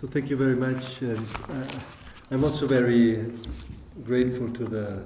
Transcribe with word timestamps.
So 0.00 0.08
thank 0.08 0.28
you 0.28 0.36
very 0.36 0.56
much. 0.56 1.02
And 1.02 1.24
uh, 1.48 1.66
I'm 2.32 2.42
also 2.42 2.66
very 2.66 3.30
grateful 4.04 4.50
to 4.50 4.64
the 4.64 5.02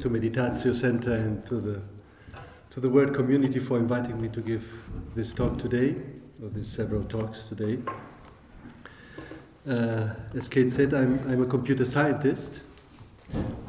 to 0.00 0.10
Meditatio 0.10 0.74
Center 0.74 1.14
and 1.14 1.44
to 1.46 1.58
the 1.58 1.80
to 2.70 2.80
the 2.80 2.90
World 2.90 3.14
community 3.14 3.60
for 3.60 3.78
inviting 3.78 4.20
me 4.20 4.28
to 4.28 4.42
give 4.42 4.62
this 5.14 5.32
talk 5.32 5.56
today, 5.58 5.96
or 6.42 6.50
these 6.50 6.68
several 6.68 7.02
talks 7.04 7.46
today. 7.46 7.78
Uh, 9.66 10.10
as 10.34 10.48
Kate 10.48 10.70
said, 10.70 10.92
I'm, 10.92 11.18
I'm 11.30 11.42
a 11.42 11.46
computer 11.46 11.86
scientist. 11.86 12.60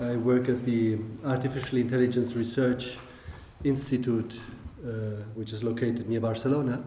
I 0.01 0.17
work 0.17 0.49
at 0.49 0.65
the 0.65 0.97
Artificial 1.23 1.77
Intelligence 1.77 2.33
Research 2.33 2.97
Institute, 3.63 4.37
uh, 4.85 4.89
which 5.33 5.53
is 5.53 5.63
located 5.63 6.09
near 6.09 6.19
Barcelona. 6.19 6.83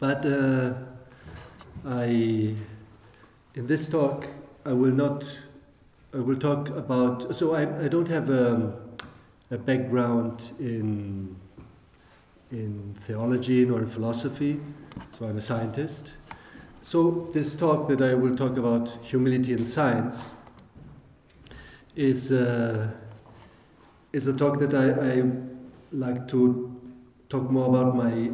But 0.00 0.24
uh, 0.24 0.72
I, 1.86 2.06
in 3.54 3.66
this 3.66 3.90
talk, 3.90 4.26
I 4.64 4.72
will 4.72 4.92
not, 4.92 5.22
I 6.14 6.18
will 6.18 6.38
talk 6.38 6.70
about, 6.70 7.36
so 7.36 7.54
I, 7.54 7.84
I 7.84 7.88
don't 7.88 8.08
have 8.08 8.30
a, 8.30 8.72
a 9.50 9.58
background 9.58 10.52
in, 10.58 11.36
in 12.50 12.94
theology 13.00 13.66
nor 13.66 13.80
in 13.80 13.86
philosophy, 13.86 14.60
so 15.12 15.26
I'm 15.26 15.36
a 15.36 15.42
scientist. 15.42 16.12
So 16.80 17.28
this 17.34 17.54
talk 17.54 17.88
that 17.90 18.00
I 18.00 18.14
will 18.14 18.34
talk 18.34 18.56
about 18.56 18.88
humility 19.02 19.52
in 19.52 19.66
science 19.66 20.32
is, 21.94 22.32
uh, 22.32 22.92
is 24.14 24.26
a 24.26 24.34
talk 24.34 24.58
that 24.60 24.72
I, 24.72 25.18
I 25.18 25.22
like 25.92 26.28
to 26.28 26.80
talk 27.28 27.50
more 27.50 27.68
about 27.68 27.94
my 27.94 28.30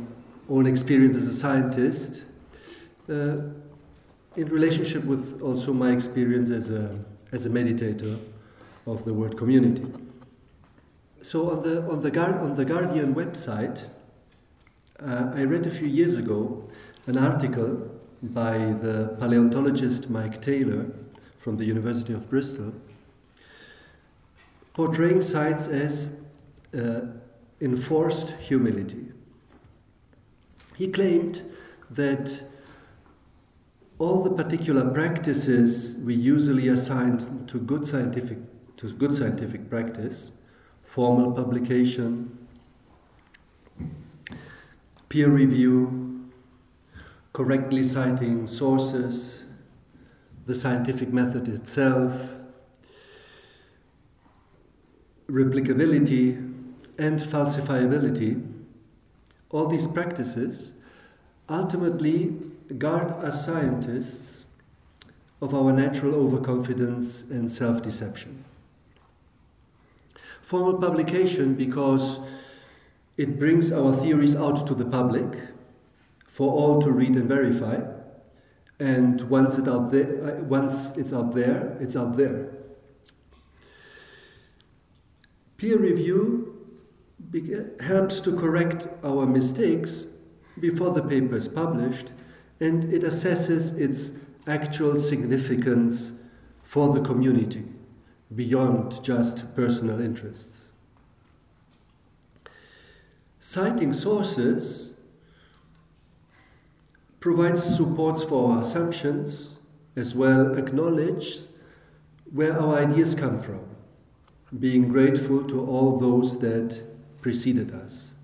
own 0.48 0.66
experience 0.68 1.16
as 1.16 1.26
a 1.26 1.32
scientist 1.32 2.22
in 3.10 4.48
relationship 4.48 5.04
with 5.04 5.42
also 5.42 5.72
my 5.72 5.92
experience 5.92 6.50
as 6.50 6.70
a, 6.70 6.98
as 7.32 7.46
a 7.46 7.50
meditator 7.50 8.18
of 8.86 9.04
the 9.04 9.12
world 9.12 9.36
community. 9.36 9.84
So 11.22 11.50
on 11.50 11.62
the, 11.62 11.82
on 11.90 12.00
the, 12.00 12.10
Guard, 12.10 12.36
on 12.36 12.54
the 12.54 12.64
Guardian 12.64 13.14
website, 13.14 13.84
uh, 15.00 15.32
I 15.34 15.42
read 15.42 15.66
a 15.66 15.70
few 15.70 15.88
years 15.88 16.16
ago 16.16 16.68
an 17.06 17.18
article 17.18 17.90
by 18.22 18.58
the 18.58 19.16
paleontologist 19.18 20.10
Mike 20.10 20.40
Taylor 20.40 20.86
from 21.38 21.56
the 21.56 21.64
University 21.64 22.12
of 22.12 22.28
Bristol 22.30 22.72
portraying 24.74 25.20
science 25.20 25.68
as 25.68 26.22
uh, 26.74 27.00
enforced 27.60 28.30
humility. 28.40 29.08
He 30.76 30.90
claimed 30.90 31.42
that 31.90 32.49
all 34.00 34.22
the 34.22 34.30
particular 34.30 34.90
practices 34.90 36.00
we 36.06 36.14
usually 36.14 36.68
assign 36.68 37.18
to 37.46 37.58
good 37.58 37.84
scientific 37.84 38.38
to 38.78 38.90
good 38.94 39.14
scientific 39.14 39.68
practice, 39.68 40.38
formal 40.86 41.32
publication, 41.32 42.48
peer 45.10 45.28
review, 45.28 46.30
correctly 47.34 47.84
citing 47.84 48.46
sources, 48.46 49.44
the 50.46 50.54
scientific 50.54 51.12
method 51.12 51.46
itself, 51.46 52.36
replicability, 55.28 56.38
and 56.98 57.20
falsifiability, 57.20 58.50
all 59.50 59.66
these 59.66 59.86
practices 59.86 60.72
ultimately 61.50 62.49
guard 62.78 63.10
us 63.24 63.44
scientists 63.46 64.44
of 65.42 65.54
our 65.54 65.72
natural 65.72 66.14
overconfidence 66.14 67.30
and 67.30 67.50
self 67.50 67.82
deception. 67.82 68.44
Formal 70.42 70.78
publication 70.78 71.54
because 71.54 72.20
it 73.16 73.38
brings 73.38 73.72
our 73.72 73.96
theories 73.96 74.34
out 74.34 74.66
to 74.66 74.74
the 74.74 74.84
public 74.84 75.38
for 76.26 76.50
all 76.52 76.80
to 76.82 76.90
read 76.90 77.10
and 77.16 77.28
verify. 77.28 77.80
And 78.78 79.20
once, 79.28 79.58
it 79.58 79.68
out 79.68 79.92
there, 79.92 80.38
uh, 80.38 80.42
once 80.42 80.96
it's 80.96 81.12
out 81.12 81.34
there, 81.34 81.76
it's 81.80 81.96
out 81.96 82.16
there. 82.16 82.48
Peer 85.58 85.76
review 85.76 86.56
helps 87.80 88.22
to 88.22 88.34
correct 88.34 88.88
our 89.04 89.26
mistakes 89.26 90.16
before 90.58 90.92
the 90.92 91.02
paper 91.02 91.36
is 91.36 91.46
published 91.46 92.12
and 92.60 92.92
it 92.92 93.02
assesses 93.02 93.78
its 93.80 94.20
actual 94.46 94.96
significance 94.96 96.20
for 96.62 96.92
the 96.92 97.00
community 97.00 97.64
beyond 98.34 99.02
just 99.02 99.56
personal 99.56 100.00
interests. 100.00 100.66
Citing 103.40 103.92
sources 103.92 105.00
provides 107.18 107.62
supports 107.62 108.22
for 108.22 108.52
our 108.52 108.60
assumptions 108.60 109.58
as 109.96 110.14
well 110.14 110.56
acknowledge 110.56 111.38
where 112.32 112.58
our 112.58 112.76
ideas 112.76 113.14
come 113.14 113.42
from, 113.42 113.60
being 114.58 114.88
grateful 114.88 115.42
to 115.44 115.66
all 115.66 115.98
those 115.98 116.38
that 116.40 116.80
preceded 117.20 117.72
us 117.72 118.14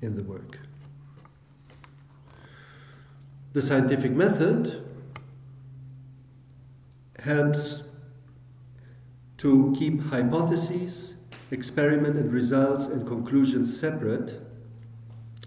in 0.00 0.16
the 0.16 0.22
work. 0.22 0.59
The 3.52 3.62
scientific 3.62 4.12
method 4.12 4.86
helps 7.18 7.88
to 9.38 9.74
keep 9.76 10.02
hypotheses, 10.02 11.24
experiment 11.50 12.16
and 12.16 12.32
results 12.32 12.86
and 12.86 13.06
conclusions 13.06 13.78
separate 13.78 14.40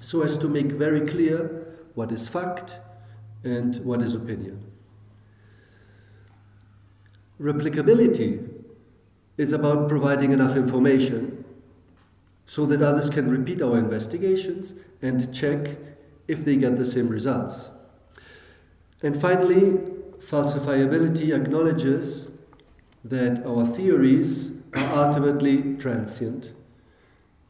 so 0.02 0.22
as 0.22 0.38
to 0.40 0.50
make 0.50 0.74
very 0.74 1.02
clear 1.08 1.78
what 1.96 2.12
is 2.12 2.28
fact 2.28 2.76
and 3.44 3.78
what 3.86 4.02
is 4.02 4.16
opinion. 4.16 4.70
Replicability 7.40 8.50
is 9.38 9.54
about 9.54 9.88
providing 9.88 10.34
enough 10.34 10.58
information 10.58 11.46
so 12.46 12.66
that 12.66 12.82
others 12.82 13.10
can 13.10 13.30
repeat 13.30 13.62
our 13.62 13.78
investigations 13.78 14.74
and 15.02 15.34
check 15.34 15.78
if 16.28 16.44
they 16.44 16.58
get 16.58 16.78
the 16.78 16.86
same 16.86 17.08
results. 17.08 17.72
And 19.04 19.20
finally, 19.20 19.80
falsifiability 20.20 21.36
acknowledges 21.36 22.32
that 23.04 23.46
our 23.46 23.68
theories 23.68 24.64
are 24.74 25.06
ultimately 25.08 25.76
transient, 25.76 26.54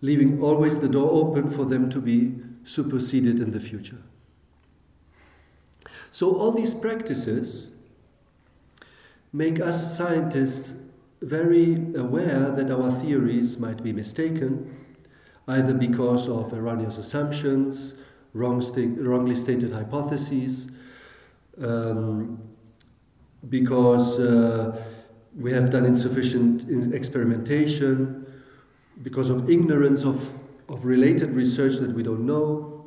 leaving 0.02 0.42
always 0.42 0.82
the 0.82 0.90
door 0.90 1.12
open 1.12 1.52
for 1.52 1.66
them 1.66 1.92
to 1.92 2.02
be 2.02 2.34
superseded 2.64 3.40
in 3.40 3.52
the 3.52 3.60
future. 3.60 4.02
So, 6.10 6.36
all 6.36 6.52
these 6.52 6.74
practices 6.74 7.76
make 9.32 9.60
us 9.60 9.96
scientists 9.96 10.88
very 11.22 11.76
aware 11.96 12.52
that 12.52 12.72
our 12.72 12.92
theories 12.92 13.60
might 13.60 13.84
be 13.84 13.94
mistaken, 13.94 14.76
either 15.48 15.74
because 15.74 16.28
of 16.28 16.52
erroneous 16.52 16.98
assumptions, 16.98 17.96
wrong 18.34 18.62
wrongly 18.98 19.36
stated 19.36 19.72
hypotheses, 19.72 20.72
um, 21.62 22.42
because 23.50 24.20
uh, 24.20 24.84
we 25.38 25.52
have 25.52 25.70
done 25.70 25.86
insufficient 25.86 26.94
experimentation, 26.94 28.26
because 29.02 29.30
of 29.30 29.50
ignorance 29.50 30.06
of, 30.06 30.34
of 30.70 30.86
related 30.86 31.32
research 31.32 31.78
that 31.78 31.92
we 31.92 32.04
don't 32.04 32.26
know, 32.26 32.86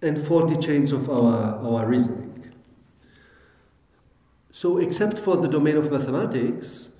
and 0.00 0.24
faulty 0.26 0.56
chains 0.56 0.92
of 0.92 1.10
our, 1.10 1.56
our 1.64 1.86
reasoning. 1.86 2.52
So, 4.52 4.78
except 4.78 5.18
for 5.18 5.36
the 5.36 5.48
domain 5.48 5.76
of 5.76 5.90
mathematics, 5.90 6.94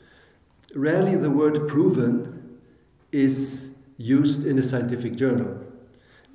rarely 0.74 1.16
the 1.16 1.30
word 1.30 1.68
proven 1.68 2.58
is 3.10 3.78
used 3.96 4.46
in 4.46 4.58
a 4.58 4.62
scientific 4.62 5.16
journal. 5.16 5.67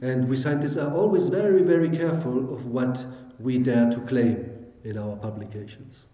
And 0.04 0.28
we 0.28 0.36
scientists 0.36 0.76
are 0.76 0.94
always 0.94 1.30
very, 1.30 1.62
very 1.62 1.90
careful 1.90 2.54
of 2.54 2.66
what 2.66 3.06
we 3.40 3.58
dare 3.58 3.90
to 3.90 4.02
claim 4.02 4.50
in 4.84 4.98
our 4.98 5.16
publications. 5.16 6.08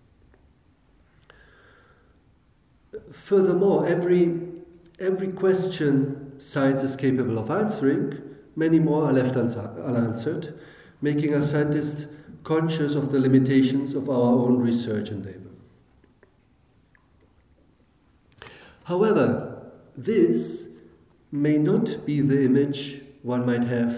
Furthermore, 3.11 3.87
every, 3.87 4.41
every 4.99 5.29
question 5.29 6.39
science 6.39 6.83
is 6.83 6.95
capable 6.95 7.39
of 7.39 7.49
answering, 7.49 8.21
many 8.55 8.77
more 8.77 9.05
are 9.05 9.11
left 9.11 9.35
unanswered, 9.35 10.53
making 11.01 11.33
us 11.33 11.49
scientists 11.49 12.05
conscious 12.43 12.93
of 12.93 13.11
the 13.11 13.19
limitations 13.19 13.95
of 13.95 14.07
our 14.07 14.33
own 14.45 14.59
research 14.59 15.09
endeavor. 15.09 15.49
However, 18.83 19.71
this 19.97 20.69
may 21.31 21.57
not 21.57 22.05
be 22.05 22.21
the 22.21 22.43
image 22.45 23.01
one 23.29 23.45
might 23.45 23.65
have 23.65 23.93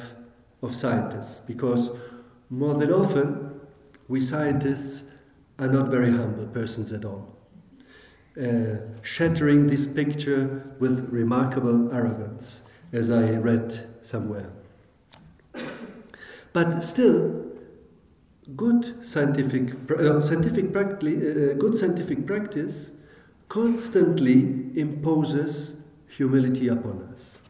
of 0.61 0.75
scientists, 0.75 1.39
because 1.51 1.89
more 2.49 2.75
than 2.75 2.91
often, 2.91 3.59
we 4.07 4.19
scientists 4.19 5.09
are 5.57 5.67
not 5.67 5.87
very 5.87 6.11
humble 6.11 6.47
persons 6.47 6.91
at 6.91 7.05
all, 7.05 7.23
uh, 8.37 8.75
shattering 9.01 9.67
this 9.67 9.87
picture 9.87 10.43
with 10.79 11.09
remarkable 11.09 11.91
arrogance, 11.93 12.61
as 12.91 13.09
I 13.09 13.31
read 13.49 13.69
somewhere. 14.01 14.49
But 16.53 16.81
still, 16.81 17.45
good 18.55 19.05
scientific, 19.05 19.65
uh, 19.89 20.19
scientific 20.19 20.75
uh, 20.75 21.53
good 21.63 21.77
scientific 21.77 22.25
practice 22.27 22.97
constantly 23.47 24.37
imposes 24.75 25.77
humility 26.17 26.67
upon 26.67 27.07
us. 27.13 27.40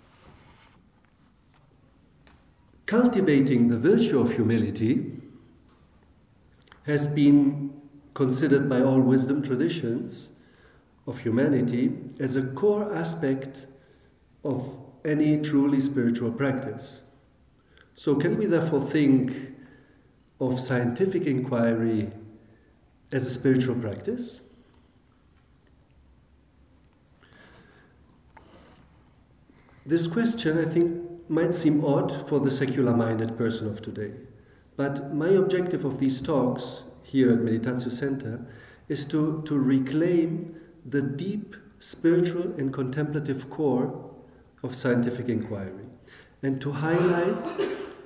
Cultivating 2.91 3.69
the 3.69 3.77
virtue 3.77 4.19
of 4.19 4.33
humility 4.33 5.13
has 6.83 7.15
been 7.15 7.81
considered 8.13 8.67
by 8.67 8.81
all 8.81 8.99
wisdom 8.99 9.41
traditions 9.41 10.35
of 11.07 11.19
humanity 11.19 11.93
as 12.19 12.35
a 12.35 12.47
core 12.47 12.93
aspect 12.93 13.67
of 14.43 14.77
any 15.05 15.41
truly 15.41 15.79
spiritual 15.79 16.33
practice. 16.33 17.03
So, 17.95 18.15
can 18.15 18.38
we 18.38 18.45
therefore 18.45 18.81
think 18.81 19.55
of 20.41 20.59
scientific 20.59 21.25
inquiry 21.25 22.11
as 23.13 23.25
a 23.25 23.31
spiritual 23.31 23.75
practice? 23.75 24.41
This 29.85 30.07
question, 30.07 30.59
I 30.59 30.65
think, 30.65 31.10
might 31.31 31.55
seem 31.55 31.83
odd 31.85 32.27
for 32.27 32.41
the 32.41 32.51
secular 32.51 32.95
minded 32.95 33.37
person 33.37 33.67
of 33.67 33.81
today. 33.81 34.11
But 34.75 35.13
my 35.13 35.29
objective 35.29 35.85
of 35.85 35.99
these 35.99 36.21
talks 36.21 36.83
here 37.03 37.31
at 37.31 37.39
Meditatio 37.39 37.89
Center 37.89 38.45
is 38.89 39.05
to, 39.07 39.41
to 39.45 39.57
reclaim 39.57 40.55
the 40.85 41.01
deep 41.01 41.55
spiritual 41.79 42.53
and 42.57 42.73
contemplative 42.73 43.49
core 43.49 44.11
of 44.61 44.75
scientific 44.75 45.29
inquiry 45.29 45.85
and 46.43 46.59
to 46.59 46.71
highlight 46.71 47.53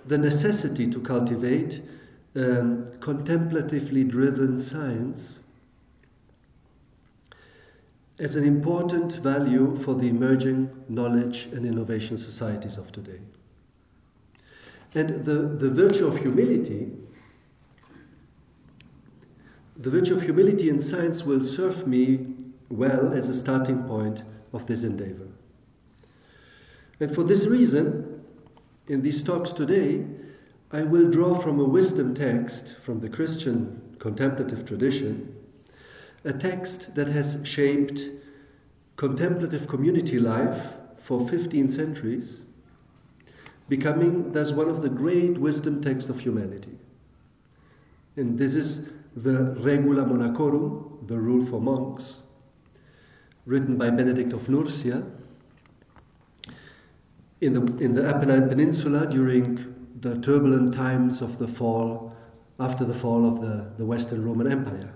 the 0.06 0.18
necessity 0.18 0.88
to 0.88 1.02
cultivate 1.02 1.82
um, 2.36 2.92
contemplatively 3.00 4.04
driven 4.04 4.60
science 4.60 5.40
as 8.20 8.36
an 8.36 8.46
important 8.46 9.14
value 9.14 9.78
for 9.84 9.94
the 9.94 10.08
emerging 10.08 10.70
knowledge 10.88 11.46
and 11.52 11.66
innovation 11.66 12.18
societies 12.18 12.78
of 12.78 12.92
today. 12.92 13.20
And 14.94 15.10
the, 15.26 15.34
the 15.34 15.70
virtue 15.70 16.08
of 16.08 16.20
humility, 16.20 16.92
the 19.76 19.90
virtue 19.90 20.16
of 20.16 20.22
humility 20.22 20.70
in 20.70 20.82
science 20.82 21.26
will 21.26 21.44
serve 21.44 21.86
me 21.86 22.28
well 22.70 23.12
as 23.12 23.28
a 23.28 23.36
starting 23.36 23.84
point 23.84 24.24
of 24.54 24.66
this 24.68 24.84
endeavor. 24.86 25.28
And 27.02 27.14
for 27.14 27.24
this 27.24 27.46
reason, 27.46 28.24
in 28.88 29.02
these 29.02 29.22
talks 29.24 29.52
today, 29.52 30.06
I 30.72 30.84
will 30.84 31.12
draw 31.12 31.36
from 31.36 31.60
a 31.60 31.66
wisdom 31.66 32.16
text 32.16 32.78
from 32.78 33.02
the 33.02 33.10
Christian 33.10 33.96
contemplative 34.00 34.66
tradition 34.66 35.35
a 36.26 36.34
text 36.34 36.96
that 36.96 37.08
has 37.08 37.42
shaped 37.48 38.02
contemplative 38.98 39.68
community 39.68 40.20
life 40.20 40.74
for 40.98 41.28
15 41.30 41.70
centuries, 41.70 42.42
becoming 43.70 44.32
thus 44.32 44.52
one 44.52 44.68
of 44.68 44.82
the 44.82 44.90
great 44.90 45.38
wisdom 45.38 45.82
texts 45.82 46.10
of 46.10 46.20
humanity. 46.20 46.78
And 48.16 48.40
this 48.40 48.56
is 48.56 48.92
the 49.16 49.56
Regula 49.60 50.06
Monachorum, 50.06 51.08
the 51.08 51.20
rule 51.20 51.46
for 51.46 51.62
monks, 51.62 52.24
written 53.46 53.78
by 53.78 53.92
Benedict 53.92 54.34
of 54.34 54.50
Nursia 54.50 55.06
in 57.40 57.54
the, 57.54 57.84
in 57.84 57.94
the 57.94 58.02
Apennine 58.02 58.50
Peninsula 58.50 59.06
during 59.06 59.74
the 60.02 60.20
turbulent 60.22 60.74
times 60.74 61.22
of 61.22 61.38
the 61.38 61.48
fall, 61.48 62.16
after 62.60 62.84
the 62.84 62.94
fall 62.94 63.28
of 63.28 63.42
the, 63.42 63.72
the 63.78 63.86
Western 63.86 64.26
Roman 64.26 64.52
Empire. 64.52 64.92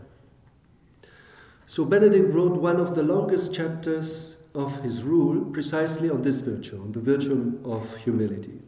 So 1.69 1.85
Benedict 1.85 2.33
wrote 2.33 2.59
one 2.59 2.77
of 2.77 2.95
the 2.95 3.03
longest 3.03 3.53
chapters 3.53 4.41
of 4.55 4.81
his 4.81 5.03
rule 5.03 5.45
precisely 5.51 6.09
on 6.09 6.23
this 6.23 6.39
virtue, 6.39 6.81
on 6.81 6.93
the 6.93 6.99
virtue 6.99 7.59
of 7.63 7.95
humility. 7.97 8.59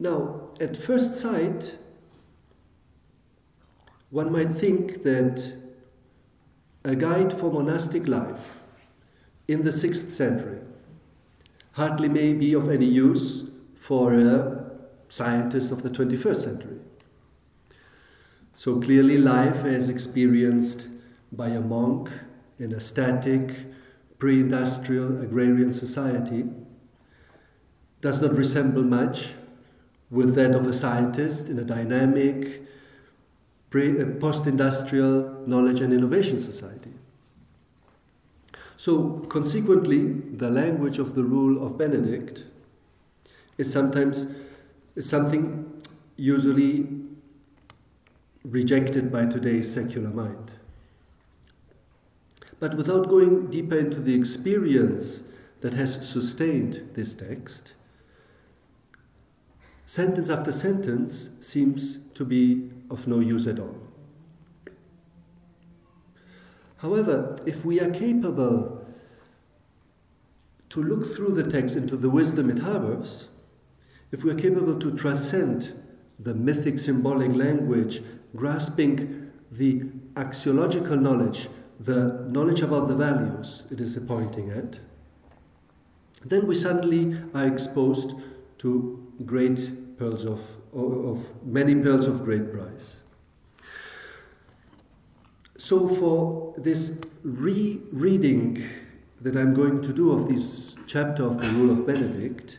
Now, 0.00 0.48
at 0.58 0.76
first 0.76 1.14
sight, 1.14 1.78
one 4.10 4.32
might 4.32 4.50
think 4.50 5.04
that 5.04 5.56
a 6.84 6.96
guide 6.96 7.32
for 7.32 7.52
monastic 7.52 8.08
life 8.08 8.58
in 9.46 9.62
the 9.62 9.70
6th 9.70 10.10
century 10.10 10.58
hardly 11.74 12.08
may 12.08 12.32
be 12.32 12.54
of 12.54 12.68
any 12.68 12.86
use 12.86 13.50
for 13.76 14.14
a 14.14 14.72
scientist 15.08 15.70
of 15.70 15.84
the 15.84 15.90
21st 15.90 16.36
century. 16.38 16.74
So 18.64 18.80
clearly, 18.80 19.18
life 19.18 19.66
as 19.66 19.90
experienced 19.90 20.86
by 21.30 21.48
a 21.48 21.60
monk 21.60 22.08
in 22.58 22.72
a 22.72 22.80
static, 22.80 23.54
pre 24.18 24.40
industrial 24.40 25.20
agrarian 25.20 25.70
society 25.70 26.46
does 28.00 28.22
not 28.22 28.32
resemble 28.32 28.82
much 28.82 29.34
with 30.10 30.34
that 30.36 30.52
of 30.54 30.66
a 30.66 30.72
scientist 30.72 31.50
in 31.50 31.58
a 31.58 31.62
dynamic, 31.62 32.62
uh, 33.74 34.06
post 34.18 34.46
industrial 34.46 35.44
knowledge 35.46 35.82
and 35.82 35.92
innovation 35.92 36.38
society. 36.38 36.94
So, 38.78 39.26
consequently, 39.28 40.04
the 40.38 40.50
language 40.50 40.98
of 40.98 41.14
the 41.14 41.22
rule 41.22 41.62
of 41.66 41.76
Benedict 41.76 42.44
is 43.58 43.70
sometimes 43.70 44.30
is 44.96 45.06
something 45.06 45.82
usually 46.16 47.04
rejected 48.44 49.10
by 49.10 49.26
today's 49.26 49.72
secular 49.72 50.10
mind. 50.10 50.52
But 52.60 52.76
without 52.76 53.08
going 53.08 53.50
deeper 53.50 53.78
into 53.78 54.00
the 54.00 54.14
experience 54.14 55.28
that 55.62 55.74
has 55.74 56.06
sustained 56.06 56.90
this 56.94 57.14
text, 57.14 57.72
sentence 59.86 60.28
after 60.28 60.52
sentence 60.52 61.30
seems 61.40 62.04
to 62.14 62.24
be 62.24 62.70
of 62.90 63.06
no 63.06 63.20
use 63.20 63.46
at 63.46 63.58
all. 63.58 63.76
However, 66.78 67.38
if 67.46 67.64
we 67.64 67.80
are 67.80 67.90
capable 67.90 68.86
to 70.68 70.82
look 70.82 71.06
through 71.14 71.34
the 71.34 71.50
text 71.50 71.76
into 71.76 71.96
the 71.96 72.10
wisdom 72.10 72.50
it 72.50 72.58
harbors, 72.58 73.28
if 74.12 74.22
we 74.22 74.30
are 74.30 74.38
capable 74.38 74.78
to 74.78 74.96
transcend 74.96 75.72
the 76.18 76.34
mythic 76.34 76.78
symbolic 76.78 77.32
language 77.32 78.02
grasping 78.34 79.30
the 79.50 79.84
axiological 80.14 81.00
knowledge, 81.00 81.48
the 81.80 82.26
knowledge 82.30 82.62
about 82.62 82.88
the 82.88 82.96
values 82.96 83.64
it 83.70 83.80
is 83.80 83.98
pointing 84.06 84.50
at, 84.50 84.78
then 86.24 86.46
we 86.46 86.54
suddenly 86.54 87.16
are 87.34 87.46
exposed 87.46 88.14
to 88.58 89.12
great 89.24 89.98
pearls 89.98 90.24
of, 90.24 90.40
of 90.72 91.44
many 91.44 91.74
pearls 91.74 92.06
of 92.06 92.24
great 92.24 92.52
price. 92.52 93.00
So, 95.56 95.88
for 95.88 96.54
this 96.58 97.00
re-reading 97.22 98.64
that 99.20 99.36
I'm 99.36 99.54
going 99.54 99.80
to 99.82 99.92
do 99.92 100.12
of 100.12 100.28
this 100.28 100.76
chapter 100.86 101.24
of 101.24 101.40
the 101.40 101.48
Rule 101.48 101.70
of 101.70 101.86
Benedict, 101.86 102.58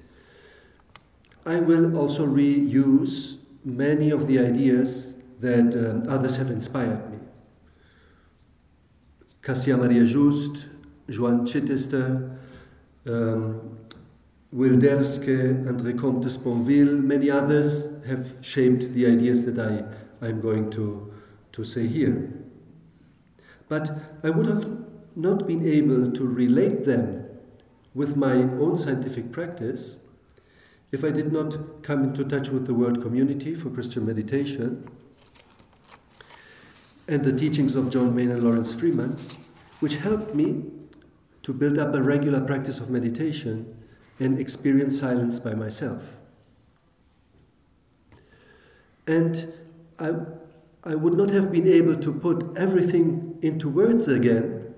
I 1.46 1.60
will 1.60 1.98
also 1.98 2.26
reuse 2.26 3.38
many 3.64 4.10
of 4.10 4.28
the 4.28 4.40
ideas 4.40 5.15
that 5.46 5.76
um, 5.76 6.10
others 6.10 6.38
have 6.38 6.50
inspired 6.50 7.12
me. 7.12 7.20
Cassia 9.44 9.78
Maria 9.78 10.04
Just, 10.04 10.66
Joan 11.08 11.46
Chittister, 11.46 12.36
um, 13.06 13.78
Wilderske, 14.52 15.64
André 15.66 15.96
Comte 15.98 16.24
de 16.24 16.30
Sponville, 16.30 16.98
many 16.98 17.30
others 17.30 18.04
have 18.08 18.36
shaped 18.42 18.94
the 18.94 19.06
ideas 19.06 19.46
that 19.46 19.60
I, 19.60 19.84
I'm 20.26 20.42
going 20.42 20.72
to, 20.72 21.14
to 21.52 21.64
say 21.64 21.86
here. 21.86 22.34
But 23.70 23.90
I 24.24 24.32
would 24.32 24.48
have 24.48 24.68
not 25.16 25.46
been 25.46 25.68
able 25.68 26.12
to 26.12 26.28
relate 26.28 26.86
them 26.86 27.26
with 27.94 28.18
my 28.18 28.34
own 28.34 28.78
scientific 28.78 29.32
practice 29.32 30.00
if 30.92 31.04
I 31.04 31.12
did 31.12 31.32
not 31.32 31.84
come 31.84 32.04
into 32.04 32.24
touch 32.24 32.50
with 32.50 32.66
the 32.66 32.74
world 32.74 33.02
community 33.02 33.54
for 33.54 33.70
Christian 33.70 34.06
meditation 34.06 34.90
and 37.08 37.24
the 37.24 37.38
teachings 37.38 37.76
of 37.76 37.90
John 37.90 38.16
Main 38.16 38.32
and 38.32 38.44
Laurence 38.44 38.74
Freeman, 38.74 39.18
which 39.80 39.98
helped 39.98 40.34
me 40.34 40.64
to 41.44 41.54
build 41.54 41.78
up 41.78 41.94
a 41.94 42.02
regular 42.02 42.42
practice 42.42 42.80
of 42.80 42.90
meditation 42.90 43.78
and 44.20 44.40
experience 44.40 45.00
silence 45.00 45.38
by 45.40 45.54
myself. 45.54 46.16
And 49.06 49.54
I, 50.00 50.16
I 50.84 50.96
would 50.96 51.14
not 51.14 51.30
have 51.30 51.52
been 51.52 51.68
able 51.68 51.96
to 51.98 52.14
put 52.14 52.58
everything 52.58 53.38
into 53.42 53.70
words 53.70 54.08
again 54.08 54.74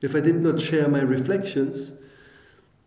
if 0.00 0.14
I 0.14 0.20
did 0.20 0.40
not 0.40 0.60
share 0.60 0.88
my 0.88 1.00
reflections 1.00 1.92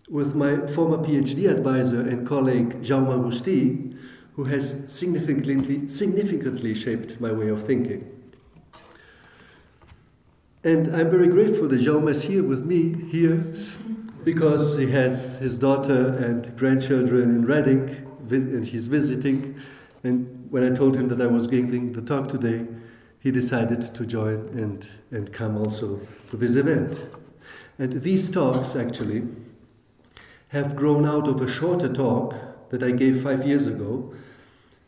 with 0.10 0.36
my 0.36 0.68
former 0.68 0.98
PhD 0.98 1.50
advisor 1.50 2.02
and 2.02 2.26
colleague 2.26 2.82
Jaume 2.82 3.08
Agustí, 3.08 3.98
who 4.36 4.46
has 4.46 4.86
significantly, 4.92 5.88
significantly 5.88 6.74
shaped 6.74 7.20
my 7.20 7.32
way 7.32 7.50
of 7.50 7.66
thinking. 7.66 8.23
And 10.66 10.96
I'm 10.96 11.12
very 11.12 11.28
grateful 11.28 11.68
that 11.68 11.82
Jaume 11.82 12.10
is 12.10 12.24
here 12.24 12.42
with 12.42 12.64
me 12.64 12.96
here 13.12 13.54
because 14.24 14.78
he 14.78 14.90
has 14.92 15.36
his 15.36 15.60
daughter 15.60 16.16
and 16.18 16.56
grandchildren 16.56 17.36
in 17.36 17.42
Reading 17.42 18.10
and 18.30 18.66
he's 18.66 18.88
visiting. 18.88 19.60
And 20.06 20.48
when 20.50 20.64
I 20.64 20.74
told 20.74 20.96
him 20.96 21.10
that 21.10 21.22
I 21.22 21.28
was 21.28 21.48
giving 21.48 21.92
the 21.92 22.02
talk 22.02 22.30
today, 22.30 22.66
he 23.20 23.30
decided 23.30 23.82
to 23.82 24.06
join 24.06 24.48
and, 24.58 24.88
and 25.12 25.34
come 25.34 25.58
also 25.58 26.00
to 26.30 26.38
this 26.38 26.56
event. 26.56 26.98
And 27.78 28.02
these 28.02 28.32
talks 28.32 28.78
actually 28.78 29.24
have 30.50 30.78
grown 30.78 31.06
out 31.06 31.28
of 31.28 31.42
a 31.42 31.52
shorter 31.52 31.92
talk 31.92 32.36
that 32.70 32.84
I 32.84 32.92
gave 32.92 33.22
five 33.22 33.46
years 33.46 33.68
ago 33.68 34.14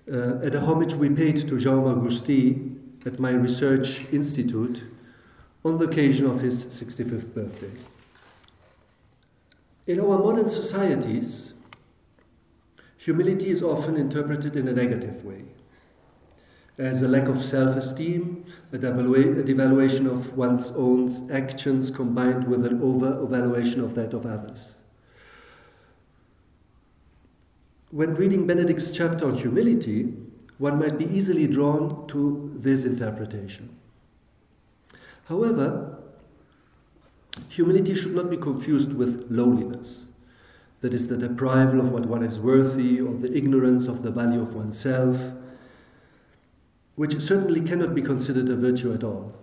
uh, 0.10 0.40
at 0.42 0.56
a 0.56 0.62
homage 0.62 0.94
we 0.94 1.10
paid 1.10 1.36
to 1.50 1.56
Jaume 1.56 1.94
Agustí 1.94 2.78
at 3.06 3.20
my 3.20 3.32
research 3.32 4.06
institute 4.14 4.82
on 5.66 5.80
the 5.80 5.86
occasion 5.86 6.28
of 6.28 6.42
his 6.42 6.64
65th 6.68 7.34
birthday. 7.34 7.72
In 9.88 10.00
our 10.00 10.20
modern 10.20 10.48
societies, 10.48 11.54
humility 12.98 13.50
is 13.50 13.64
often 13.64 13.98
interpreted 13.98 14.56
in 14.56 14.68
a 14.68 14.74
negative 14.74 15.26
way 15.26 15.44
as 16.78 17.02
a 17.02 17.08
lack 17.08 17.28
of 17.28 17.44
self 17.44 17.76
esteem, 17.76 18.46
a, 18.74 18.76
a 18.76 18.80
devaluation 18.80 20.06
of 20.06 20.38
one's 20.38 20.72
own 20.72 21.10
actions 21.32 21.90
combined 21.90 22.48
with 22.48 22.66
an 22.66 22.82
over 22.82 23.24
evaluation 23.24 23.82
of 23.82 23.96
that 23.96 24.14
of 24.14 24.26
others. 24.26 24.76
When 27.90 28.14
reading 28.16 28.46
Benedict's 28.46 28.92
chapter 28.92 29.26
on 29.26 29.36
humility, 29.36 30.14
one 30.58 30.78
might 30.80 30.98
be 31.00 31.06
easily 31.06 31.48
drawn 31.48 32.06
to 32.08 32.52
this 32.56 32.86
interpretation. 32.86 33.70
However, 35.26 35.98
humility 37.50 37.96
should 37.96 38.16
not 38.16 38.30
be 38.30 38.38
confused 38.38 38.94
with 38.94 39.28
lowliness. 39.30 40.10
That 40.82 40.94
is, 40.94 41.08
the 41.08 41.16
deprival 41.16 41.80
of 41.80 41.92
what 41.92 42.06
one 42.06 42.24
is 42.24 42.40
worthy, 42.40 43.02
or 43.02 43.14
the 43.14 43.36
ignorance 43.36 43.88
of 43.88 44.04
the 44.04 44.12
value 44.12 44.42
of 44.42 44.54
oneself, 44.54 45.18
which 46.96 47.20
certainly 47.20 47.62
cannot 47.62 47.96
be 47.96 48.02
considered 48.02 48.50
a 48.50 48.56
virtue 48.56 48.94
at 48.94 49.04
all. 49.04 49.34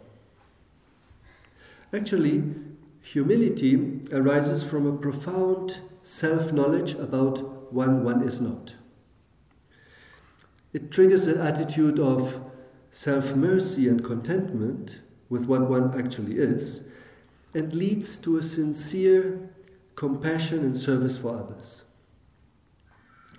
Actually, 1.92 2.44
humility 3.02 4.00
arises 4.12 4.62
from 4.62 4.86
a 4.86 4.96
profound 4.96 5.80
self 6.02 6.52
knowledge 6.52 6.92
about 6.92 7.72
one 7.72 8.04
one 8.04 8.22
is 8.22 8.40
not. 8.40 8.74
It 10.72 10.90
triggers 10.90 11.26
an 11.26 11.40
attitude 11.40 11.98
of 11.98 12.40
self 12.90 13.34
mercy 13.34 13.88
and 13.88 14.04
contentment 14.04 15.01
with 15.32 15.46
what 15.46 15.62
one 15.62 15.98
actually 15.98 16.36
is 16.36 16.90
and 17.54 17.72
leads 17.72 18.18
to 18.18 18.36
a 18.36 18.42
sincere 18.42 19.48
compassion 19.94 20.58
and 20.58 20.76
service 20.76 21.16
for 21.16 21.34
others, 21.34 21.84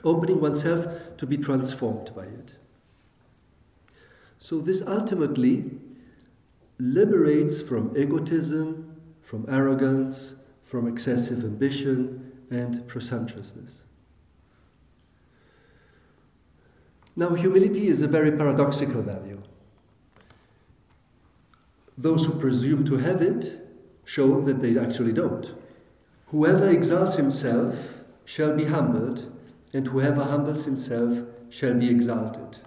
opening 0.04 0.42
oneself 0.42 0.88
to 1.18 1.28
be 1.28 1.38
transformed 1.38 2.10
by 2.16 2.24
it. 2.24 2.54
So, 4.40 4.60
this 4.60 4.82
ultimately 4.88 5.70
liberates 6.80 7.62
from 7.62 7.96
egotism, 7.96 9.00
from 9.22 9.46
arrogance, 9.48 10.38
from 10.64 10.88
excessive 10.88 11.44
ambition 11.44 12.32
and 12.50 12.88
presumptuousness. 12.88 13.84
Now, 17.16 17.36
humility 17.36 17.86
is 17.86 18.02
a 18.02 18.08
very 18.08 18.32
paradoxical 18.32 19.04
value. 19.04 19.44
Those 21.98 22.26
who 22.26 22.40
presume 22.40 22.84
to 22.86 22.98
have 22.98 23.22
it 23.22 23.60
show 24.06 24.42
that 24.42 24.62
they 24.62 24.78
actually 24.78 25.14
don't. 25.14 25.54
Whoever 26.28 26.68
exalts 26.70 27.16
himself 27.16 28.02
shall 28.26 28.56
be 28.56 28.66
humbled, 28.66 29.32
and 29.74 29.88
whoever 29.88 30.24
humbles 30.24 30.66
himself 30.66 31.20
shall 31.50 31.74
be 31.74 31.90
exalted. 31.90 32.58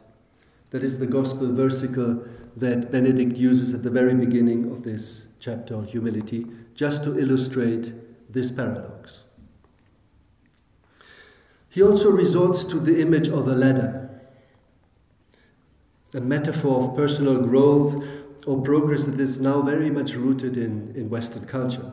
That 0.71 0.85
is 0.85 0.99
the 0.99 1.07
gospel 1.07 1.49
versicle 1.49 2.27
that 2.57 2.91
Benedict 2.91 3.37
uses 3.37 3.75
at 3.75 3.83
the 3.83 3.91
very 3.91 4.15
beginning 4.15 4.71
of 4.71 4.83
this 4.83 5.29
chapter 5.41 5.77
on 5.77 5.85
humility, 5.85 6.47
just 6.75 7.05
to 7.05 7.19
illustrate 7.19 7.93
this 8.33 8.51
paradox. 8.51 9.25
He 11.69 11.83
also 11.83 12.11
resorts 12.11 12.65
to 12.65 12.79
the 12.79 13.01
image 13.01 13.29
of 13.29 13.47
a 13.47 13.55
ladder, 13.55 14.09
a 16.15 16.21
metaphor 16.21 16.85
of 16.85 16.97
personal 16.97 17.43
growth 17.43 18.03
or 18.47 18.63
progress 18.63 19.05
that 19.05 19.21
is 19.21 19.41
now 19.41 19.61
very 19.61 19.91
much 19.91 20.15
rooted 20.15 20.57
in, 20.57 20.93
in 20.95 21.11
Western 21.11 21.45
culture, 21.45 21.93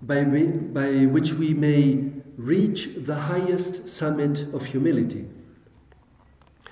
by, 0.00 0.22
we, 0.22 0.46
by 0.46 1.04
which 1.06 1.32
we 1.32 1.52
may 1.52 2.10
reach 2.36 2.90
the 2.94 3.16
highest 3.16 3.88
summit 3.88 4.54
of 4.54 4.66
humility. 4.66 5.26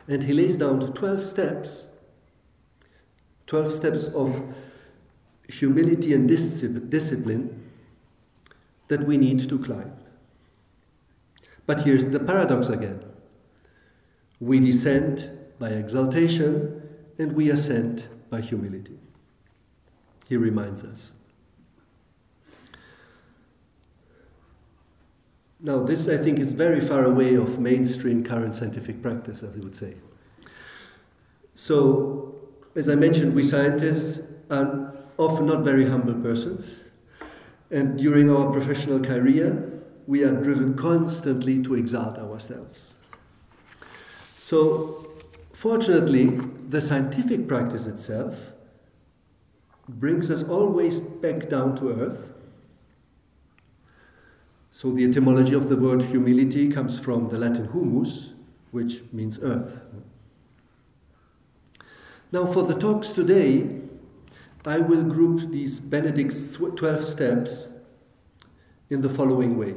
And 0.07 0.23
he 0.23 0.33
lays 0.33 0.57
down 0.57 0.81
12 0.81 1.25
steps, 1.25 1.91
12 3.49 3.75
steps 3.75 4.15
of 4.15 4.41
humility 5.49 6.15
and 6.15 6.29
discipline 6.29 7.71
that 8.87 9.05
we 9.05 9.17
need 9.17 9.41
to 9.41 9.59
climb. 9.59 9.93
But 11.67 11.83
here's 11.83 12.11
the 12.11 12.21
paradox 12.21 12.69
again 12.69 13.03
we 14.39 14.61
descend 14.61 15.31
by 15.59 15.71
exaltation 15.71 16.86
and 17.19 17.33
we 17.33 17.51
ascend 17.51 18.05
by 18.31 18.41
humility. 18.41 18.99
He 20.29 20.37
reminds 20.37 20.85
us. 20.85 21.13
Now, 25.61 25.83
this 25.83 26.09
I 26.09 26.19
think 26.19 26.39
is 26.39 26.53
very 26.53 26.81
far 26.81 27.05
away 27.05 27.35
of 27.35 27.59
mainstream 27.59 28.23
current 28.23 28.55
scientific 28.55 29.01
practice, 29.03 29.43
as 29.43 29.55
we 29.55 29.63
would 29.63 29.75
say. 29.75 29.95
So, 31.55 32.35
as 32.75 32.89
I 32.89 32.95
mentioned, 32.95 33.35
we 33.35 33.43
scientists 33.43 34.31
are 34.51 34.95
often 35.17 35.47
not 35.47 35.65
very 35.65 35.89
humble 35.89 36.15
persons, 36.15 36.79
and 37.71 37.99
during 37.99 38.31
our 38.31 38.53
professional 38.53 39.01
career, 39.01 39.83
we 40.07 40.23
are 40.23 40.31
driven 40.31 40.75
constantly 40.77 41.63
to 41.63 41.75
exalt 41.75 42.19
ourselves. 42.19 42.95
So, 44.37 45.06
fortunately, 45.57 46.27
the 46.69 46.81
scientific 46.81 47.49
practice 47.49 47.87
itself 47.87 48.53
brings 49.89 50.31
us 50.31 50.47
always 50.49 51.01
back 51.01 51.49
down 51.49 51.75
to 51.77 51.89
earth. 51.89 52.33
So, 54.71 54.91
the 54.91 55.05
etymology 55.05 55.55
of 55.55 55.71
the 55.71 55.77
word 55.77 56.03
humility 56.03 56.71
comes 56.71 56.99
from 56.99 57.31
the 57.31 57.39
Latin 57.39 57.73
humus, 57.73 58.35
which 58.73 59.01
means 59.13 59.43
earth. 59.43 59.81
Now, 62.31 62.45
for 62.45 62.63
the 62.65 62.75
talks 62.75 63.11
today, 63.11 63.81
I 64.67 64.79
will 64.79 65.05
group 65.05 65.53
these 65.53 65.81
Benedict's 65.81 66.53
12 66.55 67.05
steps 67.05 67.73
in 68.91 69.01
the 69.01 69.09
following 69.09 69.57
way. 69.57 69.75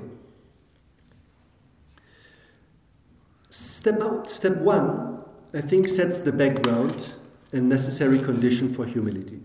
Step 3.49 4.01
out, 4.01 4.29
step 4.29 4.57
one 4.57 5.18
I 5.53 5.61
think, 5.61 5.87
sets 5.87 6.21
the 6.21 6.31
background 6.31 7.09
and 7.51 7.67
necessary 7.67 8.19
condition 8.19 8.69
for 8.69 8.85
humility. 8.85 9.41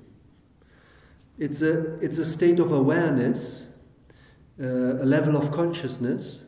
It's 1.38 1.62
a, 1.62 1.94
it's 2.00 2.18
a 2.18 2.26
state 2.26 2.58
of 2.58 2.72
awareness, 2.72 3.70
uh, 4.60 4.66
a 4.66 5.06
level 5.06 5.36
of 5.36 5.50
consciousness 5.50 6.44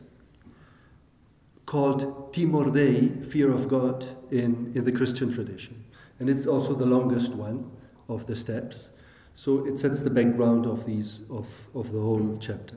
called 1.65 2.33
timor 2.33 2.71
Dei, 2.71 3.09
fear 3.29 3.51
of 3.51 3.67
God, 3.67 4.05
in, 4.31 4.71
in 4.75 4.85
the 4.85 4.91
Christian 4.91 5.33
tradition. 5.33 5.83
And 6.19 6.29
it's 6.29 6.45
also 6.45 6.73
the 6.73 6.85
longest 6.85 7.33
one 7.33 7.71
of 8.07 8.27
the 8.27 8.35
steps. 8.35 8.91
So 9.33 9.65
it 9.65 9.79
sets 9.79 10.01
the 10.01 10.09
background 10.09 10.65
of, 10.65 10.85
these, 10.85 11.29
of, 11.31 11.47
of 11.73 11.91
the 11.91 11.99
whole 11.99 12.37
chapter. 12.39 12.75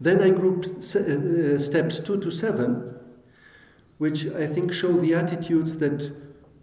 Then 0.00 0.20
I 0.20 0.30
grouped 0.30 0.66
uh, 0.66 1.58
steps 1.58 2.00
two 2.00 2.20
to 2.20 2.30
seven 2.30 2.98
which 3.98 4.26
I 4.26 4.46
think 4.46 4.72
show 4.72 4.92
the 4.92 5.14
attitudes 5.14 5.78
that 5.78 6.12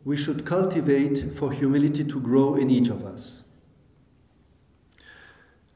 we 0.04 0.18
should 0.18 0.46
cultivate 0.46 1.36
for 1.36 1.52
humility 1.52 2.04
to 2.04 2.20
grow 2.20 2.56
in 2.56 2.70
each 2.70 2.90
of 2.90 3.06
us. 3.06 3.44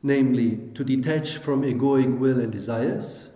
Namely, 0.01 0.59
to 0.73 0.83
detach 0.83 1.37
from 1.37 1.63
egoic 1.63 2.17
will 2.17 2.39
and 2.39 2.51
desires, 2.51 3.29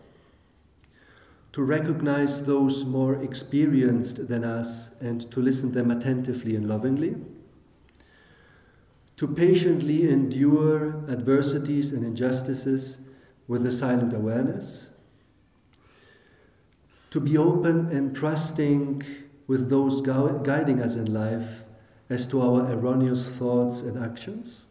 to 1.53 1.63
recognize 1.63 2.45
those 2.45 2.85
more 2.85 3.15
experienced 3.23 4.27
than 4.27 4.43
us 4.43 4.93
and 5.01 5.21
to 5.31 5.39
listen 5.39 5.69
to 5.69 5.75
them 5.75 5.89
attentively 5.89 6.55
and 6.55 6.67
lovingly, 6.67 7.15
to 9.15 9.27
patiently 9.27 10.07
endure 10.07 11.03
adversities 11.09 11.91
and 11.91 12.05
injustices 12.05 13.01
with 13.47 13.65
a 13.65 13.71
silent 13.71 14.13
awareness, 14.13 14.89
to 17.11 17.19
be 17.19 17.37
open 17.37 17.89
and 17.89 18.15
trusting 18.15 19.03
with 19.47 19.69
those 19.69 20.01
gu- 20.01 20.41
guiding 20.43 20.81
us 20.81 20.95
in 20.95 21.13
life 21.13 21.63
as 22.09 22.27
to 22.27 22.41
our 22.41 22.71
erroneous 22.71 23.27
thoughts 23.27 23.81
and 23.81 24.01
actions, 24.03 24.65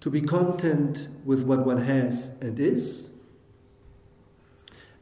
to 0.00 0.10
be 0.10 0.20
content 0.20 1.08
with 1.24 1.42
what 1.42 1.66
one 1.66 1.82
has 1.82 2.38
and 2.40 2.58
is, 2.60 3.10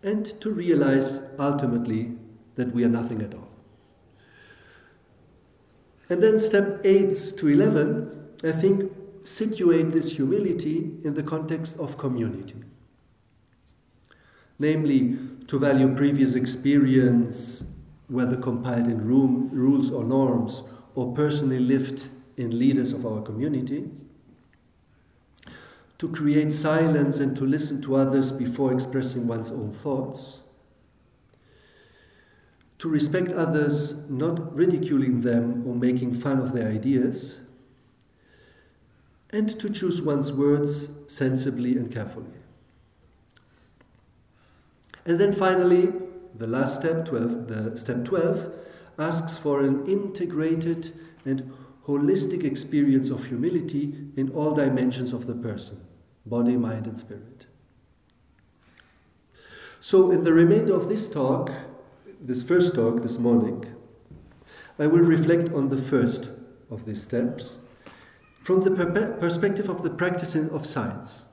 and 0.03 0.25
to 0.41 0.51
realize 0.51 1.23
ultimately 1.39 2.17
that 2.55 2.73
we 2.73 2.85
are 2.85 2.89
nothing 2.89 3.21
at 3.23 3.35
all. 3.35 3.49
And 6.09 6.23
then 6.23 6.39
step 6.39 6.81
8 6.85 7.35
to 7.37 7.49
11, 7.49 8.29
I 8.45 8.53
think, 8.53 8.93
situate 9.25 9.91
this 9.91 10.17
humility 10.17 10.93
in 11.03 11.15
the 11.15 11.23
context 11.23 11.79
of 11.79 11.99
community. 11.99 12.63
Namely, 14.59 15.19
to 15.49 15.59
value 15.59 15.95
previous 15.95 16.35
experience, 16.35 17.71
whether 18.09 18.37
compiled 18.37 18.89
in 18.89 19.07
room, 19.07 19.51
rules 19.53 19.91
or 19.91 20.05
norms, 20.05 20.63
or 20.95 21.15
personally 21.15 21.59
lived 21.59 22.09
in 22.37 22.59
leaders 22.59 22.93
of 22.93 23.05
our 23.05 23.23
community. 23.23 23.91
To 25.99 26.09
create 26.09 26.53
silence 26.53 27.21
and 27.21 27.37
to 27.37 27.45
listen 27.45 27.81
to 27.83 27.97
others 27.97 28.31
before 28.31 28.73
expressing 28.73 29.27
one's 29.27 29.51
own 29.51 29.73
thoughts. 29.73 30.41
To 32.79 32.89
respect 32.89 33.31
others, 33.33 34.09
not 34.11 34.55
ridiculing 34.55 35.23
them 35.23 35.67
or 35.67 35.75
making 35.75 36.15
fun 36.15 36.39
of 36.39 36.53
their 36.53 36.69
ideas. 36.69 37.41
And 39.31 39.49
to 39.59 39.71
choose 39.71 40.03
one's 40.03 40.31
words 40.33 40.91
sensibly 41.09 41.77
and 41.77 41.91
carefully. 41.91 42.27
And 45.07 45.21
then 45.21 45.33
finally, 45.33 45.93
the 46.35 46.47
last 46.47 46.81
step, 46.81 47.07
12, 47.07 47.49
the 47.49 47.77
step 47.77 48.05
12, 48.05 48.53
asks 48.99 49.39
for 49.39 49.61
an 49.61 49.87
integrated 49.87 50.93
and 51.25 51.53
holistic 51.87 52.43
experience 52.45 53.11
of 53.11 53.27
humility 53.27 53.95
in 54.17 54.31
all 54.31 54.53
dimensions 54.53 55.13
of 55.13 55.27
the 55.27 55.35
person 55.35 55.81
body, 56.27 56.57
mind, 56.57 56.89
and 56.89 56.99
spirit. 56.99 57.47
So, 59.79 60.11
in 60.11 60.25
the 60.25 60.33
remainder 60.33 60.75
of 60.75 60.89
this 60.89 61.09
talk, 61.09 61.53
this 62.21 62.43
first 62.43 62.75
talk 62.75 63.03
this 63.03 63.17
morning, 63.17 63.65
I 64.77 64.89
will 64.89 64.99
reflect 64.99 65.53
on 65.53 65.69
the 65.69 65.77
first 65.77 66.31
of 66.69 66.85
these 66.85 67.05
steps 67.05 67.61
from 68.43 68.63
the 68.63 68.73
per- 68.73 69.13
perspective 69.21 69.69
of 69.69 69.85
the 69.85 69.91
practicing 69.91 70.51
of 70.51 70.67
science. 70.67 71.27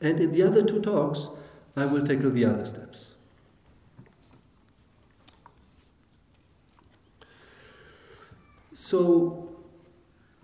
And 0.00 0.20
in 0.20 0.32
the 0.32 0.42
other 0.42 0.64
two 0.64 0.80
talks, 0.80 1.28
I 1.76 1.84
will 1.84 2.04
tackle 2.04 2.30
the 2.30 2.44
other 2.46 2.64
steps. 2.64 3.12
So, 8.72 9.48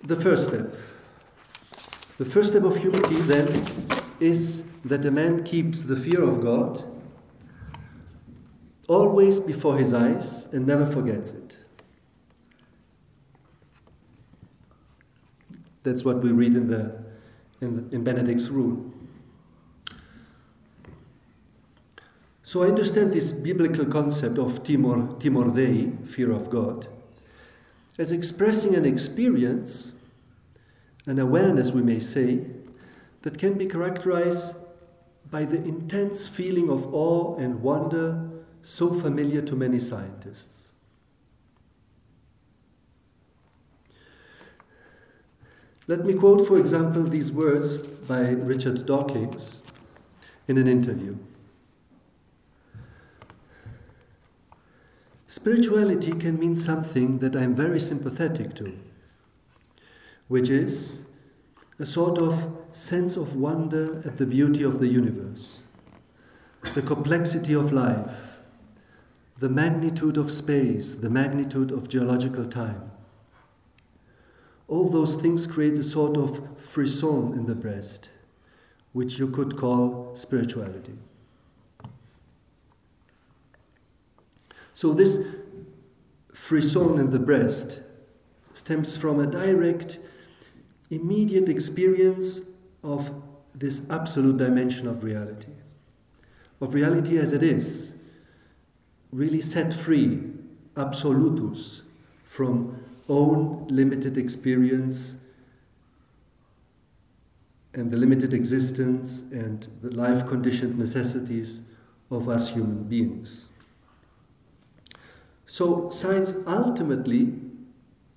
the 0.02 0.16
first 0.16 0.48
step. 0.48 0.74
The 2.18 2.24
first 2.24 2.50
step 2.50 2.64
of 2.64 2.76
humility 2.76 3.16
then 3.22 3.66
is 4.20 4.66
that 4.84 5.04
a 5.04 5.10
man 5.10 5.44
keeps 5.44 5.82
the 5.82 5.96
fear 5.96 6.22
of 6.22 6.40
God 6.40 6.84
always 8.88 9.40
before 9.40 9.78
his 9.78 9.94
eyes 9.94 10.52
and 10.52 10.66
never 10.66 10.86
forgets 10.86 11.32
it. 11.32 11.56
That's 15.82 16.04
what 16.04 16.22
we 16.22 16.30
read 16.30 16.54
in, 16.54 16.68
the, 16.68 17.02
in, 17.60 17.88
in 17.92 18.04
Benedict's 18.04 18.48
rule. 18.48 18.92
So 22.42 22.64
I 22.64 22.68
understand 22.68 23.12
this 23.12 23.32
biblical 23.32 23.86
concept 23.86 24.38
of 24.38 24.64
timor, 24.64 25.16
timor 25.18 25.54
Dei, 25.54 25.92
fear 26.06 26.32
of 26.32 26.50
God, 26.50 26.86
as 27.98 28.10
expressing 28.10 28.74
an 28.74 28.84
experience, 28.84 29.94
an 31.06 31.18
awareness, 31.18 31.70
we 31.70 31.82
may 31.82 32.00
say, 32.00 32.44
that 33.22 33.38
can 33.38 33.54
be 33.54 33.66
characterized 33.66 34.56
by 35.30 35.44
the 35.44 35.58
intense 35.58 36.26
feeling 36.26 36.68
of 36.68 36.92
awe 36.92 37.36
and 37.36 37.62
wonder 37.62 38.28
so 38.62 38.92
familiar 38.92 39.40
to 39.42 39.56
many 39.56 39.78
scientists. 39.78 40.70
Let 45.86 46.04
me 46.04 46.14
quote, 46.14 46.46
for 46.46 46.58
example, 46.58 47.04
these 47.04 47.32
words 47.32 47.78
by 47.78 48.30
Richard 48.30 48.86
Dawkins 48.86 49.60
in 50.46 50.58
an 50.58 50.68
interview. 50.68 51.16
Spirituality 55.32 56.12
can 56.12 56.38
mean 56.38 56.56
something 56.56 57.20
that 57.20 57.34
I'm 57.34 57.54
very 57.54 57.80
sympathetic 57.80 58.52
to, 58.56 58.78
which 60.28 60.50
is 60.50 61.08
a 61.78 61.86
sort 61.86 62.18
of 62.18 62.54
sense 62.74 63.16
of 63.16 63.34
wonder 63.34 64.02
at 64.04 64.18
the 64.18 64.26
beauty 64.26 64.62
of 64.62 64.78
the 64.78 64.88
universe, 64.88 65.62
the 66.74 66.82
complexity 66.82 67.54
of 67.54 67.72
life, 67.72 68.40
the 69.38 69.48
magnitude 69.48 70.18
of 70.18 70.30
space, 70.30 70.96
the 70.96 71.08
magnitude 71.08 71.72
of 71.72 71.88
geological 71.88 72.46
time. 72.46 72.90
All 74.68 74.90
those 74.90 75.16
things 75.16 75.46
create 75.46 75.78
a 75.78 75.82
sort 75.82 76.18
of 76.18 76.46
frisson 76.60 77.32
in 77.32 77.46
the 77.46 77.54
breast, 77.54 78.10
which 78.92 79.18
you 79.18 79.28
could 79.28 79.56
call 79.56 80.14
spirituality. 80.14 80.98
So, 84.74 84.92
this 84.92 85.26
frisson 86.32 86.98
in 86.98 87.10
the 87.10 87.18
breast 87.18 87.82
stems 88.54 88.96
from 88.96 89.20
a 89.20 89.26
direct, 89.26 89.98
immediate 90.90 91.48
experience 91.48 92.50
of 92.82 93.22
this 93.54 93.88
absolute 93.90 94.38
dimension 94.38 94.86
of 94.86 95.04
reality, 95.04 95.52
of 96.60 96.74
reality 96.74 97.18
as 97.18 97.32
it 97.32 97.42
is, 97.42 97.94
really 99.12 99.40
set 99.40 99.74
free, 99.74 100.22
absolutus, 100.76 101.82
from 102.24 102.82
own 103.08 103.66
limited 103.68 104.16
experience 104.16 105.16
and 107.74 107.90
the 107.90 107.96
limited 107.96 108.34
existence 108.34 109.30
and 109.32 109.68
the 109.82 109.90
life 109.90 110.26
conditioned 110.28 110.78
necessities 110.78 111.62
of 112.10 112.28
us 112.28 112.52
human 112.52 112.84
beings. 112.84 113.46
So, 115.52 115.90
science 115.90 116.34
ultimately 116.46 117.34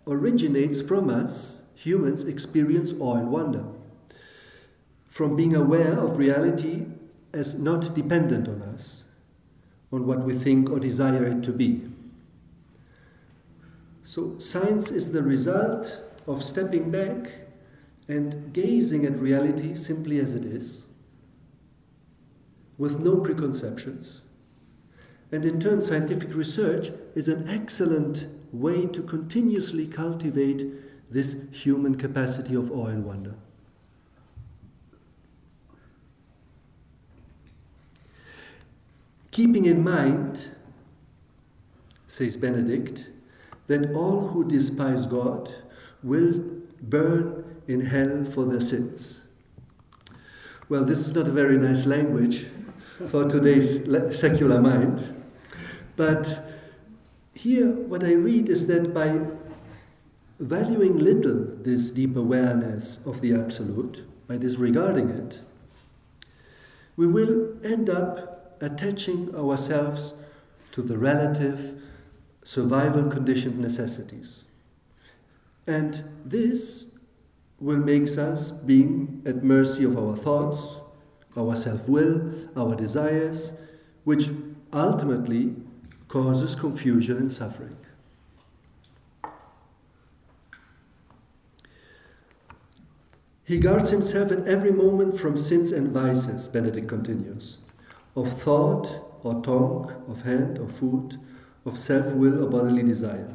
originates 0.07 0.81
from 0.81 1.09
us, 1.09 1.65
humans 1.75 2.25
experience 2.29 2.93
awe 2.97 3.17
and 3.17 3.29
wonder, 3.29 3.65
from 5.09 5.35
being 5.35 5.53
aware 5.53 5.99
of 5.99 6.15
reality 6.17 6.85
as 7.33 7.59
not 7.59 7.93
dependent 7.93 8.47
on 8.47 8.61
us, 8.61 9.03
on 9.91 10.07
what 10.07 10.19
we 10.19 10.33
think 10.33 10.69
or 10.69 10.79
desire 10.79 11.25
it 11.25 11.43
to 11.43 11.51
be. 11.51 11.81
So, 14.03 14.39
science 14.39 14.89
is 14.89 15.11
the 15.11 15.21
result 15.21 16.03
of 16.25 16.41
stepping 16.41 16.89
back 16.89 17.31
and 18.07 18.53
gazing 18.53 19.05
at 19.05 19.19
reality 19.19 19.75
simply 19.75 20.21
as 20.21 20.33
it 20.35 20.45
is, 20.45 20.85
with 22.77 23.01
no 23.01 23.17
preconceptions 23.17 24.21
and 25.31 25.43
in 25.43 25.59
turn, 25.59 25.81
scientific 25.81 26.33
research 26.33 26.91
is 27.15 27.27
an 27.27 27.49
excellent 27.49 28.27
way 28.51 28.85
to 28.85 29.01
continuously 29.01 29.87
cultivate 29.87 30.65
this 31.09 31.47
human 31.51 31.95
capacity 31.95 32.55
of 32.55 32.71
awe 32.71 32.87
and 32.87 33.05
wonder. 33.05 33.33
Keeping 39.31 39.65
in 39.65 39.83
mind, 39.83 40.45
says 42.07 42.37
Benedict, 42.37 43.05
that 43.67 43.93
all 43.93 44.29
who 44.29 44.47
despise 44.47 45.05
God 45.05 45.53
will 46.03 46.43
burn 46.81 47.43
in 47.67 47.81
hell 47.81 48.25
for 48.25 48.45
their 48.45 48.61
sins. 48.61 49.25
Well, 50.69 50.83
this 50.83 51.05
is 51.05 51.13
not 51.13 51.27
a 51.27 51.31
very 51.31 51.57
nice 51.57 51.85
language 51.85 52.47
for 53.09 53.29
today's 53.29 53.85
secular 54.17 54.61
mind. 54.61 55.23
But 55.95 56.44
here, 57.45 57.71
what 57.71 58.03
I 58.03 58.13
read 58.13 58.49
is 58.49 58.65
that 58.67 58.91
by 58.91 59.19
valuing 60.39 60.97
little 60.97 61.45
this 61.61 61.91
deep 61.91 62.15
awareness 62.15 63.05
of 63.05 63.21
the 63.21 63.35
Absolute, 63.35 64.03
by 64.27 64.37
disregarding 64.37 65.09
it, 65.09 65.39
we 66.97 67.05
will 67.05 67.55
end 67.63 67.87
up 67.87 68.57
attaching 68.61 69.35
ourselves 69.35 70.15
to 70.71 70.81
the 70.81 70.97
relative 70.97 71.79
survival 72.43 73.11
conditioned 73.11 73.59
necessities. 73.59 74.45
And 75.67 76.03
this 76.25 76.97
will 77.59 77.77
make 77.77 78.07
us 78.17 78.49
being 78.49 79.21
at 79.23 79.43
mercy 79.43 79.83
of 79.83 79.95
our 79.99 80.17
thoughts, 80.17 80.77
our 81.37 81.55
self 81.55 81.87
will, 81.87 82.33
our 82.57 82.75
desires, 82.75 83.61
which 84.03 84.29
ultimately 84.73 85.55
causes 86.15 86.55
confusion 86.55 87.17
and 87.17 87.29
suffering. 87.29 87.75
He 93.43 93.59
guards 93.59 93.89
himself 93.89 94.31
at 94.31 94.47
every 94.47 94.71
moment 94.71 95.19
from 95.19 95.37
sins 95.37 95.73
and 95.73 95.89
vices, 95.89 96.47
Benedict 96.47 96.87
continues, 96.87 97.63
of 98.15 98.41
thought 98.41 98.87
or 99.23 99.41
tongue, 99.41 99.93
of 100.07 100.21
hand 100.21 100.57
or 100.57 100.69
foot, 100.69 101.17
of 101.65 101.77
self 101.77 102.13
will 102.13 102.45
or 102.45 102.49
bodily 102.49 102.83
desire. 102.83 103.33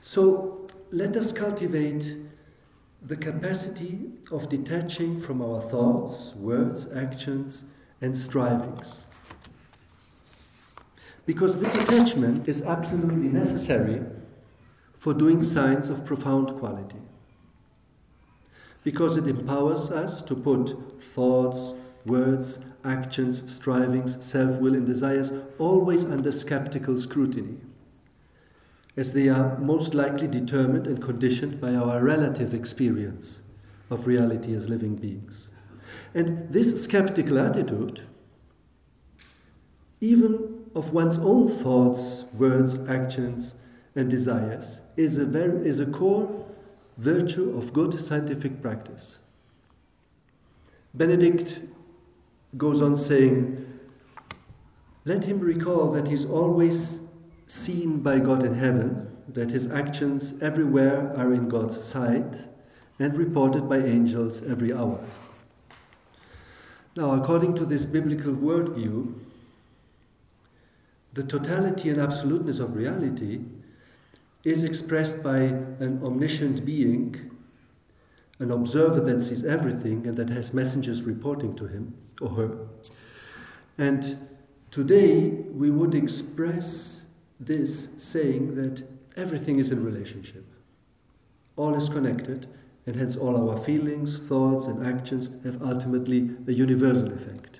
So 0.00 0.66
let 0.90 1.14
us 1.14 1.30
cultivate 1.30 2.16
the 3.00 3.16
capacity 3.16 4.10
of 4.32 4.48
detaching 4.48 5.20
from 5.20 5.40
our 5.40 5.62
thoughts, 5.62 6.34
words, 6.34 6.92
actions, 6.92 7.66
and 8.00 8.18
strivings. 8.18 9.06
Because 11.24 11.60
this 11.60 11.74
attachment 11.74 12.48
is 12.48 12.66
absolutely 12.66 13.28
necessary 13.28 14.02
for 14.98 15.14
doing 15.14 15.42
signs 15.42 15.88
of 15.88 16.04
profound 16.04 16.48
quality 16.58 16.98
because 18.84 19.16
it 19.16 19.26
empowers 19.26 19.90
us 19.90 20.22
to 20.22 20.34
put 20.34 21.02
thoughts, 21.02 21.74
words, 22.06 22.64
actions, 22.84 23.52
strivings, 23.52 24.24
self 24.24 24.58
will, 24.60 24.74
and 24.74 24.86
desires 24.86 25.32
always 25.58 26.04
under 26.04 26.32
skeptical 26.32 26.98
scrutiny, 26.98 27.58
as 28.96 29.12
they 29.12 29.28
are 29.28 29.56
most 29.58 29.94
likely 29.94 30.26
determined 30.26 30.86
and 30.86 31.00
conditioned 31.00 31.60
by 31.60 31.74
our 31.74 32.02
relative 32.02 32.52
experience 32.52 33.42
of 33.90 34.06
reality 34.06 34.54
as 34.54 34.68
living 34.68 34.96
beings. 34.96 35.50
And 36.14 36.52
this 36.52 36.82
skeptical 36.82 37.38
attitude, 37.38 38.00
even 40.02 40.64
of 40.74 40.92
one's 40.92 41.18
own 41.18 41.46
thoughts, 41.46 42.24
words, 42.34 42.86
actions, 42.88 43.54
and 43.94 44.10
desires, 44.10 44.80
is 44.96 45.16
a, 45.16 45.24
very, 45.24 45.66
is 45.66 45.78
a 45.78 45.86
core 45.86 46.44
virtue 46.98 47.56
of 47.56 47.72
good 47.72 47.98
scientific 48.00 48.60
practice. 48.60 49.20
Benedict 50.92 51.60
goes 52.56 52.82
on 52.82 52.96
saying, 52.96 53.78
Let 55.04 55.24
him 55.24 55.38
recall 55.38 55.92
that 55.92 56.08
he 56.08 56.14
is 56.14 56.24
always 56.24 57.08
seen 57.46 58.00
by 58.00 58.18
God 58.18 58.42
in 58.42 58.54
heaven, 58.54 59.16
that 59.28 59.52
his 59.52 59.70
actions 59.70 60.42
everywhere 60.42 61.14
are 61.16 61.32
in 61.32 61.48
God's 61.48 61.82
sight, 61.82 62.48
and 62.98 63.16
reported 63.16 63.68
by 63.68 63.78
angels 63.78 64.42
every 64.42 64.72
hour. 64.72 65.00
Now, 66.96 67.12
according 67.12 67.54
to 67.54 67.64
this 67.64 67.86
biblical 67.86 68.32
worldview, 68.32 69.14
the 71.12 71.22
totality 71.22 71.90
and 71.90 72.00
absoluteness 72.00 72.58
of 72.58 72.74
reality 72.74 73.40
is 74.44 74.64
expressed 74.64 75.22
by 75.22 75.38
an 75.38 76.00
omniscient 76.02 76.64
being, 76.64 77.30
an 78.38 78.50
observer 78.50 79.00
that 79.00 79.20
sees 79.20 79.44
everything 79.44 80.06
and 80.06 80.16
that 80.16 80.30
has 80.30 80.52
messengers 80.52 81.02
reporting 81.02 81.54
to 81.54 81.66
him 81.66 81.94
or 82.20 82.30
her. 82.30 82.58
And 83.78 84.16
today 84.70 85.28
we 85.52 85.70
would 85.70 85.94
express 85.94 87.10
this 87.38 88.02
saying 88.02 88.54
that 88.56 88.82
everything 89.16 89.58
is 89.58 89.70
in 89.70 89.84
relationship, 89.84 90.44
all 91.56 91.74
is 91.74 91.88
connected, 91.88 92.46
and 92.86 92.96
hence 92.96 93.16
all 93.16 93.50
our 93.50 93.62
feelings, 93.62 94.18
thoughts, 94.18 94.66
and 94.66 94.84
actions 94.84 95.28
have 95.44 95.62
ultimately 95.62 96.30
a 96.48 96.52
universal 96.52 97.12
effect. 97.12 97.51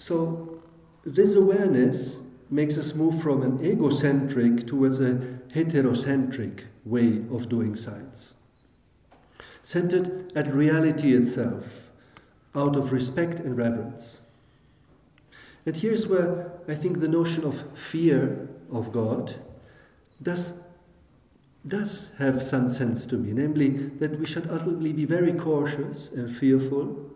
So, 0.00 0.62
this 1.04 1.36
awareness 1.36 2.22
makes 2.48 2.78
us 2.78 2.94
move 2.94 3.20
from 3.20 3.42
an 3.42 3.62
egocentric 3.62 4.66
towards 4.66 4.98
a 4.98 5.16
heterocentric 5.54 6.62
way 6.86 7.22
of 7.30 7.50
doing 7.50 7.76
science. 7.76 8.32
Centered 9.62 10.32
at 10.34 10.54
reality 10.54 11.12
itself, 11.12 11.90
out 12.54 12.76
of 12.76 12.92
respect 12.92 13.40
and 13.40 13.58
reverence. 13.58 14.22
And 15.66 15.76
here's 15.76 16.08
where 16.08 16.50
I 16.66 16.76
think 16.76 17.00
the 17.00 17.06
notion 17.06 17.44
of 17.44 17.78
fear 17.78 18.48
of 18.72 18.92
God 18.92 19.34
does, 20.22 20.62
does 21.68 22.14
have 22.16 22.42
some 22.42 22.70
sense 22.70 23.04
to 23.04 23.16
me, 23.16 23.32
namely 23.32 23.68
that 23.68 24.18
we 24.18 24.24
should 24.24 24.48
ultimately 24.50 24.94
be 24.94 25.04
very 25.04 25.34
cautious 25.34 26.10
and 26.10 26.34
fearful 26.34 27.09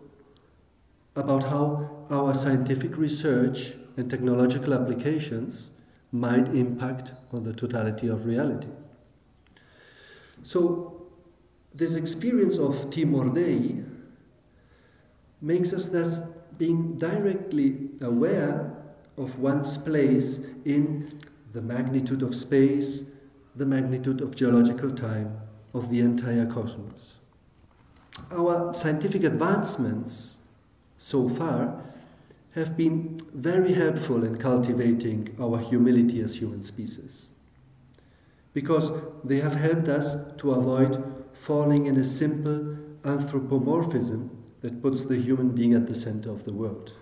about 1.15 1.45
how 1.45 2.05
our 2.09 2.33
scientific 2.33 2.97
research 2.97 3.73
and 3.97 4.09
technological 4.09 4.73
applications 4.73 5.71
might 6.11 6.49
impact 6.49 7.11
on 7.31 7.43
the 7.43 7.53
totality 7.53 8.07
of 8.07 8.25
reality. 8.25 8.67
So, 10.43 11.07
this 11.73 11.95
experience 11.95 12.57
of 12.57 12.89
timor 12.89 13.33
Dei 13.33 13.83
makes 15.41 15.73
us 15.73 15.89
thus 15.89 16.21
being 16.57 16.97
directly 16.97 17.89
aware 18.01 18.71
of 19.17 19.39
one's 19.39 19.77
place 19.77 20.45
in 20.63 21.19
the 21.53 21.61
magnitude 21.61 22.21
of 22.21 22.35
space, 22.35 23.05
the 23.55 23.65
magnitude 23.65 24.21
of 24.21 24.35
geological 24.35 24.91
time, 24.91 25.37
of 25.73 25.89
the 25.89 25.99
entire 25.99 26.45
cosmos. 26.45 27.15
Our 28.31 28.73
scientific 28.73 29.23
advancements 29.23 30.34
so 31.05 31.29
far 31.29 31.83
have 32.55 32.75
been 32.75 33.19
very 33.31 33.73
helpful 33.73 34.23
in 34.23 34.37
cultivating 34.37 35.35
our 35.39 35.59
humility 35.59 36.19
as 36.19 36.37
human 36.37 36.63
species. 36.63 37.29
Because 38.53 38.91
they 39.23 39.39
have 39.39 39.53
helped 39.53 39.87
us 39.87 40.15
to 40.37 40.53
avoid 40.53 40.97
falling 41.31 41.85
in 41.85 41.95
a 41.95 42.03
simple 42.03 42.77
anthropomorphism 43.03 44.31
that 44.61 44.81
puts 44.81 45.05
the 45.05 45.17
human 45.17 45.49
being 45.49 45.75
at 45.75 45.85
the 45.85 45.95
center 45.95 46.31
of 46.31 46.43
the 46.43 46.53
world. 46.53 46.93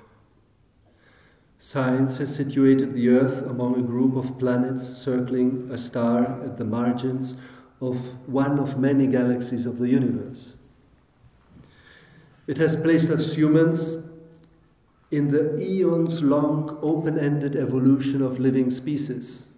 Science 1.57 2.17
has 2.17 2.35
situated 2.35 2.93
the 2.93 3.07
Earth 3.07 3.47
among 3.47 3.79
a 3.79 3.87
group 3.93 4.17
of 4.17 4.37
planets 4.37 4.85
circling 4.85 5.69
a 5.71 5.77
star 5.77 6.43
at 6.43 6.57
the 6.57 6.65
margins 6.65 7.37
of 7.79 8.27
one 8.27 8.59
of 8.59 8.77
many 8.77 9.07
galaxies 9.07 9.65
of 9.65 9.79
the 9.79 9.87
universe. 9.87 10.55
It 12.45 12.57
has 12.57 12.75
placed 12.75 13.09
us 13.09 13.35
humans 13.35 14.09
in 15.11 15.31
the 15.31 15.61
eons 15.61 16.21
long 16.21 16.77
open 16.81 17.17
ended 17.17 17.55
evolution 17.55 18.21
of 18.21 18.39
living 18.39 18.69
species. 18.69 19.49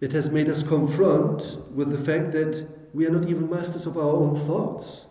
It 0.00 0.12
has 0.12 0.30
made 0.30 0.48
us 0.48 0.66
confront 0.66 1.58
with 1.74 1.90
the 1.90 1.98
fact 1.98 2.32
that 2.32 2.66
we 2.94 3.06
are 3.06 3.10
not 3.10 3.28
even 3.28 3.50
masters 3.50 3.86
of 3.86 3.98
our 3.98 4.10
own 4.10 4.36
thoughts, 4.36 5.06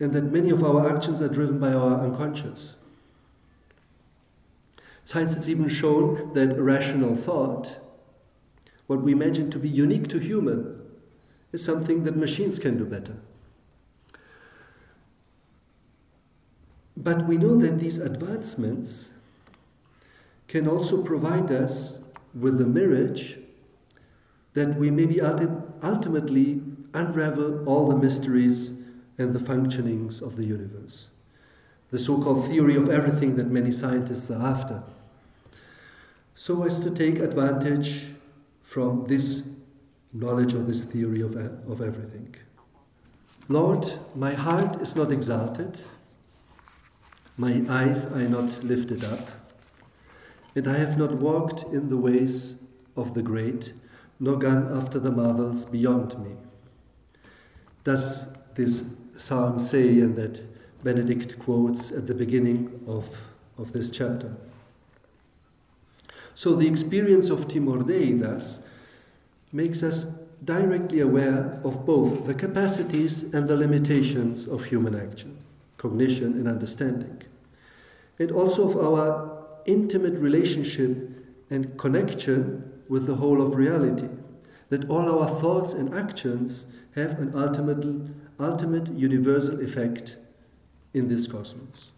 and 0.00 0.12
that 0.12 0.32
many 0.32 0.50
of 0.50 0.64
our 0.64 0.88
actions 0.88 1.20
are 1.20 1.28
driven 1.28 1.60
by 1.60 1.72
our 1.72 2.00
unconscious. 2.00 2.76
Science 5.04 5.34
has 5.34 5.48
even 5.48 5.68
shown 5.68 6.32
that 6.34 6.58
rational 6.58 7.14
thought, 7.14 7.76
what 8.86 9.02
we 9.02 9.12
imagine 9.12 9.50
to 9.50 9.58
be 9.58 9.68
unique 9.68 10.08
to 10.08 10.18
human, 10.18 10.80
is 11.52 11.64
something 11.64 12.04
that 12.04 12.16
machines 12.16 12.58
can 12.58 12.78
do 12.78 12.84
better. 12.84 13.16
But 16.96 17.26
we 17.26 17.36
know 17.38 17.56
that 17.56 17.80
these 17.80 17.98
advancements 17.98 19.10
can 20.48 20.68
also 20.68 21.02
provide 21.02 21.50
us 21.50 22.04
with 22.34 22.58
the 22.58 22.66
mirage 22.66 23.36
that 24.54 24.76
we 24.76 24.90
may 24.90 25.06
be 25.06 25.20
ultimately 25.20 26.62
unravel 26.92 27.68
all 27.68 27.88
the 27.88 27.96
mysteries 27.96 28.82
and 29.18 29.34
the 29.34 29.40
functionings 29.40 30.22
of 30.22 30.36
the 30.36 30.44
universe. 30.44 31.08
The 31.90 31.98
so 31.98 32.22
called 32.22 32.46
theory 32.46 32.76
of 32.76 32.88
everything 32.88 33.36
that 33.36 33.48
many 33.48 33.72
scientists 33.72 34.30
are 34.30 34.44
after. 34.44 34.82
So 36.34 36.64
as 36.64 36.80
to 36.80 36.90
take 36.90 37.18
advantage 37.18 38.06
from 38.62 39.06
this 39.06 39.54
knowledge 40.12 40.52
of 40.52 40.66
this 40.66 40.84
theory 40.84 41.20
of, 41.20 41.36
of 41.36 41.80
everything. 41.80 42.34
Lord, 43.48 43.92
my 44.14 44.34
heart 44.34 44.80
is 44.80 44.96
not 44.96 45.12
exalted 45.12 45.80
my 47.36 47.64
eyes 47.68 48.06
are 48.06 48.28
not 48.28 48.62
lifted 48.62 49.04
up, 49.04 49.28
and 50.54 50.68
I 50.68 50.78
have 50.78 50.96
not 50.98 51.14
walked 51.14 51.62
in 51.64 51.88
the 51.88 51.96
ways 51.96 52.62
of 52.96 53.14
the 53.14 53.22
great, 53.22 53.72
nor 54.20 54.36
gone 54.36 54.70
after 54.72 54.98
the 54.98 55.10
marvels 55.10 55.64
beyond 55.64 56.18
me. 56.22 56.36
Does 57.82 58.32
this 58.54 58.98
psalm 59.16 59.58
say 59.58 60.00
and 60.00 60.16
that 60.16 60.40
Benedict 60.82 61.38
quotes 61.38 61.92
at 61.92 62.06
the 62.06 62.14
beginning 62.14 62.80
of, 62.86 63.06
of 63.56 63.72
this 63.72 63.90
chapter. 63.90 64.36
So 66.34 66.54
the 66.54 66.68
experience 66.68 67.30
of 67.30 67.48
Timor 67.48 67.82
Dei, 67.82 68.12
thus, 68.12 68.66
makes 69.52 69.82
us 69.82 70.18
directly 70.44 71.00
aware 71.00 71.60
of 71.64 71.86
both 71.86 72.26
the 72.26 72.34
capacities 72.34 73.32
and 73.32 73.48
the 73.48 73.56
limitations 73.56 74.46
of 74.46 74.66
human 74.66 74.94
action, 74.94 75.38
cognition 75.84 76.32
and 76.38 76.48
understanding, 76.48 77.22
and 78.18 78.30
also 78.30 78.70
of 78.70 78.76
our 78.88 79.06
intimate 79.66 80.18
relationship 80.18 80.96
and 81.50 81.78
connection 81.78 82.72
with 82.88 83.06
the 83.06 83.16
whole 83.16 83.42
of 83.42 83.54
reality, 83.54 84.08
that 84.70 84.88
all 84.88 85.06
our 85.14 85.28
thoughts 85.28 85.74
and 85.74 85.94
actions 85.94 86.68
have 86.94 87.18
an 87.18 87.30
ultimate, 87.34 87.84
ultimate 88.40 88.88
universal 88.92 89.60
effect 89.60 90.16
in 90.94 91.08
this 91.08 91.26
cosmos. 91.26 91.90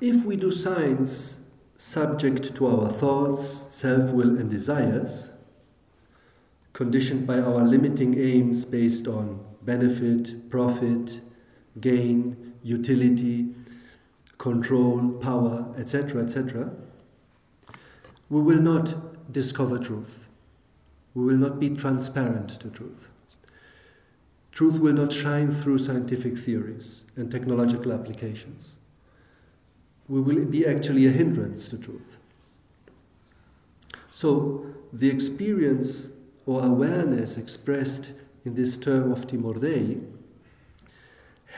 If 0.00 0.24
we 0.24 0.36
do 0.36 0.50
science 0.50 1.42
subject 1.76 2.56
to 2.56 2.66
our 2.66 2.88
thoughts, 2.90 3.46
self 3.74 4.10
will, 4.10 4.38
and 4.38 4.48
desires, 4.48 5.32
conditioned 6.72 7.26
by 7.26 7.40
our 7.40 7.62
limiting 7.74 8.18
aims 8.18 8.64
based 8.64 9.06
on 9.06 9.44
benefit, 9.62 10.48
profit, 10.48 11.20
gain, 11.78 12.47
utility, 12.62 13.54
control, 14.38 15.10
power, 15.20 15.74
etc., 15.76 16.22
etc., 16.22 16.70
we 18.30 18.40
will 18.40 18.60
not 18.60 19.32
discover 19.32 19.78
truth. 19.78 20.26
We 21.14 21.24
will 21.24 21.36
not 21.36 21.58
be 21.58 21.70
transparent 21.70 22.50
to 22.60 22.68
truth. 22.70 23.08
Truth 24.52 24.78
will 24.80 24.92
not 24.92 25.12
shine 25.12 25.52
through 25.52 25.78
scientific 25.78 26.38
theories 26.38 27.04
and 27.16 27.30
technological 27.30 27.92
applications. 27.92 28.76
We 30.08 30.20
will 30.20 30.44
be 30.44 30.66
actually 30.66 31.06
a 31.06 31.10
hindrance 31.10 31.68
to 31.70 31.78
truth. 31.78 32.16
So, 34.10 34.66
the 34.92 35.10
experience 35.10 36.10
or 36.46 36.64
awareness 36.64 37.36
expressed 37.36 38.12
in 38.44 38.54
this 38.54 38.78
term 38.78 39.12
of 39.12 39.26
Timor 39.26 39.54
Dei 39.54 40.00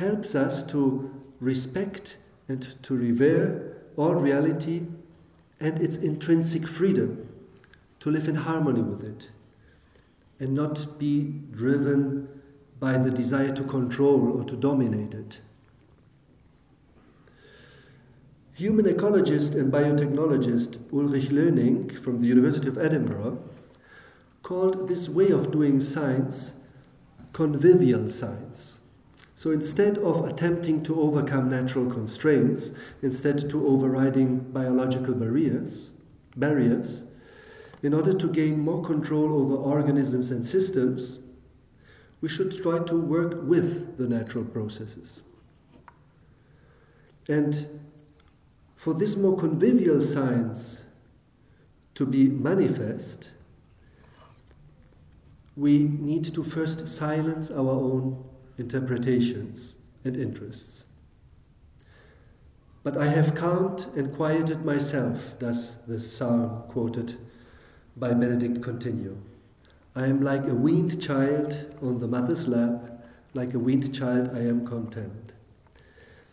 helps 0.00 0.34
us 0.34 0.64
to 0.64 1.10
respect 1.40 2.16
and 2.48 2.62
to 2.82 2.96
revere 2.96 3.76
all 3.96 4.14
reality 4.14 4.82
and 5.60 5.80
its 5.82 5.98
intrinsic 5.98 6.66
freedom, 6.66 7.28
to 8.00 8.10
live 8.10 8.26
in 8.26 8.34
harmony 8.34 8.80
with 8.80 9.04
it, 9.04 9.28
and 10.38 10.54
not 10.54 10.98
be 10.98 11.34
driven 11.52 12.26
by 12.80 12.96
the 12.96 13.10
desire 13.10 13.52
to 13.52 13.62
control 13.62 14.40
or 14.40 14.44
to 14.44 14.56
dominate 14.56 15.12
it. 15.12 15.40
Human 18.54 18.86
ecologist 18.86 19.54
and 19.54 19.70
biotechnologist 19.70 20.90
Ulrich 20.92 21.30
Loening 21.30 21.90
from 21.90 22.20
the 22.20 22.26
University 22.26 22.68
of 22.68 22.78
Edinburgh 22.78 23.42
called 24.42 24.88
this 24.88 25.10
way 25.10 25.30
of 25.30 25.52
doing 25.52 25.78
science 25.80 26.60
convivial 27.34 28.10
science. 28.10 28.79
So 29.40 29.52
instead 29.52 29.96
of 29.96 30.28
attempting 30.28 30.82
to 30.82 31.00
overcome 31.00 31.48
natural 31.48 31.90
constraints, 31.90 32.74
instead 33.00 33.48
to 33.48 33.66
overriding 33.66 34.40
biological 34.40 35.14
barriers, 35.14 35.92
barriers, 36.36 37.04
in 37.82 37.94
order 37.94 38.12
to 38.12 38.28
gain 38.30 38.60
more 38.60 38.84
control 38.84 39.40
over 39.40 39.54
organisms 39.54 40.30
and 40.30 40.46
systems, 40.46 41.20
we 42.20 42.28
should 42.28 42.62
try 42.62 42.80
to 42.80 43.00
work 43.00 43.40
with 43.44 43.96
the 43.96 44.06
natural 44.06 44.44
processes. 44.44 45.22
And 47.26 47.80
for 48.76 48.92
this 48.92 49.16
more 49.16 49.38
convivial 49.38 50.02
science 50.02 50.84
to 51.94 52.04
be 52.04 52.28
manifest, 52.28 53.30
we 55.56 55.78
need 55.78 56.24
to 56.24 56.44
first 56.44 56.86
silence 56.86 57.50
our 57.50 57.70
own 57.70 58.26
interpretations 58.60 59.76
and 60.04 60.16
interests. 60.16 60.84
But 62.82 62.96
I 62.96 63.08
have 63.08 63.34
calmed 63.34 63.86
and 63.96 64.14
quieted 64.14 64.64
myself, 64.64 65.38
does 65.38 65.76
the 65.86 65.98
psalm 65.98 66.62
quoted 66.68 67.14
by 67.96 68.12
Benedict 68.12 68.62
continue. 68.62 69.18
I 69.94 70.06
am 70.06 70.22
like 70.22 70.46
a 70.46 70.54
weaned 70.54 71.02
child 71.02 71.74
on 71.82 71.98
the 71.98 72.06
mother's 72.06 72.46
lap, 72.46 73.04
like 73.34 73.54
a 73.54 73.58
weaned 73.58 73.94
child, 73.94 74.30
I 74.34 74.40
am 74.40 74.66
content. 74.66 75.32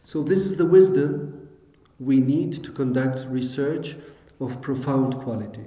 So, 0.04 0.24
this 0.24 0.40
is 0.40 0.58
the 0.58 0.66
wisdom 0.66 1.50
we 2.00 2.20
need 2.20 2.54
to 2.54 2.72
conduct 2.72 3.26
research 3.28 3.96
of 4.40 4.62
profound 4.62 5.16
quality. 5.16 5.66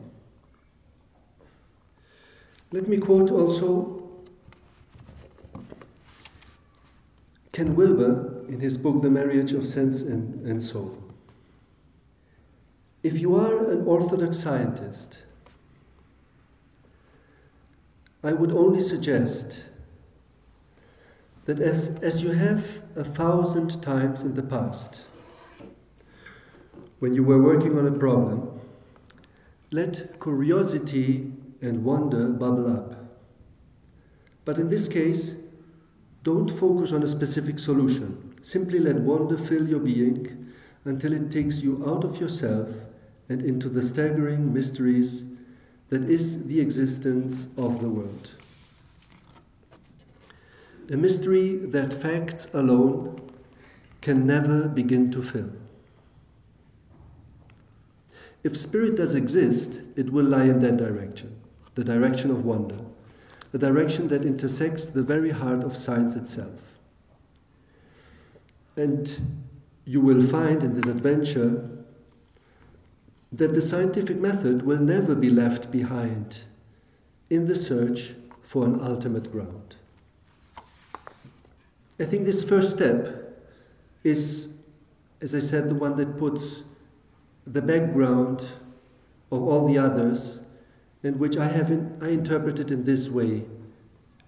Let 2.72 2.88
me 2.88 2.98
quote 2.98 3.30
also 3.30 3.99
Ken 7.52 7.74
Wilber 7.74 8.44
in 8.48 8.60
his 8.60 8.76
book 8.78 9.02
The 9.02 9.10
Marriage 9.10 9.52
of 9.52 9.66
Sense 9.66 10.02
and, 10.02 10.46
and 10.46 10.62
Soul. 10.62 10.96
If 13.02 13.18
you 13.18 13.34
are 13.34 13.70
an 13.70 13.86
orthodox 13.86 14.38
scientist, 14.38 15.18
I 18.22 18.32
would 18.34 18.52
only 18.52 18.80
suggest 18.80 19.64
that 21.46 21.58
as, 21.58 21.98
as 22.02 22.22
you 22.22 22.32
have 22.32 22.82
a 22.94 23.02
thousand 23.02 23.82
times 23.82 24.22
in 24.22 24.34
the 24.34 24.42
past, 24.42 25.00
when 26.98 27.14
you 27.14 27.24
were 27.24 27.42
working 27.42 27.78
on 27.78 27.86
a 27.86 27.98
problem, 27.98 28.60
let 29.70 30.20
curiosity 30.20 31.32
and 31.62 31.82
wonder 31.84 32.28
bubble 32.28 32.70
up. 32.70 32.94
But 34.44 34.58
in 34.58 34.68
this 34.68 34.86
case, 34.86 35.42
don't 36.22 36.50
focus 36.50 36.92
on 36.92 37.02
a 37.02 37.06
specific 37.06 37.58
solution. 37.58 38.34
Simply 38.42 38.78
let 38.78 38.96
wonder 38.96 39.38
fill 39.38 39.68
your 39.68 39.80
being 39.80 40.52
until 40.84 41.12
it 41.12 41.30
takes 41.30 41.62
you 41.62 41.82
out 41.86 42.04
of 42.04 42.20
yourself 42.20 42.68
and 43.28 43.42
into 43.42 43.68
the 43.68 43.82
staggering 43.82 44.52
mysteries 44.52 45.30
that 45.88 46.04
is 46.04 46.46
the 46.46 46.60
existence 46.60 47.48
of 47.56 47.80
the 47.80 47.88
world. 47.88 48.30
A 50.90 50.96
mystery 50.96 51.56
that 51.56 51.92
facts 51.92 52.52
alone 52.52 53.20
can 54.00 54.26
never 54.26 54.68
begin 54.68 55.10
to 55.12 55.22
fill. 55.22 55.50
If 58.42 58.56
spirit 58.56 58.96
does 58.96 59.14
exist, 59.14 59.80
it 59.96 60.10
will 60.10 60.24
lie 60.24 60.44
in 60.44 60.60
that 60.60 60.78
direction, 60.78 61.40
the 61.74 61.84
direction 61.84 62.30
of 62.30 62.44
wonder, 62.44 62.78
the 63.52 63.58
direction 63.58 64.08
that 64.08 64.24
intersects 64.24 64.86
the 64.86 65.02
very 65.02 65.30
heart 65.30 65.64
of 65.64 65.76
science 65.76 66.16
itself. 66.16 66.78
And 68.76 69.38
you 69.84 70.00
will 70.00 70.22
find 70.22 70.62
in 70.62 70.74
this 70.74 70.86
adventure 70.86 71.68
that 73.32 73.54
the 73.54 73.62
scientific 73.62 74.16
method 74.18 74.62
will 74.62 74.78
never 74.78 75.14
be 75.14 75.30
left 75.30 75.70
behind 75.70 76.38
in 77.28 77.46
the 77.46 77.56
search 77.56 78.14
for 78.42 78.64
an 78.64 78.80
ultimate 78.80 79.30
ground. 79.30 79.76
I 81.98 82.04
think 82.04 82.24
this 82.24 82.48
first 82.48 82.74
step 82.74 83.40
is, 84.02 84.54
as 85.20 85.34
I 85.34 85.40
said, 85.40 85.68
the 85.68 85.74
one 85.74 85.96
that 85.96 86.16
puts 86.16 86.62
the 87.46 87.62
background 87.62 88.40
of 89.30 89.42
all 89.42 89.68
the 89.68 89.78
others, 89.78 90.40
and 91.02 91.18
which 91.18 91.36
I 91.36 91.46
have 91.46 91.70
in, 91.70 91.98
I 92.02 92.08
interpreted 92.08 92.70
in 92.70 92.84
this 92.84 93.08
way, 93.08 93.44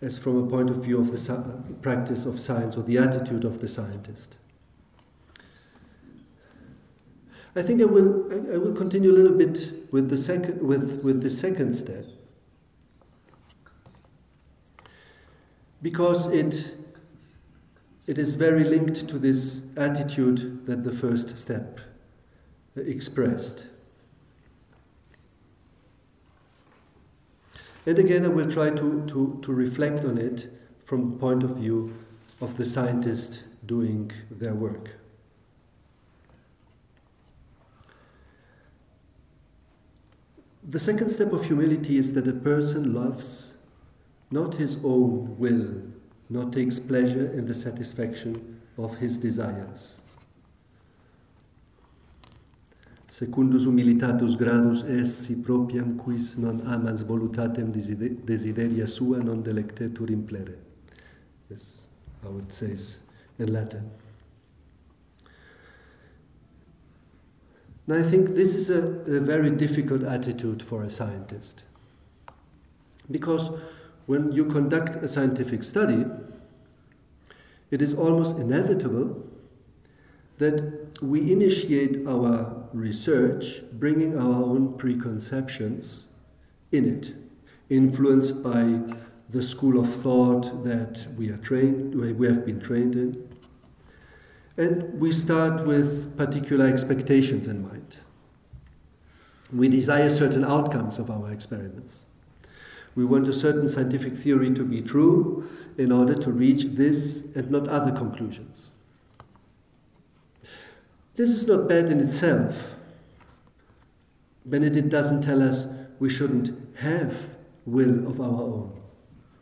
as 0.00 0.18
from 0.18 0.36
a 0.42 0.46
point 0.46 0.70
of 0.70 0.76
view 0.84 1.00
of 1.00 1.12
the 1.12 1.74
practice 1.82 2.26
of 2.26 2.40
science 2.40 2.76
or 2.76 2.82
the 2.82 2.98
attitude 2.98 3.44
of 3.44 3.60
the 3.60 3.68
scientist. 3.68 4.36
I 7.54 7.62
think 7.62 7.82
I 7.82 7.84
will, 7.84 8.32
I 8.52 8.56
will 8.56 8.74
continue 8.74 9.10
a 9.10 9.16
little 9.16 9.36
bit 9.36 9.92
with 9.92 10.08
the 10.08 10.16
second, 10.16 10.62
with, 10.62 11.02
with 11.02 11.22
the 11.22 11.28
second 11.28 11.74
step. 11.74 12.06
Because 15.82 16.32
it, 16.32 16.74
it 18.06 18.16
is 18.16 18.36
very 18.36 18.64
linked 18.64 19.08
to 19.08 19.18
this 19.18 19.66
attitude 19.76 20.66
that 20.66 20.84
the 20.84 20.92
first 20.92 21.36
step 21.36 21.80
uh, 22.76 22.80
expressed. 22.80 23.64
And 27.84 27.98
again, 27.98 28.24
I 28.24 28.28
will 28.28 28.50
try 28.50 28.70
to, 28.70 29.04
to, 29.06 29.38
to 29.42 29.52
reflect 29.52 30.04
on 30.04 30.18
it 30.18 30.48
from 30.84 31.12
the 31.12 31.16
point 31.16 31.42
of 31.42 31.56
view 31.56 31.94
of 32.40 32.56
the 32.56 32.66
scientist 32.66 33.44
doing 33.66 34.12
their 34.30 34.54
work. 34.54 34.90
The 40.62 40.78
second 40.78 41.10
step 41.10 41.32
of 41.32 41.46
humility 41.46 41.98
is 41.98 42.14
that 42.14 42.28
a 42.28 42.32
person 42.32 42.94
loves 42.94 43.54
not 44.30 44.54
his 44.54 44.82
own 44.84 45.36
will, 45.38 45.82
nor 46.30 46.50
takes 46.50 46.78
pleasure 46.78 47.26
in 47.32 47.46
the 47.46 47.54
satisfaction 47.54 48.60
of 48.78 48.98
his 48.98 49.18
desires. 49.18 50.01
Secundus 53.12 53.66
humilitatis 53.66 54.36
gradus 54.38 54.84
est 54.84 55.04
si 55.04 55.34
propriam 55.36 55.98
quis 55.98 56.38
non 56.38 56.62
amans 56.64 57.02
voluntatem 57.04 57.70
desideria 58.24 58.86
sua 58.86 59.18
non 59.18 59.42
delectetur 59.42 60.10
implere. 60.10 60.56
Yes, 61.50 61.82
how 62.22 62.38
it 62.38 62.50
says 62.54 63.02
in 63.38 63.52
Latin. 63.52 63.90
Now, 67.86 67.96
I 67.96 68.02
think 68.02 68.34
this 68.34 68.54
is 68.54 68.70
a, 68.70 68.80
a 69.16 69.20
very 69.20 69.50
difficult 69.50 70.04
attitude 70.04 70.62
for 70.62 70.82
a 70.82 70.88
scientist. 70.88 71.64
Because 73.10 73.50
when 74.06 74.32
you 74.32 74.46
conduct 74.46 74.96
a 75.04 75.06
scientific 75.06 75.64
study, 75.64 76.06
it 77.70 77.82
is 77.82 77.92
almost 77.92 78.38
inevitable 78.38 79.22
that 80.38 81.02
we 81.02 81.30
initiate 81.30 82.06
our 82.06 82.61
research 82.72 83.62
bringing 83.72 84.18
our 84.18 84.42
own 84.42 84.76
preconceptions 84.76 86.08
in 86.70 86.88
it, 86.88 87.14
influenced 87.68 88.42
by 88.42 88.80
the 89.30 89.42
school 89.42 89.80
of 89.80 89.94
thought 89.94 90.64
that 90.64 91.06
we 91.16 91.30
are 91.30 91.38
trained, 91.38 91.94
we 91.94 92.26
have 92.26 92.44
been 92.44 92.60
trained 92.60 92.94
in. 92.94 93.28
And 94.56 95.00
we 95.00 95.12
start 95.12 95.66
with 95.66 96.16
particular 96.18 96.66
expectations 96.66 97.46
in 97.46 97.62
mind. 97.62 97.96
We 99.52 99.68
desire 99.68 100.10
certain 100.10 100.44
outcomes 100.44 100.98
of 100.98 101.10
our 101.10 101.30
experiments. 101.30 102.04
We 102.94 103.04
want 103.06 103.28
a 103.28 103.32
certain 103.32 103.68
scientific 103.68 104.14
theory 104.14 104.52
to 104.52 104.64
be 104.64 104.82
true 104.82 105.48
in 105.78 105.90
order 105.90 106.14
to 106.14 106.30
reach 106.30 106.64
this 106.64 107.34
and 107.34 107.50
not 107.50 107.68
other 107.68 107.92
conclusions. 107.92 108.71
This 111.14 111.30
is 111.30 111.46
not 111.46 111.68
bad 111.68 111.90
in 111.90 112.00
itself. 112.00 112.76
Benedict 114.46 114.88
doesn't 114.88 115.22
tell 115.22 115.42
us 115.42 115.68
we 115.98 116.08
shouldn't 116.08 116.50
have 116.78 117.28
will 117.66 118.06
of 118.08 118.20
our 118.20 118.42
own 118.42 118.80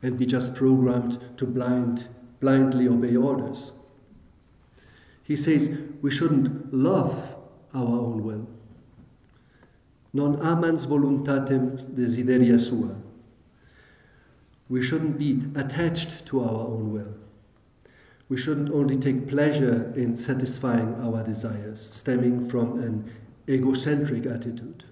and 0.02 0.18
be 0.18 0.26
just 0.26 0.56
programmed 0.56 1.18
to 1.38 1.46
blind, 1.46 2.08
blindly 2.40 2.88
obey 2.88 3.16
orders. 3.16 3.72
He 5.22 5.36
says 5.36 5.78
we 6.02 6.10
shouldn't 6.10 6.74
love 6.74 7.36
our 7.72 7.86
own 7.86 8.24
will. 8.24 8.48
Non 10.12 10.36
amans 10.38 10.86
voluntatem 10.86 11.78
desideria 11.94 12.58
sua. 12.58 12.96
We 14.68 14.82
shouldn't 14.82 15.18
be 15.18 15.44
attached 15.54 16.26
to 16.26 16.42
our 16.42 16.66
own 16.66 16.92
will. 16.92 17.19
We 18.30 18.36
shouldn't 18.36 18.70
only 18.70 18.96
take 18.96 19.28
pleasure 19.28 19.92
in 19.96 20.16
satisfying 20.16 20.94
our 21.02 21.24
desires, 21.24 21.80
stemming 21.80 22.48
from 22.48 22.80
an 22.80 23.12
egocentric 23.48 24.24
attitude. 24.24 24.84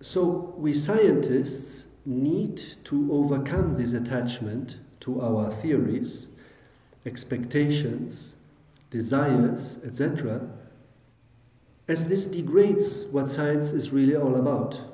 So, 0.00 0.52
we 0.58 0.74
scientists 0.74 1.90
need 2.04 2.56
to 2.84 3.08
overcome 3.12 3.76
this 3.76 3.92
attachment 3.92 4.78
to 4.98 5.22
our 5.22 5.52
theories, 5.52 6.30
expectations, 7.06 8.34
desires, 8.90 9.84
etc., 9.84 10.50
as 11.86 12.08
this 12.08 12.26
degrades 12.26 13.06
what 13.12 13.28
science 13.28 13.70
is 13.70 13.92
really 13.92 14.16
all 14.16 14.34
about. 14.34 14.91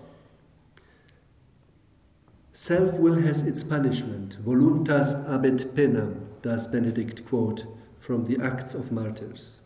Self 2.60 2.94
will 2.94 3.14
has 3.20 3.46
its 3.46 3.62
punishment. 3.62 4.36
Voluntas 4.44 5.14
habet 5.28 5.76
penam, 5.76 6.22
does 6.42 6.66
Benedict 6.66 7.24
quote 7.24 7.62
from 8.00 8.24
the 8.24 8.44
Acts 8.44 8.74
of 8.74 8.90
Martyrs. 8.90 9.60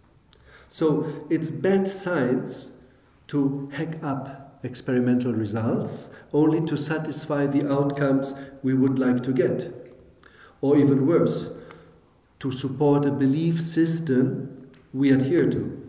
So 0.68 1.26
it's 1.30 1.50
bad 1.50 1.88
science 1.88 2.72
to 3.28 3.70
hack 3.72 3.96
up 4.04 4.60
experimental 4.62 5.32
results 5.32 6.14
only 6.34 6.60
to 6.66 6.76
satisfy 6.76 7.46
the 7.46 7.66
outcomes 7.66 8.38
we 8.62 8.74
would 8.74 8.98
like 8.98 9.22
to 9.22 9.32
get. 9.32 9.72
Or 10.60 10.76
even 10.76 11.06
worse, 11.06 11.50
to 12.40 12.52
support 12.52 13.06
a 13.06 13.10
belief 13.10 13.58
system 13.58 14.68
we 14.92 15.10
adhere 15.10 15.48
to, 15.48 15.82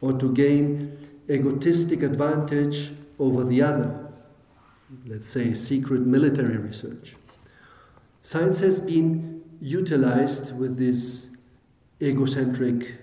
or 0.00 0.12
to 0.14 0.34
gain 0.34 0.98
egotistic 1.30 2.02
advantage 2.02 2.90
over 3.20 3.44
the 3.44 3.62
other 3.62 4.07
let's 5.06 5.28
say, 5.28 5.54
secret 5.54 6.00
military 6.00 6.56
research. 6.56 7.14
Science 8.22 8.60
has 8.60 8.80
been 8.80 9.42
utilized 9.60 10.56
with 10.58 10.76
these 10.76 11.36
egocentric 12.00 12.94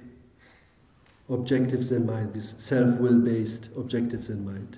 objectives 1.30 1.92
in 1.92 2.06
mind, 2.06 2.34
these 2.34 2.56
self 2.62 3.00
will 3.00 3.20
based 3.20 3.70
objectives 3.76 4.30
in 4.30 4.46
mind. 4.46 4.78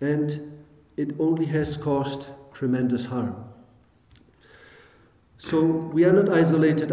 And 0.00 0.64
it 0.96 1.14
only 1.18 1.46
has 1.46 1.76
caused 1.76 2.28
tremendous 2.52 3.06
harm. 3.06 3.44
So 5.38 5.62
we 5.62 6.04
are 6.04 6.12
not 6.12 6.30
isolated 6.30 6.90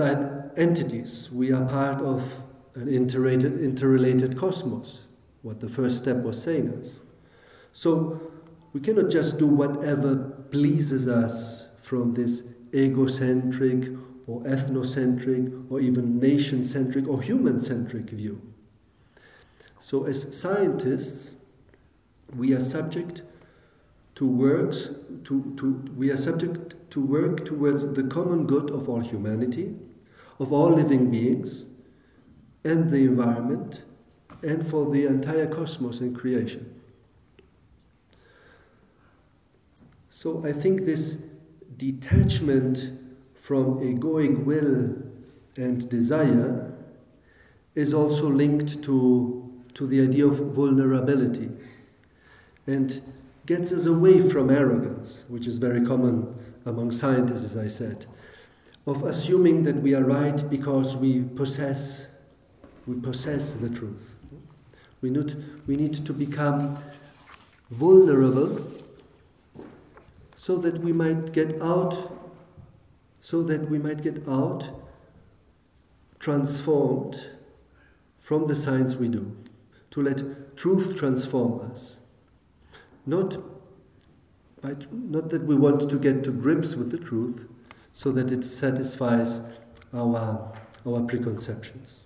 entities, 0.57 1.31
we 1.31 1.51
are 1.51 1.65
part 1.65 2.01
of 2.01 2.43
an 2.75 2.89
interrelated, 2.89 3.61
interrelated 3.61 4.37
cosmos, 4.37 5.05
what 5.41 5.59
the 5.59 5.69
first 5.69 5.97
step 5.97 6.17
was 6.17 6.41
saying 6.41 6.73
us. 6.79 6.99
So 7.71 8.32
we 8.73 8.81
cannot 8.81 9.09
just 9.09 9.37
do 9.37 9.47
whatever 9.47 10.15
pleases 10.51 11.07
us 11.07 11.69
from 11.81 12.13
this 12.13 12.47
egocentric 12.73 13.89
or 14.25 14.41
ethnocentric 14.41 15.71
or 15.71 15.79
even 15.79 16.19
nation 16.19 16.63
centric 16.63 17.07
or 17.07 17.21
human 17.21 17.61
centric 17.61 18.09
view. 18.09 18.41
So, 19.79 20.05
as 20.05 20.35
scientists, 20.35 21.35
we 22.35 22.53
are 22.53 22.61
subject 22.61 23.21
to 24.15 24.27
works 24.27 24.89
to, 25.25 25.53
to 25.57 25.91
we 25.95 26.09
are 26.09 26.17
subject 26.17 26.75
to 26.91 27.01
work 27.05 27.45
towards 27.45 27.93
the 27.93 28.03
common 28.03 28.45
good 28.45 28.71
of 28.71 28.87
all 28.87 29.01
humanity, 29.01 29.75
of 30.39 30.51
all 30.51 30.71
living 30.71 31.11
beings, 31.11 31.65
and 32.63 32.89
the 32.89 33.03
environment, 33.05 33.81
and 34.41 34.65
for 34.65 34.89
the 34.89 35.05
entire 35.05 35.47
cosmos 35.47 35.99
and 35.99 36.15
creation. 36.15 36.72
So 40.15 40.45
I 40.45 40.51
think 40.53 40.85
this 40.85 41.23
detachment 41.75 42.77
from 43.33 43.79
egoic 43.79 44.45
will 44.45 44.95
and 45.57 45.89
desire 45.89 46.71
is 47.73 47.95
also 47.95 48.29
linked 48.29 48.83
to, 48.83 49.51
to 49.73 49.87
the 49.87 50.01
idea 50.01 50.27
of 50.27 50.37
vulnerability 50.53 51.49
and 52.67 53.01
gets 53.47 53.71
us 53.71 53.87
away 53.87 54.21
from 54.29 54.51
arrogance, 54.51 55.23
which 55.29 55.47
is 55.47 55.57
very 55.57 55.83
common 55.83 56.35
among 56.63 56.91
scientists, 56.91 57.43
as 57.43 57.57
I 57.57 57.65
said, 57.65 58.05
of 58.85 59.01
assuming 59.01 59.63
that 59.63 59.77
we 59.77 59.95
are 59.95 60.03
right 60.03 60.47
because 60.47 60.95
we 60.95 61.23
possess, 61.23 62.05
we 62.85 62.99
possess 62.99 63.55
the 63.55 63.69
truth. 63.71 64.11
We 65.01 65.09
need, 65.09 65.43
we 65.65 65.75
need 65.75 65.95
to 65.95 66.13
become 66.13 66.77
vulnerable 67.71 68.82
so 70.43 70.57
that 70.57 70.79
we 70.79 70.91
might 70.91 71.31
get 71.31 71.53
out, 71.61 72.11
so 73.21 73.41
that 73.43 73.69
we 73.69 73.77
might 73.77 74.03
get 74.03 74.27
out 74.27 74.67
transformed 76.19 77.27
from 78.19 78.47
the 78.47 78.53
science 78.53 78.97
we 78.97 79.07
do, 79.07 79.37
to 79.89 80.01
let 80.01 80.57
truth 80.57 80.97
transform 80.97 81.71
us. 81.71 82.01
Not, 83.05 83.37
by, 84.61 84.75
not 84.91 85.29
that 85.29 85.43
we 85.43 85.55
want 85.55 85.89
to 85.89 85.97
get 85.97 86.25
to 86.25 86.31
grips 86.31 86.75
with 86.75 86.91
the 86.91 86.97
truth, 86.97 87.47
so 87.93 88.11
that 88.11 88.29
it 88.29 88.43
satisfies 88.43 89.39
our, 89.93 90.51
our 90.85 91.01
preconceptions. 91.03 92.03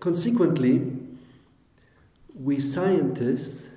Consequently, 0.00 0.96
we 2.34 2.58
scientists 2.58 3.75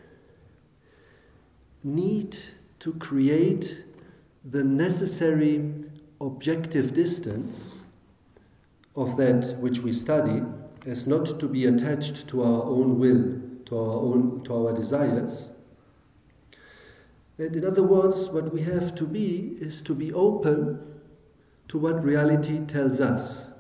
need 1.84 2.38
to 2.80 2.94
create 2.94 3.84
the 4.44 4.64
necessary 4.64 5.74
objective 6.22 6.94
distance 6.94 7.82
of 8.96 9.18
that 9.18 9.58
which 9.60 9.80
we 9.80 9.94
study 9.94 10.42
as 10.86 11.08
not 11.08 11.26
to 11.40 11.48
be 11.48 11.66
attached 11.66 12.28
to 12.28 12.44
our 12.44 12.64
own 12.64 13.00
will, 13.00 13.40
to 13.66 13.78
our 13.78 13.98
own 13.98 14.44
to 14.44 14.56
our 14.56 14.74
desires. 14.74 15.52
And 17.38 17.56
in 17.56 17.66
other 17.66 17.84
words, 17.84 18.30
what 18.30 18.54
we 18.54 18.64
have 18.64 18.96
to 18.96 19.06
be 19.06 19.58
is 19.60 19.82
to 19.84 19.96
be 19.96 20.12
open 20.12 20.82
to 21.70 21.78
what 21.78 22.04
reality 22.04 22.66
tells 22.66 23.00
us. 23.00 23.54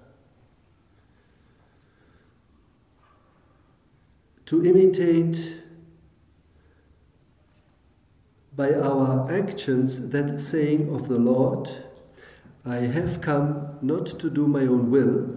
To 4.47 4.65
imitate 4.65 5.58
by 8.59 8.73
our 8.73 9.31
actions 9.31 10.09
that 10.09 10.37
saying 10.41 10.93
of 10.93 11.07
the 11.07 11.17
Lord, 11.17 11.69
I 12.65 12.79
have 12.97 13.21
come 13.21 13.77
not 13.81 14.05
to 14.19 14.29
do 14.29 14.47
my 14.47 14.63
own 14.63 14.91
will, 14.91 15.29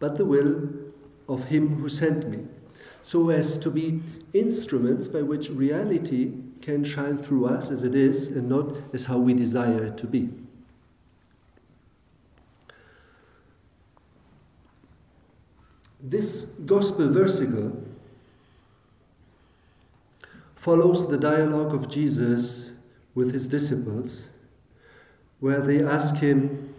but 0.00 0.18
the 0.18 0.24
will 0.24 0.68
of 1.28 1.44
him 1.44 1.76
who 1.76 1.88
sent 1.88 2.28
me, 2.28 2.48
so 3.00 3.30
as 3.30 3.60
to 3.60 3.70
be 3.70 4.02
instruments 4.32 5.06
by 5.06 5.22
which 5.22 5.50
reality 5.50 6.32
can 6.60 6.82
shine 6.82 7.16
through 7.16 7.46
us 7.46 7.70
as 7.70 7.84
it 7.84 7.94
is 7.94 8.26
and 8.36 8.48
not 8.48 8.76
as 8.92 9.04
how 9.04 9.18
we 9.18 9.34
desire 9.34 9.84
it 9.84 9.96
to 9.98 10.08
be. 10.08 10.28
This 16.00 16.46
gospel 16.66 17.06
versicle 17.06 17.87
follows 20.68 21.08
the 21.08 21.16
dialogue 21.16 21.72
of 21.72 21.88
Jesus 21.88 22.72
with 23.14 23.32
his 23.32 23.48
disciples, 23.48 24.28
where 25.40 25.62
they 25.62 25.82
ask 25.82 26.16
him 26.16 26.74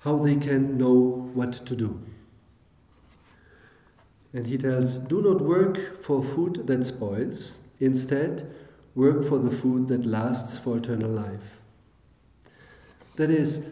how 0.00 0.18
they 0.18 0.36
can 0.36 0.76
know 0.76 0.92
what 1.32 1.54
to 1.54 1.74
do. 1.74 2.02
And 4.34 4.46
he 4.46 4.58
tells, 4.58 4.98
Do 4.98 5.22
not 5.22 5.40
work 5.40 5.96
for 5.96 6.22
food 6.22 6.66
that 6.66 6.84
spoils, 6.84 7.60
instead, 7.80 8.54
work 8.94 9.24
for 9.24 9.38
the 9.38 9.50
food 9.50 9.88
that 9.88 10.04
lasts 10.04 10.58
for 10.58 10.76
eternal 10.76 11.10
life. 11.10 11.60
That 13.16 13.30
is, 13.30 13.66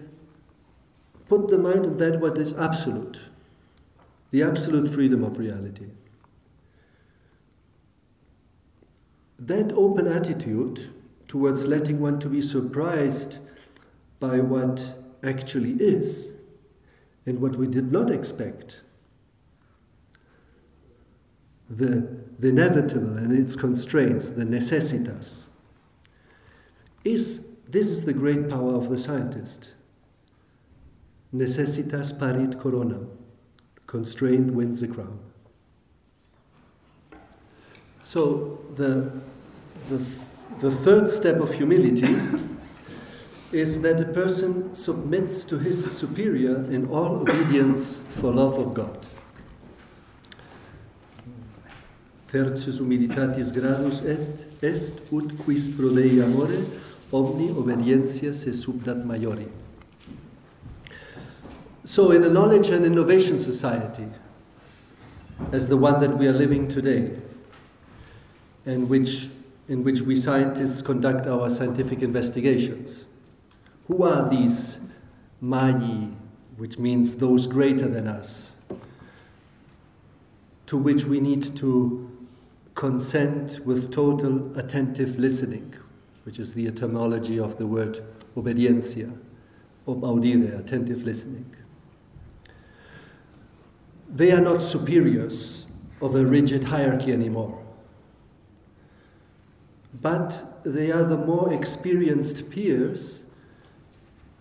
put 1.29 1.49
the 1.49 1.59
mind 1.59 1.85
on 1.85 1.99
that 1.99 2.19
what 2.19 2.39
is 2.39 2.55
absolute, 2.55 3.21
the 4.31 4.43
absolute 4.43 4.89
freedom 4.89 5.23
of 5.23 5.39
reality. 5.39 5.91
That 9.47 9.73
open 9.73 10.07
attitude 10.07 10.89
towards 11.27 11.67
letting 11.67 11.99
one 11.99 12.21
to 12.21 12.29
be 12.29 12.41
surprised 12.41 13.39
by 14.21 14.39
what 14.39 14.95
actually 15.21 15.73
is 15.73 16.35
and 17.27 17.41
what 17.41 17.57
we 17.57 17.67
did 17.67 17.91
not 17.91 18.09
expect 18.09 18.81
the, 21.69 22.09
the 22.39 22.51
inevitable 22.51 23.17
and 23.17 23.37
its 23.37 23.57
constraints, 23.57 24.29
the 24.29 24.45
necessitas, 24.45 25.45
is 27.05 27.57
this 27.69 27.89
is 27.89 28.05
the 28.05 28.13
great 28.13 28.49
power 28.49 28.77
of 28.77 28.91
the 28.91 28.99
scientist. 28.99 29.71
Necessitas 31.35 32.17
parit 32.17 32.61
coronam. 32.61 33.09
Constraint 33.89 34.53
wins 34.53 34.81
the 34.81 34.87
crown. 34.87 35.19
So 38.03 38.61
the, 38.75 39.11
the, 39.89 40.05
the 40.61 40.71
third 40.71 41.11
step 41.11 41.41
of 41.41 41.55
humility 41.55 42.15
is 43.53 43.83
that 43.83 44.01
a 44.01 44.13
person 44.13 44.75
submits 44.75 45.45
to 45.45 45.59
his 45.59 45.85
superior 45.97 46.57
in 46.71 46.89
all 46.89 47.21
obedience 47.21 48.01
for 48.19 48.33
love 48.33 48.59
of 48.59 48.75
God. 48.75 49.07
tertius 52.33 52.81
humilitatis 52.81 53.53
gradus 53.53 54.03
et 54.09 54.65
est 54.65 55.13
ut 55.13 55.29
quis 55.45 55.69
prodei 55.69 56.23
amore 56.23 56.65
omni 57.13 57.51
obedientia 57.51 58.33
se 58.33 58.55
subdat 58.55 59.05
maiori. 59.05 59.49
So 61.85 62.13
in 62.13 62.25
a 62.25 62.31
knowledge 62.31 62.71
and 62.71 62.87
innovation 62.87 63.37
society, 63.37 64.07
as 65.53 65.69
the 65.69 65.77
one 65.77 66.01
that 66.01 66.17
we 66.17 66.27
are 66.27 66.33
living 66.33 66.69
today, 66.69 67.11
in 68.65 68.89
which, 68.89 69.29
in 69.69 69.85
which 69.85 70.01
we 70.01 70.17
scientists 70.17 70.83
conduct 70.83 71.27
our 71.27 71.49
scientific 71.49 72.03
investigations, 72.03 73.07
who 73.89 74.03
are 74.03 74.29
these 74.29 74.79
magi, 75.41 76.07
which 76.57 76.79
means 76.79 77.17
those 77.17 77.47
greater 77.47 77.89
than 77.89 78.07
us, 78.07 78.57
to 80.67 80.77
which 80.77 81.05
we 81.05 81.21
need 81.21 81.43
to 81.43 82.09
consent 82.75 83.61
with 83.65 83.93
total 83.93 84.57
attentive 84.59 85.19
listening, 85.19 85.75
which 86.25 86.39
is 86.39 86.55
the 86.55 86.67
etymology 86.67 87.39
of 87.39 87.59
the 87.59 87.67
word 87.67 87.99
obediencia, 88.37 89.13
ob 89.87 90.01
audire, 90.03 90.59
attentive 90.59 91.03
listening. 91.05 91.55
They 94.09 94.33
are 94.33 94.41
not 94.41 94.63
superiors 94.63 95.73
of 96.01 96.15
a 96.15 96.25
rigid 96.25 96.65
hierarchy 96.65 97.13
anymore, 97.13 97.62
but 100.01 100.63
they 100.65 100.91
are 100.91 101.05
the 101.05 101.17
more 101.17 101.53
experienced 101.53 102.51
peers 102.51 103.27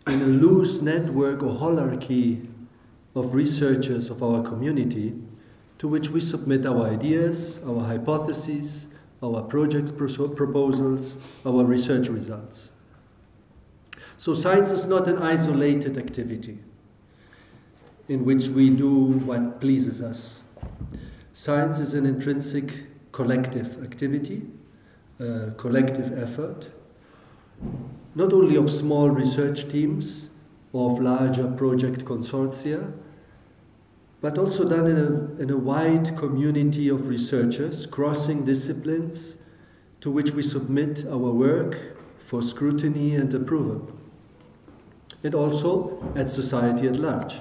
in 0.08 0.22
a 0.22 0.26
loose 0.26 0.82
network 0.82 1.44
or 1.44 1.60
hierarchy 1.60 2.42
of 3.16 3.34
researchers 3.34 4.10
of 4.10 4.24
our 4.24 4.42
community 4.42 5.14
to 5.78 5.88
which 5.88 6.10
we 6.10 6.20
submit 6.20 6.66
our 6.66 6.88
ideas, 6.88 7.62
our 7.68 7.84
hypotheses, 7.84 8.88
our 9.22 9.42
project 9.44 9.98
proposals, 9.98 11.20
our 11.46 11.64
research 11.66 12.08
results. 12.08 12.72
So, 14.18 14.34
science 14.34 14.72
is 14.72 14.88
not 14.88 15.08
an 15.08 15.18
isolated 15.18 15.98
activity 15.98 16.60
in 18.08 18.26
which 18.26 18.48
we 18.48 18.70
do 18.70 19.14
what 19.26 19.60
pleases 19.60 20.02
us. 20.02 20.42
Science 21.34 21.80
is 21.80 21.94
an 21.94 22.06
intrinsic 22.06 23.12
collective 23.12 23.84
activity, 23.84 24.44
a 25.22 25.52
collective 25.52 26.18
effort, 26.18 26.70
not 28.16 28.34
only 28.34 28.56
of 28.56 28.72
small 28.72 29.10
research 29.10 29.70
teams 29.70 30.32
or 30.74 30.92
of 30.92 31.00
larger 31.00 31.48
project 31.52 32.04
consortia, 32.06 32.92
but 34.20 34.38
also 34.38 34.68
done 34.68 34.88
in 34.88 34.98
a, 34.98 35.42
in 35.42 35.50
a 35.50 35.58
wide 35.58 36.18
community 36.18 36.90
of 36.90 37.08
researchers 37.08 37.86
crossing 37.86 38.46
disciplines 38.46 39.38
to 40.00 40.10
which 40.12 40.32
we 40.32 40.42
submit 40.42 41.06
our 41.08 41.32
work 41.32 41.98
for 42.20 42.42
scrutiny 42.42 43.16
and 43.16 43.34
approval, 43.34 43.92
and 45.24 45.36
also 45.36 46.02
at 46.16 46.30
society 46.30 46.88
at 46.88 46.96
large. 46.96 47.38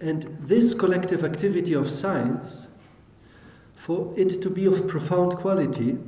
And 0.00 0.36
this 0.40 0.74
collective 0.74 1.24
activity 1.24 1.72
of 1.72 1.90
science, 1.90 2.66
for 3.84 4.14
it 4.16 4.40
to 4.40 4.48
be 4.48 4.64
of 4.64 4.88
profound 4.88 5.36
quality, 5.36 5.98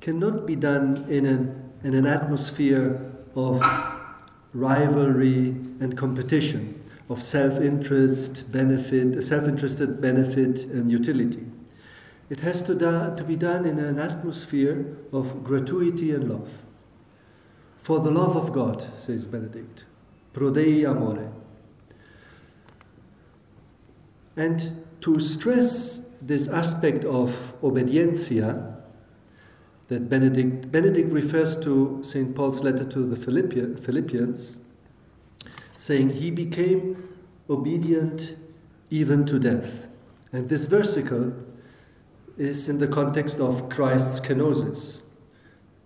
cannot 0.00 0.46
be 0.46 0.54
done 0.54 1.04
in 1.08 1.26
an, 1.26 1.72
in 1.82 1.92
an 1.92 2.06
atmosphere 2.06 3.12
of 3.34 3.60
rivalry 4.54 5.48
and 5.80 5.98
competition 5.98 6.80
of 7.10 7.20
self-interest, 7.20 8.52
benefit, 8.52 9.24
self-interested 9.24 10.00
benefit 10.00 10.66
and 10.66 10.92
utility. 10.92 11.44
It 12.30 12.40
has 12.40 12.62
to, 12.62 12.76
da- 12.76 13.16
to 13.16 13.24
be 13.24 13.34
done 13.34 13.64
in 13.64 13.80
an 13.80 13.98
atmosphere 13.98 14.96
of 15.12 15.42
gratuity 15.42 16.12
and 16.12 16.30
love. 16.30 16.62
For 17.82 17.98
the 17.98 18.12
love 18.12 18.36
of 18.36 18.52
God, 18.52 18.86
says 19.00 19.26
Benedict, 19.26 19.84
pro 20.32 20.52
Dei 20.52 20.84
amore. 20.84 21.32
And 24.36 24.84
to 25.00 25.18
stress 25.18 26.05
this 26.20 26.48
aspect 26.48 27.04
of 27.04 27.54
obediencia, 27.62 28.74
that 29.88 30.08
Benedict, 30.08 30.70
Benedict 30.72 31.12
refers 31.12 31.58
to 31.60 32.02
St. 32.02 32.34
Paul's 32.34 32.62
letter 32.62 32.84
to 32.84 33.00
the 33.00 33.16
Philippians, 33.16 34.58
saying, 35.76 36.10
He 36.10 36.30
became 36.30 37.08
obedient 37.48 38.36
even 38.90 39.24
to 39.26 39.38
death. 39.38 39.86
And 40.32 40.48
this 40.48 40.66
versicle 40.66 41.44
is 42.36 42.68
in 42.68 42.78
the 42.78 42.88
context 42.88 43.40
of 43.40 43.68
Christ's 43.68 44.20
kenosis, 44.20 44.98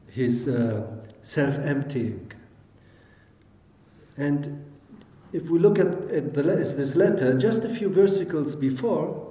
his 0.09 0.49
uh, 0.49 0.87
self 1.23 1.59
emptying. 1.59 2.33
And 4.17 4.65
if 5.33 5.49
we 5.49 5.59
look 5.59 5.79
at, 5.79 5.87
at 5.87 6.35
the, 6.35 6.43
this 6.43 6.97
letter, 6.97 7.39
just 7.39 7.65
a 7.65 7.69
few 7.69 7.89
versicles 7.89 8.59
before, 8.59 9.30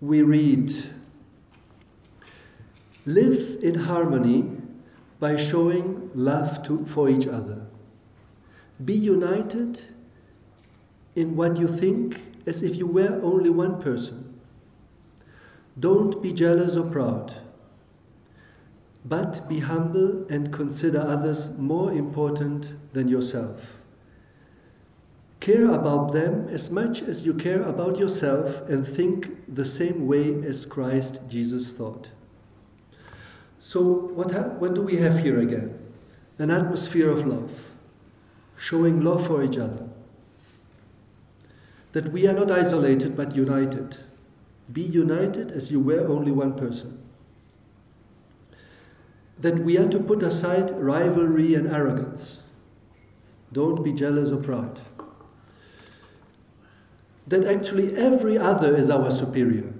we 0.00 0.22
read 0.22 0.72
Live 3.06 3.58
in 3.62 3.74
harmony 3.80 4.50
by 5.18 5.36
showing 5.36 6.10
love 6.14 6.62
to, 6.64 6.84
for 6.86 7.08
each 7.08 7.26
other. 7.26 7.66
Be 8.82 8.94
united 8.94 9.80
in 11.14 11.34
what 11.34 11.56
you 11.56 11.66
think 11.66 12.22
as 12.46 12.62
if 12.62 12.76
you 12.76 12.86
were 12.86 13.20
only 13.22 13.50
one 13.50 13.80
person. 13.80 14.40
Don't 15.78 16.22
be 16.22 16.32
jealous 16.32 16.76
or 16.76 16.90
proud, 16.90 17.34
but 19.04 19.48
be 19.48 19.60
humble 19.60 20.26
and 20.30 20.52
consider 20.52 21.00
others 21.00 21.56
more 21.58 21.92
important 21.92 22.74
than 22.92 23.08
yourself. 23.08 23.79
Care 25.40 25.70
about 25.70 26.12
them 26.12 26.48
as 26.48 26.70
much 26.70 27.02
as 27.02 27.24
you 27.24 27.34
care 27.34 27.62
about 27.62 27.98
yourself 27.98 28.60
and 28.68 28.86
think 28.86 29.42
the 29.52 29.64
same 29.64 30.06
way 30.06 30.42
as 30.44 30.66
Christ 30.66 31.20
Jesus 31.28 31.72
thought. 31.72 32.10
So, 33.58 33.82
what, 33.82 34.30
ha- 34.30 34.54
what 34.58 34.74
do 34.74 34.82
we 34.82 34.96
have 34.96 35.20
here 35.20 35.40
again? 35.40 35.80
an 36.40 36.50
atmosphere 36.50 37.10
of 37.10 37.26
love, 37.26 37.70
showing 38.56 39.04
love 39.04 39.26
for 39.26 39.44
each 39.44 39.58
other. 39.58 39.86
That 41.92 42.12
we 42.12 42.26
are 42.26 42.32
not 42.32 42.50
isolated 42.50 43.14
but 43.14 43.36
united. 43.36 43.98
Be 44.72 44.80
united 44.80 45.52
as 45.52 45.70
you 45.70 45.80
were 45.80 46.08
only 46.08 46.32
one 46.32 46.54
person. 46.54 46.98
That 49.38 49.58
we 49.58 49.76
are 49.76 49.88
to 49.88 50.00
put 50.00 50.22
aside 50.22 50.70
rivalry 50.70 51.54
and 51.54 51.68
arrogance. 51.68 52.44
Don't 53.52 53.84
be 53.84 53.92
jealous 53.92 54.30
or 54.30 54.38
proud. 54.38 54.80
That 57.30 57.44
actually 57.44 57.96
every 57.96 58.36
other 58.36 58.76
is 58.76 58.90
our 58.90 59.08
superior, 59.10 59.72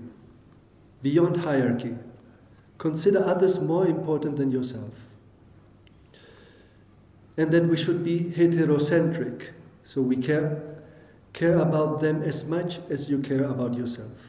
beyond 1.03 1.39
hierarchy. 1.39 1.97
Consider 2.79 3.25
others 3.25 3.61
more 3.61 3.87
important 3.87 4.37
than 4.37 4.53
yourself. 4.53 5.09
And 7.37 7.51
that 7.51 7.65
we 7.65 7.77
should 7.77 8.05
be 8.05 8.33
heterocentric, 8.37 9.49
so 9.83 10.01
we 10.01 10.17
care, 10.17 10.63
care 11.33 11.59
about 11.59 12.01
them 12.01 12.23
as 12.23 12.47
much 12.47 12.79
as 12.89 13.11
you 13.11 13.21
care 13.21 13.45
about 13.45 13.75
yourself. 13.75 14.29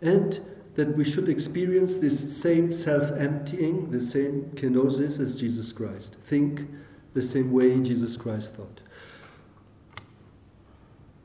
And 0.00 0.40
that 0.76 0.96
we 0.96 1.04
should 1.04 1.28
experience 1.28 1.96
this 1.96 2.40
same 2.40 2.70
self 2.70 3.10
emptying, 3.18 3.90
the 3.90 4.00
same 4.00 4.52
kenosis 4.54 5.18
as 5.18 5.40
Jesus 5.40 5.72
Christ. 5.72 6.14
Think 6.22 6.68
the 7.14 7.22
same 7.22 7.50
way 7.50 7.80
Jesus 7.80 8.16
Christ 8.16 8.54
thought. 8.54 8.80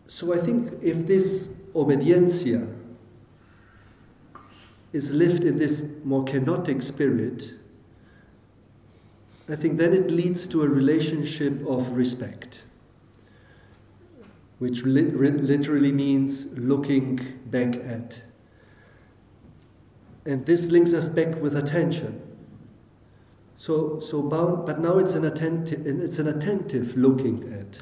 So 0.07 0.33
I 0.33 0.37
think 0.37 0.73
if 0.81 1.05
this 1.05 1.61
obediencia 1.75 2.73
is 4.93 5.13
lived 5.13 5.43
in 5.43 5.57
this 5.57 5.83
more 6.03 6.23
kenotic 6.25 6.81
spirit, 6.81 7.53
I 9.49 9.55
think 9.55 9.77
then 9.77 9.93
it 9.93 10.09
leads 10.09 10.47
to 10.47 10.63
a 10.63 10.67
relationship 10.67 11.65
of 11.65 11.89
respect, 11.89 12.61
which 14.59 14.83
li- 14.83 15.03
literally 15.03 15.91
means 15.91 16.57
looking 16.57 17.19
back 17.45 17.75
at. 17.75 18.19
And 20.25 20.45
this 20.45 20.69
links 20.71 20.93
us 20.93 21.07
back 21.07 21.41
with 21.41 21.55
attention. 21.55 22.21
So, 23.55 23.99
so 23.99 24.21
bound, 24.21 24.65
but 24.65 24.79
now 24.79 24.97
it's 24.99 25.13
an 25.13 25.25
attentive, 25.25 25.87
it's 25.87 26.19
an 26.19 26.27
attentive 26.27 26.97
looking 26.97 27.51
at, 27.53 27.79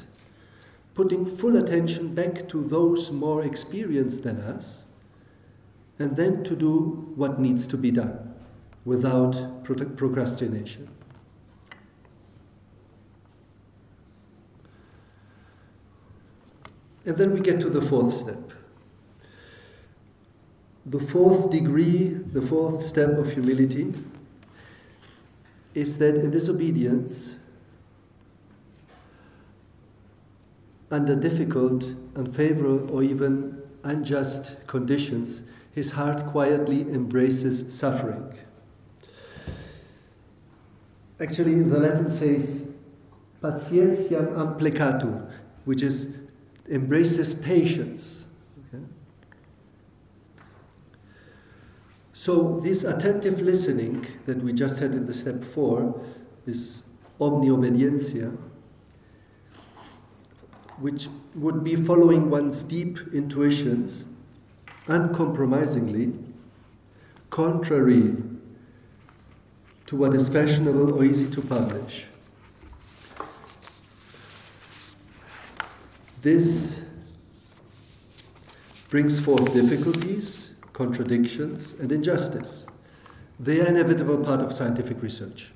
putting 0.96 1.26
full 1.26 1.58
attention 1.58 2.14
back 2.14 2.48
to 2.48 2.64
those 2.64 3.12
more 3.12 3.44
experienced 3.44 4.22
than 4.22 4.40
us 4.40 4.86
and 5.98 6.16
then 6.16 6.42
to 6.42 6.56
do 6.56 7.12
what 7.14 7.38
needs 7.38 7.66
to 7.66 7.76
be 7.76 7.90
done 7.90 8.34
without 8.86 9.62
procrastination. 9.62 10.88
And 17.04 17.16
then 17.16 17.32
we 17.32 17.40
get 17.40 17.60
to 17.60 17.68
the 17.68 17.82
fourth 17.82 18.14
step. 18.14 18.52
The 20.86 20.98
fourth 20.98 21.50
degree, 21.50 22.08
the 22.08 22.42
fourth 22.42 22.86
step 22.86 23.10
of 23.18 23.32
humility, 23.32 23.92
is 25.74 25.98
that 25.98 26.16
in 26.16 26.30
this 26.30 26.48
obedience, 26.48 27.36
under 30.90 31.16
difficult, 31.16 31.84
unfavorable, 32.14 32.90
or 32.90 33.02
even 33.02 33.60
unjust 33.82 34.66
conditions, 34.66 35.42
his 35.72 35.92
heart 35.92 36.26
quietly 36.26 36.82
embraces 36.82 37.74
suffering. 37.74 38.32
Actually, 41.20 41.62
the 41.62 41.78
Latin 41.78 42.10
says 42.10 42.74
patientiam 43.42 44.34
amplectatur, 44.34 45.30
which 45.64 45.82
is 45.82 46.16
embraces 46.70 47.34
patience. 47.34 48.26
Okay? 48.58 48.82
So, 52.12 52.60
this 52.60 52.84
attentive 52.84 53.40
listening 53.40 54.06
that 54.26 54.42
we 54.42 54.52
just 54.52 54.78
had 54.78 54.92
in 54.92 55.06
the 55.06 55.14
step 55.14 55.44
four, 55.44 56.00
this 56.44 56.84
omniobediencia, 57.20 58.36
which 60.78 61.08
would 61.34 61.64
be 61.64 61.74
following 61.76 62.30
one's 62.30 62.62
deep 62.62 62.98
intuitions 63.12 64.06
uncompromisingly, 64.88 66.12
contrary 67.30 68.14
to 69.86 69.96
what 69.96 70.14
is 70.14 70.28
fashionable 70.28 70.94
or 70.94 71.04
easy 71.04 71.28
to 71.30 71.42
publish. 71.42 72.04
This 76.22 76.88
brings 78.90 79.20
forth 79.20 79.52
difficulties, 79.52 80.54
contradictions, 80.72 81.74
and 81.78 81.92
injustice. 81.92 82.66
They 83.38 83.60
are 83.60 83.66
inevitable 83.66 84.18
part 84.18 84.40
of 84.40 84.52
scientific 84.52 85.02
research. 85.02 85.52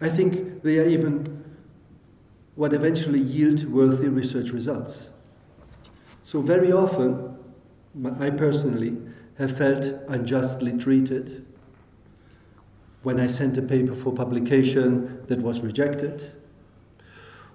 I 0.00 0.08
think 0.08 0.62
they 0.62 0.78
are 0.78 0.86
even 0.86 1.39
what 2.54 2.72
eventually 2.72 3.20
yield 3.20 3.64
worthy 3.64 4.08
research 4.08 4.50
results. 4.50 5.10
So, 6.22 6.40
very 6.40 6.72
often, 6.72 7.36
I 8.18 8.30
personally 8.30 8.96
have 9.38 9.56
felt 9.56 9.86
unjustly 10.08 10.76
treated 10.76 11.46
when 13.02 13.18
I 13.18 13.26
sent 13.26 13.56
a 13.56 13.62
paper 13.62 13.94
for 13.94 14.12
publication 14.12 15.24
that 15.26 15.40
was 15.40 15.62
rejected, 15.62 16.30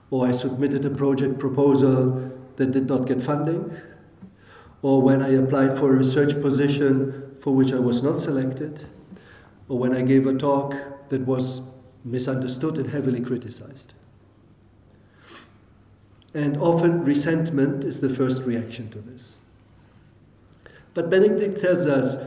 or 0.09 0.27
I 0.27 0.31
submitted 0.31 0.83
a 0.85 0.89
project 0.89 1.39
proposal 1.39 2.31
that 2.55 2.71
did 2.71 2.87
not 2.87 3.05
get 3.05 3.21
funding, 3.21 3.75
or 4.81 5.01
when 5.01 5.21
I 5.21 5.29
applied 5.33 5.77
for 5.77 5.93
a 5.93 5.97
research 5.97 6.41
position 6.41 7.37
for 7.39 7.53
which 7.53 7.71
I 7.71 7.79
was 7.79 8.01
not 8.01 8.17
selected, 8.17 8.85
or 9.69 9.77
when 9.77 9.93
I 9.93 10.01
gave 10.01 10.25
a 10.25 10.33
talk 10.33 10.73
that 11.09 11.21
was 11.21 11.61
misunderstood 12.03 12.77
and 12.77 12.89
heavily 12.89 13.19
criticized. 13.19 13.93
And 16.35 16.57
often 16.57 17.05
resentment 17.05 17.85
is 17.85 18.01
the 18.01 18.09
first 18.09 18.43
reaction 18.43 18.89
to 18.89 18.99
this. 18.99 19.37
But 20.93 21.09
Benedict 21.09 21.61
tells 21.61 21.85
us 21.85 22.17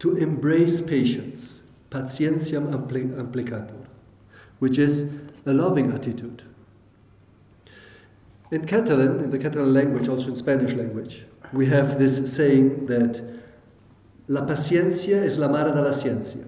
to 0.00 0.18
embrace 0.18 0.82
patience, 0.82 1.62
patientiam 1.90 2.70
amplectatur, 2.70 3.86
which 4.58 4.76
is 4.76 5.10
a 5.46 5.54
loving 5.54 5.92
attitude. 5.92 6.42
In 8.50 8.66
Catalan, 8.66 9.24
in 9.24 9.30
the 9.30 9.38
Catalan 9.38 9.72
language, 9.72 10.08
also 10.08 10.28
in 10.28 10.36
Spanish 10.36 10.74
language, 10.74 11.24
we 11.54 11.66
have 11.66 11.98
this 11.98 12.34
saying 12.36 12.84
that 12.86 13.40
la 14.26 14.42
paciencia 14.42 15.24
es 15.24 15.38
la 15.38 15.48
madre 15.48 15.72
de 15.72 15.80
la 15.80 15.92
ciencia, 15.92 16.46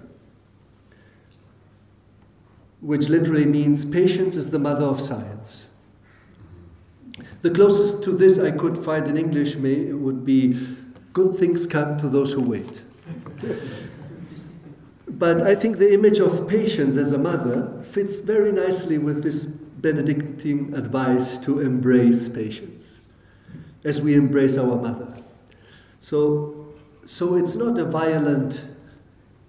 which 2.79 3.09
literally 3.09 3.45
means 3.45 3.85
patience 3.85 4.35
is 4.35 4.51
the 4.51 4.59
mother 4.59 4.85
of 4.85 5.01
science. 5.01 5.70
The 7.41 7.49
closest 7.49 8.03
to 8.03 8.11
this 8.11 8.37
I 8.37 8.51
could 8.51 8.77
find 8.77 9.07
in 9.07 9.17
English 9.17 9.55
may, 9.55 9.91
would 9.91 10.23
be 10.23 10.59
good 11.13 11.37
things 11.37 11.65
come 11.65 11.97
to 11.97 12.07
those 12.07 12.33
who 12.33 12.43
wait. 12.43 12.83
but 15.07 15.41
I 15.41 15.55
think 15.55 15.77
the 15.77 15.91
image 15.91 16.19
of 16.19 16.47
patience 16.47 16.95
as 16.95 17.11
a 17.11 17.17
mother 17.17 17.83
fits 17.89 18.19
very 18.19 18.51
nicely 18.51 18.97
with 18.97 19.23
this 19.23 19.45
Benedictine 19.45 20.75
advice 20.75 21.39
to 21.39 21.59
embrace 21.59 22.29
patience 22.29 22.99
as 23.83 23.99
we 23.99 24.13
embrace 24.13 24.55
our 24.55 24.75
mother. 24.75 25.11
So, 25.99 26.75
so 27.03 27.35
it's 27.35 27.55
not 27.55 27.79
a 27.79 27.85
violent 27.85 28.63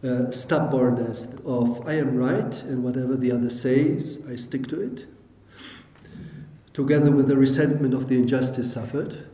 uh, 0.03 0.30
stubbornness 0.30 1.34
of 1.45 1.86
I 1.86 1.95
am 1.95 2.16
right 2.16 2.62
and 2.62 2.82
whatever 2.82 3.14
the 3.14 3.30
other 3.30 3.51
says, 3.51 4.22
I 4.26 4.36
stick 4.36 4.66
to 4.68 4.80
it 4.80 5.07
together 6.73 7.11
with 7.11 7.29
the 7.29 7.37
resentment 7.37 7.95
of 7.95 8.09
the 8.09 8.16
injustice 8.16 8.73
suffered. 8.73 9.27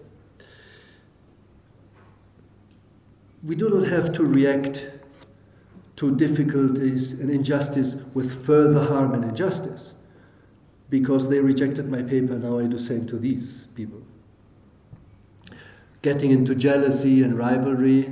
We 3.42 3.54
do 3.54 3.70
not 3.70 3.88
have 3.88 4.12
to 4.14 4.24
react 4.24 4.90
to 5.96 6.14
difficulties 6.14 7.18
and 7.20 7.30
injustice 7.30 7.96
with 8.14 8.44
further 8.44 8.84
harm 8.84 9.14
and 9.14 9.24
injustice 9.24 9.94
because 10.90 11.28
they 11.28 11.40
rejected 11.40 11.90
my 11.90 12.02
paper, 12.02 12.38
now 12.38 12.58
I 12.58 12.62
do 12.62 12.76
the 12.76 12.78
same 12.78 13.06
to 13.08 13.18
these 13.18 13.66
people. 13.74 14.02
Getting 16.02 16.30
into 16.30 16.54
jealousy 16.54 17.22
and 17.22 17.36
rivalry, 17.36 18.10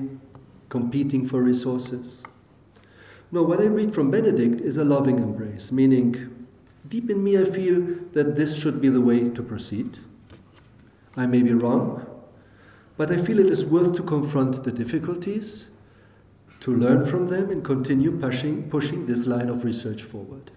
competing 0.68 1.26
for 1.26 1.42
resources. 1.42 2.22
No, 3.32 3.42
what 3.42 3.60
I 3.60 3.64
read 3.64 3.94
from 3.94 4.10
Benedict 4.10 4.60
is 4.60 4.76
a 4.76 4.84
loving 4.84 5.18
embrace, 5.18 5.72
meaning 5.72 6.35
Deep 6.88 7.10
in 7.10 7.24
me, 7.24 7.38
I 7.38 7.44
feel 7.44 7.80
that 8.12 8.36
this 8.36 8.56
should 8.56 8.80
be 8.80 8.88
the 8.88 9.00
way 9.00 9.28
to 9.28 9.42
proceed. 9.42 9.98
I 11.16 11.26
may 11.26 11.42
be 11.42 11.54
wrong, 11.54 12.06
but 12.96 13.10
I 13.10 13.16
feel 13.16 13.38
it 13.38 13.46
is 13.46 13.64
worth 13.64 13.96
to 13.96 14.02
confront 14.02 14.62
the 14.64 14.72
difficulties 14.72 15.70
to 16.60 16.74
learn 16.74 17.06
from 17.06 17.28
them 17.28 17.50
and 17.50 17.64
continue 17.64 18.18
pushing, 18.18 18.68
pushing 18.68 19.06
this 19.06 19.26
line 19.26 19.48
of 19.48 19.64
research 19.64 20.02
forward. 20.02 20.50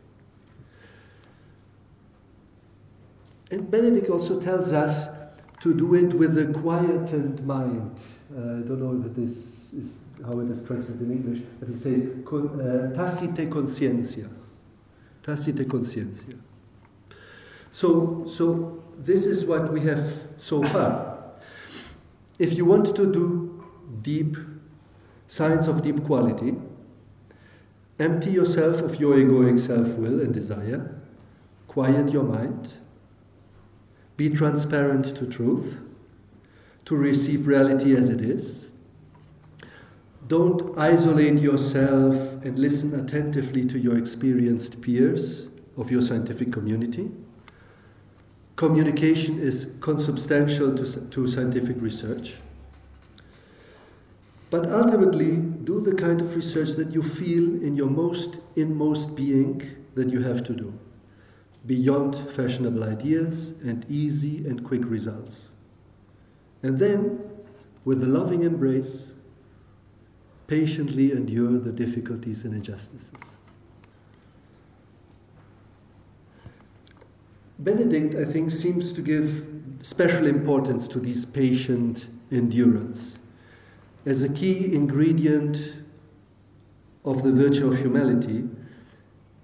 And 3.52 3.70
Benedict 3.72 4.10
also 4.10 4.40
tells 4.40 4.72
us 4.74 5.08
to 5.62 5.74
do 5.74 5.96
it 5.96 6.14
with 6.14 6.38
a 6.38 6.54
quietened 6.54 7.46
mind. 7.46 8.04
Uh, 8.32 8.40
I 8.40 8.62
don't 8.62 8.80
know 8.80 9.04
if 9.06 9.16
this 9.16 9.74
is 9.74 10.00
how 10.26 10.40
it 10.40 10.50
is 10.50 10.64
translated 10.66 11.02
in 11.02 11.12
English, 11.12 11.44
but 11.60 11.70
he 11.70 11.76
says 11.76 12.06
uh, 12.06 12.96
tacite 12.96 13.50
conscientia. 13.50 14.30
Tacite 15.24 15.68
conscientia. 15.68 16.38
So, 17.72 18.26
so 18.26 18.84
this 18.98 19.26
is 19.26 19.46
what 19.46 19.72
we 19.72 19.82
have 19.82 20.14
so 20.38 20.64
far. 20.64 21.18
If 22.38 22.54
you 22.54 22.66
want 22.66 22.96
to 22.96 23.12
do 23.12 23.64
deep 24.02 24.38
science 25.28 25.68
of 25.68 25.84
deep 25.84 26.04
quality, 26.04 26.56
empty 28.00 28.32
yourself 28.32 28.82
of 28.82 29.00
your 29.00 29.16
egoic 29.16 29.60
self 29.60 29.90
will 29.90 30.20
and 30.22 30.34
desire, 30.34 30.96
quiet 31.68 32.12
your 32.12 32.24
mind, 32.24 32.74
be 34.18 34.30
transparent 34.30 35.06
to 35.18 35.28
truth, 35.28 35.78
to 36.86 36.96
receive 36.96 37.46
reality 37.46 37.96
as 37.96 38.10
it 38.10 38.22
is. 38.22 38.66
Don't 40.28 40.78
isolate 40.78 41.40
yourself 41.40 42.29
and 42.44 42.58
listen 42.58 43.00
attentively 43.00 43.66
to 43.66 43.78
your 43.78 43.98
experienced 43.98 44.82
peers 44.82 45.48
of 45.78 45.92
your 45.92 46.02
scientific 46.02 46.52
community. 46.52 47.10
Communication 48.56 49.40
is 49.40 49.78
consubstantial 49.80 50.76
to, 50.76 51.10
to 51.10 51.28
scientific 51.28 51.82
research. 51.82 52.36
But 54.50 54.66
ultimately, 54.66 55.38
do 55.38 55.80
the 55.80 55.96
kind 55.96 56.22
of 56.22 56.36
research 56.36 56.70
that 56.72 56.94
you 56.94 57.04
feel 57.04 57.62
in 57.64 57.76
your 57.76 57.90
most 57.90 58.40
inmost 58.56 59.16
being 59.16 59.62
that 59.96 60.10
you 60.10 60.22
have 60.22 60.44
to 60.46 60.54
do, 60.54 60.74
beyond 61.66 62.18
fashionable 62.32 62.84
ideas 62.84 63.60
and 63.62 63.86
easy 63.90 64.38
and 64.48 64.66
quick 64.66 64.82
results. 64.84 65.52
And 66.64 66.80
then, 66.80 67.22
with 67.86 68.04
a 68.04 68.08
loving 68.08 68.44
embrace, 68.44 69.14
patiently 70.50 71.12
endure 71.12 71.60
the 71.60 71.72
difficulties 71.72 72.44
and 72.44 72.56
injustices. 72.56 73.12
Benedict, 77.60 78.16
I 78.16 78.26
think, 78.26 78.50
seems 78.50 78.94
to 78.94 79.02
give 79.02 79.46
special 79.84 80.26
importance 80.26 80.88
to 80.90 81.00
this 81.00 81.24
patient 81.24 82.10
endurance 82.32 83.20
as 84.06 84.24
a 84.24 84.30
key 84.30 84.74
ingredient 84.74 85.78
of 87.06 87.24
the 87.24 87.32
virtue 87.32 87.72
of 87.72 87.80
humility, 87.80 88.50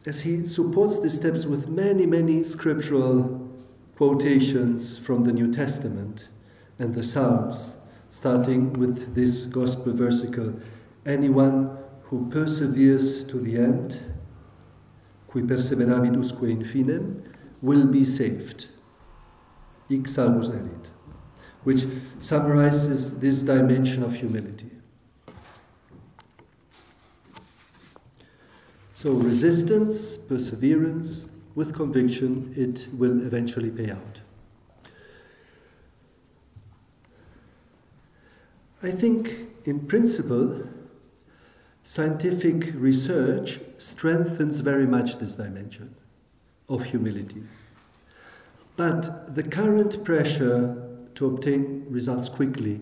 as 0.08 0.22
he 0.22 0.46
supports 0.46 1.00
the 1.00 1.10
steps 1.10 1.46
with 1.46 1.68
many, 1.68 2.06
many 2.06 2.44
scriptural 2.44 3.50
quotations 3.96 4.98
from 4.98 5.24
the 5.24 5.32
New 5.32 5.54
Testament 5.54 6.28
and 6.80 6.96
the 6.96 7.04
Psalms, 7.04 7.78
starting 8.10 8.74
with 8.74 9.14
this 9.14 9.46
gospel 9.46 9.94
versicle 9.94 10.62
Anyone 11.06 11.78
who 12.04 12.30
perseveres 12.30 13.26
to 13.26 13.40
the 13.40 13.58
end, 13.58 14.00
qui 15.28 15.42
perseveravit 15.42 16.16
usque 16.16 16.44
in 16.44 16.64
finem, 16.64 17.22
will 17.62 17.86
be 17.88 18.06
saved. 18.06 18.68
Hic 19.90 20.08
salvus 20.08 20.50
erit 20.50 20.86
which 21.66 21.84
summarizes 22.20 23.20
this 23.20 23.42
dimension 23.42 24.04
of 24.04 24.16
humility. 24.16 24.70
So, 28.94 29.12
resistance, 29.12 30.16
perseverance, 30.16 31.30
with 31.56 31.74
conviction, 31.74 32.54
it 32.56 32.88
will 32.94 33.26
eventually 33.26 33.72
pay 33.72 33.90
out. 33.90 34.22
I 38.84 38.92
think, 38.92 39.48
in 39.66 39.88
principle, 39.88 40.68
scientific 41.86 42.74
research 42.74 43.60
strengthens 43.78 44.60
very 44.62 44.88
much 44.88 45.20
this 45.20 45.36
dimension 45.36 45.96
of 46.68 46.84
humility. 46.84 47.44
But 48.76 49.36
the 49.36 49.44
current 49.44 50.04
pressure 50.04 50.76
to 51.14 51.28
obtain 51.28 51.86
results 51.88 52.28
quickly 52.28 52.82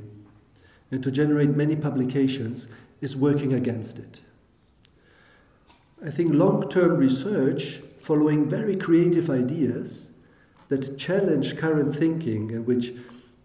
and 0.89 1.03
to 1.03 1.11
generate 1.11 1.49
many 1.49 1.75
publications 1.75 2.69
is 3.01 3.15
working 3.17 3.51
against 3.51 3.99
it. 3.99 4.21
I 6.03 6.09
think 6.09 6.33
long 6.33 6.69
term 6.69 6.95
research 6.95 7.81
following 7.99 8.49
very 8.49 8.75
creative 8.75 9.29
ideas 9.29 10.11
that 10.69 10.97
challenge 10.97 11.57
current 11.57 11.93
thinking 11.93 12.51
and 12.51 12.65
which 12.65 12.93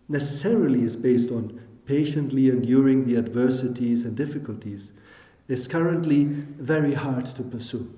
necessarily 0.08 0.82
is 0.82 0.94
based 0.94 1.32
on 1.32 1.60
patiently 1.84 2.48
enduring 2.48 3.06
the 3.06 3.16
adversities 3.16 4.04
and 4.04 4.16
difficulties 4.16 4.92
is 5.48 5.66
currently 5.66 6.24
very 6.24 6.94
hard 6.94 7.26
to 7.26 7.42
pursue. 7.42 7.90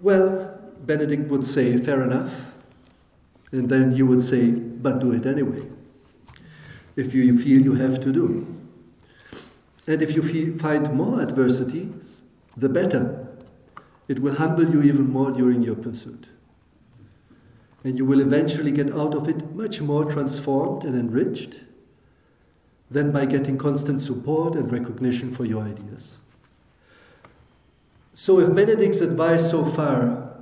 Well, 0.00 0.60
Benedict 0.84 1.28
would 1.28 1.44
say, 1.44 1.76
fair 1.76 2.02
enough. 2.02 2.52
And 3.50 3.68
then 3.68 3.96
you 3.96 4.06
would 4.06 4.22
say, 4.22 4.50
but 4.50 5.00
do 5.00 5.12
it 5.12 5.26
anyway. 5.26 5.62
If 6.94 7.12
you 7.12 7.38
feel 7.38 7.62
you 7.62 7.74
have 7.74 8.00
to 8.02 8.12
do. 8.12 8.46
And 9.86 10.02
if 10.02 10.14
you 10.14 10.22
feel, 10.22 10.56
find 10.58 10.92
more 10.92 11.20
adversities, 11.20 12.22
the 12.56 12.68
better. 12.68 13.26
It 14.08 14.20
will 14.20 14.34
humble 14.34 14.68
you 14.70 14.82
even 14.82 15.10
more 15.10 15.30
during 15.30 15.62
your 15.62 15.74
pursuit. 15.74 16.28
And 17.84 17.98
you 17.98 18.04
will 18.04 18.20
eventually 18.20 18.70
get 18.70 18.92
out 18.92 19.14
of 19.14 19.28
it 19.28 19.54
much 19.54 19.80
more 19.80 20.04
transformed 20.04 20.84
and 20.84 20.98
enriched 20.98 21.60
than 22.90 23.12
by 23.12 23.26
getting 23.26 23.58
constant 23.58 24.00
support 24.00 24.54
and 24.54 24.70
recognition 24.70 25.32
for 25.32 25.44
your 25.44 25.62
ideas. 25.64 26.18
So, 28.14 28.40
if 28.40 28.54
Benedict's 28.54 29.00
advice 29.00 29.50
so 29.50 29.64
far 29.64 30.34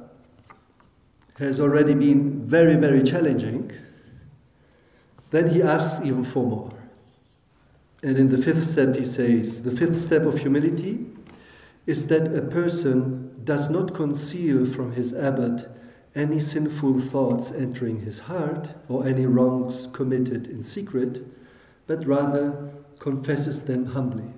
has 1.39 1.59
already 1.59 1.95
been 1.95 2.47
very, 2.47 2.77
very 2.77 3.03
challenging, 3.03 3.73
then 5.31 5.51
he 5.51 5.63
asks 5.63 6.05
even 6.05 6.25
for 6.25 6.47
more. 6.47 6.71
And 8.03 8.17
in 8.19 8.29
the 8.29 8.39
fifth 8.39 8.65
step, 8.65 8.95
he 8.95 9.05
says, 9.05 9.65
the 9.65 9.73
fifth 9.73 9.99
step 9.99 10.23
of 10.23 10.39
humility 10.39 11.07
is 11.87 12.07
that 12.09 12.37
a 12.37 12.43
person 12.43 13.43
does 13.43 13.71
not 13.71 13.95
conceal 13.95 14.65
from 14.67 14.93
his 14.93 15.15
abbot 15.15 15.69
any 16.15 16.39
sinful 16.39 17.01
thoughts 17.01 17.51
entering 17.53 18.01
his 18.01 18.21
heart 18.21 18.71
or 18.89 19.07
any 19.07 19.27
wrongs 19.27 19.89
committed 19.89 20.47
in 20.47 20.63
secret, 20.63 21.25
but 21.87 22.07
rather 22.07 22.71
confesses 22.99 23.67
them 23.67 23.87
humbly. 23.87 24.33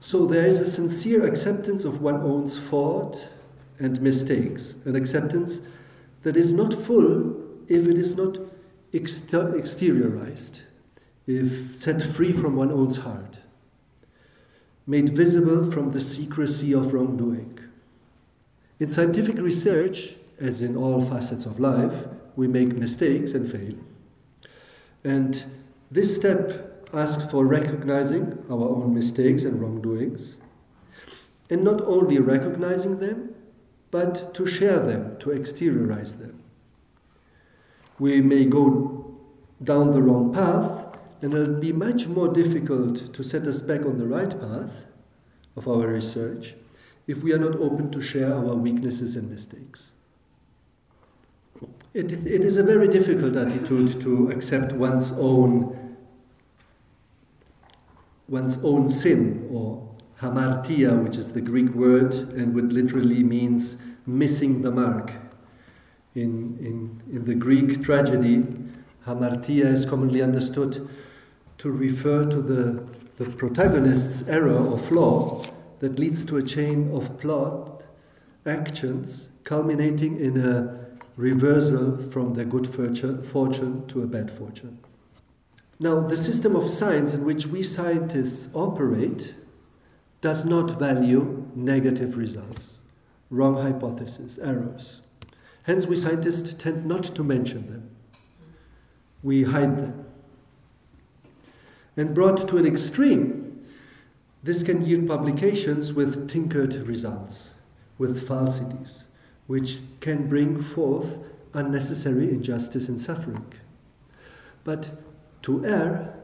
So 0.00 0.26
there 0.26 0.46
is 0.46 0.60
a 0.60 0.70
sincere 0.70 1.24
acceptance 1.24 1.84
of 1.84 2.02
one's 2.02 2.24
own 2.24 2.46
fault 2.68 3.28
and 3.78 4.00
mistakes, 4.00 4.76
an 4.84 4.96
acceptance 4.96 5.62
that 6.22 6.36
is 6.36 6.52
not 6.52 6.74
full 6.74 7.40
if 7.68 7.86
it 7.86 7.98
is 7.98 8.16
not 8.16 8.38
exter- 8.92 9.52
exteriorized, 9.52 10.60
if 11.26 11.74
set 11.74 12.02
free 12.02 12.32
from 12.32 12.56
one's 12.56 12.98
own 12.98 13.04
heart, 13.04 13.38
made 14.86 15.10
visible 15.10 15.70
from 15.70 15.92
the 15.92 16.00
secrecy 16.00 16.72
of 16.72 16.92
wrongdoing. 16.92 17.58
In 18.80 18.88
scientific 18.88 19.38
research, 19.38 20.14
as 20.40 20.60
in 20.60 20.76
all 20.76 21.00
facets 21.00 21.46
of 21.46 21.60
life, 21.60 22.06
we 22.34 22.48
make 22.48 22.74
mistakes 22.74 23.34
and 23.34 23.50
fail. 23.50 23.74
And 25.04 25.44
this 25.92 26.16
step 26.16 26.88
asks 26.94 27.30
for 27.30 27.44
recognizing 27.44 28.44
our 28.50 28.66
own 28.66 28.94
mistakes 28.94 29.44
and 29.44 29.60
wrongdoings, 29.60 30.38
and 31.50 31.62
not 31.62 31.82
only 31.82 32.18
recognizing 32.18 32.98
them, 32.98 33.34
but 33.90 34.32
to 34.32 34.46
share 34.46 34.80
them, 34.80 35.18
to 35.18 35.28
exteriorize 35.28 36.18
them. 36.18 36.42
We 37.98 38.22
may 38.22 38.46
go 38.46 39.18
down 39.62 39.90
the 39.90 40.00
wrong 40.00 40.32
path, 40.32 40.96
and 41.20 41.34
it'll 41.34 41.60
be 41.60 41.72
much 41.72 42.06
more 42.06 42.28
difficult 42.28 43.12
to 43.12 43.22
set 43.22 43.46
us 43.46 43.60
back 43.60 43.84
on 43.84 43.98
the 43.98 44.06
right 44.06 44.30
path 44.40 44.72
of 45.56 45.68
our 45.68 45.86
research 45.86 46.54
if 47.06 47.22
we 47.22 47.34
are 47.34 47.38
not 47.38 47.56
open 47.56 47.90
to 47.90 48.00
share 48.00 48.32
our 48.32 48.54
weaknesses 48.54 49.14
and 49.14 49.30
mistakes. 49.30 49.92
It, 51.92 52.10
it 52.10 52.40
is 52.40 52.56
a 52.56 52.62
very 52.62 52.88
difficult 52.88 53.36
attitude 53.36 54.00
to 54.00 54.30
accept 54.30 54.72
one's 54.72 55.12
own 55.12 55.81
one's 58.32 58.64
own 58.64 58.88
sin 58.88 59.46
or 59.52 59.94
hamartia, 60.20 61.00
which 61.04 61.16
is 61.16 61.34
the 61.34 61.40
Greek 61.40 61.70
word 61.74 62.14
and 62.14 62.54
what 62.54 62.64
literally 62.64 63.22
means 63.22 63.78
missing 64.06 64.62
the 64.62 64.70
mark. 64.70 65.12
In, 66.14 66.56
in, 66.58 67.02
in 67.14 67.26
the 67.26 67.34
Greek 67.34 67.82
tragedy, 67.82 68.46
hamartia 69.06 69.66
is 69.66 69.84
commonly 69.84 70.22
understood 70.22 70.88
to 71.58 71.70
refer 71.70 72.24
to 72.24 72.40
the, 72.40 72.86
the 73.18 73.30
protagonist's 73.30 74.26
error 74.26 74.56
or 74.56 74.78
flaw 74.78 75.44
that 75.80 75.98
leads 75.98 76.24
to 76.24 76.38
a 76.38 76.42
chain 76.42 76.90
of 76.94 77.20
plot 77.20 77.82
actions 78.46 79.32
culminating 79.44 80.18
in 80.18 80.40
a 80.40 80.80
reversal 81.16 81.98
from 82.10 82.32
their 82.32 82.46
good 82.46 82.66
fortune 82.66 83.86
to 83.88 84.02
a 84.02 84.06
bad 84.06 84.30
fortune. 84.30 84.78
Now, 85.82 85.98
the 85.98 86.16
system 86.16 86.54
of 86.54 86.70
science 86.70 87.12
in 87.12 87.24
which 87.24 87.48
we 87.48 87.64
scientists 87.64 88.54
operate 88.54 89.34
does 90.20 90.44
not 90.44 90.78
value 90.78 91.50
negative 91.56 92.16
results, 92.16 92.78
wrong 93.30 93.60
hypotheses, 93.60 94.38
errors. 94.38 95.00
Hence, 95.64 95.88
we 95.88 95.96
scientists 95.96 96.54
tend 96.54 96.86
not 96.86 97.02
to 97.02 97.24
mention 97.24 97.66
them. 97.66 97.90
We 99.24 99.42
hide 99.42 99.76
them. 99.78 100.06
And 101.96 102.14
brought 102.14 102.48
to 102.48 102.58
an 102.58 102.66
extreme, 102.66 103.66
this 104.40 104.62
can 104.62 104.86
yield 104.86 105.08
publications 105.08 105.92
with 105.92 106.28
tinkered 106.28 106.74
results, 106.74 107.54
with 107.98 108.24
falsities, 108.28 109.08
which 109.48 109.80
can 109.98 110.28
bring 110.28 110.62
forth 110.62 111.18
unnecessary 111.54 112.28
injustice 112.28 112.88
and 112.88 113.00
suffering. 113.00 113.52
But 114.62 114.92
to 115.42 115.64
err, 115.64 116.14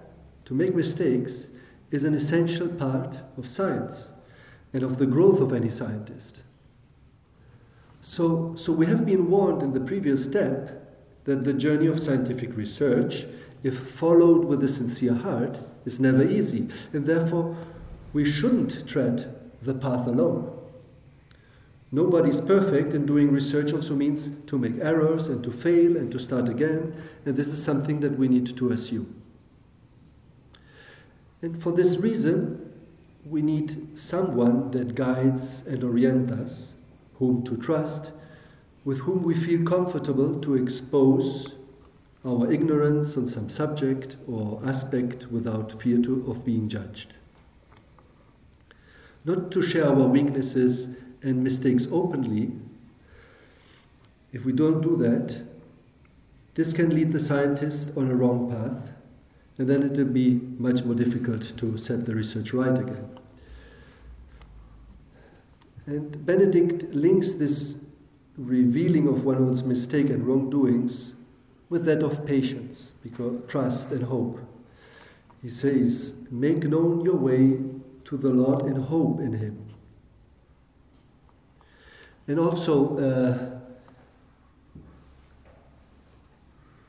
to 0.44 0.54
make 0.54 0.74
mistakes, 0.74 1.48
is 1.90 2.04
an 2.04 2.14
essential 2.14 2.68
part 2.68 3.18
of 3.36 3.48
science 3.48 4.12
and 4.72 4.82
of 4.82 4.98
the 4.98 5.06
growth 5.06 5.40
of 5.40 5.52
any 5.52 5.70
scientist. 5.70 6.40
So, 8.00 8.54
so 8.54 8.72
we 8.72 8.86
have 8.86 9.04
been 9.04 9.30
warned 9.30 9.62
in 9.62 9.72
the 9.72 9.80
previous 9.80 10.24
step 10.24 10.96
that 11.24 11.44
the 11.44 11.52
journey 11.52 11.86
of 11.86 12.00
scientific 12.00 12.56
research, 12.56 13.26
if 13.62 13.78
followed 13.78 14.44
with 14.44 14.62
a 14.62 14.68
sincere 14.68 15.14
heart, 15.14 15.60
is 15.84 16.00
never 16.00 16.22
easy, 16.22 16.68
and 16.92 17.06
therefore 17.06 17.56
we 18.12 18.24
shouldn't 18.24 18.86
tread 18.86 19.34
the 19.60 19.74
path 19.74 20.06
alone. 20.06 20.57
Nobody's 21.90 22.40
perfect, 22.40 22.92
and 22.92 23.06
doing 23.06 23.32
research 23.32 23.72
also 23.72 23.94
means 23.94 24.40
to 24.44 24.58
make 24.58 24.78
errors 24.80 25.28
and 25.28 25.42
to 25.44 25.50
fail 25.50 25.96
and 25.96 26.12
to 26.12 26.18
start 26.18 26.48
again, 26.48 26.94
and 27.24 27.34
this 27.34 27.48
is 27.48 27.64
something 27.64 28.00
that 28.00 28.18
we 28.18 28.28
need 28.28 28.46
to 28.58 28.70
assume. 28.70 29.22
And 31.40 31.62
for 31.62 31.72
this 31.72 31.98
reason, 31.98 32.72
we 33.24 33.40
need 33.40 33.98
someone 33.98 34.70
that 34.72 34.94
guides 34.94 35.66
and 35.66 35.82
orients 35.82 36.32
us, 36.32 36.74
whom 37.18 37.42
to 37.44 37.56
trust, 37.56 38.10
with 38.84 39.00
whom 39.00 39.22
we 39.22 39.34
feel 39.34 39.62
comfortable 39.64 40.40
to 40.40 40.56
expose 40.56 41.54
our 42.24 42.50
ignorance 42.52 43.16
on 43.16 43.26
some 43.26 43.48
subject 43.48 44.16
or 44.26 44.60
aspect 44.64 45.26
without 45.30 45.80
fear 45.80 45.98
to, 45.98 46.30
of 46.30 46.44
being 46.44 46.68
judged. 46.68 47.14
Not 49.24 49.50
to 49.52 49.62
share 49.62 49.88
our 49.88 50.08
weaknesses 50.08 50.96
and 51.22 51.42
mistakes 51.42 51.86
openly. 51.90 52.52
If 54.32 54.44
we 54.44 54.52
don't 54.52 54.80
do 54.80 54.96
that, 54.96 55.42
this 56.54 56.72
can 56.72 56.94
lead 56.94 57.12
the 57.12 57.20
scientist 57.20 57.96
on 57.96 58.10
a 58.10 58.14
wrong 58.14 58.50
path 58.50 58.92
and 59.58 59.68
then 59.68 59.82
it 59.82 59.96
will 59.96 60.12
be 60.12 60.40
much 60.58 60.84
more 60.84 60.94
difficult 60.94 61.56
to 61.58 61.76
set 61.76 62.06
the 62.06 62.14
research 62.14 62.52
right 62.52 62.78
again. 62.78 63.18
And 65.84 66.24
Benedict 66.24 66.94
links 66.94 67.34
this 67.34 67.84
revealing 68.36 69.08
of 69.08 69.24
one's 69.24 69.64
mistake 69.64 70.10
and 70.10 70.24
wrongdoings 70.24 71.16
with 71.68 71.84
that 71.86 72.02
of 72.02 72.24
patience, 72.24 72.92
because 73.02 73.42
trust 73.48 73.90
and 73.90 74.04
hope. 74.04 74.38
He 75.42 75.48
says, 75.48 76.26
Make 76.30 76.62
known 76.64 77.04
your 77.04 77.16
way 77.16 77.58
to 78.04 78.16
the 78.16 78.30
Lord 78.30 78.62
and 78.62 78.84
hope 78.84 79.20
in 79.20 79.34
Him. 79.34 79.67
And 82.28 82.38
also, 82.38 82.98
uh, 82.98 83.58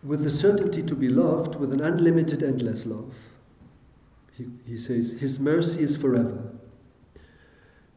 with 0.04 0.24
the 0.24 0.32
certainty 0.32 0.84
to 0.84 0.96
be 0.96 1.08
loved 1.08 1.56
with 1.56 1.74
an 1.74 1.82
unlimited, 1.82 2.44
endless 2.44 2.86
love. 2.86 3.16
He, 4.38 4.48
he 4.66 4.78
says, 4.78 5.20
His 5.20 5.40
mercy 5.40 5.84
is 5.84 5.98
forever. 5.98 6.52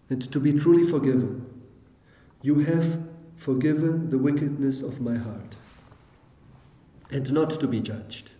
And 0.08 0.22
to 0.32 0.40
be 0.40 0.52
truly 0.52 0.86
forgiven, 0.86 1.46
you 2.42 2.60
have 2.60 3.08
forgiven 3.36 4.10
the 4.10 4.18
wickedness 4.18 4.82
of 4.82 5.00
my 5.00 5.16
heart, 5.16 5.56
and 7.10 7.32
not 7.32 7.50
to 7.50 7.66
be 7.66 7.80
judged. 7.80 8.30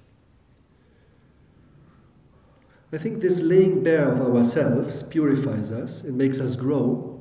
I 2.92 2.98
think 2.98 3.20
this 3.20 3.40
laying 3.40 3.82
bare 3.82 4.12
of 4.12 4.20
ourselves 4.20 5.02
purifies 5.02 5.72
us 5.72 6.04
and 6.04 6.16
makes 6.16 6.38
us 6.38 6.56
grow 6.56 7.11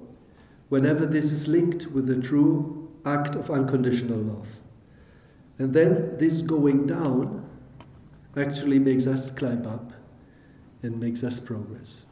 whenever 0.71 1.05
this 1.05 1.33
is 1.33 1.49
linked 1.49 1.87
with 1.87 2.07
the 2.07 2.15
true 2.15 2.89
act 3.03 3.35
of 3.35 3.51
unconditional 3.51 4.17
love. 4.17 4.47
And 5.57 5.73
then 5.73 6.17
this 6.17 6.41
going 6.41 6.87
down 6.87 7.45
actually 8.37 8.79
makes 8.79 9.05
us 9.05 9.31
climb 9.31 9.67
up 9.67 9.91
and 10.81 10.97
makes 10.97 11.25
us 11.25 11.41
progress. 11.41 12.03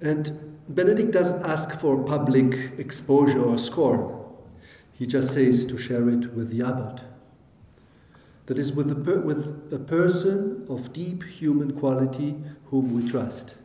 And 0.00 0.56
Benedict 0.68 1.10
doesn't 1.10 1.44
ask 1.44 1.80
for 1.80 2.00
public 2.04 2.78
exposure 2.78 3.42
or 3.42 3.58
scorn. 3.58 4.22
He 4.92 5.04
just 5.04 5.34
says 5.34 5.66
to 5.66 5.76
share 5.76 6.08
it 6.08 6.32
with 6.32 6.56
the 6.56 6.64
abbot. 6.64 7.02
That 8.46 8.60
is, 8.60 8.72
with 8.72 8.88
a, 8.92 8.94
per- 8.94 9.18
with 9.18 9.72
a 9.72 9.80
person 9.80 10.64
of 10.68 10.92
deep 10.92 11.24
human 11.24 11.72
quality 11.76 12.36
whom 12.66 12.94
we 12.94 13.10
trust, 13.10 13.56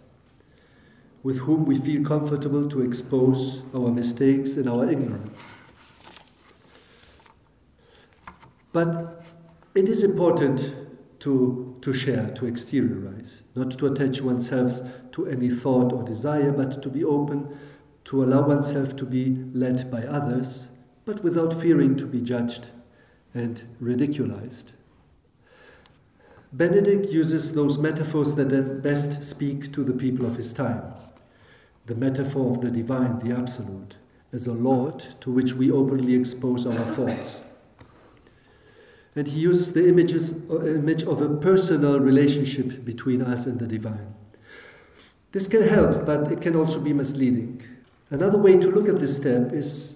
with 1.24 1.40
whom 1.40 1.66
we 1.66 1.76
feel 1.76 2.04
comfortable 2.04 2.68
to 2.70 2.82
expose 2.82 3.62
our 3.76 3.92
mistakes 3.92 4.58
and 4.58 4.68
our 4.68 4.90
ignorance. 4.90 5.52
But 8.74 9.24
it 9.76 9.88
is 9.88 10.04
important 10.04 10.74
to, 11.20 11.78
to 11.82 11.94
share, 11.94 12.30
to 12.32 12.46
exteriorize, 12.46 13.42
not 13.56 13.72
to 13.78 13.88
attach 13.88 14.22
oneself 14.22 14.82
to 15.12 15.28
any 15.28 15.50
thought 15.50 15.94
or 15.94 16.04
desire, 16.04 16.52
but 16.52 16.82
to 16.82 16.90
be 16.90 17.04
open, 17.04 17.58
to 18.06 18.24
allow 18.24 18.48
oneself 18.48 18.96
to 18.96 19.06
be 19.06 19.46
led 19.54 19.92
by 19.92 20.04
others, 20.04 20.70
but 21.06 21.24
without 21.24 21.54
fearing 21.62 21.96
to 21.98 22.06
be 22.06 22.22
judged 22.22 22.70
and 23.34 23.62
ridiculized. 23.82 24.72
Benedict 26.54 27.08
uses 27.08 27.54
those 27.54 27.78
metaphors 27.78 28.36
that 28.36 28.82
best 28.84 29.24
speak 29.24 29.72
to 29.74 29.84
the 29.84 29.94
people 29.94 30.26
of 30.26 30.36
his 30.36 30.54
time. 30.54 30.82
The 31.92 31.98
metaphor 31.98 32.56
of 32.56 32.62
the 32.62 32.72
divine, 32.72 33.20
the 33.20 33.36
absolute, 33.36 33.96
as 34.32 34.48
a 34.48 34.54
Lord 34.54 35.06
to 35.20 35.30
which 35.30 35.54
we 35.54 35.70
openly 35.70 36.16
expose 36.16 36.66
our 36.66 36.86
faults 36.96 37.42
and 39.16 39.28
he 39.28 39.39
uses 39.39 39.74
the 39.74 39.88
images, 39.88 40.50
uh, 40.50 40.64
image 40.64 41.04
of 41.04 41.22
a 41.22 41.36
personal 41.38 42.00
relationship 42.00 42.86
between 42.86 43.22
us 43.22 43.46
and 43.46 43.60
the 43.60 43.68
divine. 43.68 44.14
This 45.32 45.48
can 45.48 45.64
help, 45.68 46.06
but 46.06 46.32
it 46.32 46.42
can 46.42 46.56
also 46.56 46.80
be 46.80 46.94
misleading. 46.94 47.62
Another 48.10 48.38
way 48.38 48.58
to 48.58 48.72
look 48.72 48.88
at 48.88 49.00
this 49.00 49.18
step 49.18 49.52
is 49.54 49.96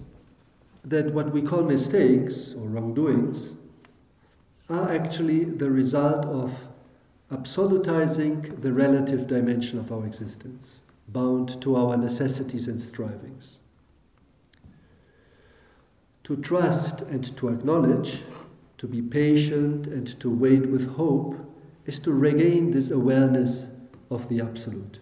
that 0.83 1.13
what 1.13 1.31
we 1.31 1.41
call 1.41 1.63
mistakes 1.63 2.53
or 2.53 2.67
wrongdoings 2.67 3.55
are 4.69 4.91
actually 4.91 5.43
the 5.43 5.69
result 5.69 6.25
of 6.25 6.67
absolutizing 7.31 8.61
the 8.61 8.71
relative 8.71 9.27
dimension 9.27 9.79
of 9.79 9.91
our 9.91 10.05
existence, 10.05 10.83
bound 11.07 11.61
to 11.61 11.75
our 11.75 11.97
necessities 11.97 12.67
and 12.67 12.81
strivings. 12.81 13.59
To 16.23 16.35
trust 16.35 17.01
and 17.01 17.23
to 17.37 17.49
acknowledge 17.49 18.23
to 18.77 18.87
be 18.87 19.01
patient 19.01 19.87
and 19.87 20.07
to 20.19 20.29
wait 20.29 20.67
with 20.67 20.95
hope 20.95 21.35
is 21.85 21.99
to 22.01 22.11
regain 22.11 22.71
this 22.71 22.91
awareness 22.91 23.71
of 24.09 24.27
the 24.27 24.41
Absolute, 24.41 24.99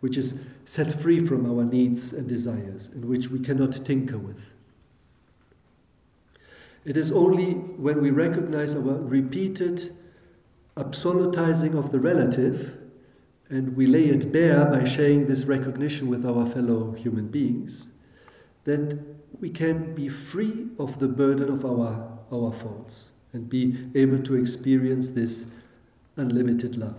which 0.00 0.16
is 0.16 0.44
set 0.64 1.00
free 1.00 1.24
from 1.24 1.50
our 1.50 1.64
needs 1.64 2.12
and 2.12 2.28
desires 2.28 2.88
and 2.88 3.04
which 3.04 3.28
we 3.28 3.38
cannot 3.38 3.72
tinker 3.72 4.18
with. 4.18 4.50
It 6.84 6.96
is 6.96 7.12
only 7.12 7.52
when 7.52 8.02
we 8.02 8.10
recognize 8.10 8.74
our 8.74 9.00
repeated 9.00 9.96
absolutizing 10.76 11.74
of 11.78 11.92
the 11.92 12.00
relative 12.00 12.78
and 13.54 13.76
we 13.76 13.86
lay 13.86 14.06
it 14.06 14.32
bare 14.32 14.64
by 14.64 14.82
sharing 14.82 15.26
this 15.26 15.44
recognition 15.44 16.08
with 16.08 16.26
our 16.26 16.44
fellow 16.44 16.90
human 16.90 17.28
beings 17.28 17.88
that 18.64 18.98
we 19.40 19.48
can 19.48 19.94
be 19.94 20.08
free 20.08 20.66
of 20.76 20.98
the 20.98 21.06
burden 21.06 21.48
of 21.48 21.64
our, 21.64 22.18
our 22.32 22.52
faults 22.52 23.10
and 23.32 23.48
be 23.48 23.76
able 23.94 24.18
to 24.18 24.34
experience 24.34 25.10
this 25.10 25.46
unlimited 26.16 26.76
love. 26.76 26.98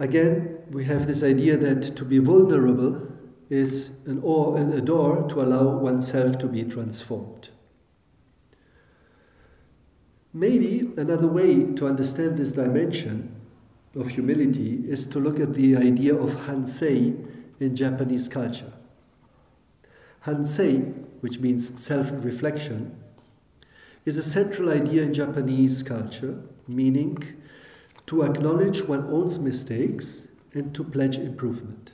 Again, 0.00 0.58
we 0.70 0.84
have 0.86 1.06
this 1.06 1.22
idea 1.22 1.56
that 1.56 1.82
to 1.96 2.04
be 2.04 2.18
vulnerable 2.18 3.12
is 3.48 4.00
an, 4.04 4.20
or, 4.24 4.58
a 4.58 4.80
door 4.80 5.28
to 5.28 5.40
allow 5.40 5.76
oneself 5.76 6.38
to 6.38 6.48
be 6.48 6.64
transformed. 6.64 7.50
Maybe 10.34 10.90
another 10.96 11.28
way 11.28 11.72
to 11.74 11.86
understand 11.86 12.36
this 12.36 12.54
dimension 12.54 13.37
of 13.94 14.08
humility 14.08 14.84
is 14.86 15.06
to 15.08 15.18
look 15.18 15.40
at 15.40 15.54
the 15.54 15.76
idea 15.76 16.14
of 16.14 16.46
hansei 16.46 17.16
in 17.60 17.74
Japanese 17.74 18.28
culture. 18.28 18.72
Hansei, 20.26 20.92
which 21.20 21.40
means 21.40 21.80
self 21.80 22.10
reflection, 22.12 22.96
is 24.04 24.16
a 24.16 24.22
central 24.22 24.70
idea 24.70 25.02
in 25.02 25.12
Japanese 25.12 25.82
culture, 25.82 26.40
meaning 26.66 27.18
to 28.06 28.22
acknowledge 28.22 28.82
one's 28.82 29.38
mistakes 29.38 30.28
and 30.54 30.74
to 30.74 30.82
pledge 30.82 31.16
improvement. 31.16 31.92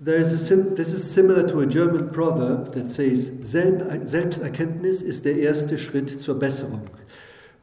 There 0.00 0.16
is 0.16 0.32
a 0.32 0.38
sim- 0.38 0.74
this 0.76 0.92
is 0.92 1.10
similar 1.10 1.46
to 1.48 1.60
a 1.60 1.66
German 1.66 2.10
proverb 2.10 2.72
that 2.74 2.88
says, 2.88 3.28
Selbsterkenntnis 3.42 5.02
ist 5.02 5.24
der 5.24 5.36
erste 5.36 5.76
Schritt 5.76 6.20
zur 6.20 6.38
Besserung, 6.38 6.88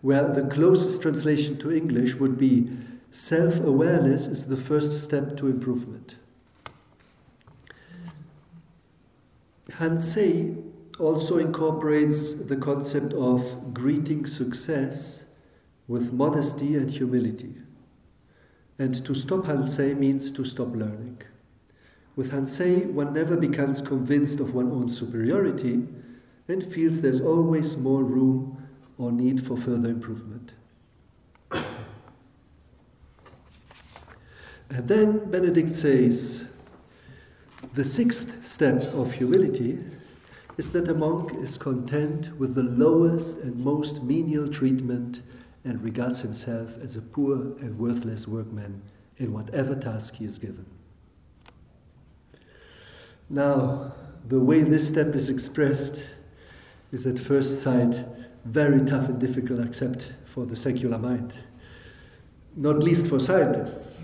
where 0.05 0.31
the 0.35 0.43
closest 0.43 1.01
translation 1.01 1.57
to 1.57 1.75
English 1.75 2.13
would 2.17 2.37
be, 2.37 2.69
self 3.09 3.59
awareness 3.59 4.27
is 4.27 4.45
the 4.45 4.55
first 4.55 5.03
step 5.03 5.35
to 5.35 5.47
improvement. 5.47 6.13
Hansei 9.71 10.63
also 10.99 11.39
incorporates 11.39 12.45
the 12.45 12.55
concept 12.55 13.13
of 13.13 13.73
greeting 13.73 14.27
success 14.27 15.25
with 15.87 16.13
modesty 16.13 16.75
and 16.75 16.91
humility. 16.91 17.55
And 18.77 18.93
to 19.05 19.15
stop 19.15 19.45
Hansei 19.45 19.97
means 19.97 20.31
to 20.33 20.45
stop 20.45 20.75
learning. 20.75 21.23
With 22.15 22.31
Hansei, 22.31 22.85
one 22.85 23.11
never 23.11 23.35
becomes 23.35 23.81
convinced 23.81 24.39
of 24.39 24.53
one's 24.53 24.71
own 24.71 24.87
superiority 24.87 25.87
and 26.47 26.63
feels 26.63 27.01
there's 27.01 27.21
always 27.21 27.75
more 27.75 28.03
room 28.03 28.54
or 28.97 29.11
need 29.11 29.45
for 29.45 29.57
further 29.57 29.89
improvement. 29.89 30.53
And 34.69 34.87
then 34.87 35.29
Benedict 35.31 35.69
says 35.69 36.49
the 37.73 37.83
sixth 37.83 38.45
step 38.45 38.81
of 38.93 39.13
humility 39.13 39.79
is 40.57 40.71
that 40.71 40.89
a 40.89 40.93
monk 40.93 41.33
is 41.35 41.57
content 41.57 42.37
with 42.39 42.55
the 42.55 42.63
lowest 42.63 43.39
and 43.39 43.57
most 43.57 44.03
menial 44.03 44.47
treatment 44.47 45.21
and 45.63 45.83
regards 45.83 46.21
himself 46.21 46.77
as 46.81 46.95
a 46.95 47.01
poor 47.01 47.35
and 47.59 47.77
worthless 47.77 48.27
workman 48.27 48.81
in 49.17 49.33
whatever 49.33 49.75
task 49.75 50.15
he 50.15 50.25
is 50.25 50.39
given. 50.39 50.65
Now, 53.29 53.93
the 54.27 54.39
way 54.39 54.61
this 54.61 54.87
step 54.87 55.15
is 55.15 55.29
expressed 55.29 56.03
is 56.91 57.05
at 57.05 57.19
first 57.19 57.61
sight 57.61 58.05
very 58.45 58.79
tough 58.81 59.09
and 59.09 59.19
difficult 59.19 59.59
except 59.59 60.13
for 60.25 60.45
the 60.45 60.55
secular 60.55 60.97
mind, 60.97 61.33
not 62.55 62.79
least 62.79 63.07
for 63.07 63.19
scientists. 63.19 64.01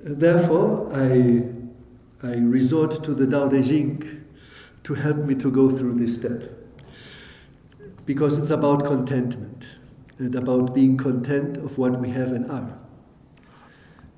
Therefore, 0.00 0.90
I, 0.92 1.42
I 2.22 2.36
resort 2.36 3.02
to 3.04 3.14
the 3.14 3.26
Tao 3.26 3.48
Te 3.48 3.62
Ching 3.62 4.24
to 4.84 4.94
help 4.94 5.16
me 5.16 5.34
to 5.36 5.50
go 5.50 5.70
through 5.70 5.94
this 5.94 6.16
step. 6.16 6.42
Because 8.04 8.38
it's 8.38 8.50
about 8.50 8.84
contentment 8.84 9.66
and 10.18 10.34
about 10.34 10.74
being 10.74 10.96
content 10.96 11.56
of 11.56 11.78
what 11.78 12.00
we 12.00 12.10
have 12.10 12.32
and 12.32 12.48
are. 12.50 12.78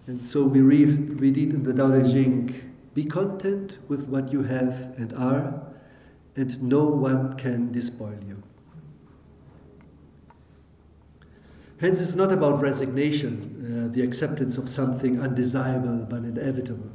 And 0.07 0.25
so 0.25 0.45
we 0.45 0.61
read, 0.61 1.21
read 1.21 1.37
it 1.39 1.51
in 1.51 1.63
the 1.63 1.73
Tao 1.73 1.91
Te 1.91 2.13
Ching 2.13 2.69
be 2.99 3.05
content 3.05 3.79
with 3.87 4.09
what 4.09 4.33
you 4.33 4.43
have 4.43 4.93
and 4.97 5.13
are, 5.13 5.68
and 6.39 6.63
no 6.63 6.85
one 6.85 7.37
can 7.37 7.73
despoil 7.73 8.17
you. 8.27 8.41
Hence, 11.81 12.01
it's 12.01 12.15
not 12.15 12.33
about 12.33 12.61
resignation, 12.61 13.89
uh, 13.89 13.93
the 13.93 14.03
acceptance 14.03 14.57
of 14.57 14.69
something 14.69 15.21
undesirable 15.21 16.07
but 16.09 16.19
inevitable, 16.19 16.91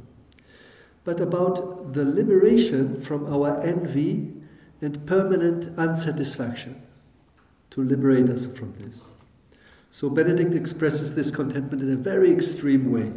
but 1.04 1.20
about 1.20 1.92
the 1.92 2.04
liberation 2.04 3.00
from 3.00 3.30
our 3.32 3.60
envy 3.62 4.32
and 4.80 5.06
permanent 5.06 5.78
unsatisfaction 5.78 6.82
to 7.70 7.82
liberate 7.82 8.30
us 8.30 8.46
from 8.46 8.72
this. 8.74 9.12
So, 9.90 10.08
Benedict 10.08 10.54
expresses 10.54 11.14
this 11.14 11.30
contentment 11.30 11.82
in 11.82 11.92
a 11.92 11.96
very 11.96 12.32
extreme 12.32 12.90
way, 12.90 13.12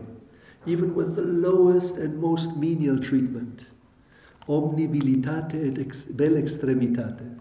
even 0.65 0.93
with 0.93 1.15
the 1.15 1.21
lowest 1.21 1.97
and 1.97 2.21
most 2.21 2.57
menial 2.57 2.99
treatment. 2.99 3.65
Omnibilitate 4.47 5.55
et 5.55 5.77
ex- 5.79 6.07
vel 6.09 6.37
extremitate 6.37 7.37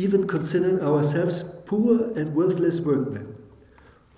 even 0.00 0.26
considering 0.26 0.80
ourselves 0.80 1.42
poor 1.66 2.10
and 2.16 2.34
worthless 2.34 2.80
workmen, 2.80 3.36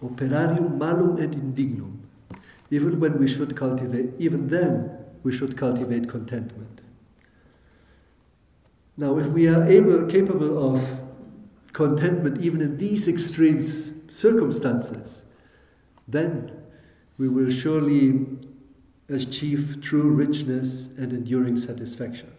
operarium 0.00 0.78
malum 0.78 1.20
et 1.20 1.32
indignum, 1.32 1.98
even 2.70 3.00
when 3.00 3.18
we 3.18 3.26
should 3.26 3.56
cultivate, 3.56 4.10
even 4.18 4.48
then 4.48 4.90
we 5.24 5.32
should 5.32 5.56
cultivate 5.56 6.08
contentment. 6.08 6.80
Now, 8.96 9.18
if 9.18 9.26
we 9.26 9.48
are 9.48 9.64
able, 9.64 10.06
capable 10.06 10.72
of 10.72 11.00
contentment 11.72 12.40
even 12.40 12.60
in 12.60 12.76
these 12.76 13.08
extreme 13.08 13.60
circumstances, 13.60 15.24
then 16.06 16.52
we 17.18 17.28
will 17.28 17.50
surely 17.50 18.26
achieve 19.12 19.80
true 19.82 20.10
richness 20.10 20.96
and 20.98 21.12
enduring 21.12 21.56
satisfaction. 21.56 22.32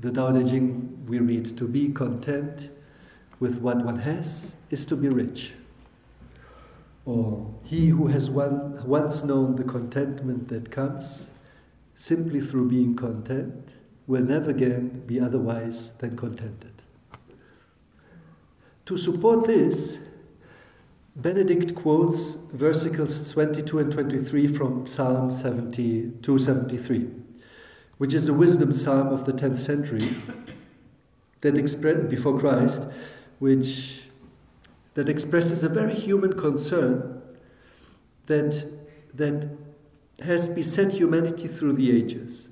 the 0.00 0.10
Tao 0.10 0.32
Te 0.32 0.48
Ching 0.48 1.04
we 1.06 1.18
read 1.18 1.44
to 1.58 1.68
be 1.68 1.90
content 1.90 2.70
with 3.38 3.60
what 3.60 3.84
one 3.84 3.98
has 3.98 4.56
is 4.70 4.86
to 4.86 4.96
be 4.96 5.08
rich. 5.08 5.52
Or 7.04 7.54
he 7.64 7.88
who 7.88 8.06
has 8.08 8.30
one, 8.30 8.86
once 8.86 9.24
known 9.24 9.56
the 9.56 9.64
contentment 9.64 10.48
that 10.48 10.70
comes 10.70 11.30
simply 11.94 12.40
through 12.40 12.68
being 12.68 12.96
content 12.96 13.74
will 14.06 14.22
never 14.22 14.50
again 14.50 15.02
be 15.06 15.20
otherwise 15.20 15.92
than 15.98 16.16
contented. 16.16 16.72
To 18.86 18.96
support 18.96 19.46
this, 19.46 19.98
Benedict 21.22 21.74
quotes 21.74 22.36
versicles 22.54 23.32
22 23.32 23.78
and 23.78 23.92
23 23.92 24.46
from 24.48 24.86
Psalm 24.86 25.30
72 25.30 26.38
73 26.38 27.10
which 28.00 28.14
is 28.14 28.26
a 28.28 28.32
wisdom 28.32 28.72
psalm 28.72 29.08
of 29.08 29.26
the 29.26 29.32
10th 29.32 29.58
century 29.58 30.08
that 31.42 32.08
before 32.08 32.40
Christ, 32.40 32.86
which 33.38 34.04
that 34.94 35.06
expresses 35.06 35.62
a 35.62 35.68
very 35.68 35.94
human 35.94 36.32
concern 36.32 37.20
that 38.24 38.66
that 39.12 39.50
has 40.22 40.48
beset 40.48 40.92
humanity 40.92 41.46
through 41.46 41.74
the 41.74 41.94
ages. 41.94 42.48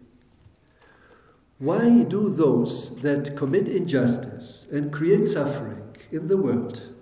Why 1.58 2.02
do 2.02 2.28
those 2.28 3.00
that 3.00 3.34
commit 3.34 3.68
injustice 3.68 4.66
and 4.70 4.92
create 4.92 5.24
suffering 5.24 5.96
in 6.10 6.28
the 6.28 6.36
world 6.36 6.94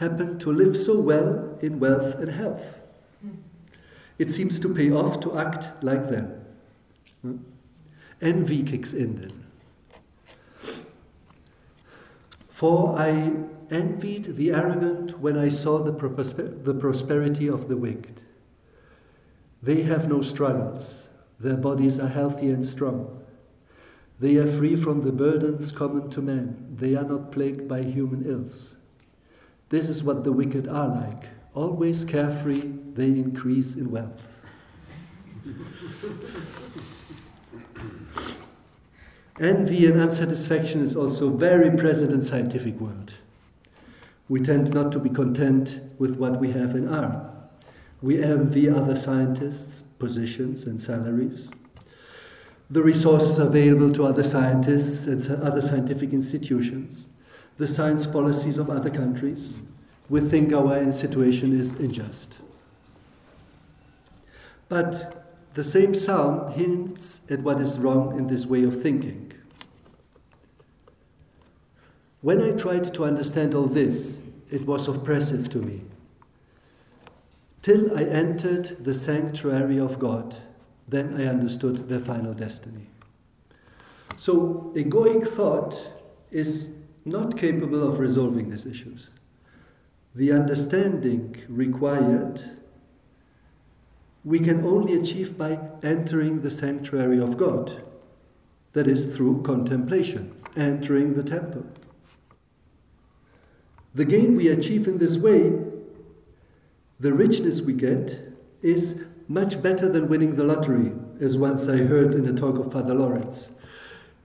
happen 0.00 0.38
to 0.38 0.50
live 0.50 0.76
so 0.76 0.98
well 1.00 1.56
in 1.60 1.78
wealth 1.78 2.16
and 2.16 2.30
health? 2.30 2.78
It 4.18 4.30
seems 4.30 4.60
to 4.60 4.74
pay 4.74 4.90
off 4.90 5.20
to 5.20 5.38
act 5.38 5.68
like 5.82 6.10
them. 6.10 6.44
Hmm? 7.22 7.36
Envy 8.20 8.62
kicks 8.62 8.92
in 8.92 9.18
then. 9.18 9.46
For 12.50 12.98
I 12.98 13.32
envied 13.70 14.36
the 14.36 14.52
arrogant 14.52 15.20
when 15.20 15.38
I 15.38 15.48
saw 15.48 15.78
the, 15.78 15.92
prosper- 15.92 16.42
the 16.42 16.74
prosperity 16.74 17.48
of 17.48 17.68
the 17.68 17.76
wicked. 17.78 18.20
They 19.62 19.82
have 19.84 20.08
no 20.08 20.20
struggles, 20.20 21.08
their 21.38 21.56
bodies 21.56 21.98
are 21.98 22.08
healthy 22.08 22.50
and 22.50 22.64
strong. 22.64 23.22
They 24.18 24.36
are 24.36 24.46
free 24.46 24.76
from 24.76 25.02
the 25.02 25.12
burdens 25.12 25.72
common 25.72 26.10
to 26.10 26.20
men, 26.20 26.76
they 26.78 26.94
are 26.94 27.04
not 27.04 27.32
plagued 27.32 27.66
by 27.66 27.84
human 27.84 28.24
ills. 28.26 28.76
This 29.70 29.88
is 29.88 30.04
what 30.04 30.24
the 30.24 30.32
wicked 30.32 30.68
are 30.68 30.88
like. 30.88 31.28
Always 31.54 32.04
carefree, 32.04 32.72
they 32.94 33.06
increase 33.06 33.76
in 33.76 33.90
wealth. 33.90 34.42
Envy 39.40 39.86
and 39.86 40.00
unsatisfaction 40.00 40.82
is 40.82 40.94
also 40.94 41.30
very 41.30 41.76
present 41.76 42.12
in 42.12 42.20
scientific 42.20 42.78
world. 42.78 43.14
We 44.28 44.40
tend 44.40 44.74
not 44.74 44.92
to 44.92 44.98
be 44.98 45.08
content 45.08 45.80
with 45.98 46.16
what 46.16 46.38
we 46.38 46.50
have 46.50 46.74
and 46.74 46.88
are. 46.88 47.30
We 48.02 48.22
envy 48.22 48.68
other 48.68 48.96
scientists' 48.96 49.82
positions 49.82 50.66
and 50.66 50.80
salaries, 50.80 51.50
the 52.68 52.82
resources 52.82 53.38
available 53.38 53.90
to 53.90 54.04
other 54.04 54.22
scientists 54.22 55.06
and 55.06 55.42
other 55.42 55.62
scientific 55.62 56.12
institutions, 56.12 57.08
the 57.60 57.68
science 57.68 58.06
policies 58.06 58.56
of 58.56 58.70
other 58.70 58.88
countries. 58.88 59.60
We 60.08 60.20
think 60.20 60.50
our 60.54 60.90
situation 60.92 61.52
is 61.52 61.78
unjust. 61.78 62.38
But 64.70 65.26
the 65.52 65.62
same 65.62 65.94
psalm 65.94 66.52
hints 66.54 67.20
at 67.28 67.40
what 67.40 67.60
is 67.60 67.78
wrong 67.78 68.18
in 68.18 68.28
this 68.28 68.46
way 68.46 68.62
of 68.62 68.82
thinking. 68.82 69.34
When 72.22 72.40
I 72.40 72.52
tried 72.52 72.84
to 72.94 73.04
understand 73.04 73.54
all 73.54 73.66
this, 73.66 74.22
it 74.50 74.64
was 74.64 74.88
oppressive 74.88 75.50
to 75.50 75.58
me. 75.58 75.82
Till 77.60 77.94
I 77.94 78.04
entered 78.04 78.82
the 78.82 78.94
sanctuary 78.94 79.78
of 79.78 79.98
God, 79.98 80.38
then 80.88 81.20
I 81.20 81.26
understood 81.26 81.90
their 81.90 82.00
final 82.00 82.32
destiny. 82.32 82.86
So, 84.16 84.72
egoic 84.74 85.28
thought 85.28 85.86
is 86.30 86.79
not 87.10 87.36
capable 87.36 87.86
of 87.86 87.98
resolving 87.98 88.50
these 88.50 88.64
issues. 88.64 89.10
The 90.14 90.32
understanding 90.32 91.36
required 91.48 92.42
we 94.24 94.38
can 94.38 94.64
only 94.64 94.94
achieve 94.94 95.38
by 95.38 95.58
entering 95.82 96.42
the 96.42 96.50
sanctuary 96.50 97.18
of 97.18 97.36
God. 97.36 97.82
That 98.72 98.86
is 98.86 99.16
through 99.16 99.42
contemplation, 99.42 100.34
entering 100.56 101.14
the 101.14 101.22
temple. 101.22 101.66
The 103.94 104.04
gain 104.04 104.36
we 104.36 104.48
achieve 104.48 104.86
in 104.86 104.98
this 104.98 105.18
way, 105.18 105.58
the 107.00 107.12
richness 107.12 107.62
we 107.62 107.72
get, 107.72 108.20
is 108.62 109.06
much 109.26 109.62
better 109.62 109.88
than 109.88 110.08
winning 110.08 110.36
the 110.36 110.44
lottery, 110.44 110.92
as 111.20 111.36
once 111.36 111.68
I 111.68 111.78
heard 111.78 112.14
in 112.14 112.26
a 112.26 112.32
talk 112.32 112.58
of 112.58 112.72
Father 112.72 112.94
Laurence. 112.94 113.50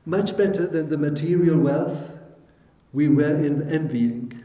Much 0.06 0.38
better 0.38 0.68
than 0.68 0.90
the 0.90 0.98
material 0.98 1.58
wealth 1.58 2.20
we 2.96 3.10
were 3.10 3.36
in 3.36 3.70
envying. 3.70 4.42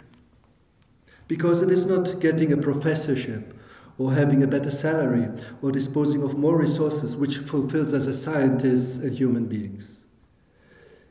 Because 1.28 1.62
it 1.62 1.70
is 1.70 1.86
not 1.86 2.20
getting 2.20 2.52
a 2.52 2.56
professorship 2.56 3.56
or 3.96 4.12
having 4.12 4.42
a 4.42 4.48
better 4.48 4.72
salary 4.72 5.28
or 5.62 5.70
disposing 5.70 6.24
of 6.24 6.36
more 6.36 6.56
resources 6.58 7.16
which 7.16 7.36
fulfills 7.36 7.94
us 7.94 8.08
as 8.08 8.20
scientists 8.20 8.98
and 8.98 9.12
uh, 9.12 9.14
human 9.14 9.46
beings. 9.46 10.00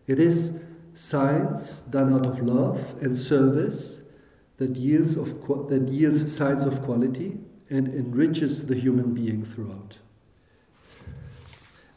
It 0.06 0.20
is 0.20 0.62
science 0.94 1.80
done 1.80 2.14
out 2.14 2.26
of 2.26 2.42
love 2.42 2.96
and 3.02 3.18
service 3.18 4.04
that 4.58 4.76
yields, 4.76 5.16
of, 5.16 5.48
that 5.70 5.88
yields 5.88 6.36
signs 6.36 6.66
of 6.66 6.82
quality 6.82 7.38
and 7.70 7.88
enriches 7.88 8.68
the 8.68 8.76
human 8.76 9.14
being 9.14 9.46
throughout. 9.46 9.98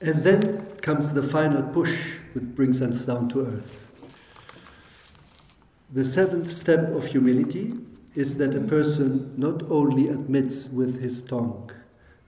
And 0.00 0.22
then 0.22 0.66
comes 0.82 1.14
the 1.14 1.22
final 1.22 1.62
push, 1.64 1.98
which 2.32 2.44
brings 2.44 2.80
us 2.80 3.04
down 3.04 3.28
to 3.30 3.46
earth. 3.46 3.81
The 5.92 6.06
seventh 6.06 6.50
step 6.54 6.88
of 6.94 7.08
humility 7.08 7.74
is 8.14 8.38
that 8.38 8.54
a 8.54 8.60
person 8.60 9.34
not 9.36 9.62
only 9.70 10.08
admits 10.08 10.70
with 10.70 11.02
his 11.02 11.20
tongue, 11.22 11.70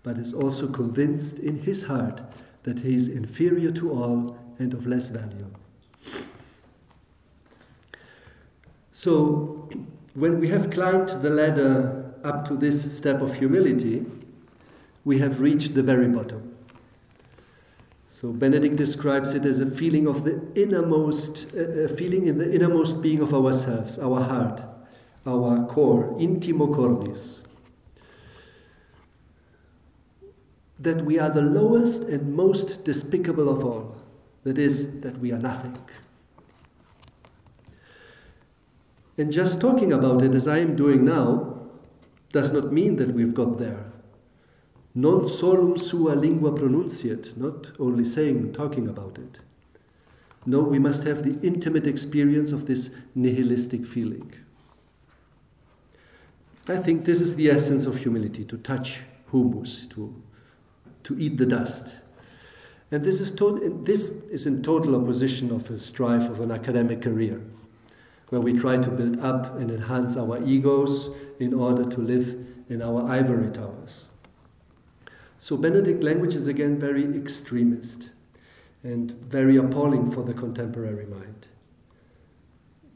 but 0.02 0.18
is 0.18 0.34
also 0.34 0.68
convinced 0.68 1.38
in 1.38 1.60
his 1.60 1.84
heart 1.84 2.20
that 2.64 2.80
he 2.80 2.94
is 2.94 3.08
inferior 3.08 3.70
to 3.70 3.90
all 3.90 4.38
and 4.58 4.74
of 4.74 4.86
less 4.86 5.08
value. 5.08 5.50
So, 8.92 9.70
when 10.12 10.40
we 10.40 10.48
have 10.48 10.70
climbed 10.70 11.08
the 11.08 11.30
ladder 11.30 12.14
up 12.22 12.46
to 12.48 12.56
this 12.56 12.94
step 12.96 13.22
of 13.22 13.36
humility, 13.36 14.04
we 15.06 15.20
have 15.20 15.40
reached 15.40 15.74
the 15.74 15.82
very 15.82 16.08
bottom. 16.08 16.53
So 18.24 18.32
Benedict 18.32 18.76
describes 18.76 19.34
it 19.34 19.44
as 19.44 19.60
a 19.60 19.70
feeling 19.70 20.06
of 20.06 20.24
the 20.24 20.40
innermost, 20.54 21.52
a 21.52 21.88
feeling 21.88 22.26
in 22.26 22.38
the 22.38 22.50
innermost 22.50 23.02
being 23.02 23.20
of 23.20 23.34
ourselves, 23.34 23.98
our 23.98 24.22
heart, 24.22 24.62
our 25.26 25.66
core, 25.66 26.16
intimo 26.18 26.74
cordis. 26.74 27.42
That 30.78 31.04
we 31.04 31.18
are 31.18 31.28
the 31.28 31.42
lowest 31.42 32.08
and 32.08 32.34
most 32.34 32.86
despicable 32.86 33.50
of 33.50 33.62
all. 33.62 33.94
That 34.44 34.56
is, 34.56 35.02
that 35.02 35.18
we 35.18 35.30
are 35.30 35.38
nothing. 35.38 35.76
And 39.18 39.30
just 39.30 39.60
talking 39.60 39.92
about 39.92 40.22
it 40.22 40.34
as 40.34 40.48
I 40.48 40.60
am 40.60 40.76
doing 40.76 41.04
now 41.04 41.58
does 42.30 42.54
not 42.54 42.72
mean 42.72 42.96
that 42.96 43.12
we've 43.12 43.34
got 43.34 43.58
there. 43.58 43.84
Non 44.94 45.26
solum 45.26 45.76
sua 45.76 46.14
lingua 46.14 46.52
pronunciat, 46.52 47.36
not 47.36 47.72
only 47.80 48.04
saying, 48.04 48.52
talking 48.52 48.88
about 48.88 49.18
it. 49.18 49.40
No, 50.46 50.60
we 50.60 50.78
must 50.78 51.04
have 51.04 51.24
the 51.24 51.44
intimate 51.46 51.86
experience 51.86 52.52
of 52.52 52.66
this 52.66 52.94
nihilistic 53.14 53.86
feeling. 53.86 54.32
I 56.68 56.76
think 56.76 57.04
this 57.04 57.20
is 57.20 57.36
the 57.36 57.50
essence 57.50 57.86
of 57.86 57.98
humility 57.98 58.44
to 58.44 58.56
touch 58.56 59.00
humus, 59.30 59.86
to, 59.88 60.14
to 61.02 61.18
eat 61.18 61.38
the 61.38 61.46
dust. 61.46 61.94
And 62.90 63.02
this 63.02 63.20
is, 63.20 63.32
to, 63.32 63.82
this 63.84 64.10
is 64.30 64.46
in 64.46 64.62
total 64.62 64.94
opposition 64.94 65.50
of 65.50 65.68
a 65.70 65.78
strife 65.78 66.28
of 66.30 66.40
an 66.40 66.52
academic 66.52 67.02
career 67.02 67.42
where 68.28 68.40
we 68.40 68.52
try 68.52 68.76
to 68.76 68.90
build 68.90 69.18
up 69.20 69.56
and 69.58 69.70
enhance 69.70 70.16
our 70.16 70.42
egos 70.44 71.10
in 71.38 71.52
order 71.52 71.84
to 71.84 72.00
live 72.00 72.46
in 72.68 72.80
our 72.80 73.08
ivory 73.10 73.50
towers. 73.50 74.06
So 75.44 75.58
Benedict 75.58 76.02
language 76.02 76.34
is 76.34 76.48
again 76.48 76.78
very 76.78 77.04
extremist 77.04 78.08
and 78.82 79.10
very 79.10 79.58
appalling 79.58 80.10
for 80.10 80.22
the 80.22 80.32
contemporary 80.32 81.04
mind. 81.04 81.48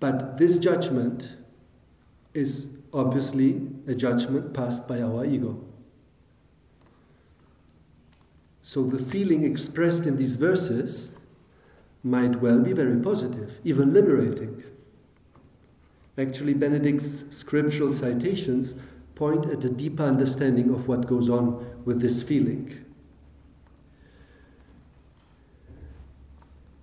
But 0.01 0.39
this 0.39 0.59
judgment 0.59 1.37
is 2.33 2.71
obviously 2.95 3.69
a 3.87 3.95
judgment 3.95 4.55
passed 4.55 4.89
by 4.89 5.03
our 5.03 5.27
ego. 5.27 5.63
So 8.63 8.83
the 8.83 8.99
feeling 8.99 9.45
expressed 9.45 10.07
in 10.07 10.17
these 10.17 10.37
verses 10.37 11.13
might 12.03 12.41
well 12.41 12.61
be 12.61 12.73
very 12.73 12.99
positive, 12.99 13.59
even 13.63 13.93
liberating. 13.93 14.65
Actually, 16.17 16.55
Benedict's 16.55 17.29
scriptural 17.29 17.93
citations 17.93 18.79
point 19.19 19.47
at 19.47 19.65
a 19.65 19.69
deeper 19.69 20.05
understanding 20.05 20.73
of 20.73 20.87
what 20.87 21.07
goes 21.07 21.29
on 21.29 21.67
with 21.85 22.01
this 22.01 22.23
feeling. 22.23 22.85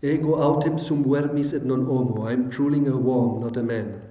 Ego 0.01 0.35
autem 0.35 0.77
sum 0.77 1.03
vermis 1.03 1.53
et 1.53 1.63
non 1.63 1.85
homo. 1.85 2.27
I 2.27 2.33
am 2.33 2.49
truly 2.49 2.85
a 2.85 2.97
worm, 2.97 3.41
not 3.41 3.57
a 3.57 3.63
man. 3.63 4.01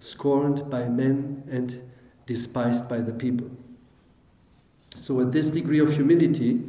Scorned 0.00 0.70
by 0.70 0.88
men 0.88 1.44
and 1.50 1.92
despised 2.26 2.88
by 2.88 2.98
the 2.98 3.12
people. 3.12 3.50
So, 4.96 5.20
at 5.20 5.32
this 5.32 5.50
degree 5.50 5.78
of 5.78 5.94
humility, 5.94 6.64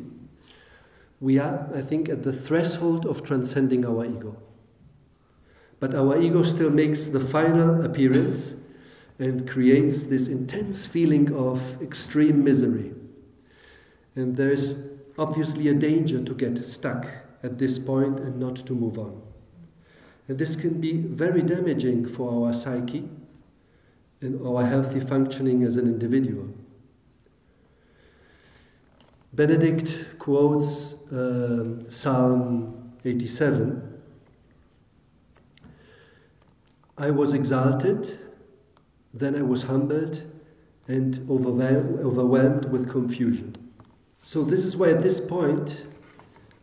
we 1.21 1.39
are, 1.39 1.69
I 1.73 1.81
think, 1.81 2.09
at 2.09 2.23
the 2.23 2.33
threshold 2.33 3.05
of 3.05 3.23
transcending 3.23 3.85
our 3.85 4.05
ego. 4.05 4.35
But 5.79 5.95
our 5.95 6.19
ego 6.19 6.43
still 6.43 6.69
makes 6.69 7.07
the 7.07 7.19
final 7.19 7.83
appearance 7.83 8.60
and 9.21 9.47
creates 9.47 10.07
this 10.07 10.27
intense 10.27 10.87
feeling 10.87 11.31
of 11.35 11.79
extreme 11.79 12.43
misery. 12.43 12.91
And 14.15 14.35
there 14.35 14.49
is 14.49 14.89
obviously 15.15 15.67
a 15.67 15.75
danger 15.75 16.23
to 16.23 16.33
get 16.33 16.65
stuck 16.65 17.05
at 17.43 17.59
this 17.59 17.77
point 17.77 18.19
and 18.19 18.39
not 18.39 18.55
to 18.55 18.73
move 18.73 18.97
on. 18.97 19.21
And 20.27 20.39
this 20.39 20.55
can 20.55 20.81
be 20.81 20.93
very 20.97 21.43
damaging 21.43 22.07
for 22.07 22.47
our 22.47 22.51
psyche 22.51 23.07
and 24.21 24.43
our 24.43 24.65
healthy 24.65 24.99
functioning 24.99 25.63
as 25.63 25.77
an 25.77 25.85
individual. 25.85 26.49
Benedict 29.33 30.17
quotes 30.17 30.93
uh, 31.11 31.89
Psalm 31.89 32.93
87 33.05 33.87
I 36.97 37.09
was 37.09 37.33
exalted, 37.33 38.19
then 39.13 39.35
I 39.35 39.41
was 39.41 39.63
humbled 39.63 40.23
and 40.87 41.17
overwhelmed 41.29 42.65
with 42.65 42.89
confusion. 42.89 43.55
So, 44.23 44.43
this 44.43 44.65
is 44.65 44.75
why 44.75 44.89
at 44.89 45.01
this 45.01 45.19
point, 45.19 45.85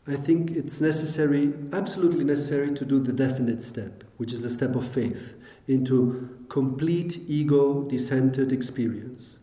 I 0.06 0.14
think 0.14 0.52
it's 0.52 0.80
necessary, 0.80 1.52
absolutely 1.72 2.24
necessary, 2.24 2.74
to 2.74 2.84
do 2.84 2.98
the 3.00 3.12
definite 3.12 3.62
step, 3.62 4.04
which 4.16 4.32
is 4.32 4.42
the 4.42 4.50
step 4.50 4.74
of 4.74 4.86
faith, 4.86 5.34
into 5.66 6.44
complete 6.48 7.20
ego 7.26 7.82
decentered 7.84 8.52
experience. 8.52 9.38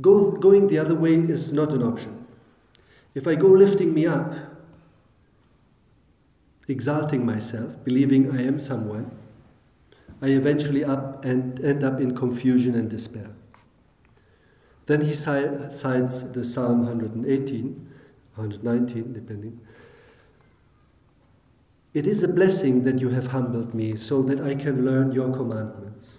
Go, 0.00 0.30
going 0.30 0.68
the 0.68 0.78
other 0.78 0.94
way 0.94 1.14
is 1.14 1.52
not 1.52 1.72
an 1.72 1.82
option. 1.82 2.26
If 3.14 3.26
I 3.26 3.34
go 3.34 3.48
lifting 3.48 3.92
me 3.92 4.06
up, 4.06 4.32
exalting 6.68 7.26
myself, 7.26 7.84
believing 7.84 8.30
I 8.30 8.46
am 8.46 8.60
someone, 8.60 9.10
I 10.22 10.28
eventually 10.28 10.84
up 10.84 11.24
and 11.24 11.58
end 11.64 11.82
up 11.82 12.00
in 12.00 12.14
confusion 12.14 12.74
and 12.74 12.90
despair. 12.90 13.30
Then 14.86 15.02
he 15.02 15.14
cites 15.14 16.22
the 16.22 16.44
Psalm 16.44 16.84
118, 16.84 17.88
119, 18.34 19.12
depending. 19.12 19.60
It 21.94 22.06
is 22.06 22.22
a 22.22 22.28
blessing 22.28 22.84
that 22.84 23.00
you 23.00 23.10
have 23.10 23.28
humbled 23.28 23.74
me 23.74 23.96
so 23.96 24.22
that 24.22 24.40
I 24.40 24.54
can 24.54 24.84
learn 24.84 25.12
your 25.12 25.32
commandments. 25.32 26.18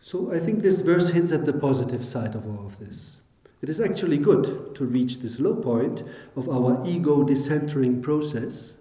So 0.00 0.32
I 0.32 0.38
think 0.38 0.62
this 0.62 0.80
verse 0.80 1.10
hints 1.10 1.32
at 1.32 1.46
the 1.46 1.52
positive 1.52 2.04
side 2.04 2.34
of 2.34 2.46
all 2.46 2.64
of 2.64 2.78
this. 2.78 3.18
It 3.60 3.68
is 3.68 3.80
actually 3.80 4.18
good 4.18 4.74
to 4.76 4.84
reach 4.84 5.18
this 5.18 5.40
low 5.40 5.56
point 5.56 6.04
of 6.36 6.48
our 6.48 6.80
ego 6.86 7.24
decentering 7.24 8.02
process 8.02 8.74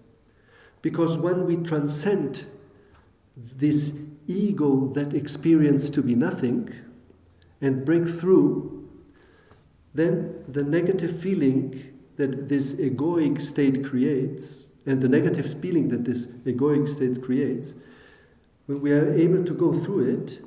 because 0.85 1.17
when 1.17 1.47
we 1.47 1.57
transcend 1.57 2.45
this 3.35 3.99
ego 4.27 4.91
that 4.93 5.15
experience 5.15 5.89
to 5.89 6.03
be 6.03 6.13
nothing 6.13 6.71
and 7.59 7.83
break 7.83 8.07
through, 8.07 8.87
then 9.95 10.43
the 10.47 10.61
negative 10.61 11.19
feeling 11.19 11.91
that 12.17 12.49
this 12.49 12.75
egoic 12.75 13.41
state 13.41 13.83
creates 13.83 14.69
and 14.85 15.01
the 15.01 15.09
negative 15.09 15.59
feeling 15.59 15.87
that 15.87 16.05
this 16.05 16.27
egoic 16.45 16.87
state 16.87 17.19
creates, 17.19 17.73
when 18.67 18.79
we 18.79 18.91
are 18.91 19.11
able 19.11 19.43
to 19.43 19.55
go 19.55 19.73
through 19.73 20.07
it, 20.07 20.39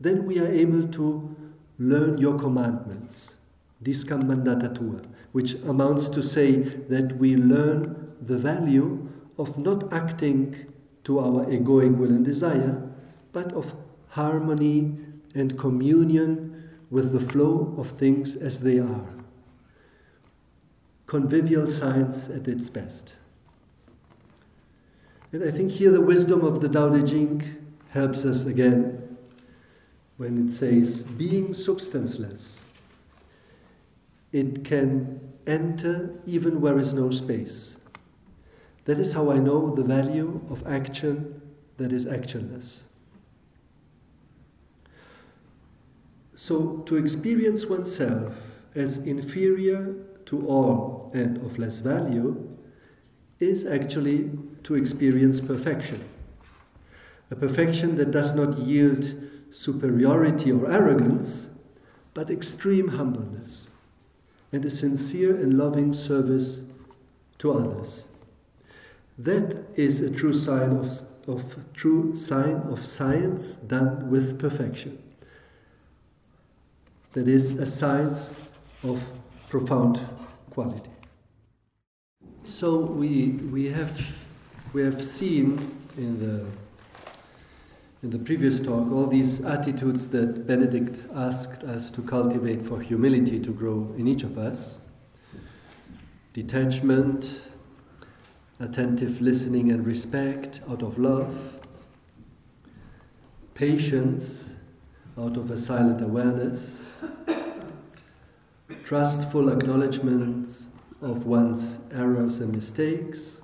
then 0.00 0.26
we 0.26 0.38
are 0.38 0.46
able 0.46 0.86
to 0.86 1.34
learn 1.80 2.18
your 2.18 2.38
commandments, 2.38 3.34
discam 3.82 4.22
mandata 4.22 4.72
tua, 4.72 5.02
which 5.32 5.54
amounts 5.64 6.08
to 6.08 6.22
say 6.22 6.60
that 6.88 7.16
we 7.16 7.34
learn 7.34 8.14
the 8.24 8.38
value 8.38 9.08
of 9.42 9.58
not 9.58 9.92
acting 9.92 10.72
to 11.02 11.18
our 11.18 11.44
egoic 11.46 11.96
will 11.98 12.10
and 12.10 12.24
desire, 12.24 12.88
but 13.32 13.52
of 13.52 13.74
harmony 14.10 14.96
and 15.34 15.58
communion 15.58 16.70
with 16.90 17.12
the 17.12 17.20
flow 17.20 17.74
of 17.76 17.88
things 17.88 18.36
as 18.36 18.60
they 18.60 18.78
are. 18.78 19.08
Convivial 21.06 21.66
science 21.68 22.30
at 22.30 22.46
its 22.46 22.70
best. 22.70 23.14
And 25.32 25.42
I 25.42 25.50
think 25.50 25.72
here 25.72 25.90
the 25.90 26.00
wisdom 26.00 26.42
of 26.42 26.60
the 26.60 26.68
Tao 26.68 26.94
Te 26.94 27.02
Ching 27.02 27.56
helps 27.92 28.24
us 28.24 28.46
again 28.46 29.16
when 30.18 30.46
it 30.46 30.52
says, 30.52 31.02
being 31.02 31.52
substanceless, 31.52 32.62
it 34.30 34.62
can 34.64 35.20
enter 35.46 36.14
even 36.26 36.60
where 36.60 36.78
is 36.78 36.94
no 36.94 37.10
space. 37.10 37.76
That 38.84 38.98
is 38.98 39.12
how 39.12 39.30
I 39.30 39.38
know 39.38 39.74
the 39.74 39.84
value 39.84 40.40
of 40.50 40.66
action 40.66 41.40
that 41.76 41.92
is 41.92 42.06
actionless. 42.06 42.84
So, 46.34 46.78
to 46.86 46.96
experience 46.96 47.66
oneself 47.66 48.34
as 48.74 49.06
inferior 49.06 49.94
to 50.26 50.46
all 50.46 51.10
and 51.14 51.36
of 51.38 51.58
less 51.58 51.78
value 51.78 52.56
is 53.38 53.66
actually 53.66 54.30
to 54.64 54.74
experience 54.74 55.40
perfection. 55.40 56.04
A 57.30 57.36
perfection 57.36 57.96
that 57.96 58.10
does 58.10 58.34
not 58.34 58.58
yield 58.58 59.12
superiority 59.50 60.50
or 60.50 60.70
arrogance, 60.70 61.50
but 62.14 62.30
extreme 62.30 62.88
humbleness 62.88 63.70
and 64.52 64.64
a 64.64 64.70
sincere 64.70 65.34
and 65.34 65.58
loving 65.58 65.92
service 65.92 66.70
to 67.38 67.52
others. 67.52 68.04
That 69.18 69.64
is 69.76 70.02
a 70.02 70.14
true 70.14 70.32
sign 70.32 70.70
of, 70.76 71.00
of 71.28 71.72
true 71.74 72.16
sign 72.16 72.62
of 72.70 72.84
science 72.84 73.54
done 73.54 74.10
with 74.10 74.38
perfection. 74.38 75.02
That 77.12 77.28
is 77.28 77.58
a 77.58 77.66
science 77.66 78.48
of 78.82 79.02
profound 79.50 80.00
quality. 80.50 80.90
So 82.44 82.78
we 82.78 83.32
we 83.52 83.66
have 83.66 84.00
we 84.72 84.82
have 84.82 85.02
seen 85.02 85.58
in 85.98 86.18
the 86.20 86.46
in 88.02 88.10
the 88.10 88.18
previous 88.18 88.64
talk 88.64 88.90
all 88.90 89.06
these 89.06 89.44
attitudes 89.44 90.08
that 90.08 90.46
Benedict 90.46 90.98
asked 91.14 91.62
us 91.64 91.90
to 91.92 92.02
cultivate 92.02 92.62
for 92.62 92.80
humility 92.80 93.38
to 93.40 93.52
grow 93.52 93.94
in 93.96 94.08
each 94.08 94.24
of 94.24 94.38
us. 94.38 94.78
Detachment, 96.32 97.42
attentive 98.60 99.20
listening 99.20 99.70
and 99.70 99.86
respect 99.86 100.60
out 100.70 100.82
of 100.82 100.98
love, 100.98 101.58
patience 103.54 104.56
out 105.18 105.36
of 105.36 105.50
a 105.50 105.58
silent 105.58 106.00
awareness, 106.00 106.82
trustful 108.84 109.48
acknowledgments 109.48 110.68
of 111.00 111.26
one's 111.26 111.82
errors 111.92 112.40
and 112.40 112.52
mistakes, 112.54 113.40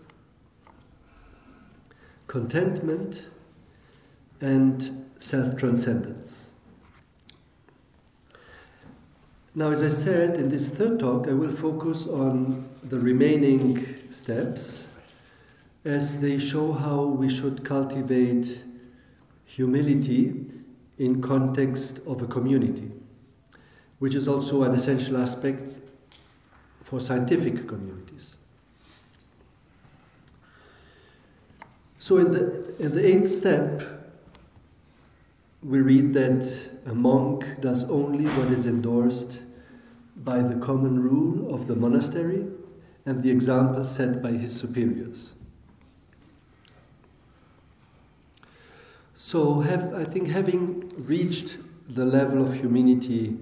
contentment, 2.27 3.29
and 4.41 5.07
self 5.19 5.57
transcendence. 5.57 6.53
Now, 9.55 9.73
as 9.73 9.83
I 9.83 9.89
said, 9.89 10.37
in 10.37 10.51
this 10.51 10.71
third 10.71 11.01
talk, 11.01 11.27
I 11.27 11.33
will 11.33 11.51
focus 11.51 12.07
on 12.07 12.69
the 12.85 12.99
remaining 12.99 13.85
steps 14.11 14.88
as 15.85 16.21
they 16.21 16.39
show 16.39 16.73
how 16.73 17.05
we 17.05 17.29
should 17.29 17.65
cultivate 17.65 18.63
humility 19.45 20.45
in 20.99 21.23
context 21.23 22.01
of 22.07 22.23
a 22.23 22.27
community, 22.27 22.91
which 23.99 24.15
is 24.15 24.29
also 24.29 24.65
an 24.65 24.73
essential 24.73 25.17
aspect 25.17 25.63
for 26.83 27.01
scientific 27.01 27.67
communities. 27.67 28.37
So 31.99 32.19
in 32.19 32.33
the, 32.33 32.77
in 32.79 32.95
the 32.95 33.07
eighth 33.07 33.31
step, 33.31 33.83
we 35.63 35.81
read 35.81 36.15
that 36.15 36.71
a 36.87 36.95
monk 36.95 37.61
does 37.61 37.89
only 37.91 38.25
what 38.25 38.49
is 38.49 38.67
endorsed 38.67 39.43
by 40.17 40.41
the 40.41 40.57
common 40.57 41.03
rule 41.03 41.55
of 41.55 41.67
the 41.67 41.77
monastery 41.77 42.47
and 43.05 43.23
the 43.23 43.31
example 43.31 43.85
set 43.85 44.23
by 44.23 44.33
his 44.33 44.59
superiors. 44.59 45.35
So, 49.21 49.63
have, 49.63 49.95
I 49.95 50.05
think 50.05 50.29
having 50.29 50.93
reached 50.97 51.57
the 51.93 52.05
level 52.05 52.41
of 52.41 52.55
humanity 52.55 53.37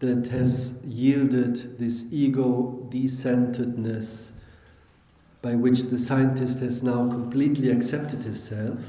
that 0.00 0.26
has 0.26 0.84
yielded 0.84 1.78
this 1.78 2.12
ego 2.12 2.84
decentredness 2.90 4.32
by 5.40 5.54
which 5.54 5.82
the 5.84 5.98
scientist 6.00 6.58
has 6.58 6.82
now 6.82 7.08
completely 7.08 7.70
accepted 7.70 8.24
himself, 8.24 8.80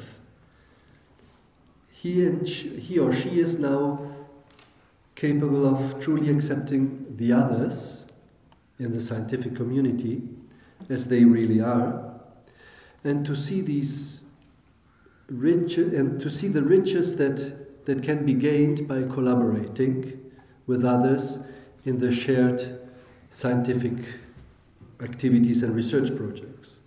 he, 1.91 2.25
and 2.25 2.47
she, 2.49 2.69
he 2.69 2.97
or 2.97 3.13
she 3.13 3.39
is 3.39 3.59
now 3.59 4.01
capable 5.13 5.67
of 5.67 6.01
truly 6.03 6.31
accepting 6.31 7.05
the 7.17 7.31
others 7.31 8.07
in 8.79 8.93
the 8.93 9.01
scientific 9.01 9.55
community 9.55 10.23
as 10.89 11.07
they 11.07 11.23
really 11.23 11.61
are, 11.61 12.19
and 13.03 13.27
to 13.27 13.35
see 13.35 13.61
these 13.61 14.18
rich 15.29 15.77
and 15.77 16.19
to 16.21 16.29
see 16.29 16.47
the 16.47 16.61
riches 16.61 17.17
that, 17.17 17.85
that 17.85 18.03
can 18.03 18.25
be 18.25 18.33
gained 18.33 18.87
by 18.87 19.03
collaborating 19.03 20.19
with 20.67 20.83
others 20.83 21.39
in 21.85 21.99
the 21.99 22.11
shared 22.11 22.79
scientific 23.29 23.93
activities 25.01 25.63
and 25.63 25.75
research 25.75 26.15
projects, 26.15 26.81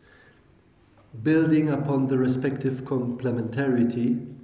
building 1.22 1.70
upon 1.70 2.06
the 2.06 2.18
respective 2.18 2.82
complementarity 2.82 4.34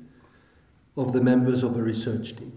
of 0.96 1.12
the 1.12 1.20
members 1.20 1.62
of 1.62 1.76
a 1.76 1.82
research 1.82 2.36
team. 2.36 2.52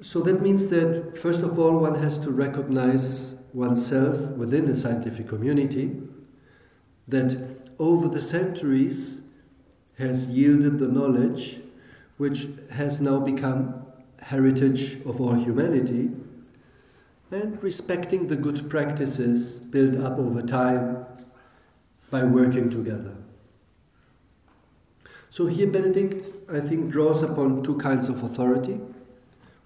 So 0.00 0.20
that 0.20 0.40
means 0.40 0.68
that, 0.68 1.18
first 1.18 1.42
of 1.42 1.58
all, 1.58 1.78
one 1.78 1.96
has 1.96 2.18
to 2.20 2.30
recognize 2.30 3.42
oneself 3.52 4.18
within 4.36 4.68
a 4.68 4.74
scientific 4.74 5.28
community, 5.28 5.96
that 7.08 7.57
over 7.78 8.08
the 8.08 8.20
centuries 8.20 9.28
has 9.98 10.30
yielded 10.30 10.78
the 10.78 10.88
knowledge 10.88 11.60
which 12.16 12.48
has 12.70 13.00
now 13.00 13.18
become 13.18 13.86
heritage 14.20 15.00
of 15.06 15.20
all 15.20 15.34
humanity 15.34 16.10
and 17.30 17.62
respecting 17.62 18.26
the 18.26 18.36
good 18.36 18.68
practices 18.68 19.60
built 19.60 19.96
up 19.96 20.18
over 20.18 20.42
time 20.42 21.06
by 22.10 22.24
working 22.24 22.70
together. 22.70 23.14
So 25.30 25.46
here 25.46 25.66
Benedict, 25.66 26.50
I 26.50 26.60
think, 26.60 26.90
draws 26.90 27.22
upon 27.22 27.62
two 27.62 27.76
kinds 27.76 28.08
of 28.08 28.22
authority. 28.22 28.80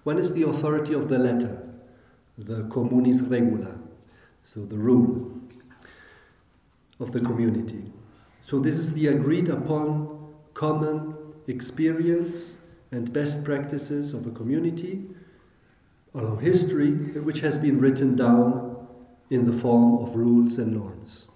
One 0.03 0.17
is 0.17 0.33
the 0.33 0.43
authority 0.43 0.93
of 0.93 1.07
the 1.07 1.17
letter, 1.17 1.69
the 2.37 2.63
communis 2.63 3.21
regula, 3.29 3.79
so 4.43 4.65
the 4.65 4.77
rule 4.77 5.31
of 6.99 7.13
the 7.13 7.21
community. 7.21 7.91
So, 8.43 8.59
this 8.59 8.75
is 8.75 8.93
the 8.93 9.07
agreed 9.07 9.47
upon 9.47 10.33
common 10.53 11.15
experience 11.47 12.67
and 12.91 13.11
best 13.11 13.43
practices 13.45 14.13
of 14.13 14.27
a 14.27 14.31
community 14.31 15.05
along 16.13 16.41
history, 16.41 16.91
which 17.21 17.39
has 17.39 17.57
been 17.57 17.79
written 17.79 18.15
down 18.17 18.85
in 19.29 19.47
the 19.47 19.53
form 19.53 20.03
of 20.03 20.15
rules 20.15 20.59
and 20.59 20.73
norms. 20.73 21.27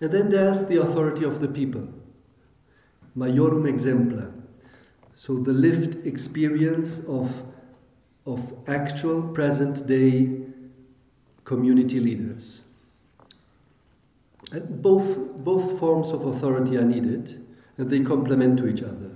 And 0.00 0.10
then 0.10 0.30
there's 0.30 0.66
the 0.68 0.82
authority 0.82 1.24
of 1.24 1.40
the 1.40 1.48
people. 1.48 1.88
majorum 3.16 3.64
exempla. 3.72 4.32
So 5.14 5.36
the 5.36 5.52
lived 5.52 6.06
experience 6.06 7.04
of, 7.06 7.42
of 8.26 8.52
actual 8.66 9.28
present 9.28 9.86
day 9.86 10.42
community 11.44 12.00
leaders. 12.00 12.62
Both, 14.52 15.38
both 15.38 15.78
forms 15.78 16.10
of 16.10 16.26
authority 16.26 16.76
are 16.76 16.84
needed 16.84 17.42
and 17.78 17.88
they 17.88 18.00
complement 18.00 18.58
to 18.58 18.68
each 18.68 18.82
other. 18.82 19.10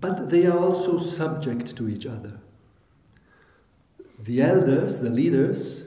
But 0.00 0.28
they 0.28 0.46
are 0.46 0.58
also 0.58 0.98
subject 0.98 1.76
to 1.78 1.88
each 1.88 2.04
other. 2.04 2.38
The 4.22 4.42
elders, 4.42 5.00
the 5.00 5.10
leaders, 5.10 5.86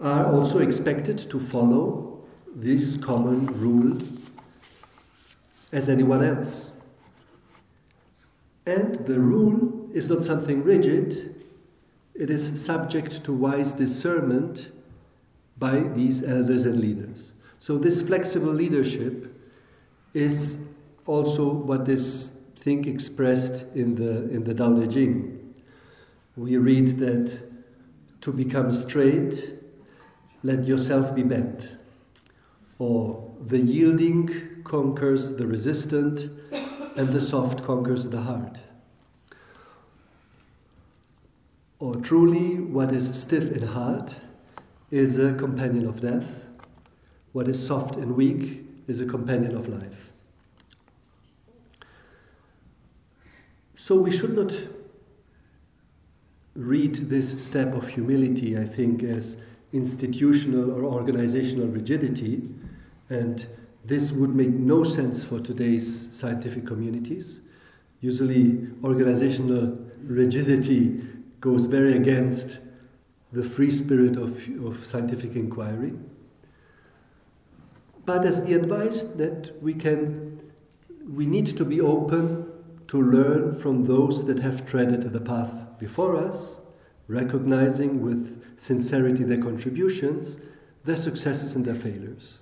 are 0.00 0.26
also 0.26 0.58
expected 0.58 1.18
to 1.18 1.38
follow 1.38 2.24
this 2.54 3.02
common 3.02 3.46
rule 3.46 3.98
as 5.70 5.88
anyone 5.88 6.24
else. 6.24 6.72
And 8.66 9.06
the 9.06 9.20
rule 9.20 9.88
is 9.94 10.10
not 10.10 10.22
something 10.22 10.64
rigid, 10.64 11.36
it 12.14 12.28
is 12.28 12.64
subject 12.64 13.24
to 13.24 13.32
wise 13.32 13.74
discernment 13.74 14.70
by 15.62 15.78
these 15.94 16.24
elders 16.24 16.66
and 16.66 16.80
leaders. 16.80 17.34
So, 17.60 17.78
this 17.78 18.02
flexible 18.02 18.52
leadership 18.52 19.32
is 20.12 20.74
also 21.06 21.52
what 21.52 21.88
is 21.88 22.40
think 22.56 22.88
expressed 22.88 23.72
in 23.76 23.94
the, 23.94 24.28
in 24.34 24.42
the 24.42 24.54
Tao 24.54 24.74
Te 24.74 24.88
Ching. 24.88 25.54
We 26.36 26.56
read 26.56 26.98
that 26.98 27.38
to 28.22 28.32
become 28.32 28.72
straight, 28.72 29.54
let 30.42 30.64
yourself 30.64 31.14
be 31.14 31.22
bent. 31.22 31.68
Or 32.80 33.32
the 33.40 33.58
yielding 33.58 34.64
conquers 34.64 35.36
the 35.36 35.46
resistant, 35.46 36.28
and 36.96 37.08
the 37.10 37.20
soft 37.20 37.62
conquers 37.62 38.10
the 38.10 38.22
hard. 38.22 38.58
Or 41.78 41.94
truly, 41.94 42.58
what 42.58 42.90
is 42.90 43.16
stiff 43.16 43.52
and 43.52 43.66
hard 43.66 44.12
is 44.92 45.18
a 45.18 45.32
companion 45.32 45.86
of 45.86 46.02
death, 46.02 46.46
what 47.32 47.48
is 47.48 47.66
soft 47.66 47.96
and 47.96 48.14
weak 48.14 48.62
is 48.86 49.00
a 49.00 49.06
companion 49.06 49.56
of 49.56 49.66
life. 49.66 50.10
So 53.74 53.98
we 54.00 54.12
should 54.12 54.36
not 54.36 54.52
read 56.54 56.94
this 56.94 57.42
step 57.42 57.74
of 57.74 57.88
humility, 57.88 58.58
I 58.58 58.64
think, 58.64 59.02
as 59.02 59.40
institutional 59.72 60.70
or 60.70 60.84
organizational 60.84 61.68
rigidity, 61.68 62.50
and 63.08 63.46
this 63.84 64.12
would 64.12 64.34
make 64.34 64.50
no 64.50 64.84
sense 64.84 65.24
for 65.24 65.40
today's 65.40 66.12
scientific 66.12 66.66
communities. 66.66 67.40
Usually, 68.02 68.68
organizational 68.84 69.78
rigidity 70.04 71.00
goes 71.40 71.64
very 71.64 71.96
against 71.96 72.58
the 73.32 73.42
free 73.42 73.70
spirit 73.70 74.16
of, 74.16 74.46
of 74.64 74.84
scientific 74.84 75.34
inquiry. 75.34 75.94
But 78.04 78.24
as 78.24 78.44
the 78.44 78.54
advice 78.54 79.02
that 79.04 79.62
we 79.62 79.74
can, 79.74 80.42
we 81.08 81.26
need 81.26 81.46
to 81.46 81.64
be 81.64 81.80
open 81.80 82.48
to 82.88 83.00
learn 83.00 83.58
from 83.58 83.86
those 83.86 84.26
that 84.26 84.40
have 84.40 84.66
treaded 84.66 85.12
the 85.12 85.20
path 85.20 85.78
before 85.78 86.16
us, 86.16 86.60
recognizing 87.08 88.02
with 88.02 88.42
sincerity 88.58 89.24
their 89.24 89.40
contributions, 89.40 90.40
their 90.84 90.96
successes 90.96 91.54
and 91.54 91.64
their 91.64 91.74
failures. 91.74 92.40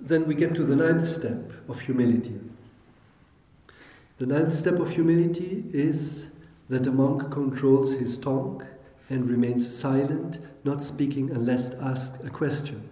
Then 0.00 0.26
we 0.26 0.34
get 0.34 0.54
to 0.56 0.64
the 0.64 0.76
ninth 0.76 1.08
step 1.08 1.52
of 1.68 1.80
humility. 1.80 2.40
The 4.18 4.26
ninth 4.26 4.54
step 4.54 4.78
of 4.78 4.92
humility 4.92 5.64
is 5.72 6.34
that 6.68 6.86
a 6.86 6.92
monk 6.92 7.32
controls 7.32 7.94
his 7.94 8.16
tongue 8.16 8.64
and 9.10 9.28
remains 9.28 9.74
silent, 9.74 10.38
not 10.62 10.82
speaking 10.82 11.30
unless 11.30 11.74
asked 11.74 12.24
a 12.24 12.30
question. 12.30 12.88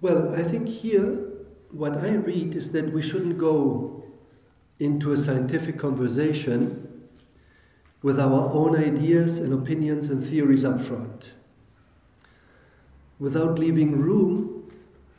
Well, 0.00 0.34
I 0.34 0.42
think 0.42 0.68
here 0.68 1.28
what 1.70 1.96
I 1.98 2.14
read 2.14 2.56
is 2.56 2.72
that 2.72 2.92
we 2.92 3.00
shouldn't 3.00 3.38
go 3.38 4.04
into 4.80 5.12
a 5.12 5.16
scientific 5.16 5.78
conversation 5.78 7.08
with 8.02 8.18
our 8.18 8.50
own 8.52 8.74
ideas 8.74 9.38
and 9.38 9.52
opinions 9.52 10.10
and 10.10 10.26
theories 10.26 10.64
up 10.64 10.80
front, 10.80 11.32
without 13.18 13.58
leaving 13.58 14.00
room 14.00 14.59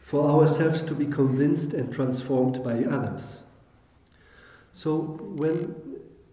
for 0.01 0.29
ourselves 0.29 0.83
to 0.83 0.93
be 0.93 1.05
convinced 1.05 1.73
and 1.73 1.93
transformed 1.93 2.63
by 2.63 2.83
others. 2.83 3.43
So, 4.73 4.97
when 4.99 5.75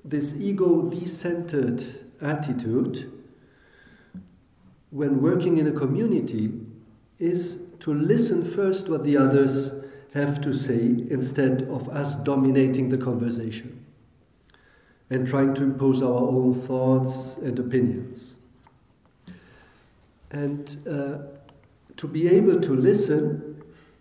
this 0.04 0.40
ego 0.40 0.82
decentered 0.90 1.84
attitude, 2.20 3.12
when 4.90 5.20
working 5.20 5.58
in 5.58 5.68
a 5.68 5.72
community, 5.72 6.52
is 7.18 7.68
to 7.80 7.92
listen 7.92 8.44
first 8.44 8.88
what 8.88 9.04
the 9.04 9.16
others 9.16 9.84
have 10.14 10.40
to 10.40 10.54
say 10.54 10.80
instead 11.10 11.62
of 11.64 11.88
us 11.88 12.16
dominating 12.22 12.88
the 12.88 12.96
conversation 12.96 13.84
and 15.10 15.26
trying 15.26 15.54
to 15.54 15.62
impose 15.62 16.02
our 16.02 16.22
own 16.22 16.54
thoughts 16.54 17.38
and 17.38 17.58
opinions. 17.58 18.36
And 20.30 20.76
uh, 20.88 21.18
to 21.96 22.08
be 22.08 22.28
able 22.28 22.60
to 22.60 22.74
listen, 22.74 23.47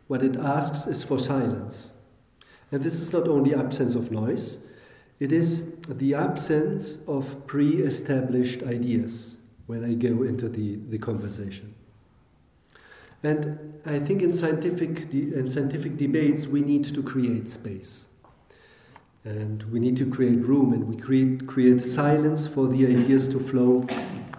what 0.07 0.23
it 0.23 0.37
asks 0.37 0.87
is 0.87 1.03
for 1.03 1.19
silence. 1.19 1.93
And 2.71 2.83
this 2.83 2.95
is 2.95 3.13
not 3.13 3.27
only 3.27 3.53
absence 3.55 3.95
of 3.95 4.11
noise, 4.11 4.59
it 5.19 5.31
is 5.31 5.79
the 5.81 6.13
absence 6.13 7.05
of 7.07 7.47
pre 7.47 7.77
established 7.77 8.63
ideas 8.63 9.37
when 9.65 9.83
I 9.83 9.93
go 9.93 10.23
into 10.23 10.47
the, 10.47 10.75
the 10.89 10.97
conversation. 10.97 11.73
And 13.23 13.81
I 13.85 13.99
think 13.99 14.21
in 14.21 14.31
scientific, 14.31 15.09
de- 15.09 15.33
in 15.33 15.47
scientific 15.47 15.97
debates, 15.97 16.47
we 16.47 16.61
need 16.61 16.83
to 16.85 17.01
create 17.01 17.49
space. 17.49 18.07
And 19.23 19.63
we 19.71 19.79
need 19.79 19.97
to 19.97 20.09
create 20.09 20.39
room 20.39 20.71
and 20.71 20.87
we 20.87 20.95
create, 20.95 21.47
create 21.47 21.81
silence 21.81 22.47
for 22.47 22.67
the 22.67 22.85
ideas 22.85 23.27
to 23.29 23.39
flow 23.39 23.85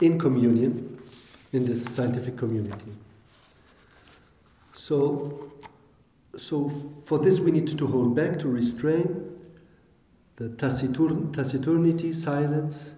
in 0.01 0.19
communion 0.19 0.99
in 1.53 1.67
this 1.67 1.85
scientific 1.85 2.37
community. 2.37 2.93
So, 4.75 5.53
so 6.39 6.69
for 6.69 7.19
this, 7.19 7.41
we 7.41 7.51
need 7.51 7.69
to 7.69 7.87
hold 7.87 8.15
back, 8.15 8.39
to 8.41 8.49
restrain 8.49 9.25
the 10.37 10.49
taciturn- 10.51 11.33
taciturnity, 11.33 12.15
silence, 12.15 12.95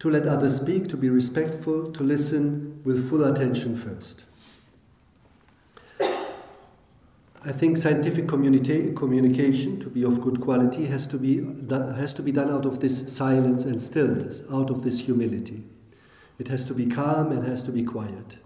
to 0.00 0.10
let 0.10 0.26
others 0.26 0.60
speak, 0.60 0.88
to 0.88 0.96
be 0.96 1.08
respectful, 1.08 1.92
to 1.92 2.02
listen 2.02 2.80
with 2.84 3.08
full 3.08 3.24
attention 3.24 3.76
first. 3.76 4.24
I 7.42 7.52
think 7.52 7.76
scientific 7.76 8.26
communica- 8.26 8.94
communication, 8.96 9.78
to 9.80 9.88
be 9.88 10.02
of 10.02 10.20
good 10.20 10.40
quality, 10.40 10.86
has 10.86 11.06
to, 11.06 11.18
be 11.18 11.36
done, 11.36 11.94
has 11.94 12.12
to 12.14 12.22
be 12.22 12.32
done 12.32 12.50
out 12.50 12.66
of 12.66 12.80
this 12.80 13.10
silence 13.12 13.64
and 13.64 13.80
stillness, 13.80 14.42
out 14.52 14.70
of 14.70 14.82
this 14.82 15.00
humility. 15.00 15.62
It 16.38 16.48
has 16.48 16.64
to 16.66 16.74
be 16.74 16.86
calm 16.86 17.32
and 17.32 17.46
has 17.46 17.62
to 17.62 17.72
be 17.72 17.82
quiet. 17.82 18.36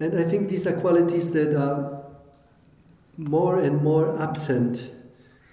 And 0.00 0.18
I 0.18 0.24
think 0.24 0.48
these 0.48 0.66
are 0.66 0.80
qualities 0.80 1.32
that 1.32 1.54
are 1.54 2.02
more 3.16 3.58
and 3.60 3.82
more 3.82 4.20
absent 4.20 4.90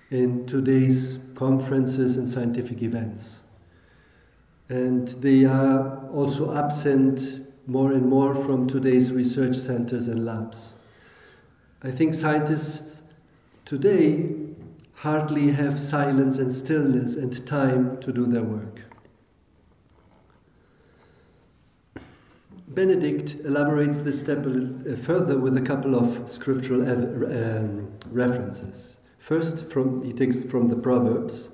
in 0.09 0.45
today's 0.45 1.23
conferences 1.35 2.17
and 2.17 2.27
scientific 2.27 2.81
events 2.81 3.49
and 4.69 5.07
they 5.19 5.45
are 5.45 6.07
also 6.09 6.55
absent 6.55 7.41
more 7.65 7.91
and 7.91 8.05
more 8.05 8.35
from 8.35 8.67
today's 8.67 9.11
research 9.11 9.55
centers 9.55 10.07
and 10.07 10.25
labs. 10.25 10.79
I 11.83 11.89
think 11.89 12.13
scientists 12.13 13.01
today 13.65 14.29
hardly 14.93 15.51
have 15.51 15.79
silence 15.79 16.37
and 16.37 16.53
stillness 16.53 17.15
and 17.15 17.47
time 17.47 17.99
to 18.01 18.13
do 18.13 18.25
their 18.25 18.43
work. 18.43 18.81
Benedict 22.69 23.35
elaborates 23.43 24.01
this 24.01 24.21
step 24.21 24.39
uh, 24.39 24.95
further 24.95 25.39
with 25.39 25.57
a 25.57 25.61
couple 25.61 25.95
of 25.95 26.29
scriptural 26.29 26.81
um, 26.81 27.91
references. 28.11 28.99
First, 29.17 29.71
from, 29.71 30.03
he 30.03 30.13
takes 30.13 30.43
from 30.43 30.69
the 30.69 30.75
Proverbs 30.75 31.49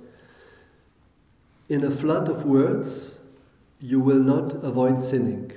in 1.68 1.84
a 1.84 1.90
flood 1.90 2.30
of 2.30 2.46
words, 2.46 3.22
you 3.80 4.00
will 4.00 4.20
not 4.20 4.54
avoid 4.64 5.00
sinning. 5.00 5.52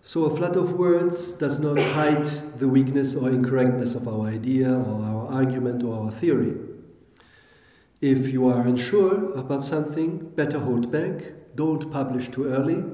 So, 0.00 0.24
a 0.24 0.36
flood 0.36 0.56
of 0.56 0.74
words 0.74 1.32
does 1.32 1.58
not 1.58 1.76
hide 1.78 2.26
the 2.58 2.68
weakness 2.68 3.16
or 3.16 3.28
incorrectness 3.28 3.96
of 3.96 4.06
our 4.06 4.28
idea 4.28 4.72
or 4.72 5.02
our 5.02 5.32
argument 5.32 5.82
or 5.82 6.04
our 6.04 6.12
theory. 6.12 6.54
If 8.00 8.28
you 8.28 8.46
are 8.48 8.60
unsure 8.60 9.32
about 9.32 9.64
something, 9.64 10.28
better 10.36 10.60
hold 10.60 10.92
back, 10.92 11.56
don't 11.56 11.90
publish 11.90 12.28
too 12.28 12.46
early, 12.46 12.84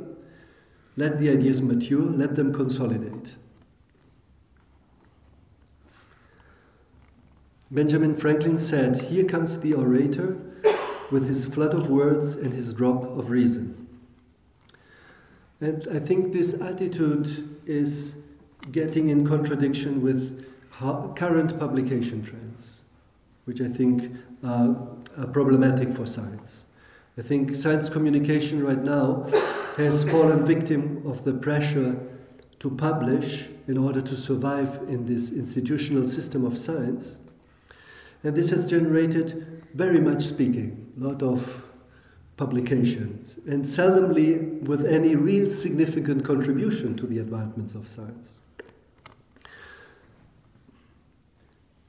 let 0.97 1.19
the 1.19 1.31
ideas 1.31 1.62
mature, 1.62 2.02
let 2.02 2.36
them 2.36 2.52
consolidate. 2.52 3.35
Benjamin 7.70 8.14
Franklin 8.14 8.59
said, 8.59 8.98
Here 9.05 9.24
comes 9.24 9.60
the 9.60 9.73
orator 9.73 10.36
with 11.10 11.27
his 11.27 11.47
flood 11.47 11.74
of 11.74 11.89
words 11.89 12.36
and 12.36 12.52
his 12.52 12.74
drop 12.74 13.05
of 13.05 13.31
reason. 13.31 13.89
And 15.60 15.86
I 15.90 15.98
think 15.98 16.32
this 16.32 16.60
attitude 16.60 17.59
is 17.66 18.23
getting 18.70 19.09
in 19.09 19.27
contradiction 19.27 20.02
with 20.02 20.47
current 21.16 21.59
publication 21.59 22.23
trends, 22.23 22.82
which 23.44 23.60
I 23.60 23.69
think 23.69 24.12
are, 24.43 24.77
problematic 25.32 25.94
for 25.94 26.06
science. 26.06 26.66
I 27.19 27.23
think 27.23 27.55
science 27.55 27.90
communication 27.90 28.64
right 28.64 28.82
now 28.82 29.31
has 29.77 30.09
fallen 30.09 30.44
victim 30.44 31.03
of 31.07 31.24
the 31.24 31.32
pressure 31.32 31.99
to 32.59 32.70
publish 32.70 33.47
in 33.66 33.78
order 33.78 34.01
to 34.01 34.16
survive 34.16 34.77
in 34.89 35.07
this 35.07 35.32
institutional 35.32 36.07
system 36.07 36.44
of 36.44 36.59
science. 36.59 37.19
And 38.23 38.36
this 38.36 38.51
has 38.51 38.69
generated 38.69 39.62
very 39.74 40.01
much 40.01 40.23
speaking, 40.23 40.93
a 41.01 41.05
lot 41.05 41.23
of 41.23 41.65
publications, 42.36 43.39
and 43.47 43.65
seldomly 43.65 44.61
with 44.62 44.86
any 44.86 45.16
real 45.16 45.49
significant 45.51 46.24
contribution 46.24 46.97
to 46.97 47.07
the 47.07 47.19
advancements 47.19 47.74
of 47.74 47.89
science. 47.89 48.40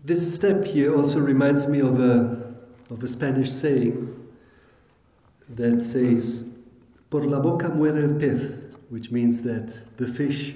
This 0.04 0.36
step 0.36 0.66
here 0.66 0.96
also 0.96 1.20
reminds 1.20 1.68
me 1.68 1.80
of 1.80 2.00
a, 2.00 2.54
of 2.90 3.04
a 3.04 3.08
Spanish 3.08 3.52
saying 3.52 4.30
that 5.50 5.82
says, 5.82 6.53
Por 7.14 7.28
la 7.28 7.40
boca 7.40 7.70
muere 7.70 8.02
el 8.02 8.16
pez, 8.16 8.42
which 8.90 9.12
means 9.12 9.44
that 9.44 9.98
the 9.98 10.08
fish 10.08 10.56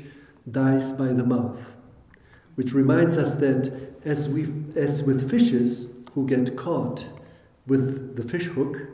dies 0.49 0.91
by 0.91 1.13
the 1.13 1.23
mouth, 1.23 1.75
which 2.55 2.73
reminds 2.73 3.15
us 3.15 3.35
that 3.35 3.71
as, 4.03 4.27
we, 4.27 4.47
as 4.75 5.03
with 5.03 5.29
fishes 5.29 5.93
who 6.13 6.25
get 6.25 6.57
caught 6.57 7.05
with 7.67 8.15
the 8.15 8.23
fish 8.23 8.45
hook, 8.45 8.87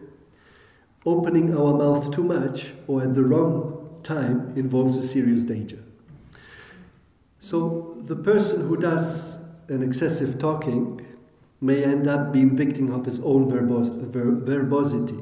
opening 1.05 1.57
our 1.57 1.73
mouth 1.73 2.13
too 2.13 2.25
much 2.25 2.73
or 2.87 3.01
at 3.01 3.15
the 3.15 3.23
wrong 3.23 3.97
time 4.03 4.51
involves 4.57 4.97
a 4.97 5.07
serious 5.07 5.45
danger. 5.45 5.81
So 7.39 7.95
the 8.03 8.17
person 8.17 8.67
who 8.67 8.75
does 8.75 9.47
an 9.69 9.81
excessive 9.81 10.37
talking 10.37 10.99
may 11.61 11.81
end 11.81 12.09
up 12.09 12.33
being 12.33 12.57
victim 12.57 12.91
of 12.91 13.05
his 13.05 13.21
own 13.21 13.49
verbos- 13.49 13.87
ver- 13.87 14.35
verbosity. 14.35 15.21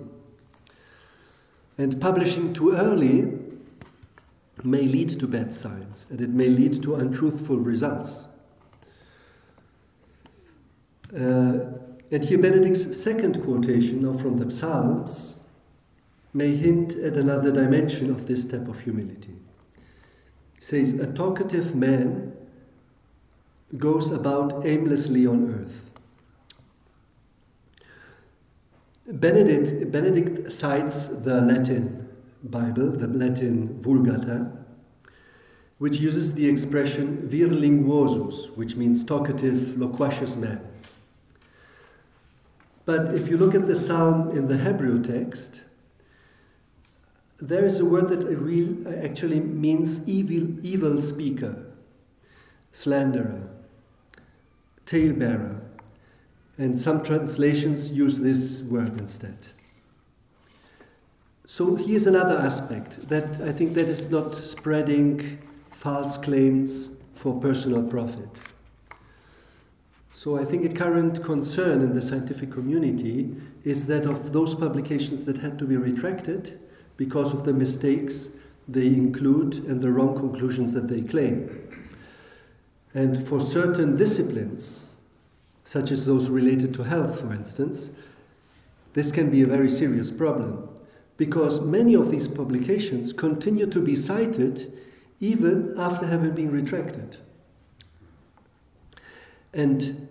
And 1.77 1.99
publishing 1.99 2.53
too 2.53 2.73
early 2.73 3.39
may 4.63 4.83
lead 4.83 5.09
to 5.19 5.27
bad 5.27 5.53
science 5.53 6.05
and 6.09 6.21
it 6.21 6.29
may 6.29 6.47
lead 6.47 6.81
to 6.83 6.95
untruthful 6.95 7.57
results. 7.57 8.27
Uh, 11.13 11.59
and 12.11 12.25
here, 12.25 12.37
Benedict's 12.37 12.97
second 13.01 13.41
quotation, 13.41 14.01
now 14.01 14.17
from 14.17 14.37
the 14.37 14.51
Psalms, 14.51 15.39
may 16.33 16.55
hint 16.55 16.93
at 16.93 17.13
another 17.13 17.51
dimension 17.51 18.09
of 18.09 18.27
this 18.27 18.49
type 18.49 18.67
of 18.67 18.79
humility. 18.81 19.35
He 20.59 20.65
says, 20.65 20.99
A 20.99 21.11
talkative 21.11 21.75
man 21.75 22.33
goes 23.77 24.11
about 24.11 24.65
aimlessly 24.65 25.25
on 25.25 25.49
earth 25.49 25.90
Benedict, 29.11 29.91
Benedict 29.91 30.51
cites 30.51 31.07
the 31.07 31.41
Latin 31.41 32.07
Bible, 32.43 32.91
the 32.91 33.07
Latin 33.07 33.79
Vulgata, 33.81 34.57
which 35.79 35.99
uses 35.99 36.35
the 36.35 36.47
expression 36.47 37.27
vir 37.27 37.47
linguosus, 37.47 38.55
which 38.55 38.75
means 38.75 39.03
talkative, 39.03 39.77
loquacious 39.77 40.35
man. 40.37 40.61
But 42.85 43.13
if 43.13 43.27
you 43.27 43.37
look 43.37 43.53
at 43.53 43.67
the 43.67 43.75
psalm 43.75 44.31
in 44.31 44.47
the 44.47 44.57
Hebrew 44.57 45.03
text, 45.03 45.61
there 47.39 47.65
is 47.65 47.79
a 47.79 47.85
word 47.85 48.09
that 48.09 49.03
actually 49.03 49.39
means 49.39 50.07
evil, 50.07 50.63
evil 50.65 51.01
speaker, 51.01 51.65
slanderer, 52.71 53.49
talebearer, 54.85 55.60
and 56.61 56.77
some 56.77 57.03
translations 57.03 57.91
use 57.91 58.19
this 58.19 58.61
word 58.69 58.95
instead. 58.99 59.35
So 61.43 61.75
here's 61.75 62.05
another 62.05 62.37
aspect 62.37 63.09
that 63.09 63.41
I 63.41 63.51
think 63.51 63.73
that 63.73 63.87
is 63.87 64.11
not 64.11 64.35
spreading 64.35 65.39
false 65.71 66.17
claims 66.17 67.01
for 67.15 67.39
personal 67.39 67.81
profit. 67.81 68.39
So 70.11 70.37
I 70.37 70.45
think 70.45 70.63
a 70.63 70.73
current 70.73 71.23
concern 71.23 71.81
in 71.81 71.95
the 71.95 72.01
scientific 72.01 72.51
community 72.51 73.35
is 73.63 73.87
that 73.87 74.05
of 74.05 74.31
those 74.31 74.53
publications 74.53 75.25
that 75.25 75.39
had 75.39 75.57
to 75.57 75.65
be 75.65 75.77
retracted 75.77 76.59
because 76.95 77.33
of 77.33 77.43
the 77.43 77.53
mistakes 77.53 78.35
they 78.67 78.85
include 78.85 79.55
and 79.65 79.81
the 79.81 79.91
wrong 79.91 80.15
conclusions 80.15 80.73
that 80.73 80.87
they 80.87 81.01
claim. 81.01 81.57
And 82.93 83.27
for 83.27 83.41
certain 83.41 83.97
disciplines, 83.97 84.90
such 85.63 85.91
as 85.91 86.05
those 86.05 86.29
related 86.29 86.73
to 86.75 86.83
health, 86.83 87.21
for 87.21 87.33
instance, 87.33 87.91
this 88.93 89.11
can 89.11 89.29
be 89.29 89.41
a 89.41 89.47
very 89.47 89.69
serious 89.69 90.11
problem 90.11 90.67
because 91.17 91.61
many 91.61 91.93
of 91.93 92.09
these 92.09 92.27
publications 92.27 93.13
continue 93.13 93.67
to 93.67 93.79
be 93.79 93.95
cited 93.95 94.73
even 95.19 95.73
after 95.77 96.07
having 96.07 96.31
been 96.31 96.51
retracted. 96.51 97.17
And, 99.53 100.09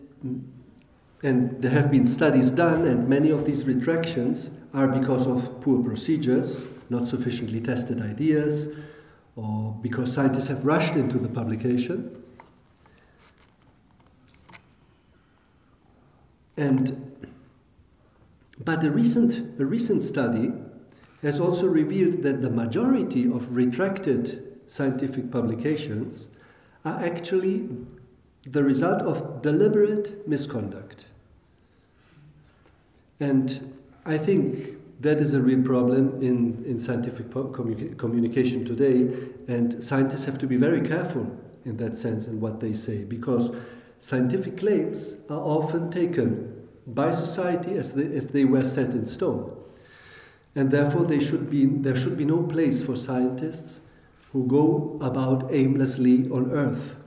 and 1.23 1.61
there 1.61 1.73
have 1.73 1.91
been 1.91 2.07
studies 2.07 2.53
done, 2.53 2.87
and 2.87 3.09
many 3.09 3.31
of 3.31 3.45
these 3.45 3.65
retractions 3.65 4.61
are 4.73 4.87
because 4.87 5.27
of 5.27 5.61
poor 5.63 5.83
procedures, 5.83 6.67
not 6.91 7.09
sufficiently 7.09 7.61
tested 7.61 8.01
ideas, 8.01 8.79
or 9.35 9.77
because 9.83 10.13
scientists 10.15 10.47
have 10.47 10.65
rushed 10.65 10.95
into 10.95 11.19
the 11.19 11.29
publication. 11.29 12.20
And, 16.61 17.17
but 18.63 18.85
a 18.85 18.91
recent, 18.91 19.59
a 19.59 19.65
recent 19.65 20.03
study 20.03 20.53
has 21.23 21.41
also 21.41 21.67
revealed 21.67 22.23
that 22.23 22.43
the 22.43 22.51
majority 22.51 23.25
of 23.25 23.57
retracted 23.57 24.61
scientific 24.67 25.31
publications 25.31 26.29
are 26.85 27.03
actually 27.03 27.67
the 28.45 28.63
result 28.63 29.01
of 29.01 29.41
deliberate 29.41 30.29
misconduct. 30.29 31.07
And 33.21 33.75
I 34.05 34.19
think 34.19 35.01
that 35.01 35.19
is 35.19 35.33
a 35.33 35.41
real 35.41 35.63
problem 35.63 36.23
in, 36.23 36.63
in 36.67 36.79
scientific 36.79 37.31
communica- 37.31 37.97
communication 37.97 38.67
today, 38.67 39.09
and 39.49 39.83
scientists 39.83 40.27
have 40.27 40.39
to 40.39 40.47
be 40.47 40.57
very 40.57 40.87
careful 40.87 41.39
in 41.65 41.79
that 41.79 41.97
sense 41.97 42.29
in 42.29 42.39
what 42.39 42.61
they 42.61 42.75
say 42.75 43.05
because 43.05 43.51
scientific 44.01 44.57
claims 44.57 45.25
are 45.29 45.39
often 45.39 45.91
taken 45.91 46.67
by 46.87 47.11
society 47.13 47.75
as 47.75 47.93
they, 47.93 48.03
if 48.03 48.33
they 48.33 48.45
were 48.45 48.63
set 48.63 48.91
in 48.91 49.07
stone. 49.07 49.57
And 50.57 50.73
therefore, 50.73 51.05
they 51.05 51.21
should 51.21 51.49
be, 51.49 51.67
there 51.67 51.97
should 51.97 52.19
be 52.19 52.25
no 52.25 52.43
place 52.43 52.85
for 52.85 52.97
scientists 52.97 53.87
who 54.33 54.47
go 54.47 54.99
about 55.01 55.53
aimlessly 55.53 56.29
on 56.31 56.51
earth. 56.51 56.99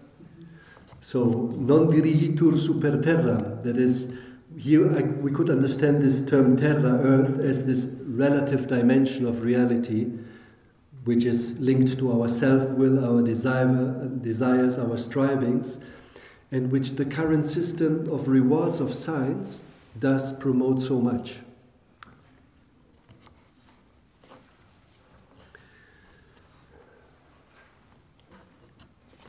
So, 1.01 1.53
non 1.57 1.87
dirigitur 1.87 2.57
super 2.57 3.01
terra, 3.01 3.59
that 3.63 3.75
is, 3.75 4.17
here 4.57 4.95
I, 4.95 5.01
we 5.01 5.31
could 5.31 5.49
understand 5.49 6.01
this 6.01 6.25
term 6.25 6.55
terra, 6.55 6.99
earth, 6.99 7.39
as 7.39 7.65
this 7.65 7.97
relative 8.07 8.67
dimension 8.67 9.25
of 9.25 9.43
reality, 9.43 10.11
which 11.03 11.25
is 11.25 11.59
linked 11.59 11.97
to 11.99 12.21
our 12.21 12.29
self 12.29 12.69
will, 12.69 13.03
our 13.03 13.21
desire, 13.21 14.07
desires, 14.21 14.79
our 14.79 14.97
strivings 14.97 15.79
and 16.53 16.71
which 16.71 16.91
the 16.91 17.05
current 17.05 17.47
system 17.47 18.07
of 18.13 18.27
rewards 18.27 18.79
of 18.79 18.93
science 18.93 19.63
does 19.99 20.37
promote 20.37 20.83
so 20.83 21.01
much. 21.01 21.37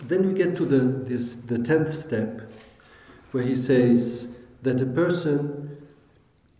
Then 0.02 0.28
we 0.28 0.34
get 0.34 0.54
to 0.56 0.66
the, 0.66 0.80
this, 0.80 1.36
the 1.36 1.58
tenth 1.58 1.96
step, 1.96 2.42
where 3.32 3.42
he 3.42 3.56
says 3.56 4.36
that 4.60 4.82
a 4.82 4.86
person 4.86 5.78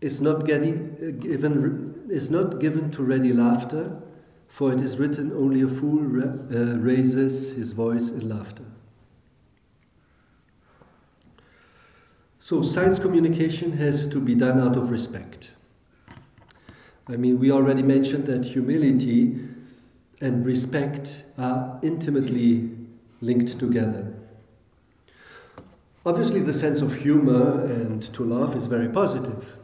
is 0.01 0.23
not 0.23 0.47
getting, 0.47 1.19
given, 1.21 2.07
is 2.09 2.31
not 2.31 2.59
given 2.59 2.91
to 2.93 3.03
ready 3.03 3.35
laughter, 3.35 4.01
for 4.49 4.73
it 4.73 4.81
is 4.81 4.99
written, 4.99 5.31
only 5.33 5.61
a 5.61 5.69
fool 5.69 6.01
uh, 6.23 6.79
raises 6.79 7.53
his 7.53 7.73
voice 7.73 8.11
in 8.11 8.31
laughter. 8.31 8.65
So, 12.45 12.61
science 12.61 12.99
communication 12.99 13.73
has 13.79 14.07
to 14.11 14.21
be 14.21 14.35
done 14.35 14.61
out 14.61 14.77
of 14.77 14.91
respect. 14.91 15.49
I 17.09 17.17
mean, 17.17 17.39
we 17.39 17.51
already 17.51 17.83
mentioned 17.83 18.27
that 18.27 18.45
humility 18.45 19.41
and 20.21 20.45
respect 20.45 21.25
are 21.39 21.81
intimately 21.83 22.69
linked 23.23 23.59
together. 23.59 24.13
Obviously, 26.05 26.41
the 26.41 26.53
sense 26.53 26.83
of 26.83 26.97
humor 26.97 27.65
and 27.65 28.03
to 28.13 28.23
laugh 28.23 28.55
is 28.55 28.67
very 28.67 28.91
positive. 28.91 29.57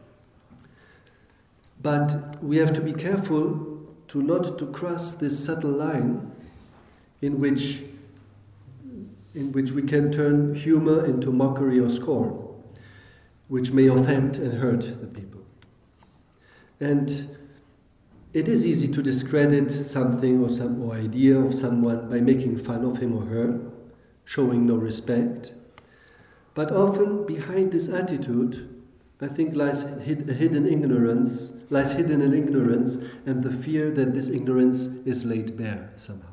But 1.83 2.43
we 2.43 2.57
have 2.57 2.73
to 2.73 2.81
be 2.81 2.93
careful 2.93 3.85
to 4.07 4.23
not 4.23 4.57
to 4.57 4.65
cross 4.65 5.17
this 5.17 5.37
subtle 5.45 5.69
line 5.69 6.31
in 7.21 7.39
which 7.39 7.83
in 9.35 9.51
which 9.51 9.69
we 9.69 9.83
can 9.83 10.11
turn 10.11 10.55
humor 10.55 11.05
into 11.05 11.31
mockery 11.31 11.79
or 11.79 11.89
scorn, 11.89 12.40
which 13.51 13.73
may 13.73 13.87
offend 13.87 14.37
and 14.37 14.59
hurt 14.59 15.01
the 15.01 15.07
people. 15.07 15.41
And 16.79 17.35
it 18.31 18.47
is 18.47 18.65
easy 18.65 18.87
to 18.93 19.03
discredit 19.03 19.69
something 19.71 20.41
or 20.41 20.47
some 20.47 20.81
or 20.81 20.95
idea 20.95 21.37
of 21.37 21.53
someone 21.53 22.09
by 22.09 22.21
making 22.21 22.59
fun 22.59 22.85
of 22.85 22.99
him 22.99 23.13
or 23.13 23.25
her, 23.25 23.59
showing 24.23 24.65
no 24.65 24.75
respect. 24.75 25.51
But 26.53 26.71
often 26.71 27.25
behind 27.25 27.73
this 27.73 27.89
attitude, 27.89 28.69
I 29.19 29.27
think 29.27 29.53
lies 29.53 29.83
a 29.83 29.99
hidden 29.99 30.65
ignorance, 30.65 31.51
lies 31.69 31.91
hidden 31.91 32.21
an 32.21 32.33
ignorance 32.33 33.03
and 33.25 33.43
the 33.43 33.51
fear 33.51 33.91
that 33.91 34.13
this 34.13 34.29
ignorance 34.29 34.85
is 35.05 35.25
laid 35.25 35.57
bare 35.57 35.91
somehow. 35.97 36.30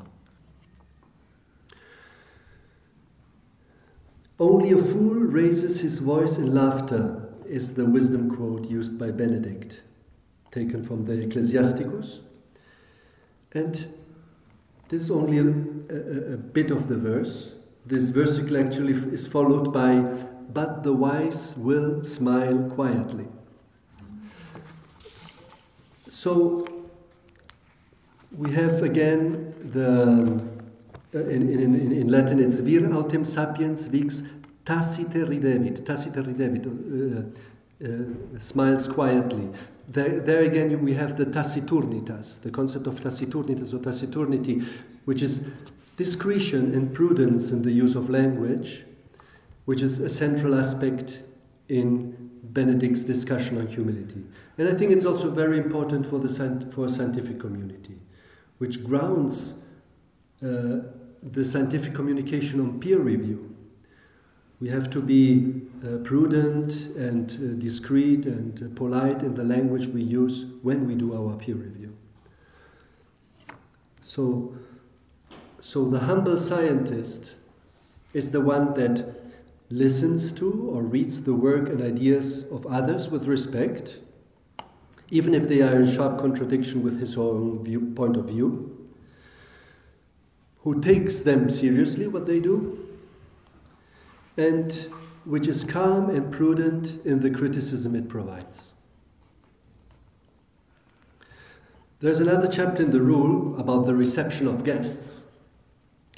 Only 4.41 4.71
a 4.71 4.79
fool 4.79 5.15
raises 5.15 5.81
his 5.81 5.99
voice 5.99 6.39
in 6.39 6.55
laughter, 6.55 7.29
is 7.47 7.75
the 7.75 7.87
wisdom 7.87 8.35
quote 8.37 8.71
used 8.71 8.99
by 8.99 9.11
Benedict, 9.11 9.83
taken 10.53 10.85
from 10.85 11.05
the 11.07 11.21
Ecclesiasticus. 11.23 12.21
And 13.53 13.75
this 14.89 15.03
is 15.03 15.11
only 15.11 15.39
a, 15.39 15.43
a, 15.43 16.35
a 16.35 16.37
bit 16.37 16.71
of 16.71 16.89
the 16.89 16.97
verse. 16.97 17.59
This 17.85 18.11
versicle 18.11 18.65
actually 18.65 18.93
is 18.93 19.27
followed 19.27 19.73
by, 19.73 20.01
but 20.53 20.83
the 20.83 20.93
wise 20.93 21.57
will 21.57 22.05
smile 22.05 22.71
quietly. 22.71 23.27
So 26.09 26.67
we 28.37 28.53
have 28.53 28.83
again 28.83 29.55
the 29.73 30.43
uh, 31.15 31.19
in, 31.19 31.49
in, 31.49 31.93
in, 31.93 32.09
Latin 32.09 32.39
it's 32.39 32.61
vir 32.61 32.81
autem 32.81 33.25
sapiens 33.25 33.87
vix 33.89 34.23
tacite 34.65 35.25
ridebit, 35.27 35.83
tacite 35.85 36.23
ridebit, 36.23 36.67
uh, 36.67 37.87
uh, 37.87 38.39
smiles 38.39 38.89
quietly. 38.89 39.49
There, 39.89 40.21
there 40.21 40.43
again 40.43 40.85
we 40.85 40.93
have 40.95 41.17
the 41.17 41.25
taciturnitas, 41.25 42.43
the 42.43 42.51
concept 42.51 42.87
of 42.87 43.01
taciturnitas 43.01 43.73
or 43.73 43.79
taciturnity, 43.79 44.63
which 45.07 45.23
is 45.23 45.51
discretion 45.97 46.75
and 46.75 46.93
prudence 46.93 47.51
in 47.51 47.63
the 47.63 47.73
use 47.73 47.95
of 47.95 48.11
language, 48.11 48.85
which 49.65 49.81
is 49.81 50.01
a 50.01 50.11
central 50.11 50.55
aspect 50.55 51.23
in 51.69 52.31
Benedict's 52.43 53.05
discussion 53.05 53.59
on 53.59 53.67
humility. 53.67 54.25
And 54.59 54.69
I 54.69 54.75
think 54.75 54.93
it's 54.93 55.05
also 55.05 55.31
very 55.31 55.59
important 55.59 56.05
for 56.05 56.19
the 56.19 56.29
for 56.73 56.85
a 56.85 56.89
scientific 56.89 57.41
community, 57.41 57.99
which 58.59 58.85
grounds 58.85 59.65
uh, 60.45 60.81
the 61.23 61.45
scientific 61.45 61.95
communication 61.95 62.61
on 62.61 62.81
peer 62.81 62.99
review. 62.99 63.55
We 64.61 64.69
have 64.71 64.91
to 64.91 65.01
be 65.01 65.63
uh, 65.85 65.99
prudent 65.99 66.87
and 66.97 67.31
uh, 67.31 67.61
discreet 67.61 68.27
and 68.27 68.61
uh, 68.61 68.75
polite 68.75 69.23
in 69.23 69.35
the 69.35 69.45
language 69.45 69.87
we 69.89 70.03
use 70.03 70.47
when 70.63 70.87
we 70.87 70.95
do 70.95 71.15
our 71.15 71.37
peer 71.37 71.55
review. 71.55 71.97
So, 74.01 74.55
so 75.61 75.89
the 75.89 76.01
humble 76.01 76.39
scientist 76.39 77.37
is 78.15 78.33
the 78.33 78.41
one 78.41 78.73
that 78.73 79.05
listens 79.71 80.33
to 80.33 80.71
or 80.73 80.83
reads 80.83 81.25
the 81.25 81.35
work 81.35 81.69
and 81.69 81.83
ideas 81.83 82.45
of 82.51 82.67
others 82.67 83.11
with 83.11 83.27
respect, 83.27 83.99
even 85.11 85.35
if 85.35 85.49
they 85.49 85.63
are 85.63 85.83
in 85.83 85.95
sharp 85.95 86.19
contradiction 86.19 86.83
with 86.83 86.99
his 86.99 87.17
own 87.17 87.63
view, 87.63 87.93
point 87.95 88.17
of 88.17 88.25
view 88.25 88.78
who 90.63 90.81
takes 90.81 91.21
them 91.21 91.49
seriously, 91.49 92.07
what 92.07 92.27
they 92.27 92.41
do, 92.41 92.87
and 94.37 94.89
which 95.25 95.47
is 95.47 95.65
calm 95.65 96.11
and 96.11 96.33
prudent 96.33 97.05
in 97.05 97.21
the 97.21 97.31
criticism 97.31 97.95
it 97.95 98.09
provides. 98.09 98.75
There's 102.01 102.21
another 102.21 102.49
chapter 102.49 102.83
in 102.83 102.93
the 102.93 103.03
rule 103.03 103.59
about 103.59 103.87
the 103.87 103.95
reception 103.95 104.47
of 104.47 104.65
guests, 104.65 105.33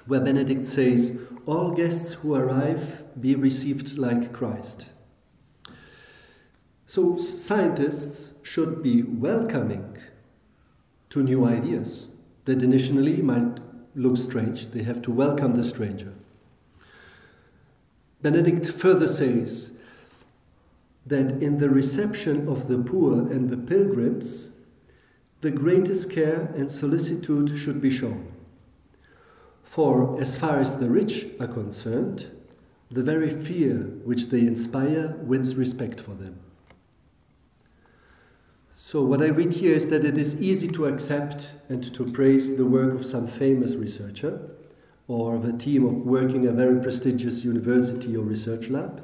where 0.06 0.20
Benedict 0.20 0.66
says, 0.66 1.18
All 1.46 1.70
guests 1.70 2.14
who 2.14 2.34
arrive 2.34 3.02
be 3.20 3.34
received 3.34 3.96
like 3.96 4.32
Christ. 4.32 4.90
So, 6.84 7.16
scientists 7.16 8.32
should 8.42 8.82
be 8.82 9.02
welcoming 9.02 9.96
to 11.10 11.22
new 11.22 11.46
ideas 11.46 12.08
that 12.44 12.62
initially 12.62 13.22
might 13.22 13.60
look 14.00 14.16
strange. 14.16 14.70
They 14.70 14.82
have 14.82 15.02
to 15.02 15.10
welcome 15.10 15.52
the 15.52 15.64
stranger. 15.64 16.12
Benedict 18.22 18.70
further 18.70 19.08
says 19.08 19.78
that 21.06 21.42
in 21.42 21.58
the 21.58 21.70
reception 21.70 22.48
of 22.48 22.68
the 22.68 22.78
poor 22.78 23.30
and 23.30 23.50
the 23.50 23.56
pilgrims, 23.56 24.56
the 25.40 25.50
greatest 25.50 26.10
care 26.10 26.52
and 26.56 26.70
solicitude 26.70 27.58
should 27.58 27.80
be 27.80 27.90
shown. 27.90 28.32
For 29.64 30.20
as 30.20 30.36
far 30.36 30.60
as 30.60 30.76
the 30.76 30.90
rich 30.90 31.26
are 31.38 31.46
concerned, 31.46 32.30
the 32.90 33.02
very 33.02 33.30
fear 33.30 33.76
which 34.04 34.26
they 34.30 34.40
inspire 34.40 35.16
wins 35.20 35.56
respect 35.56 36.00
for 36.00 36.12
them. 36.12 36.40
So, 38.82 39.04
what 39.04 39.20
I 39.20 39.26
read 39.26 39.52
here 39.52 39.74
is 39.74 39.90
that 39.90 40.06
it 40.06 40.16
is 40.16 40.40
easy 40.40 40.66
to 40.68 40.86
accept 40.86 41.52
and 41.68 41.84
to 41.94 42.10
praise 42.10 42.56
the 42.56 42.64
work 42.64 42.94
of 42.94 43.04
some 43.04 43.26
famous 43.26 43.74
researcher 43.74 44.40
or 45.06 45.36
of 45.36 45.44
a 45.44 45.52
team 45.52 45.84
of 45.84 46.06
working 46.06 46.46
a 46.46 46.50
very 46.50 46.80
prestigious 46.80 47.44
university 47.44 48.16
or 48.16 48.22
research 48.22 48.68
lab. 48.70 49.02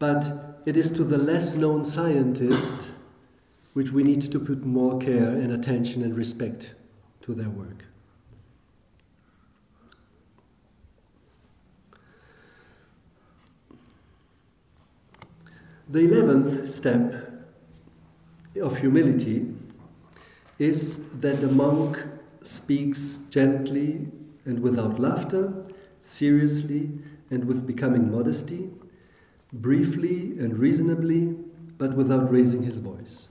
But 0.00 0.58
it 0.66 0.76
is 0.76 0.90
to 0.94 1.04
the 1.04 1.16
less 1.16 1.54
known 1.54 1.84
scientist 1.84 2.88
which 3.74 3.92
we 3.92 4.02
need 4.02 4.22
to 4.22 4.40
put 4.40 4.66
more 4.66 4.98
care 4.98 5.28
and 5.28 5.52
attention 5.52 6.02
and 6.02 6.16
respect 6.16 6.74
to 7.22 7.34
their 7.34 7.48
work. 7.48 7.84
The 15.88 16.00
eleventh 16.00 16.68
step 16.68 17.27
of 18.60 18.78
humility 18.78 19.46
is 20.58 21.08
that 21.20 21.40
the 21.40 21.48
monk 21.48 22.02
speaks 22.42 23.26
gently 23.30 24.08
and 24.44 24.60
without 24.60 24.98
laughter, 24.98 25.64
seriously 26.02 26.90
and 27.30 27.44
with 27.44 27.66
becoming 27.66 28.10
modesty, 28.10 28.70
briefly 29.52 30.38
and 30.38 30.58
reasonably, 30.58 31.36
but 31.76 31.94
without 31.94 32.30
raising 32.30 32.62
his 32.62 32.78
voice. 32.78 33.28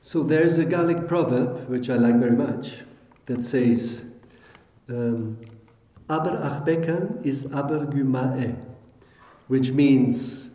So 0.00 0.22
there's 0.22 0.58
a 0.58 0.64
Gallic 0.64 1.08
proverb, 1.08 1.68
which 1.68 1.88
I 1.88 1.94
like 1.94 2.16
very 2.16 2.36
much, 2.36 2.82
that 3.26 3.42
says, 3.42 4.04
um, 4.88 5.38
Aber 6.08 6.32
achbekan 6.32 7.24
is 7.24 7.50
aber 7.50 7.86
gumae 7.86 8.73
which 9.48 9.72
means 9.72 10.50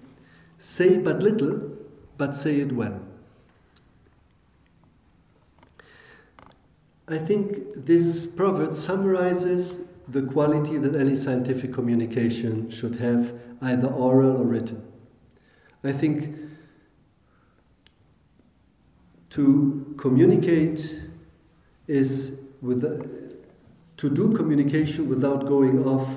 say 0.58 0.98
but 0.98 1.22
little, 1.22 1.78
but 2.18 2.36
say 2.36 2.60
it 2.60 2.72
well. 2.72 3.02
I 7.08 7.18
think 7.18 7.86
this 7.86 8.28
proverb 8.28 8.76
summarizes 8.76 9.88
the 10.08 10.22
quality 10.24 10.78
that 10.78 10.96
any 10.96 11.16
scientific 11.16 11.74
communication 11.74 12.70
should 12.70 12.98
have, 12.98 13.34
either 13.62 13.88
oral 13.88 14.38
or 14.38 14.46
written. 14.46 14.84
I 15.84 15.92
think 15.92 16.36
to 19.32 19.96
communicate 19.98 21.02
is 21.88 22.42
with 22.62 22.84
to 23.98 24.10
do 24.10 24.32
communication 24.34 25.10
without 25.10 25.46
going 25.46 25.86
off 25.86 26.08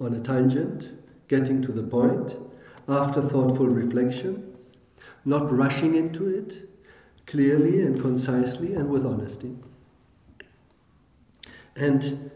on 0.00 0.14
a 0.14 0.20
tangent 0.20 0.88
getting 1.28 1.62
to 1.62 1.72
the 1.72 1.82
point, 1.82 2.34
after 2.88 3.20
thoughtful 3.20 3.66
reflection, 3.66 4.56
not 5.24 5.52
rushing 5.52 5.94
into 5.94 6.28
it, 6.28 6.68
clearly 7.26 7.80
and 7.80 8.00
concisely 8.00 8.74
and 8.74 8.88
with 8.88 9.04
honesty. 9.04 9.56
And 11.74 12.30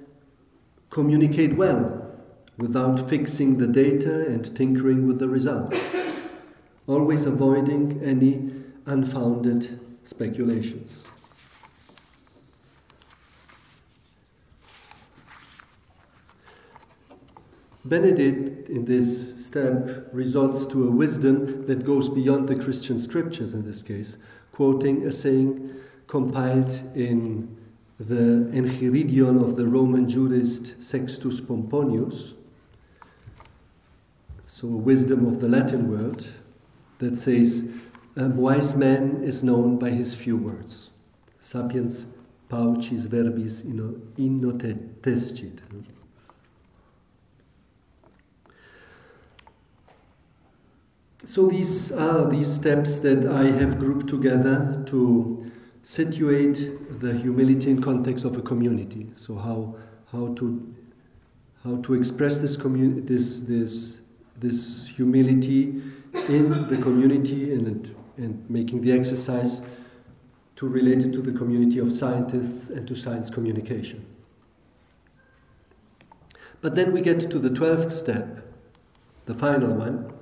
communicate 0.91 1.57
well 1.57 2.12
without 2.59 3.09
fixing 3.09 3.59
the 3.59 3.67
data 3.67 4.27
and 4.27 4.55
tinkering 4.55 5.07
with 5.07 5.19
the 5.19 5.29
results, 5.29 5.79
always 6.87 7.27
avoiding 7.27 8.03
any 8.05 8.53
unfounded 8.87 9.79
speculations. 10.03 11.07
Benedict, 17.91 18.69
in 18.69 18.85
this 18.85 19.45
step, 19.45 20.09
resorts 20.12 20.65
to 20.67 20.87
a 20.87 20.91
wisdom 20.93 21.67
that 21.67 21.85
goes 21.85 22.09
beyond 22.09 22.47
the 22.47 22.55
Christian 22.55 23.01
scriptures 23.01 23.53
in 23.53 23.65
this 23.65 23.83
case, 23.83 24.17
quoting 24.53 25.05
a 25.05 25.11
saying 25.11 25.75
compiled 26.07 26.71
in 26.95 27.57
the 27.99 28.49
Enchiridion 28.53 29.43
of 29.43 29.57
the 29.57 29.67
Roman 29.67 30.09
jurist 30.09 30.81
Sextus 30.81 31.41
Pomponius, 31.41 32.35
so 34.47 34.69
a 34.69 34.77
wisdom 34.77 35.27
of 35.27 35.41
the 35.41 35.49
Latin 35.49 35.91
world, 35.91 36.29
that 36.99 37.17
says, 37.17 37.73
A 38.15 38.29
wise 38.29 38.77
man 38.77 39.21
is 39.25 39.43
known 39.43 39.81
by 39.81 39.91
his 39.91 40.15
few 40.15 40.37
words. 40.37 40.91
Sapiens 41.41 42.17
paucis 42.49 43.09
verbis 43.09 43.65
innotescit. 44.17 45.59
So 51.25 51.49
these 51.49 51.93
are 51.93 52.31
these 52.31 52.51
steps 52.51 53.01
that 53.01 53.27
I 53.27 53.45
have 53.45 53.79
grouped 53.79 54.09
together 54.09 54.83
to 54.87 55.51
situate 55.83 57.01
the 57.01 57.13
humility 57.13 57.71
in 57.71 57.83
context 57.83 58.25
of 58.25 58.37
a 58.39 58.43
community. 58.43 59.09
So 59.15 59.35
how 59.35 59.77
how 60.13 60.33
to 60.35 60.75
how 61.63 61.77
to 61.83 61.95
express 61.95 62.39
this 62.39 62.57
community 62.57 63.03
this 63.03 63.41
this 63.41 64.03
this 64.39 64.87
humility 64.87 65.83
in 66.29 66.69
the 66.69 66.79
community 66.79 67.53
and 67.53 67.95
and 68.17 68.49
making 68.49 68.81
the 68.81 68.93
exercise 68.93 69.63
to 70.57 70.69
relate 70.69 71.03
it 71.03 71.13
to 71.13 71.21
the 71.21 71.33
community 71.33 71.79
of 71.79 71.93
scientists 71.93 72.71
and 72.71 72.89
to 72.89 72.95
science 72.95 73.29
communication. 73.29 74.07
But 76.63 76.75
then 76.77 76.93
we 76.93 77.03
get 77.03 77.21
to 77.31 77.39
the 77.39 77.51
twelfth 77.51 77.93
step, 77.93 78.43
the 79.27 79.35
final 79.35 79.75
one, 79.75 80.13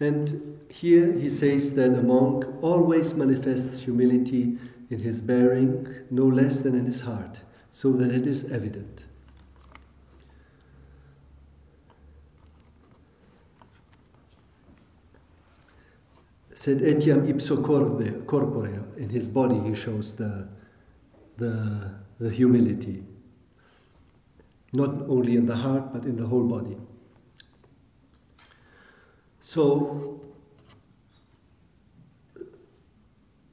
and 0.00 0.58
here 0.70 1.12
he 1.12 1.28
says 1.28 1.74
that 1.74 1.98
a 1.98 2.02
monk 2.02 2.46
always 2.62 3.14
manifests 3.14 3.82
humility 3.82 4.58
in 4.88 5.00
his 5.00 5.20
bearing 5.20 5.86
no 6.10 6.24
less 6.24 6.60
than 6.60 6.74
in 6.74 6.86
his 6.86 7.02
heart, 7.02 7.40
so 7.70 7.92
that 7.92 8.10
it 8.10 8.26
is 8.26 8.50
evident. 8.50 9.04
Sed 16.54 16.78
etiam 16.78 17.28
ipso 17.28 17.62
corde, 17.62 18.26
corpore, 18.26 18.96
in 18.96 19.08
his 19.10 19.28
body 19.28 19.58
he 19.60 19.74
shows 19.74 20.16
the, 20.16 20.48
the, 21.38 21.94
the 22.18 22.30
humility, 22.30 23.02
not 24.72 24.90
only 25.08 25.36
in 25.36 25.46
the 25.46 25.56
heart 25.56 25.92
but 25.92 26.04
in 26.04 26.16
the 26.16 26.26
whole 26.26 26.46
body. 26.46 26.76
So, 29.40 30.20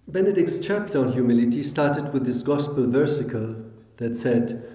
Benedict's 0.08 0.66
chapter 0.66 1.00
on 1.00 1.14
humility 1.14 1.64
started 1.64 2.14
with 2.14 2.26
this 2.26 2.42
gospel 2.42 2.86
versicle 2.88 3.70
that 3.98 4.18
said, 4.18 4.70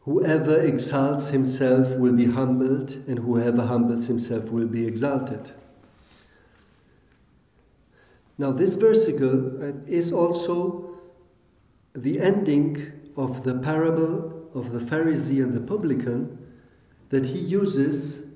Whoever 0.00 0.60
exalts 0.60 1.28
himself 1.28 1.96
will 1.96 2.14
be 2.14 2.26
humbled, 2.26 2.92
and 3.06 3.18
whoever 3.18 3.66
humbles 3.66 4.06
himself 4.06 4.50
will 4.50 4.66
be 4.66 4.86
exalted. 4.86 5.50
Now, 8.38 8.52
this 8.52 8.74
versicle 8.74 9.62
uh, 9.62 9.72
is 9.86 10.12
also 10.12 10.98
the 11.94 12.20
ending 12.20 12.92
of 13.16 13.42
the 13.44 13.58
parable 13.58 14.48
of 14.54 14.72
the 14.72 14.78
Pharisee 14.78 15.42
and 15.42 15.52
the 15.52 15.60
publican 15.60 16.38
that 17.10 17.26
he 17.26 17.38
uses 17.38 18.27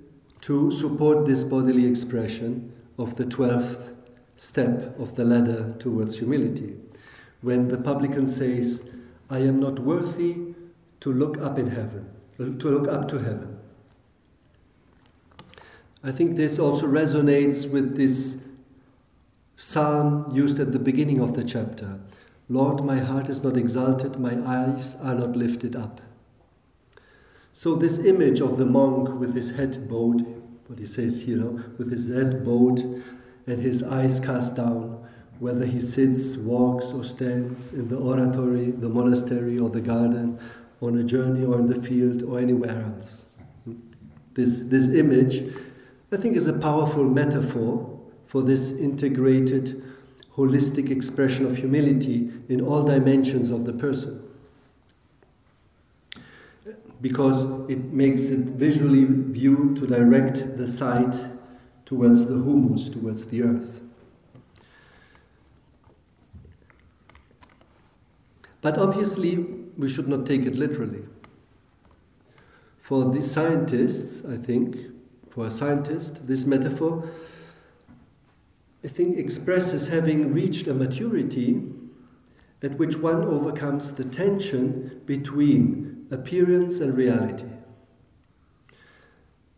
to 0.43 0.70
support 0.70 1.27
this 1.27 1.44
bodily 1.44 1.86
expression 1.86 2.73
of 2.98 3.16
the 3.16 3.24
12th 3.24 3.94
step 4.36 4.98
of 4.98 5.16
the 5.16 5.24
ladder 5.24 5.74
towards 5.78 6.19
humility. 6.19 6.77
When 7.40 7.69
the 7.69 7.78
publican 7.78 8.27
says, 8.27 8.94
I 9.31 9.39
am 9.39 9.60
not 9.60 9.78
worthy 9.78 10.55
to 11.01 11.12
look 11.12 11.39
up 11.39 11.59
in 11.59 11.70
heaven, 11.70 12.10
uh, 12.39 12.59
to 12.59 12.70
look 12.70 12.89
up 12.89 13.09
to 13.09 13.19
heaven. 13.19 13.59
I 16.05 16.10
think 16.10 16.36
this 16.36 16.59
also 16.59 16.86
resonates 16.86 17.70
with 17.70 17.97
this 17.97 18.44
psalm 19.56 20.28
used 20.35 20.59
at 20.59 20.73
the 20.73 20.78
beginning 20.78 21.20
of 21.20 21.35
the 21.35 21.44
chapter 21.44 22.01
Lord, 22.48 22.85
my 22.85 22.98
heart 22.98 23.31
is 23.31 23.43
not 23.43 23.56
exalted, 23.56 24.19
my 24.19 24.36
eyes 24.44 24.97
are 24.97 25.14
not 25.14 25.36
lifted 25.36 25.74
up. 25.74 26.02
So, 27.55 27.74
this 27.74 27.99
image 28.07 28.41
of 28.41 28.57
the 28.57 28.65
monk 28.65 29.20
with 29.20 29.37
his 29.37 29.57
head 29.57 29.87
bowed, 29.87 30.23
what 30.69 30.79
he 30.79 30.87
says 30.87 31.20
here, 31.23 31.45
with 31.77 31.93
his 31.93 32.09
head 32.09 32.47
bowed 32.47 32.81
and 33.47 33.61
his 33.61 33.83
eyes 33.83 34.20
cast 34.20 34.57
down, 34.57 35.07
whether 35.39 35.66
he 35.66 35.79
sits, 35.79 36.39
walks, 36.39 36.93
or 36.93 37.05
stands 37.05 37.74
in 37.74 37.89
the 37.89 37.99
oratory, 37.99 38.70
the 38.70 38.89
monastery, 38.89 39.59
or 39.59 39.69
the 39.69 39.83
garden, 39.83 40.39
on 40.81 40.97
a 40.97 41.03
journey, 41.03 41.45
or 41.45 41.59
in 41.59 41.66
the 41.66 41.83
field, 41.83 42.23
or 42.23 42.39
anywhere 42.39 42.91
else. 42.95 43.27
This, 44.33 44.62
this 44.62 44.95
image, 44.95 45.53
I 46.11 46.16
think, 46.16 46.37
is 46.37 46.49
a 46.49 46.59
powerful 46.59 47.05
metaphor 47.05 48.01
for 48.24 48.41
this 48.41 48.79
integrated, 48.79 49.83
holistic 50.37 50.91
expression 50.91 51.45
of 51.45 51.59
humility 51.59 52.31
in 52.49 52.62
all 52.62 52.83
dimensions 52.83 53.51
of 53.51 53.66
the 53.66 53.74
person 53.74 54.27
because 57.03 57.69
it 57.69 57.93
makes 57.93 58.31
it 58.31 58.39
visually 58.39 59.05
view 59.05 59.74
to 59.74 59.87
direct 59.87 60.57
the 60.57 60.69
sight 60.69 61.16
towards 61.85 62.29
the 62.29 62.35
humus, 62.35 62.89
towards 62.89 63.27
the 63.27 63.43
earth. 63.43 63.81
But 68.61 68.79
obviously, 68.79 69.37
we 69.77 69.89
should 69.89 70.07
not 70.07 70.24
take 70.24 70.43
it 70.43 70.55
literally. 70.55 71.03
For 72.81 73.12
the 73.12 73.23
scientists, 73.23 74.24
I 74.24 74.37
think, 74.37 74.77
for 75.31 75.47
a 75.47 75.51
scientist, 75.51 76.29
this 76.29 76.45
metaphor, 76.45 77.09
I 78.85 78.89
think, 78.89 79.19
expresses 79.19 79.89
having 79.89 80.33
reached 80.33 80.69
a 80.69 80.74
maturity 80.74 81.62
at 82.62 82.79
which 82.79 82.97
one 82.97 83.24
overcomes 83.24 83.97
the 83.97 84.05
tension 84.05 85.01
between 85.05 86.02
appearance 86.12 86.80
and 86.80 86.97
reality, 86.97 87.47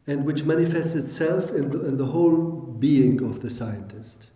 and 0.06 0.24
which 0.24 0.44
manifests 0.44 0.94
itself 0.94 1.50
in 1.50 1.70
the, 1.70 1.86
in 1.86 1.96
the 1.96 2.06
whole 2.06 2.50
being 2.78 3.22
of 3.22 3.42
the 3.42 3.50
scientist, 3.50 4.28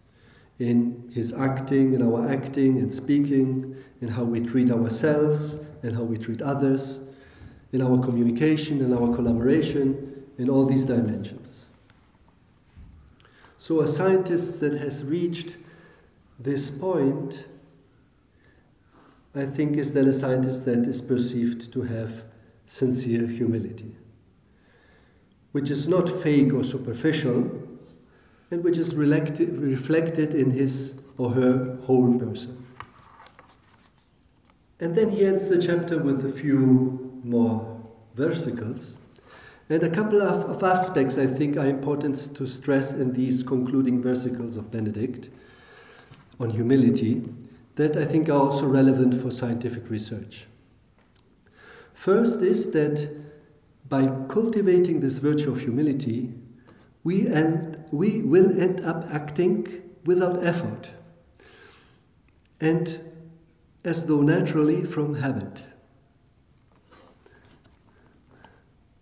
in 0.59 1.11
his 1.15 1.33
acting, 1.33 1.95
in 1.95 2.03
our 2.03 2.29
acting 2.29 2.79
and 2.79 2.93
speaking, 2.93 3.77
in 4.01 4.09
how 4.09 4.25
we 4.25 4.41
treat 4.41 4.71
ourselves 4.71 5.65
and 5.83 5.95
how 5.95 6.03
we 6.03 6.17
treat 6.17 6.43
others, 6.43 7.09
in 7.73 7.83
our 7.83 7.99
communication 8.03 8.83
and 8.83 8.95
our 8.95 9.15
collaboration, 9.15 10.25
in 10.39 10.49
all 10.49 10.65
these 10.65 10.87
dimensions. 10.87 11.67
So, 13.59 13.81
a 13.81 13.89
scientist 13.89 14.61
that 14.61 14.79
has 14.79 15.05
reached 15.05 15.57
this 16.39 16.71
point 16.71 17.47
I 19.39 19.47
think 19.47 19.77
is 19.77 19.93
then 19.93 20.09
a 20.09 20.13
scientist 20.13 20.65
that 20.65 20.87
is 20.87 21.01
perceived 21.01 21.73
to 21.73 21.83
have 21.83 22.25
sincere 22.67 23.27
humility, 23.27 23.97
which 25.53 25.71
is 25.71 25.89
not 25.89 26.11
fake 26.11 26.53
or 26.53 26.65
superficial, 26.65 27.51
and 28.51 28.65
which 28.65 28.79
is 28.79 28.97
reflected 28.97 30.35
in 30.35 30.51
his 30.51 30.99
or 31.19 31.31
her 31.31 31.77
whole 31.85 32.19
person. 32.19 32.65
And 34.81 34.95
then 34.95 35.11
he 35.11 35.25
ends 35.25 35.49
the 35.49 35.61
chapter 35.61 35.99
with 35.99 36.25
a 36.25 36.33
few 36.33 37.21
more 37.23 37.81
versicles. 38.17 38.99
And 39.69 39.83
a 39.83 39.91
couple 39.91 40.23
of, 40.23 40.49
of, 40.49 40.63
aspects 40.63 41.19
I 41.19 41.27
think 41.27 41.57
are 41.57 41.67
important 41.67 42.35
to 42.37 42.47
stress 42.47 42.93
in 42.93 43.13
these 43.13 43.43
concluding 43.43 44.03
versicles 44.03 44.57
of 44.57 44.71
Benedict 44.71 45.29
on 46.41 46.51
humility 46.51 47.23
that 47.79 47.97
I 47.97 48.05
think 48.05 48.29
are 48.29 48.33
also 48.33 48.67
relevant 48.67 49.15
for 49.23 49.31
scientific 49.31 49.89
research. 49.89 50.49
First 51.95 52.43
is 52.43 52.73
that 52.73 53.09
by 53.89 54.09
cultivating 54.29 54.99
this 54.99 55.19
virtue 55.19 55.53
of 55.53 55.61
humility, 55.61 56.35
we, 57.05 57.29
end, 57.29 57.85
we 57.93 58.21
will 58.21 58.61
end 58.61 58.81
up 58.81 59.05
acting 59.13 59.83
without 60.05 60.45
effort 60.45 60.91
and 62.61 62.99
as 63.85 64.07
though 64.07 64.23
naturally 64.23 64.85
from 64.85 65.15
habit. 65.15 65.63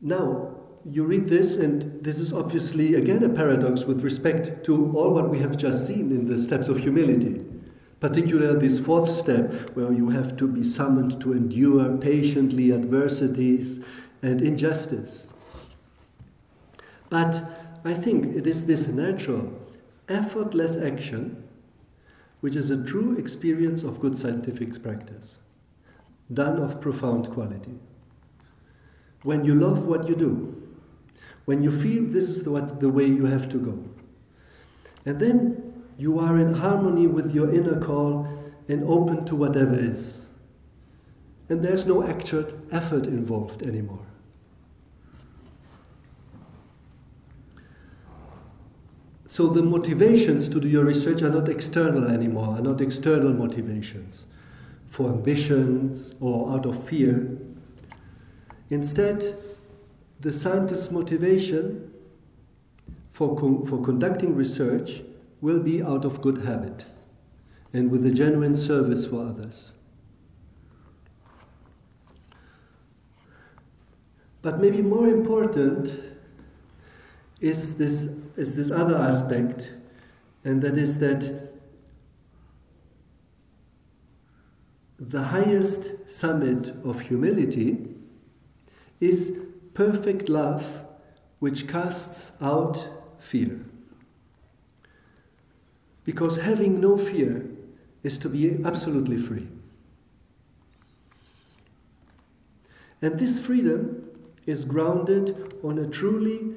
Now, 0.02 0.54
you 0.84 1.04
read 1.04 1.28
this, 1.28 1.56
and 1.56 2.04
this 2.04 2.20
is 2.20 2.34
obviously 2.34 2.94
again 2.94 3.24
a 3.24 3.30
paradox 3.30 3.86
with 3.86 4.02
respect 4.02 4.64
to 4.66 4.92
all 4.94 5.14
what 5.14 5.30
we 5.30 5.38
have 5.38 5.56
just 5.56 5.86
seen 5.86 6.10
in 6.10 6.28
the 6.28 6.38
steps 6.38 6.68
of 6.68 6.80
humility. 6.80 7.45
Particularly 8.00 8.58
this 8.60 8.78
fourth 8.78 9.08
step, 9.08 9.70
where 9.74 9.92
you 9.92 10.10
have 10.10 10.36
to 10.36 10.46
be 10.46 10.64
summoned 10.64 11.20
to 11.22 11.32
endure 11.32 11.96
patiently 11.96 12.72
adversities 12.72 13.82
and 14.22 14.42
injustice. 14.42 15.28
But 17.08 17.42
I 17.84 17.94
think 17.94 18.36
it 18.36 18.46
is 18.46 18.66
this 18.66 18.88
natural, 18.88 19.52
effortless 20.08 20.76
action 20.80 21.42
which 22.40 22.54
is 22.54 22.70
a 22.70 22.84
true 22.84 23.16
experience 23.16 23.82
of 23.82 24.00
good 24.00 24.16
scientific 24.16 24.80
practice, 24.82 25.40
done 26.32 26.58
of 26.58 26.80
profound 26.80 27.28
quality. 27.30 27.72
When 29.22 29.44
you 29.44 29.54
love 29.54 29.86
what 29.86 30.08
you 30.08 30.14
do, 30.14 30.62
when 31.46 31.62
you 31.62 31.70
feel 31.70 32.04
this 32.04 32.28
is 32.28 32.44
the, 32.44 32.50
what, 32.50 32.80
the 32.80 32.88
way 32.88 33.06
you 33.06 33.24
have 33.24 33.48
to 33.48 33.58
go, 33.58 33.84
and 35.04 35.18
then 35.18 35.65
you 35.98 36.18
are 36.18 36.38
in 36.38 36.54
harmony 36.54 37.06
with 37.06 37.34
your 37.34 37.52
inner 37.52 37.80
call 37.80 38.28
and 38.68 38.84
open 38.84 39.24
to 39.26 39.36
whatever 39.36 39.74
is. 39.74 40.22
And 41.48 41.64
there's 41.64 41.86
no 41.86 42.02
actual 42.02 42.46
effort 42.70 43.06
involved 43.06 43.62
anymore. 43.62 44.04
So 49.26 49.48
the 49.48 49.62
motivations 49.62 50.48
to 50.48 50.60
do 50.60 50.68
your 50.68 50.84
research 50.84 51.22
are 51.22 51.30
not 51.30 51.48
external 51.48 52.08
anymore, 52.08 52.56
are 52.56 52.62
not 52.62 52.80
external 52.80 53.32
motivations 53.32 54.26
for 54.88 55.10
ambitions 55.10 56.14
or 56.20 56.52
out 56.52 56.64
of 56.64 56.82
fear. 56.88 57.36
Instead, 58.70 59.22
the 60.20 60.32
scientist's 60.32 60.90
motivation 60.90 61.92
for, 63.12 63.36
con- 63.36 63.66
for 63.66 63.82
conducting 63.84 64.34
research 64.34 65.02
will 65.40 65.60
be 65.60 65.82
out 65.82 66.04
of 66.04 66.22
good 66.22 66.38
habit 66.38 66.84
and 67.72 67.90
with 67.90 68.06
a 68.06 68.10
genuine 68.10 68.56
service 68.56 69.06
for 69.06 69.22
others. 69.24 69.72
But 74.42 74.60
maybe 74.60 74.80
more 74.80 75.08
important 75.08 75.92
is 77.40 77.76
this, 77.78 78.20
is 78.36 78.56
this 78.56 78.70
other 78.70 78.96
aspect, 78.96 79.72
and 80.44 80.62
that 80.62 80.78
is 80.78 81.00
that 81.00 81.52
the 84.98 85.24
highest 85.24 86.08
summit 86.08 86.68
of 86.84 87.00
humility 87.00 87.88
is 89.00 89.46
perfect 89.74 90.28
love 90.28 90.64
which 91.38 91.68
casts 91.68 92.32
out 92.40 92.88
fear. 93.18 93.65
Because 96.06 96.38
having 96.38 96.80
no 96.80 96.96
fear 96.96 97.44
is 98.02 98.18
to 98.20 98.28
be 98.28 98.64
absolutely 98.64 99.18
free. 99.18 99.48
And 103.02 103.18
this 103.18 103.44
freedom 103.44 104.08
is 104.46 104.64
grounded 104.64 105.54
on 105.62 105.78
a 105.78 105.86
truly 105.86 106.56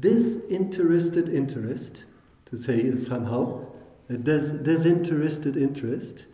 disinterested 0.00 1.28
interest, 1.28 2.04
to 2.46 2.56
say 2.56 2.78
is 2.78 3.06
somehow, 3.06 3.66
a 4.08 4.16
des- 4.16 4.62
disinterested 4.62 5.56
interest 5.56 6.24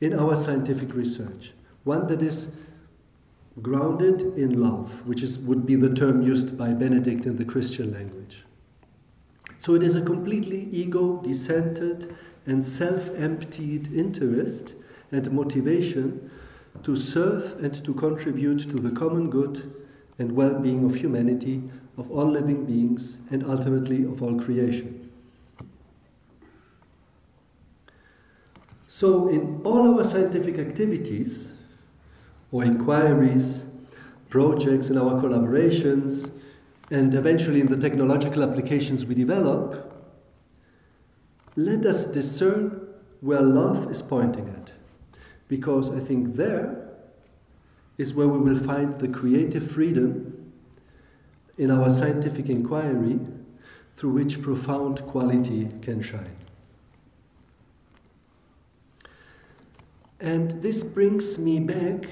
in 0.00 0.18
our 0.18 0.34
scientific 0.34 0.94
research. 0.94 1.52
One 1.84 2.08
that 2.08 2.20
is 2.20 2.56
grounded 3.60 4.22
in 4.36 4.60
love, 4.60 5.06
which 5.06 5.22
is, 5.22 5.38
would 5.38 5.64
be 5.66 5.76
the 5.76 5.94
term 5.94 6.22
used 6.22 6.58
by 6.58 6.70
Benedict 6.70 7.26
in 7.26 7.36
the 7.36 7.44
Christian 7.44 7.92
language. 7.92 8.44
So 9.62 9.76
it 9.76 9.84
is 9.84 9.94
a 9.94 10.02
completely 10.02 10.68
ego 10.72 11.22
decentered 11.24 12.12
and 12.46 12.64
self 12.64 13.10
emptied 13.14 13.94
interest 13.94 14.72
and 15.12 15.30
motivation 15.30 16.32
to 16.82 16.96
serve 16.96 17.62
and 17.62 17.72
to 17.84 17.94
contribute 17.94 18.58
to 18.58 18.80
the 18.80 18.90
common 18.90 19.30
good 19.30 19.72
and 20.18 20.32
well 20.32 20.58
being 20.58 20.84
of 20.84 20.96
humanity, 20.96 21.62
of 21.96 22.10
all 22.10 22.24
living 22.24 22.66
beings, 22.66 23.20
and 23.30 23.44
ultimately 23.44 24.02
of 24.02 24.20
all 24.20 24.34
creation. 24.40 25.08
So, 28.88 29.28
in 29.28 29.60
all 29.62 29.96
our 29.96 30.02
scientific 30.02 30.58
activities, 30.58 31.52
or 32.50 32.64
inquiries, 32.64 33.66
projects, 34.28 34.90
and 34.90 34.98
our 34.98 35.22
collaborations, 35.22 36.41
and 36.92 37.14
eventually 37.14 37.58
in 37.62 37.68
the 37.68 37.76
technological 37.78 38.42
applications 38.42 39.06
we 39.06 39.14
develop, 39.14 39.90
let 41.56 41.86
us 41.86 42.04
discern 42.04 42.86
where 43.22 43.40
love 43.40 43.90
is 43.90 44.02
pointing 44.02 44.46
at. 44.50 44.72
Because 45.48 45.90
I 45.90 46.00
think 46.00 46.36
there 46.36 46.90
is 47.96 48.12
where 48.12 48.28
we 48.28 48.38
will 48.38 48.58
find 48.58 48.98
the 49.00 49.08
creative 49.08 49.70
freedom 49.70 50.52
in 51.56 51.70
our 51.70 51.88
scientific 51.88 52.50
inquiry 52.50 53.18
through 53.96 54.10
which 54.10 54.42
profound 54.42 55.00
quality 55.02 55.70
can 55.80 56.02
shine. 56.02 56.36
And 60.20 60.50
this 60.62 60.84
brings 60.84 61.38
me 61.38 61.58
back 61.58 62.06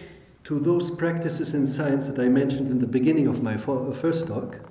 to 0.44 0.58
those 0.58 0.90
practices 0.90 1.52
in 1.52 1.66
science 1.66 2.06
that 2.06 2.18
I 2.18 2.28
mentioned 2.28 2.70
in 2.70 2.80
the 2.80 2.86
beginning 2.86 3.26
of 3.26 3.42
my 3.42 3.58
first 3.58 4.26
talk, 4.26 4.69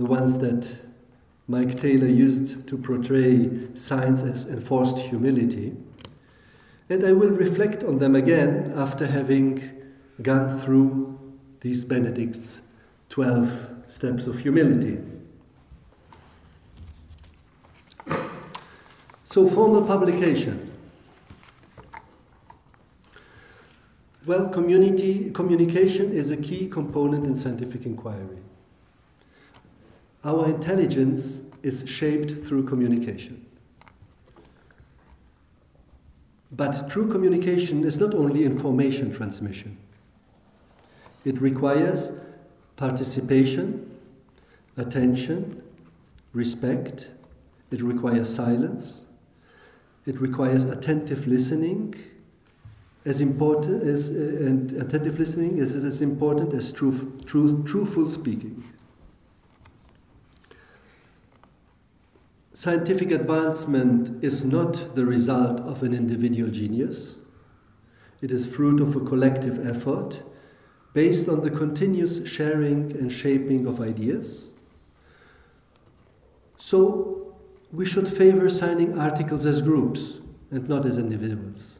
the 0.00 0.06
ones 0.06 0.38
that 0.38 0.66
Mike 1.46 1.78
Taylor 1.78 2.06
used 2.06 2.66
to 2.66 2.78
portray 2.78 3.50
science 3.74 4.22
as 4.22 4.46
enforced 4.46 4.98
humility. 4.98 5.76
And 6.88 7.04
I 7.04 7.12
will 7.12 7.28
reflect 7.28 7.84
on 7.84 7.98
them 7.98 8.16
again 8.16 8.72
after 8.74 9.06
having 9.06 9.70
gone 10.22 10.58
through 10.58 11.18
these 11.60 11.84
Benedict's 11.84 12.62
12 13.10 13.68
steps 13.88 14.26
of 14.26 14.38
humility. 14.38 14.96
So, 19.24 19.46
formal 19.46 19.82
publication. 19.82 20.72
Well, 24.24 24.48
community 24.48 25.30
communication 25.30 26.10
is 26.12 26.30
a 26.30 26.38
key 26.38 26.70
component 26.70 27.26
in 27.26 27.36
scientific 27.36 27.84
inquiry. 27.84 28.38
Our 30.24 30.46
intelligence 30.46 31.42
is 31.62 31.88
shaped 31.88 32.30
through 32.44 32.64
communication. 32.64 33.46
But 36.52 36.90
true 36.90 37.10
communication 37.10 37.84
is 37.84 38.00
not 38.00 38.14
only 38.14 38.44
information 38.44 39.12
transmission. 39.12 39.78
It 41.24 41.40
requires 41.40 42.12
participation, 42.76 43.98
attention, 44.76 45.62
respect. 46.32 47.08
It 47.70 47.82
requires 47.82 48.34
silence. 48.34 49.06
It 50.06 50.20
requires 50.20 50.64
attentive 50.64 51.26
listening. 51.26 51.94
As 53.04 53.20
important 53.20 53.82
as 53.82 54.10
uh, 54.10 54.46
and 54.46 54.72
attentive 54.72 55.18
listening 55.18 55.58
is 55.58 55.74
as 55.76 56.02
important 56.02 56.52
as 56.52 56.72
truth, 56.72 57.24
truth, 57.26 57.64
truthful 57.64 58.10
speaking. 58.10 58.64
Scientific 62.60 63.10
advancement 63.10 64.22
is 64.22 64.44
not 64.44 64.94
the 64.94 65.06
result 65.06 65.60
of 65.60 65.82
an 65.82 65.94
individual 65.94 66.50
genius. 66.50 67.20
It 68.20 68.30
is 68.30 68.46
fruit 68.46 68.82
of 68.82 68.94
a 68.94 69.00
collective 69.00 69.66
effort 69.66 70.22
based 70.92 71.26
on 71.26 71.42
the 71.42 71.50
continuous 71.50 72.28
sharing 72.28 72.92
and 72.92 73.10
shaping 73.10 73.66
of 73.66 73.80
ideas. 73.80 74.50
So, 76.58 77.34
we 77.72 77.86
should 77.86 78.06
favor 78.06 78.50
signing 78.50 78.98
articles 78.98 79.46
as 79.46 79.62
groups 79.62 80.18
and 80.50 80.68
not 80.68 80.84
as 80.84 80.98
individuals. 80.98 81.78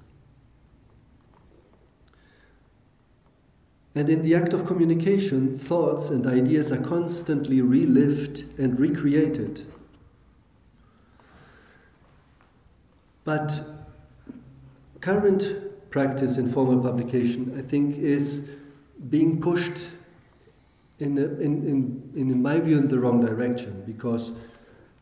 And 3.94 4.09
in 4.09 4.23
the 4.23 4.35
act 4.35 4.55
of 4.55 4.65
communication, 4.65 5.59
thoughts 5.59 6.09
and 6.09 6.27
ideas 6.27 6.73
are 6.73 6.82
constantly 6.82 7.61
relived 7.61 8.44
and 8.59 8.81
recreated. 8.81 9.66
But 13.25 13.61
current 15.01 15.91
practice 15.91 16.39
in 16.39 16.51
formal 16.53 16.81
publication, 16.81 17.59
I 17.59 17.63
think, 17.63 17.99
is 17.99 18.51
being 19.09 19.41
pushed 19.41 19.89
in, 20.99 21.19
a, 21.19 21.23
in, 21.23 21.67
in, 21.67 22.31
in 22.31 22.43
my 22.43 22.61
view, 22.61 22.79
in 22.79 22.89
the 22.89 22.99
wrong 22.99 23.25
direction 23.25 23.83
because 23.87 24.33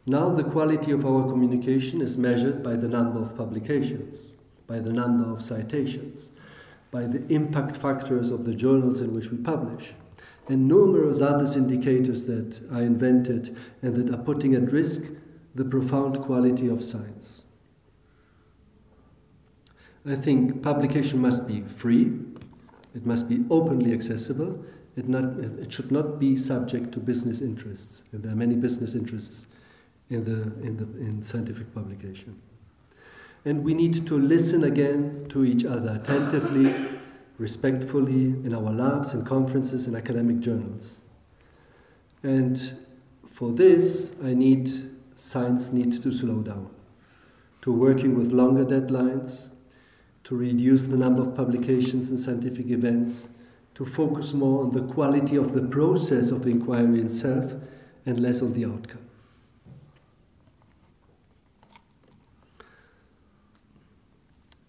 now 0.06 0.30
the 0.30 0.44
quality 0.44 0.92
of 0.92 1.04
our 1.04 1.28
communication 1.28 2.00
is 2.00 2.16
measured 2.16 2.62
by 2.62 2.76
the 2.76 2.88
number 2.88 3.20
of 3.20 3.36
publications, 3.36 4.34
by 4.66 4.78
the 4.78 4.92
number 4.92 5.30
of 5.30 5.42
citations, 5.42 6.30
by 6.90 7.04
the 7.04 7.26
impact 7.32 7.76
factors 7.76 8.30
of 8.30 8.44
the 8.44 8.54
journals 8.54 9.00
in 9.00 9.14
which 9.14 9.30
we 9.30 9.38
publish. 9.38 9.92
and 10.48 10.66
numerous 10.66 11.20
other 11.20 11.46
indicators 11.58 12.24
that 12.24 12.60
are 12.72 12.82
invented 12.82 13.54
and 13.82 13.94
that 13.94 14.12
are 14.12 14.22
putting 14.22 14.54
at 14.54 14.72
risk 14.72 15.04
the 15.54 15.64
profound 15.64 16.18
quality 16.20 16.68
of 16.68 16.82
science. 16.82 17.44
I 20.08 20.16
think 20.16 20.62
publication 20.62 21.20
must 21.20 21.46
be 21.46 21.62
free, 21.62 22.12
it 22.94 23.04
must 23.04 23.28
be 23.28 23.44
openly 23.50 23.92
accessible, 23.92 24.64
it, 24.96 25.08
not, 25.08 25.24
it 25.38 25.72
should 25.72 25.92
not 25.92 26.18
be 26.18 26.36
subject 26.36 26.92
to 26.92 27.00
business 27.00 27.40
interests, 27.40 28.04
and 28.12 28.22
there 28.22 28.32
are 28.32 28.36
many 28.36 28.56
business 28.56 28.94
interests 28.94 29.48
in, 30.10 30.24
the, 30.24 30.42
in, 30.66 30.76
the, 30.76 30.84
in 30.98 31.22
scientific 31.22 31.72
publication. 31.74 32.40
And 33.44 33.62
we 33.62 33.74
need 33.74 33.94
to 34.06 34.18
listen 34.18 34.64
again 34.64 35.26
to 35.28 35.44
each 35.44 35.64
other 35.64 36.00
attentively, 36.00 36.74
respectfully, 37.38 38.30
in 38.44 38.54
our 38.54 38.72
labs, 38.72 39.14
in 39.14 39.24
conferences, 39.24 39.86
in 39.86 39.94
academic 39.94 40.40
journals. 40.40 40.98
And 42.22 42.60
for 43.30 43.52
this, 43.52 44.20
I 44.24 44.34
need 44.34 44.68
science 45.14 45.72
needs 45.72 46.00
to 46.00 46.10
slow 46.10 46.42
down, 46.42 46.70
to 47.62 47.72
working 47.72 48.16
with 48.16 48.32
longer 48.32 48.64
deadlines, 48.64 49.50
to 50.28 50.36
reduce 50.36 50.84
the 50.84 50.96
number 50.96 51.22
of 51.22 51.34
publications 51.34 52.10
and 52.10 52.18
scientific 52.18 52.68
events, 52.68 53.28
to 53.74 53.86
focus 53.86 54.34
more 54.34 54.62
on 54.62 54.70
the 54.72 54.92
quality 54.92 55.36
of 55.36 55.54
the 55.54 55.62
process 55.62 56.30
of 56.30 56.46
inquiry 56.46 57.00
itself 57.00 57.54
and 58.04 58.20
less 58.20 58.42
on 58.42 58.52
the 58.52 58.66
outcome. 58.66 59.00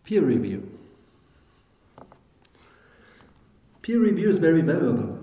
Peer 0.05 0.21
review. 0.21 0.71
Peer 3.81 3.99
review 3.99 4.29
is 4.29 4.37
very 4.37 4.61
valuable, 4.61 5.19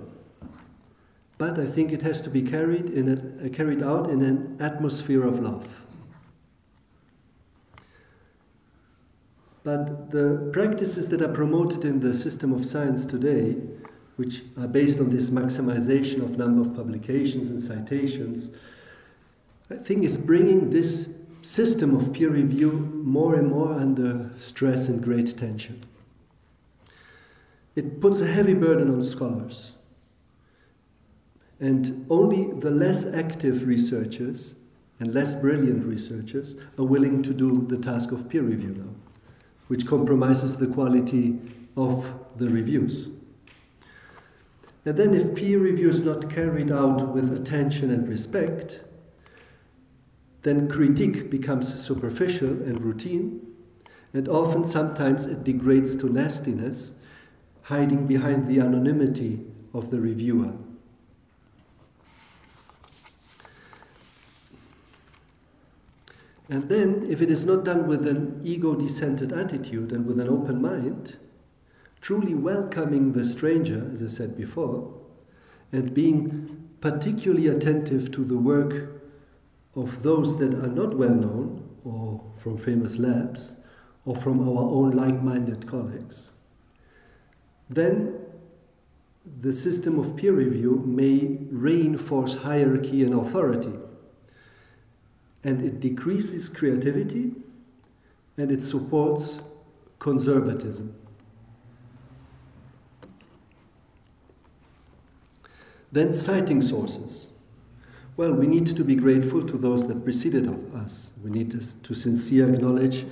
but 1.38 1.58
I 1.58 1.64
think 1.64 1.92
it 1.92 2.02
has 2.02 2.20
to 2.20 2.28
be 2.28 2.42
carried, 2.42 2.90
in 2.90 3.40
a, 3.42 3.48
carried 3.48 3.82
out 3.82 4.10
in 4.10 4.20
an 4.20 4.58
atmosphere 4.60 5.26
of 5.26 5.38
love. 5.38 5.85
But 9.66 10.12
the 10.12 10.48
practices 10.52 11.08
that 11.08 11.20
are 11.20 11.32
promoted 11.32 11.84
in 11.84 11.98
the 11.98 12.14
system 12.14 12.52
of 12.52 12.64
science 12.64 13.04
today, 13.04 13.56
which 14.14 14.42
are 14.56 14.68
based 14.68 15.00
on 15.00 15.10
this 15.10 15.30
maximization 15.30 16.22
of 16.22 16.38
number 16.38 16.60
of 16.60 16.76
publications 16.76 17.48
and 17.48 17.60
citations, 17.60 18.52
I 19.68 19.74
think 19.74 20.04
is 20.04 20.18
bringing 20.18 20.70
this 20.70 21.18
system 21.42 21.96
of 21.96 22.12
peer 22.12 22.30
review 22.30 22.70
more 23.04 23.34
and 23.34 23.48
more 23.48 23.72
under 23.72 24.30
stress 24.36 24.88
and 24.88 25.02
great 25.02 25.36
tension. 25.36 25.80
It 27.74 28.00
puts 28.00 28.20
a 28.20 28.28
heavy 28.28 28.54
burden 28.54 28.88
on 28.88 29.02
scholars. 29.02 29.72
And 31.58 32.06
only 32.08 32.52
the 32.52 32.70
less 32.70 33.12
active 33.12 33.66
researchers 33.66 34.54
and 35.00 35.12
less 35.12 35.34
brilliant 35.34 35.84
researchers 35.84 36.56
are 36.78 36.84
willing 36.84 37.20
to 37.24 37.34
do 37.34 37.66
the 37.66 37.78
task 37.78 38.12
of 38.12 38.28
peer 38.28 38.42
review 38.42 38.76
now 38.78 39.05
which 39.68 39.86
compromises 39.86 40.56
the 40.56 40.66
quality 40.66 41.38
of 41.76 42.12
the 42.36 42.48
reviews. 42.48 43.08
And 44.84 44.96
then, 44.96 45.14
if 45.14 45.34
peer 45.34 45.58
review 45.58 45.90
is 45.90 46.04
not 46.04 46.30
carried 46.30 46.70
out 46.70 47.12
with 47.12 47.32
attention 47.32 47.90
and 47.90 48.08
respect, 48.08 48.82
then 50.42 50.68
critique 50.68 51.28
becomes 51.28 51.82
superficial 51.82 52.50
and 52.50 52.80
routine, 52.80 53.40
and 54.14 54.28
often 54.28 54.64
sometimes 54.64 55.26
it 55.26 55.42
degrades 55.42 55.96
to 55.96 56.08
nastiness, 56.08 57.00
hiding 57.62 58.06
behind 58.06 58.46
the 58.46 58.60
anonymity 58.60 59.40
of 59.74 59.90
the 59.90 60.00
reviewer. 60.00 60.52
And 66.48 66.68
then, 66.68 67.04
if 67.08 67.20
it 67.20 67.30
is 67.30 67.44
not 67.44 67.64
done 67.64 67.88
with 67.88 68.06
an 68.06 68.40
ego 68.44 68.74
decentered 68.74 69.36
attitude 69.36 69.90
and 69.90 70.06
with 70.06 70.20
an 70.20 70.28
open 70.28 70.62
mind, 70.62 71.16
truly 72.00 72.34
welcoming 72.34 73.12
the 73.12 73.24
stranger, 73.24 73.90
as 73.92 74.02
I 74.02 74.06
said 74.06 74.36
before, 74.36 74.94
and 75.72 75.92
being 75.92 76.68
particularly 76.80 77.48
attentive 77.48 78.12
to 78.12 78.24
the 78.24 78.38
work 78.38 79.02
of 79.74 80.04
those 80.04 80.38
that 80.38 80.54
are 80.54 80.68
not 80.68 80.96
well 80.96 81.14
known 81.14 81.68
or 81.84 82.22
from 82.36 82.56
famous 82.58 82.98
labs 82.98 83.56
or 84.04 84.14
from 84.14 84.40
our 84.48 84.64
own 84.64 84.92
like 84.92 85.20
minded 85.20 85.66
colleagues, 85.66 86.30
then 87.68 88.14
the 89.40 89.52
system 89.52 89.98
of 89.98 90.16
peer 90.16 90.32
review 90.32 90.84
may 90.86 91.38
reinforce 91.50 92.36
hierarchy 92.36 93.02
and 93.02 93.14
authority 93.14 93.72
and 95.46 95.62
it 95.62 95.78
decreases 95.78 96.48
creativity 96.48 97.30
and 98.36 98.50
it 98.50 98.64
supports 98.64 99.40
conservatism. 100.00 100.92
Then, 105.92 106.16
citing 106.16 106.60
sources. 106.60 107.28
Well, 108.16 108.32
we 108.32 108.48
need 108.48 108.66
to 108.66 108.82
be 108.82 108.96
grateful 108.96 109.46
to 109.46 109.56
those 109.56 109.86
that 109.86 110.02
preceded 110.02 110.48
us. 110.74 111.12
We 111.22 111.30
need 111.30 111.52
to, 111.52 111.82
to 111.82 111.94
sincerely 111.94 112.54
acknowledge 112.54 113.06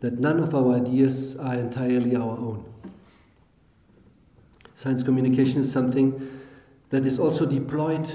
that 0.00 0.18
none 0.18 0.40
of 0.40 0.56
our 0.56 0.74
ideas 0.74 1.36
are 1.36 1.54
entirely 1.54 2.16
our 2.16 2.36
own. 2.36 2.64
Science 4.74 5.04
communication 5.04 5.60
is 5.60 5.70
something 5.70 6.42
that 6.90 7.06
is 7.06 7.20
also 7.20 7.46
deployed 7.46 8.10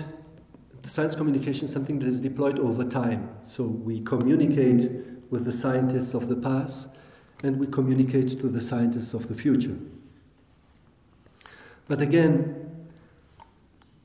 science 0.90 1.16
communication 1.16 1.66
is 1.66 1.72
something 1.72 2.00
that 2.00 2.08
is 2.08 2.22
deployed 2.22 2.60
over 2.60 2.84
time. 2.84 3.30
So 3.44 3.64
we 3.64 4.02
communicate 4.02 4.90
with 5.30 5.46
the 5.46 5.54
scientists 5.54 6.14
of 6.14 6.28
the 6.28 6.36
past 6.36 6.96
and 7.44 7.60
we 7.60 7.68
communicate 7.68 8.30
to 8.40 8.48
the 8.48 8.62
scientists 8.62 9.14
of 9.14 9.28
the 9.28 9.36
future. 9.36 9.78
But 11.88 12.02
again, 12.02 12.88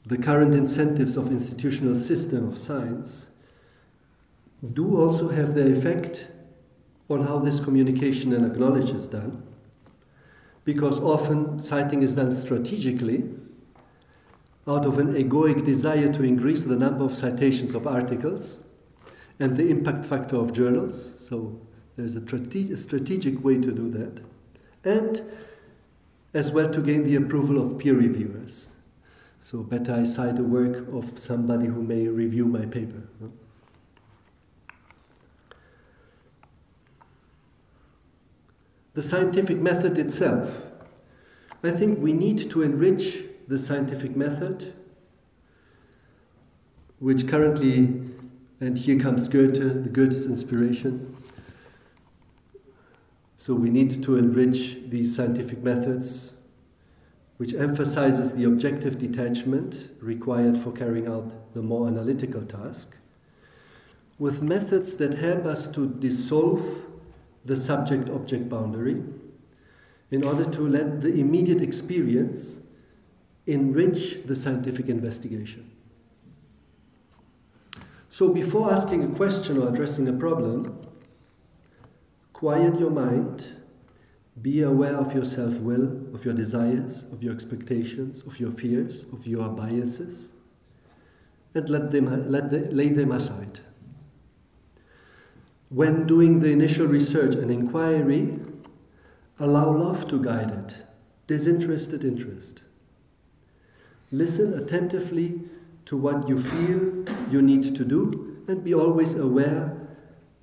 the 0.05 0.19
current 0.19 0.55
incentives 0.55 1.17
of 1.17 1.31
institutional 1.33 1.99
system 1.99 2.49
of 2.49 2.59
science 2.59 3.31
do 4.73 4.97
also 4.97 5.29
have 5.29 5.55
their 5.55 5.73
effect 5.73 6.29
on 7.09 7.27
how 7.27 7.39
this 7.39 7.63
communication 7.63 8.33
and 8.33 8.45
acknowledge 8.45 8.91
is 8.91 9.09
done. 9.09 9.43
Because 10.65 10.99
often 10.99 11.61
citing 11.61 12.03
is 12.03 12.17
done 12.17 12.33
strategically 12.33 13.25
out 14.69 14.85
of 14.85 14.99
an 14.99 15.15
egoic 15.15 15.65
desire 15.65 16.13
to 16.13 16.23
increase 16.25 16.65
the 16.65 16.77
number 16.77 17.05
of 17.05 17.15
citations 17.15 17.75
of 17.75 17.87
articles 17.87 18.65
and 19.39 19.57
the 19.57 19.69
impact 19.69 20.07
factor 20.07 20.37
of 20.37 20.53
journals. 20.53 21.15
So 21.25 21.61
there's 21.97 22.17
a 22.17 22.21
strategic 22.21 23.45
way 23.45 23.59
to 23.59 23.73
do 23.73 23.91
that. 23.91 24.23
And 24.85 25.23
as 26.35 26.53
well 26.53 26.71
to 26.71 26.81
gain 26.81 27.05
the 27.05 27.17
approval 27.17 27.63
of 27.63 27.79
peer 27.79 27.95
reviewers. 27.95 28.71
So 29.41 29.63
better 29.63 29.95
I 29.95 30.05
cite 30.05 30.39
a 30.39 30.43
work 30.43 30.93
of 30.93 31.19
somebody 31.19 31.67
who 31.67 31.83
may 31.83 32.09
review 32.09 32.47
my 32.47 32.67
paper. 32.67 33.03
The 38.95 39.03
scientific 39.03 39.59
method 39.59 39.99
itself. 39.99 40.63
I 41.63 41.71
think 41.71 42.01
we 42.01 42.13
need 42.13 42.51
to 42.51 42.63
enrich 42.63 43.23
the 43.49 43.59
scientific 43.59 44.17
method, 44.17 44.75
which 46.99 47.29
currently, 47.29 48.01
and 48.61 48.79
here 48.79 48.99
comes 48.99 49.29
Goethe, 49.29 49.85
the 49.85 49.89
Goethe's 49.89 50.27
inspiration. 50.27 51.17
So 53.37 53.55
we 53.55 53.71
need 53.71 54.03
to 54.03 54.17
enrich 54.17 54.79
these 54.89 55.15
scientific 55.15 55.63
methods, 55.63 56.35
which 57.37 57.55
emphasizes 57.55 58.35
the 58.35 58.45
objective 58.45 58.99
detachment 58.99 59.91
required 60.01 60.59
for 60.59 60.73
carrying 60.73 61.07
out 61.07 61.55
the 61.55 61.63
more 61.63 61.87
analytical 61.87 62.43
task, 62.43 62.97
with 64.19 64.43
methods 64.43 64.97
that 64.97 65.19
help 65.19 65.45
us 65.45 65.69
to 65.73 65.89
dissolve 65.89 66.87
the 67.45 67.57
subject 67.57 68.09
object 68.09 68.49
boundary 68.49 69.05
in 70.11 70.25
order 70.25 70.45
to 70.51 70.63
let 70.67 71.01
the 71.03 71.15
immediate 71.15 71.61
experience 71.61 72.66
enrich 73.47 74.25
the 74.25 74.35
scientific 74.35 74.89
investigation. 74.89 75.71
So, 78.11 78.33
before 78.33 78.73
asking 78.73 79.05
a 79.05 79.15
question 79.15 79.59
or 79.59 79.69
addressing 79.69 80.09
a 80.09 80.13
problem, 80.13 80.79
quiet 82.33 82.81
your 82.81 82.91
mind, 82.91 83.45
be 84.41 84.63
aware 84.63 84.97
of 84.97 85.15
your 85.15 85.25
self 85.25 85.55
will, 85.55 86.15
of 86.15 86.25
your 86.25 86.35
desires, 86.35 87.11
of 87.13 87.23
your 87.23 87.33
expectations, 87.33 88.23
of 88.27 88.39
your 88.41 88.51
fears, 88.51 89.05
of 89.13 89.27
your 89.27 89.49
biases, 89.49 90.33
and 91.55 91.69
let 91.69 91.91
them, 91.91 92.31
let 92.31 92.51
the, 92.51 92.71
lay 92.71 92.89
them 92.89 93.13
aside. 93.13 93.61
When 95.69 96.07
doing 96.07 96.41
the 96.41 96.51
initial 96.51 96.87
research 96.87 97.35
and 97.35 97.51
inquiry, 97.51 98.39
allow 99.39 99.77
love 99.77 100.09
to 100.09 100.23
guide 100.23 100.51
it, 100.51 100.75
disinterested 101.27 102.05
interest. 102.05 102.63
Listen 104.13 104.59
attentively 104.59 105.41
to 105.87 105.97
what 105.97 106.29
you 106.29 106.43
feel 106.43 107.05
you 107.31 107.43
need 107.43 107.63
to 107.63 107.85
do 107.85 108.43
and 108.49 108.63
be 108.63 108.75
always 108.75 109.17
aware 109.19 109.77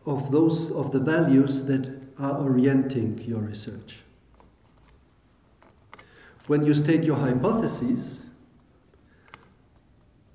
of 0.06 0.32
those 0.32 0.72
of 0.72 0.92
the 0.92 1.00
values 1.00 1.66
that 1.66 1.90
are 2.20 2.38
orienting 2.40 3.18
your 3.20 3.40
research. 3.40 4.04
When 6.48 6.66
you 6.66 6.74
state 6.74 7.04
your 7.04 7.18
hypotheses, 7.18 8.26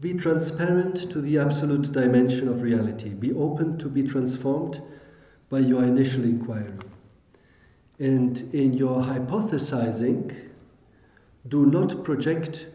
be 0.00 0.14
transparent 0.14 0.96
to 1.10 1.20
the 1.20 1.38
absolute 1.38 1.92
dimension 1.92 2.48
of 2.48 2.62
reality. 2.62 3.10
Be 3.10 3.32
open 3.32 3.78
to 3.78 3.88
be 3.88 4.04
transformed 4.04 4.80
by 5.50 5.58
your 5.58 5.82
initial 5.82 6.24
inquiry. 6.24 6.72
And 7.98 8.38
in 8.54 8.74
your 8.74 9.02
hypothesizing, 9.02 10.50
do 11.46 11.66
not 11.66 12.04
project 12.04 12.66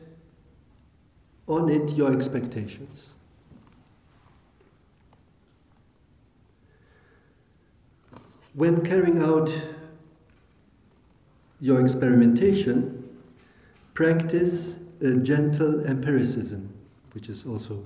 on 1.47 1.69
it 1.69 1.91
your 1.93 2.11
expectations. 2.11 3.13
When 8.53 8.85
carrying 8.85 9.21
out 9.21 9.51
your 11.59 11.81
experimentation, 11.81 13.03
practice 13.93 14.85
a 15.01 15.15
gentle 15.15 15.85
empiricism, 15.85 16.73
which 17.13 17.29
is 17.29 17.45
also 17.45 17.83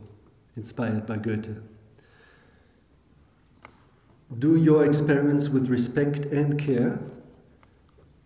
inspired 0.56 1.06
by 1.06 1.18
Goethe. 1.18 1.58
Do 4.38 4.58
your 4.58 4.86
experiments 4.86 5.50
with 5.50 5.70
respect 5.70 6.26
and 6.26 6.60
care. 6.60 7.00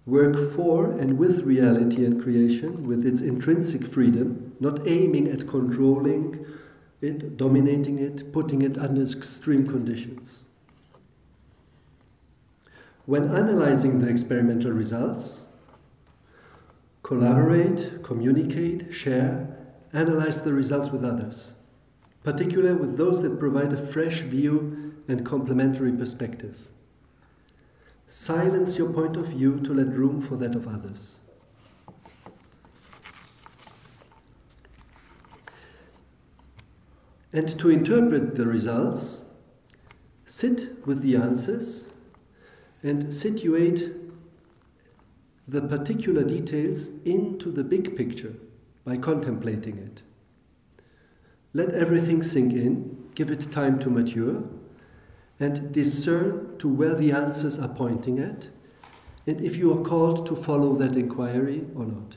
Work 0.07 0.35
for 0.35 0.89
and 0.91 1.19
with 1.19 1.43
reality 1.43 2.05
and 2.05 2.21
creation, 2.21 2.87
with 2.87 3.05
its 3.05 3.21
intrinsic 3.21 3.85
freedom, 3.85 4.50
not 4.61 4.87
aiming 4.87 5.27
at 5.27 5.47
controlling 5.47 6.45
it, 7.01 7.35
dominating 7.35 7.97
it, 7.97 8.31
putting 8.31 8.61
it 8.61 8.77
under 8.77 9.01
extreme 9.01 9.65
conditions. 9.65 10.45
When 13.07 13.23
analyzing 13.29 13.99
the 13.99 14.09
experimental 14.09 14.71
results, 14.71 15.47
collaborate, 17.01 18.03
communicate, 18.03 18.93
share, 18.93 19.57
analyze 19.93 20.43
the 20.43 20.53
results 20.53 20.91
with 20.91 21.03
others, 21.03 21.53
particularly 22.23 22.79
with 22.79 22.97
those 22.97 23.23
that 23.23 23.39
provide 23.39 23.73
a 23.73 23.87
fresh 23.87 24.19
view 24.19 24.93
and 25.07 25.25
complementary 25.25 25.91
perspective. 25.91 26.55
Silence 28.07 28.77
your 28.77 28.93
point 28.93 29.17
of 29.17 29.27
view 29.27 29.59
to 29.61 29.73
let 29.73 29.87
room 29.87 30.21
for 30.21 30.35
that 30.35 30.53
of 30.53 30.67
others. 30.67 31.17
And 37.33 37.47
to 37.59 37.69
interpret 37.69 38.35
the 38.35 38.45
results, 38.45 39.25
sit 40.25 40.85
with 40.85 41.01
the 41.01 41.15
answers 41.15 41.89
and 42.83 43.13
situate 43.13 43.89
the 45.47 45.61
particular 45.61 46.23
details 46.23 46.89
into 47.05 47.51
the 47.51 47.63
big 47.63 47.95
picture 47.95 48.33
by 48.83 48.97
contemplating 48.97 49.77
it. 49.77 50.01
Let 51.53 51.71
everything 51.73 52.23
sink 52.23 52.53
in, 52.53 53.09
give 53.15 53.29
it 53.29 53.51
time 53.51 53.79
to 53.79 53.89
mature, 53.89 54.43
and 55.39 55.71
discern 55.71 56.57
to 56.59 56.67
where 56.69 56.95
the 56.95 57.11
answers 57.11 57.59
are 57.59 57.73
pointing 57.73 58.19
at, 58.19 58.47
and 59.27 59.41
if 59.41 59.55
you 59.57 59.77
are 59.77 59.83
called 59.83 60.25
to 60.27 60.35
follow 60.35 60.75
that 60.75 60.95
inquiry 60.95 61.65
or 61.75 61.85
not. 61.85 62.15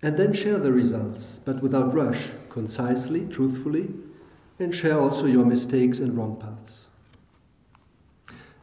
And 0.00 0.16
then 0.16 0.32
share 0.32 0.58
the 0.58 0.72
results, 0.72 1.40
but 1.44 1.60
without 1.60 1.92
rush, 1.92 2.28
concisely, 2.50 3.26
truthfully, 3.26 3.94
and 4.58 4.74
share 4.74 4.98
also 4.98 5.26
your 5.26 5.44
mistakes 5.44 5.98
and 5.98 6.16
wrong 6.16 6.36
paths. 6.36 6.88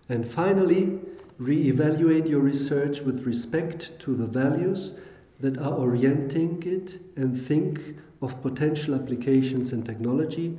And 0.07 0.25
finally, 0.25 0.99
re-evaluate 1.37 2.27
your 2.27 2.39
research 2.39 3.01
with 3.01 3.25
respect 3.25 3.99
to 3.99 4.15
the 4.15 4.25
values 4.25 4.99
that 5.39 5.57
are 5.57 5.73
orienting 5.73 6.63
it 6.65 6.99
and 7.17 7.39
think 7.39 7.97
of 8.21 8.41
potential 8.41 8.95
applications 8.95 9.73
and 9.73 9.85
technology 9.85 10.57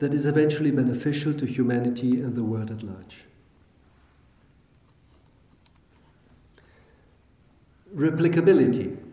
that 0.00 0.12
is 0.12 0.26
eventually 0.26 0.70
beneficial 0.70 1.32
to 1.34 1.46
humanity 1.46 2.20
and 2.20 2.34
the 2.34 2.42
world 2.42 2.70
at 2.70 2.82
large. 2.82 3.24
Replicability. 7.94 9.05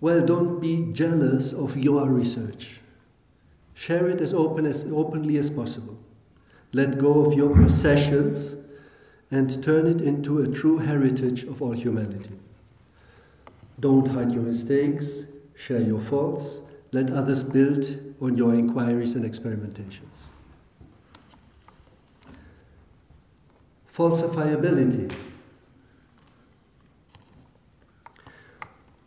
Well, 0.00 0.24
don't 0.24 0.60
be 0.60 0.92
jealous 0.92 1.52
of 1.52 1.76
your 1.76 2.08
research. 2.08 2.80
Share 3.74 4.08
it 4.08 4.20
as, 4.20 4.34
open 4.34 4.66
as 4.66 4.90
openly 4.92 5.38
as 5.38 5.50
possible. 5.50 5.98
Let 6.72 6.98
go 6.98 7.24
of 7.24 7.34
your 7.34 7.54
possessions 7.54 8.56
and 9.30 9.62
turn 9.62 9.86
it 9.86 10.00
into 10.00 10.40
a 10.40 10.46
true 10.46 10.78
heritage 10.78 11.44
of 11.44 11.62
all 11.62 11.72
humanity. 11.72 12.34
Don't 13.80 14.08
hide 14.08 14.32
your 14.32 14.42
mistakes, 14.42 15.26
share 15.54 15.80
your 15.80 16.00
faults, 16.00 16.62
let 16.92 17.10
others 17.10 17.42
build 17.42 17.84
on 18.20 18.36
your 18.36 18.54
inquiries 18.54 19.14
and 19.14 19.24
experimentations. 19.30 20.24
Falsifiability. 23.94 25.12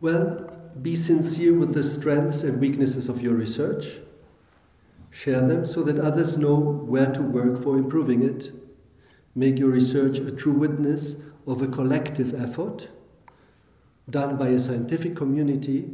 Well, 0.02 0.49
be 0.82 0.96
sincere 0.96 1.54
with 1.54 1.74
the 1.74 1.84
strengths 1.84 2.44
and 2.44 2.60
weaknesses 2.60 3.10
of 3.10 3.22
your 3.22 3.34
research. 3.34 3.98
Share 5.12 5.42
them 5.42 5.66
so 5.66 5.84
that 5.84 6.00
others 6.00 6.38
know 6.38 6.56
where 6.56 7.12
to 7.12 7.22
work 7.22 7.62
for 7.62 7.78
improving 7.78 8.24
it. 8.24 8.52
Make 9.36 9.60
your 9.60 9.70
research 9.70 10.20
a 10.20 10.32
true 10.32 10.54
witness 10.54 11.24
of 11.48 11.62
a 11.62 11.68
collective 11.68 12.40
effort 12.40 12.88
done 14.10 14.38
by 14.38 14.50
a 14.50 14.60
scientific 14.60 15.16
community 15.16 15.90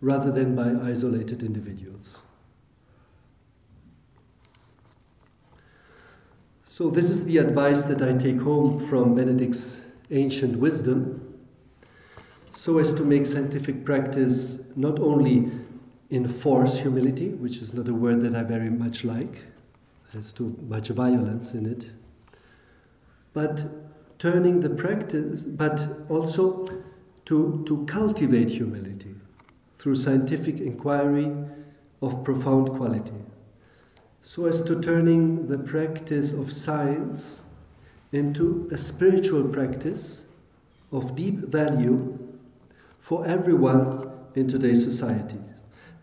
rather 0.00 0.30
than 0.30 0.54
by 0.54 0.88
isolated 0.88 1.42
individuals. 1.42 2.20
So, 6.62 6.90
this 6.90 7.10
is 7.10 7.24
the 7.24 7.38
advice 7.38 7.86
that 7.86 8.02
I 8.02 8.16
take 8.16 8.40
home 8.40 8.78
from 8.78 9.14
Benedict's 9.16 9.86
ancient 10.10 10.58
wisdom 10.58 11.17
so 12.58 12.78
as 12.78 12.92
to 12.92 13.04
make 13.04 13.24
scientific 13.24 13.84
practice 13.84 14.64
not 14.74 14.98
only 14.98 15.48
enforce 16.10 16.76
humility, 16.76 17.28
which 17.28 17.58
is 17.58 17.72
not 17.72 17.86
a 17.86 17.94
word 17.94 18.20
that 18.20 18.34
I 18.34 18.42
very 18.42 18.68
much 18.68 19.04
like, 19.04 19.44
has 20.12 20.32
too 20.32 20.58
much 20.66 20.88
violence 20.88 21.54
in 21.54 21.66
it, 21.66 21.84
but 23.32 23.62
turning 24.18 24.58
the 24.58 24.70
practice, 24.70 25.44
but 25.44 25.86
also 26.08 26.66
to, 27.26 27.62
to 27.64 27.86
cultivate 27.86 28.50
humility 28.50 29.14
through 29.78 29.94
scientific 29.94 30.58
inquiry 30.58 31.32
of 32.02 32.24
profound 32.24 32.70
quality, 32.70 33.22
so 34.20 34.46
as 34.46 34.64
to 34.64 34.80
turning 34.80 35.46
the 35.46 35.58
practice 35.58 36.32
of 36.32 36.52
science 36.52 37.42
into 38.10 38.68
a 38.72 38.76
spiritual 38.76 39.44
practice 39.44 40.26
of 40.90 41.14
deep 41.14 41.36
value 41.36 42.27
for 43.08 43.26
everyone 43.26 44.10
in 44.34 44.46
today's 44.46 44.84
society. 44.84 45.38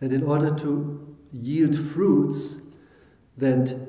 And 0.01 0.11
in 0.11 0.23
order 0.23 0.55
to 0.55 1.15
yield 1.31 1.77
fruits 1.77 2.61
that 3.37 3.79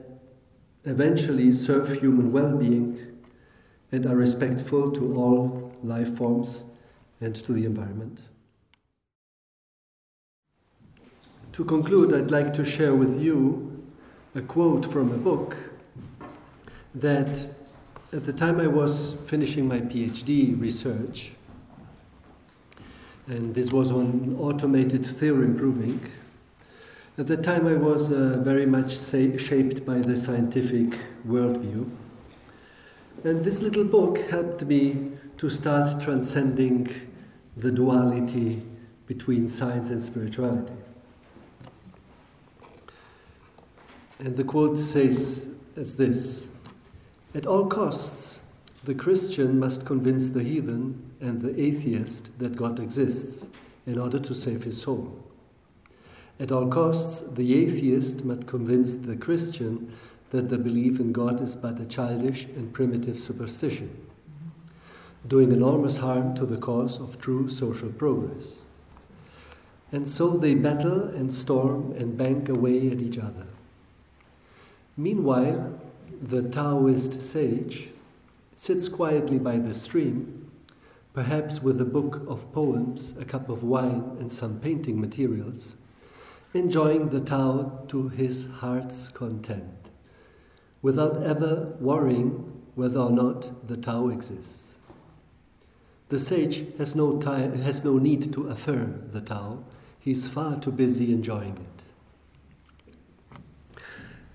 eventually 0.84 1.50
serve 1.50 1.98
human 1.98 2.30
well 2.30 2.54
being 2.54 3.22
and 3.90 4.04
are 4.04 4.14
respectful 4.14 4.92
to 4.92 5.16
all 5.16 5.72
life 5.82 6.14
forms 6.18 6.66
and 7.18 7.34
to 7.36 7.54
the 7.54 7.64
environment. 7.64 8.20
To 11.52 11.64
conclude, 11.64 12.12
I'd 12.12 12.30
like 12.30 12.52
to 12.52 12.66
share 12.66 12.94
with 12.94 13.18
you 13.18 13.82
a 14.34 14.42
quote 14.42 14.84
from 14.84 15.10
a 15.10 15.16
book 15.16 15.56
that 16.94 17.46
at 18.12 18.26
the 18.26 18.34
time 18.34 18.60
I 18.60 18.66
was 18.66 19.18
finishing 19.26 19.66
my 19.66 19.80
PhD 19.80 20.60
research, 20.60 21.35
and 23.26 23.54
this 23.54 23.72
was 23.72 23.90
on 23.90 24.36
automated 24.38 25.04
theorem 25.04 25.56
proving. 25.56 26.00
At 27.18 27.26
the 27.26 27.36
time, 27.36 27.66
I 27.66 27.74
was 27.74 28.12
uh, 28.12 28.40
very 28.42 28.66
much 28.66 28.98
shaped 28.98 29.86
by 29.86 29.98
the 29.98 30.16
scientific 30.16 30.98
worldview. 31.26 31.90
And 33.24 33.44
this 33.44 33.62
little 33.62 33.84
book 33.84 34.18
helped 34.30 34.62
me 34.62 35.12
to 35.38 35.50
start 35.50 36.02
transcending 36.02 36.88
the 37.56 37.72
duality 37.72 38.62
between 39.06 39.48
science 39.48 39.90
and 39.90 40.02
spirituality. 40.02 40.74
And 44.18 44.36
the 44.36 44.44
quote 44.44 44.78
says 44.78 45.56
as 45.76 45.96
this 45.96 46.48
At 47.34 47.46
all 47.46 47.66
costs, 47.66 48.42
the 48.84 48.94
Christian 48.94 49.58
must 49.58 49.84
convince 49.84 50.28
the 50.28 50.42
heathen 50.42 51.05
and 51.20 51.40
the 51.40 51.60
atheist 51.60 52.38
that 52.38 52.56
God 52.56 52.78
exists 52.78 53.48
in 53.86 53.98
order 53.98 54.18
to 54.18 54.34
save 54.34 54.64
his 54.64 54.80
soul. 54.80 55.22
At 56.38 56.52
all 56.52 56.68
costs, 56.68 57.20
the 57.32 57.54
atheist 57.54 58.24
must 58.24 58.46
convince 58.46 58.94
the 58.94 59.16
Christian 59.16 59.92
that 60.30 60.50
the 60.50 60.58
belief 60.58 61.00
in 61.00 61.12
God 61.12 61.40
is 61.40 61.56
but 61.56 61.80
a 61.80 61.86
childish 61.86 62.44
and 62.44 62.72
primitive 62.72 63.18
superstition, 63.18 64.06
doing 65.26 65.52
enormous 65.52 65.98
harm 65.98 66.34
to 66.34 66.44
the 66.44 66.58
cause 66.58 67.00
of 67.00 67.20
true 67.20 67.48
social 67.48 67.90
progress. 67.90 68.60
And 69.92 70.08
so 70.08 70.30
they 70.30 70.54
battle 70.54 71.04
and 71.04 71.32
storm 71.32 71.92
and 71.92 72.18
bang 72.18 72.50
away 72.50 72.90
at 72.90 73.00
each 73.00 73.18
other. 73.18 73.46
Meanwhile, 74.96 75.78
the 76.20 76.42
Taoist 76.42 77.22
sage 77.22 77.90
sits 78.56 78.88
quietly 78.88 79.38
by 79.38 79.58
the 79.58 79.74
stream, 79.74 80.35
perhaps 81.16 81.62
with 81.62 81.80
a 81.80 81.84
book 81.86 82.20
of 82.28 82.52
poems, 82.52 83.16
a 83.16 83.24
cup 83.24 83.48
of 83.48 83.62
wine, 83.62 84.18
and 84.20 84.30
some 84.30 84.60
painting 84.60 85.00
materials, 85.00 85.78
enjoying 86.52 87.08
the 87.08 87.22
Tao 87.22 87.84
to 87.88 88.10
his 88.10 88.48
heart's 88.56 89.08
content, 89.08 89.88
without 90.82 91.22
ever 91.22 91.74
worrying 91.80 92.60
whether 92.74 93.00
or 93.00 93.10
not 93.10 93.66
the 93.66 93.78
Tao 93.78 94.10
exists. 94.10 94.76
The 96.10 96.18
sage 96.18 96.66
has 96.76 96.94
no, 96.94 97.18
time, 97.18 97.62
has 97.62 97.82
no 97.82 97.96
need 97.96 98.30
to 98.34 98.48
affirm 98.48 99.08
the 99.12 99.22
Tao, 99.22 99.64
he's 99.98 100.28
far 100.28 100.60
too 100.60 100.70
busy 100.70 101.14
enjoying 101.14 101.56
it. 101.56 103.38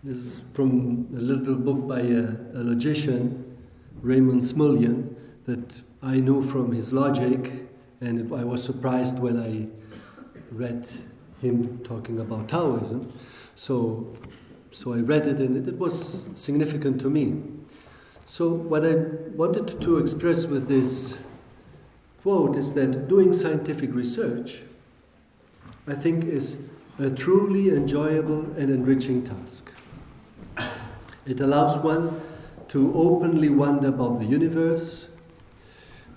This 0.04 0.18
is 0.18 0.52
from 0.56 1.10
a 1.16 1.20
little 1.20 1.54
book 1.58 1.88
by 1.88 2.00
a, 2.00 2.30
a 2.60 2.64
logician 2.64 3.56
Raymond 4.02 4.42
Smullyan 4.42 5.16
that 5.46 5.82
I 6.04 6.20
knew 6.20 6.42
from 6.42 6.72
his 6.72 6.92
logic, 6.92 7.70
and 8.00 8.34
I 8.34 8.44
was 8.44 8.64
surprised 8.64 9.20
when 9.20 9.40
I 9.40 9.68
read 10.52 10.88
him 11.42 11.80
talking 11.84 12.20
about 12.20 12.50
Taoism. 12.50 13.12
So, 13.56 14.18
so 14.72 14.94
I 14.94 15.02
read 15.02 15.28
it, 15.28 15.40
and 15.40 15.56
it, 15.56 15.68
it 15.68 15.78
was 15.78 16.28
significant 16.34 17.00
to 17.02 17.10
me. 17.10 17.44
So, 18.26 18.50
what 18.50 18.84
I 18.84 18.96
wanted 19.36 19.80
to 19.82 20.00
express 20.00 20.46
with 20.48 20.68
this 20.68 21.20
quote 22.24 22.56
is 22.56 22.74
that 22.74 23.08
doing 23.08 23.32
scientific 23.32 23.94
research, 23.94 24.64
I 25.88 25.94
think, 25.94 26.24
is 26.24 26.64
a 26.98 27.12
truly 27.12 27.70
enjoyable 27.70 28.42
and 28.58 28.72
enriching 28.72 29.24
task. 29.24 29.72
It 31.28 31.40
allows 31.40 31.84
one 31.84 32.20
to 32.70 32.92
openly 32.96 33.50
wonder 33.50 33.90
about 33.90 34.18
the 34.18 34.26
universe, 34.26 35.11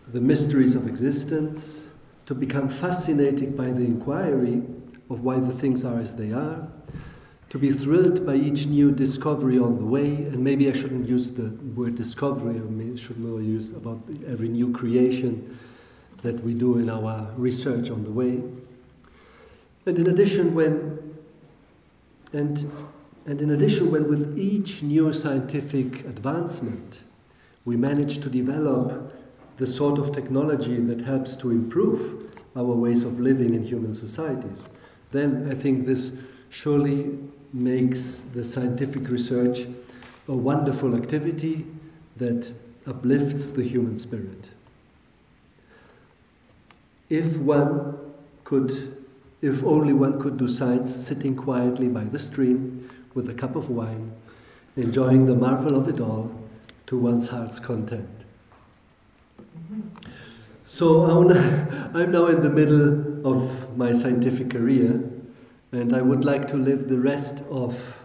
the 0.09 0.21
mysteries 0.21 0.75
of 0.75 0.87
existence, 0.87 1.89
to 2.27 2.35
become 2.35 2.69
fascinated 2.69 3.57
by 3.57 3.67
the 3.67 3.85
inquiry 3.85 4.63
of 5.11 5.23
why 5.23 5.39
the 5.39 5.53
things 5.53 5.85
are 5.85 5.99
as 5.99 6.17
they 6.17 6.33
are, 6.33 6.69
to 7.51 7.59
be 7.59 7.71
thrilled 7.71 8.27
by 8.27 8.35
each 8.35 8.67
new 8.67 8.91
discovery 8.91 9.59
on 9.59 9.77
the 9.77 9.85
way, 9.85 10.07
and 10.07 10.43
maybe 10.43 10.69
I 10.69 10.73
shouldn't 10.73 11.09
use 11.09 11.31
the 11.33 11.51
word 11.77 11.95
discovery, 11.95 12.57
I 12.57 12.97
should 12.97 13.19
more 13.19 13.41
use 13.41 13.73
about 13.73 14.01
every 14.27 14.49
new 14.49 14.73
creation 14.73 15.57
that 16.23 16.43
we 16.43 16.55
do 16.55 16.79
in 16.79 16.89
our 16.89 17.31
research 17.37 17.91
on 17.91 18.03
the 18.03 18.11
way. 18.11 18.43
And 19.87 19.99
in 19.99 20.09
addition, 20.09 20.55
when 20.55 21.15
and 22.33 22.59
and 23.27 23.41
in 23.41 23.51
addition, 23.51 23.91
when 23.91 24.09
with 24.09 24.39
each 24.39 24.83
new 24.83 25.13
scientific 25.13 26.05
advancement 26.05 26.99
we 27.65 27.77
manage 27.77 28.21
to 28.21 28.29
develop 28.29 29.15
the 29.57 29.67
sort 29.67 29.99
of 29.99 30.13
technology 30.13 30.77
that 30.77 31.03
helps 31.03 31.37
to 31.37 31.51
improve 31.51 32.33
our 32.57 32.75
ways 32.75 33.05
of 33.05 33.21
living 33.21 33.55
in 33.55 33.65
human 33.65 33.95
societies, 33.95 34.69
then 35.13 35.49
I 35.51 35.55
think 35.55 35.87
this 35.87 36.13
surely 36.51 37.19
makes 37.53 38.23
the 38.35 38.45
scientific 38.45 39.09
research 39.09 39.67
a 40.29 40.35
wonderful 40.35 40.97
activity 40.97 41.65
that 42.17 42.53
uplifts 42.87 43.53
the 43.53 43.63
human 43.63 43.97
spirit. 43.97 44.49
If 47.09 47.37
one 47.37 47.97
could, 48.45 48.73
if 49.41 49.63
only 49.65 49.93
one 49.93 50.21
could 50.21 50.37
do 50.37 50.49
science 50.49 50.95
sitting 50.95 51.37
quietly 51.37 51.89
by 51.89 52.05
the 52.05 52.19
stream 52.19 52.91
with 53.15 53.29
a 53.29 53.35
cup 53.35 53.55
of 53.57 53.71
wine, 53.71 54.13
enjoying 54.77 55.27
the 55.27 55.35
marvel 55.35 55.77
of 55.77 55.89
it 55.89 56.01
all 56.01 56.35
to 56.87 56.99
one's 56.99 57.29
heart's 57.29 57.61
content. 57.61 58.24
So 60.65 61.05
I'm 61.95 62.11
now 62.11 62.27
in 62.27 62.43
the 62.43 62.51
middle 62.51 63.27
of 63.27 63.77
my 63.77 63.93
scientific 63.93 64.51
career, 64.51 65.09
and 65.73 65.95
I 65.95 66.03
would 66.03 66.25
like 66.25 66.49
to 66.49 66.57
live 66.57 66.89
the 66.89 66.99
rest 66.99 67.45
of, 67.51 68.03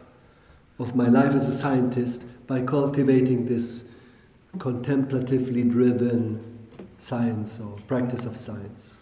of 0.77 0.95
my 0.95 1.07
life 1.07 1.33
as 1.33 1.47
a 1.47 1.55
scientist 1.55 2.25
by 2.47 2.61
cultivating 2.61 3.45
this 3.45 3.89
contemplatively 4.57 5.63
driven 5.63 6.67
science 6.97 7.59
or 7.59 7.77
practice 7.87 8.25
of 8.25 8.37
science. 8.37 8.99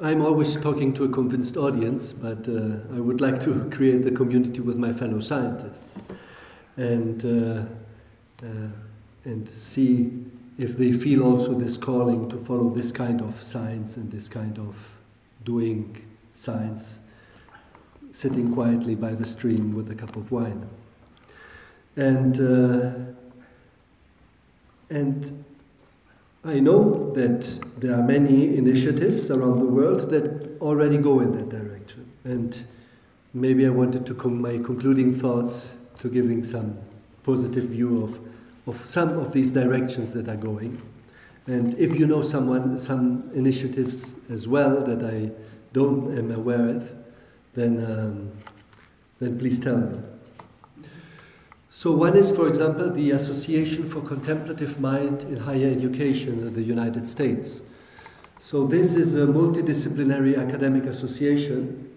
I'm 0.00 0.20
always 0.20 0.60
talking 0.60 0.92
to 0.94 1.04
a 1.04 1.08
convinced 1.08 1.56
audience, 1.56 2.12
but 2.12 2.48
uh, 2.48 2.78
I 2.94 3.00
would 3.00 3.20
like 3.20 3.40
to 3.44 3.68
create 3.74 4.04
the 4.04 4.10
community 4.10 4.60
with 4.60 4.76
my 4.76 4.92
fellow 4.92 5.20
scientists 5.20 5.98
and, 6.76 7.24
uh, 7.24 7.85
uh, 8.42 8.68
and 9.24 9.48
see 9.48 10.12
if 10.58 10.76
they 10.76 10.92
feel 10.92 11.22
also 11.22 11.54
this 11.54 11.76
calling 11.76 12.28
to 12.28 12.38
follow 12.38 12.70
this 12.70 12.92
kind 12.92 13.20
of 13.20 13.42
science 13.42 13.96
and 13.96 14.10
this 14.10 14.28
kind 14.28 14.58
of 14.58 14.96
doing 15.44 16.04
science, 16.32 17.00
sitting 18.12 18.52
quietly 18.52 18.94
by 18.94 19.12
the 19.12 19.24
stream 19.24 19.74
with 19.74 19.90
a 19.90 19.94
cup 19.94 20.16
of 20.16 20.32
wine. 20.32 20.68
And, 21.96 22.38
uh, 22.38 22.90
and 24.90 25.44
I 26.44 26.60
know 26.60 27.12
that 27.14 27.42
there 27.78 27.94
are 27.94 28.02
many 28.02 28.56
initiatives 28.56 29.30
around 29.30 29.58
the 29.58 29.66
world 29.66 30.10
that 30.10 30.58
already 30.60 30.98
go 30.98 31.20
in 31.20 31.32
that 31.32 31.48
direction. 31.48 32.10
And 32.24 32.58
maybe 33.34 33.66
I 33.66 33.70
wanted 33.70 34.06
to 34.06 34.14
come 34.14 34.40
my 34.40 34.58
concluding 34.58 35.18
thoughts 35.18 35.74
to 35.98 36.08
giving 36.08 36.44
some 36.44 36.78
positive 37.24 37.64
view 37.64 38.04
of, 38.04 38.20
of 38.66 38.86
some 38.86 39.18
of 39.18 39.32
these 39.32 39.52
directions 39.52 40.12
that 40.12 40.28
are 40.28 40.36
going. 40.36 40.80
And 41.46 41.74
if 41.74 41.96
you 41.98 42.06
know 42.06 42.22
someone, 42.22 42.78
some 42.78 43.30
initiatives 43.34 44.18
as 44.30 44.48
well 44.48 44.82
that 44.82 45.04
I 45.04 45.30
don't 45.72 46.16
am 46.18 46.32
aware 46.32 46.68
of, 46.70 46.92
then, 47.54 47.84
um, 47.84 48.32
then 49.20 49.38
please 49.38 49.62
tell 49.62 49.78
me. 49.78 49.98
So, 51.70 51.92
one 51.92 52.16
is, 52.16 52.34
for 52.34 52.48
example, 52.48 52.90
the 52.90 53.10
Association 53.10 53.86
for 53.86 54.00
Contemplative 54.00 54.80
Mind 54.80 55.24
in 55.24 55.36
Higher 55.36 55.70
Education 55.70 56.38
in 56.40 56.54
the 56.54 56.62
United 56.62 57.06
States. 57.06 57.62
So, 58.40 58.66
this 58.66 58.96
is 58.96 59.14
a 59.14 59.26
multidisciplinary 59.26 60.38
academic 60.38 60.84
association 60.84 61.92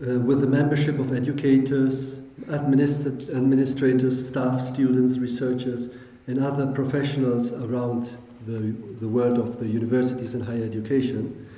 uh, 0.00 0.20
with 0.20 0.40
the 0.40 0.46
membership 0.46 0.98
of 1.00 1.12
educators, 1.12 2.25
administrators, 2.50 4.28
staff, 4.28 4.60
students, 4.60 5.18
researchers, 5.18 5.90
and 6.26 6.42
other 6.42 6.70
professionals 6.72 7.52
around 7.52 8.10
the, 8.46 8.74
the 9.00 9.08
world 9.08 9.38
of 9.38 9.58
the 9.58 9.66
universities 9.66 10.34
and 10.34 10.44
higher 10.44 10.62
education 10.62 11.48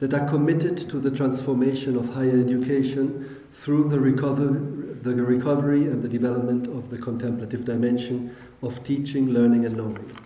that 0.00 0.14
are 0.14 0.28
committed 0.28 0.76
to 0.76 1.00
the 1.00 1.10
transformation 1.10 1.96
of 1.96 2.10
higher 2.10 2.38
education 2.38 3.44
through 3.52 3.88
the 3.88 3.98
recovery, 3.98 4.94
the 5.02 5.14
recovery 5.14 5.82
and 5.84 6.02
the 6.02 6.08
development 6.08 6.66
of 6.68 6.90
the 6.90 6.98
contemplative 6.98 7.64
dimension 7.64 8.34
of 8.62 8.84
teaching, 8.84 9.30
learning, 9.30 9.64
and 9.64 9.76
knowing. 9.76 10.16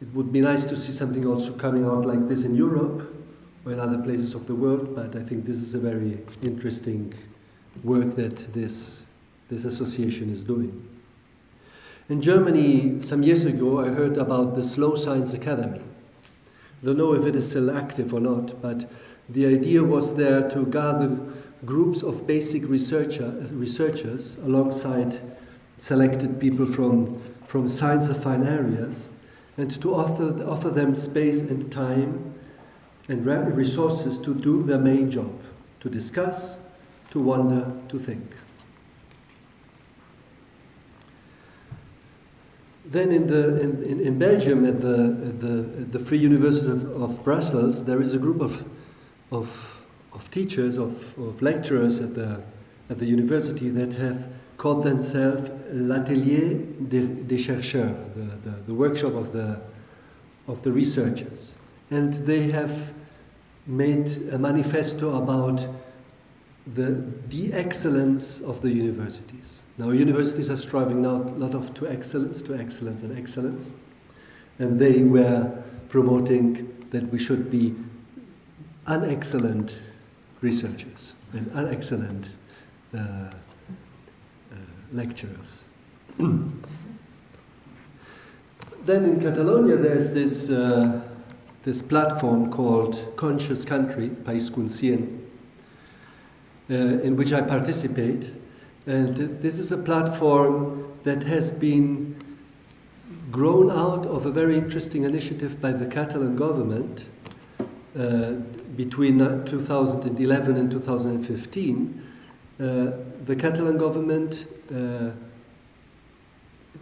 It 0.00 0.08
would 0.14 0.32
be 0.32 0.40
nice 0.40 0.64
to 0.66 0.76
see 0.76 0.92
something 0.92 1.26
also 1.26 1.52
coming 1.52 1.84
out 1.84 2.04
like 2.06 2.28
this 2.28 2.44
in 2.44 2.54
Europe 2.54 3.11
or 3.64 3.72
in 3.72 3.80
other 3.80 3.98
places 3.98 4.34
of 4.34 4.46
the 4.46 4.54
world, 4.54 4.94
but 4.94 5.14
I 5.14 5.22
think 5.22 5.44
this 5.44 5.58
is 5.58 5.74
a 5.74 5.78
very 5.78 6.18
interesting 6.42 7.14
work 7.84 8.16
that 8.16 8.52
this, 8.52 9.06
this 9.48 9.64
association 9.64 10.30
is 10.30 10.44
doing. 10.44 10.88
In 12.08 12.20
Germany, 12.20 13.00
some 13.00 13.22
years 13.22 13.44
ago, 13.44 13.80
I 13.80 13.88
heard 13.88 14.18
about 14.18 14.56
the 14.56 14.64
Slow 14.64 14.96
Science 14.96 15.32
Academy. 15.32 15.80
I 15.80 16.86
don't 16.86 16.98
know 16.98 17.14
if 17.14 17.24
it 17.24 17.36
is 17.36 17.48
still 17.48 17.76
active 17.76 18.12
or 18.12 18.20
not, 18.20 18.60
but 18.60 18.90
the 19.28 19.46
idea 19.46 19.84
was 19.84 20.16
there 20.16 20.48
to 20.50 20.66
gather 20.66 21.16
groups 21.64 22.02
of 22.02 22.26
basic 22.26 22.68
researcher, 22.68 23.30
researchers 23.52 24.38
alongside 24.38 25.20
selected 25.78 26.40
people 26.40 26.66
from, 26.66 27.22
from 27.46 27.68
science 27.68 28.08
affine 28.08 28.46
areas 28.46 29.12
and 29.56 29.70
to 29.70 29.94
offer, 29.94 30.44
offer 30.44 30.70
them 30.70 30.94
space 30.94 31.42
and 31.42 31.70
time 31.70 32.34
and 33.12 33.56
resources 33.56 34.18
to 34.20 34.34
do 34.34 34.62
their 34.62 34.78
main 34.78 35.10
job 35.10 35.30
to 35.80 35.90
discuss, 35.90 36.64
to 37.10 37.20
wonder, 37.20 37.72
to 37.88 37.98
think. 37.98 38.22
Then 42.84 43.10
in, 43.10 43.26
the, 43.26 43.60
in, 43.60 44.00
in 44.00 44.18
Belgium, 44.18 44.64
at 44.64 44.80
the, 44.80 44.94
at 45.28 45.40
the, 45.40 45.82
at 45.82 45.92
the 45.92 45.98
Free 45.98 46.18
University 46.18 46.70
of, 46.70 47.02
of, 47.02 47.24
Brussels, 47.24 47.84
there 47.84 48.00
is 48.00 48.12
a 48.12 48.18
group 48.18 48.40
of, 48.40 48.64
of, 49.32 49.82
of 50.12 50.30
teachers, 50.30 50.76
of, 50.78 51.18
of 51.18 51.42
lecturers 51.42 52.00
at 52.00 52.14
the, 52.14 52.42
at 52.90 52.98
the 52.98 53.06
university 53.06 53.68
that 53.70 53.94
have 53.94 54.28
called 54.56 54.84
themselves 54.84 55.50
l'atelier 55.72 56.64
des, 56.88 57.06
des 57.06 57.38
chercheurs, 57.38 57.96
the, 58.14 58.50
the, 58.50 58.56
the, 58.66 58.74
workshop 58.74 59.14
of 59.14 59.32
the, 59.32 59.60
of 60.46 60.62
the 60.62 60.70
researchers. 60.70 61.56
And 61.90 62.14
they 62.14 62.50
have 62.50 62.94
made 63.66 64.08
a 64.32 64.38
manifesto 64.38 65.16
about 65.22 65.66
the, 66.74 67.04
the 67.28 67.52
excellence 67.52 68.40
of 68.40 68.62
the 68.62 68.70
universities. 68.70 69.62
Now, 69.78 69.90
universities 69.90 70.50
are 70.50 70.56
striving 70.56 71.02
now 71.02 71.16
a 71.16 71.36
lot 71.38 71.54
of 71.54 71.74
to 71.74 71.88
excellence, 71.88 72.42
to 72.42 72.54
excellence, 72.54 73.02
and 73.02 73.18
excellence. 73.18 73.72
And 74.58 74.78
they 74.78 75.02
were 75.02 75.62
promoting 75.88 76.86
that 76.90 77.10
we 77.10 77.18
should 77.18 77.50
be 77.50 77.74
unexcellent 78.86 79.74
researchers 80.40 81.14
and 81.32 81.46
unexcellent 81.52 82.28
uh, 82.96 83.30
lecturers. 84.92 85.64
then 86.18 86.50
in 88.84 89.20
Catalonia, 89.20 89.76
there's 89.76 90.12
this, 90.12 90.50
uh, 90.50 91.00
this 91.64 91.82
platform 91.82 92.50
called 92.50 93.14
Conscious 93.16 93.64
Country, 93.64 94.08
País 94.08 94.52
Conscient, 94.52 95.22
uh, 96.70 96.74
in 96.74 97.16
which 97.16 97.32
I 97.32 97.40
participate. 97.42 98.32
And 98.86 99.16
this 99.40 99.58
is 99.58 99.70
a 99.70 99.78
platform 99.78 100.92
that 101.04 101.22
has 101.24 101.52
been 101.52 102.16
grown 103.30 103.70
out 103.70 104.06
of 104.06 104.26
a 104.26 104.30
very 104.30 104.56
interesting 104.56 105.04
initiative 105.04 105.60
by 105.60 105.72
the 105.72 105.86
Catalan 105.86 106.36
government 106.36 107.06
uh, 107.98 108.32
between 108.76 109.18
2011 109.44 110.56
and 110.56 110.70
2015. 110.70 112.02
Uh, 112.58 112.90
the 113.24 113.36
Catalan 113.36 113.78
government 113.78 114.46
uh, 114.74 115.10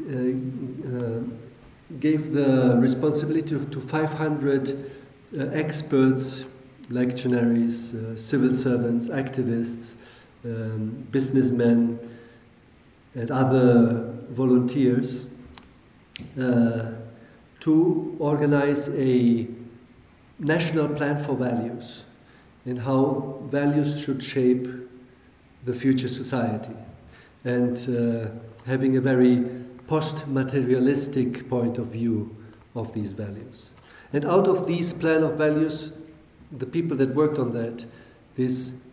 uh, 0.08 0.30
gave 1.98 2.32
the 2.32 2.76
responsibility 2.80 3.48
to, 3.48 3.64
to 3.66 3.80
500 3.80 4.90
experts, 5.52 6.44
lectionaries, 6.90 8.18
civil 8.18 8.52
servants, 8.52 9.08
activists, 9.08 9.96
um, 10.44 11.06
businessmen, 11.10 11.98
and 13.14 13.30
other 13.30 14.14
volunteers 14.30 15.26
uh, 16.40 16.92
to 17.60 18.16
organize 18.18 18.88
a 18.96 19.46
national 20.38 20.88
plan 20.88 21.22
for 21.22 21.34
values 21.34 22.04
and 22.64 22.78
how 22.78 23.38
values 23.50 24.00
should 24.00 24.22
shape 24.22 24.66
the 25.64 25.74
future 25.74 26.08
society. 26.08 26.74
And 27.44 27.76
uh, 27.88 28.30
having 28.66 28.96
a 28.96 29.00
very 29.00 29.44
post 29.90 30.28
materialistic 30.28 31.48
point 31.48 31.76
of 31.76 31.86
view 31.86 32.36
of 32.76 32.92
these 32.92 33.10
values. 33.10 33.70
And 34.12 34.24
out 34.24 34.46
of 34.46 34.68
these 34.68 34.92
plan 34.92 35.24
of 35.24 35.34
values, 35.34 35.92
the 36.52 36.64
people 36.64 36.96
that 36.98 37.12
worked 37.12 37.38
on 37.38 37.52
that, 37.54 37.84
this 38.36 38.84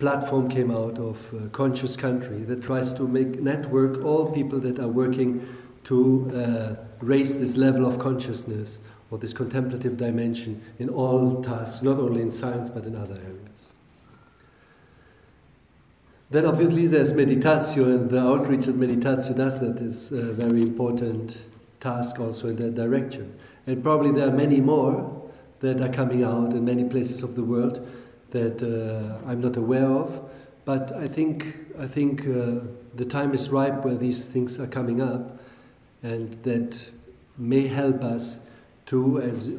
platform 0.00 0.48
came 0.48 0.72
out 0.72 0.98
of 0.98 1.32
Conscious 1.52 1.94
Country 1.94 2.38
that 2.38 2.64
tries 2.64 2.92
to 2.94 3.06
make 3.06 3.40
network 3.40 4.04
all 4.04 4.32
people 4.32 4.58
that 4.58 4.80
are 4.80 4.88
working 4.88 5.46
to 5.84 6.28
uh, 6.34 6.74
raise 7.00 7.38
this 7.38 7.56
level 7.56 7.86
of 7.86 8.00
consciousness 8.00 8.80
or 9.12 9.18
this 9.18 9.32
contemplative 9.32 9.96
dimension 9.96 10.60
in 10.80 10.88
all 10.88 11.40
tasks, 11.40 11.84
not 11.84 11.98
only 12.00 12.20
in 12.20 12.32
science 12.32 12.68
but 12.68 12.84
in 12.84 12.96
other 12.96 13.14
areas. 13.14 13.72
Then 16.28 16.44
obviously 16.44 16.86
there's 16.88 17.12
meditatio, 17.12 17.86
and 17.86 18.10
the 18.10 18.20
outreach 18.20 18.66
that 18.66 18.78
meditatio 18.78 19.36
does 19.36 19.60
that 19.60 19.80
is 19.80 20.10
a 20.10 20.32
very 20.32 20.62
important 20.62 21.40
task 21.78 22.18
also 22.18 22.48
in 22.48 22.56
that 22.56 22.74
direction. 22.74 23.38
And 23.66 23.82
probably 23.82 24.10
there 24.10 24.28
are 24.28 24.36
many 24.36 24.60
more 24.60 25.30
that 25.60 25.80
are 25.80 25.92
coming 25.92 26.24
out 26.24 26.52
in 26.52 26.64
many 26.64 26.84
places 26.84 27.22
of 27.22 27.36
the 27.36 27.44
world 27.44 27.86
that 28.30 28.60
uh, 28.62 29.28
I'm 29.28 29.40
not 29.40 29.56
aware 29.56 29.86
of. 29.86 30.20
But 30.64 30.92
I 30.92 31.06
think 31.06 31.56
I 31.78 31.86
think 31.86 32.26
uh, 32.26 32.60
the 32.94 33.04
time 33.04 33.32
is 33.32 33.50
ripe 33.50 33.84
where 33.84 33.94
these 33.94 34.26
things 34.26 34.58
are 34.58 34.66
coming 34.66 35.00
up, 35.00 35.38
and 36.02 36.32
that 36.42 36.90
may 37.38 37.68
help 37.68 38.02
us 38.02 38.40
to, 38.86 39.20
as 39.20 39.52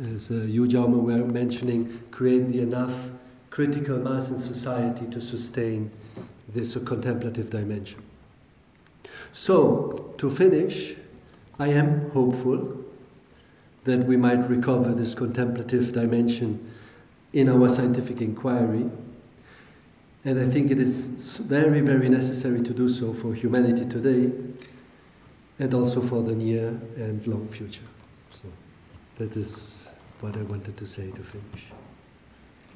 as 0.00 0.30
uh, 0.30 0.34
you, 0.34 0.66
Jaume, 0.66 1.02
were 1.02 1.24
mentioning, 1.24 2.00
create 2.10 2.48
the 2.48 2.60
enough 2.60 3.10
critical 3.50 3.98
mass 3.98 4.30
in 4.30 4.38
society 4.38 5.06
to 5.06 5.20
sustain 5.20 5.90
this 6.48 6.76
contemplative 6.84 7.50
dimension. 7.50 8.02
So, 9.32 10.14
to 10.18 10.30
finish, 10.30 10.96
I 11.58 11.68
am 11.68 12.10
hopeful 12.10 12.84
that 13.84 14.04
we 14.06 14.16
might 14.16 14.48
recover 14.48 14.92
this 14.92 15.14
contemplative 15.14 15.92
dimension 15.92 16.72
in 17.32 17.48
our 17.48 17.68
scientific 17.68 18.20
inquiry. 18.20 18.90
And 20.24 20.40
I 20.40 20.46
think 20.46 20.70
it 20.70 20.78
is 20.78 21.38
very, 21.38 21.80
very 21.80 22.08
necessary 22.08 22.62
to 22.62 22.74
do 22.74 22.88
so 22.88 23.12
for 23.12 23.34
humanity 23.34 23.86
today 23.86 24.32
and 25.58 25.74
also 25.74 26.00
for 26.00 26.22
the 26.22 26.34
near 26.34 26.68
and 26.96 27.26
long 27.26 27.48
future. 27.48 27.86
So 28.30 28.44
that 29.16 29.36
is 29.36 29.88
what 30.20 30.36
I 30.36 30.42
wanted 30.42 30.76
to 30.76 30.86
say 30.86 31.10
to 31.10 31.22
finish. 31.22 31.64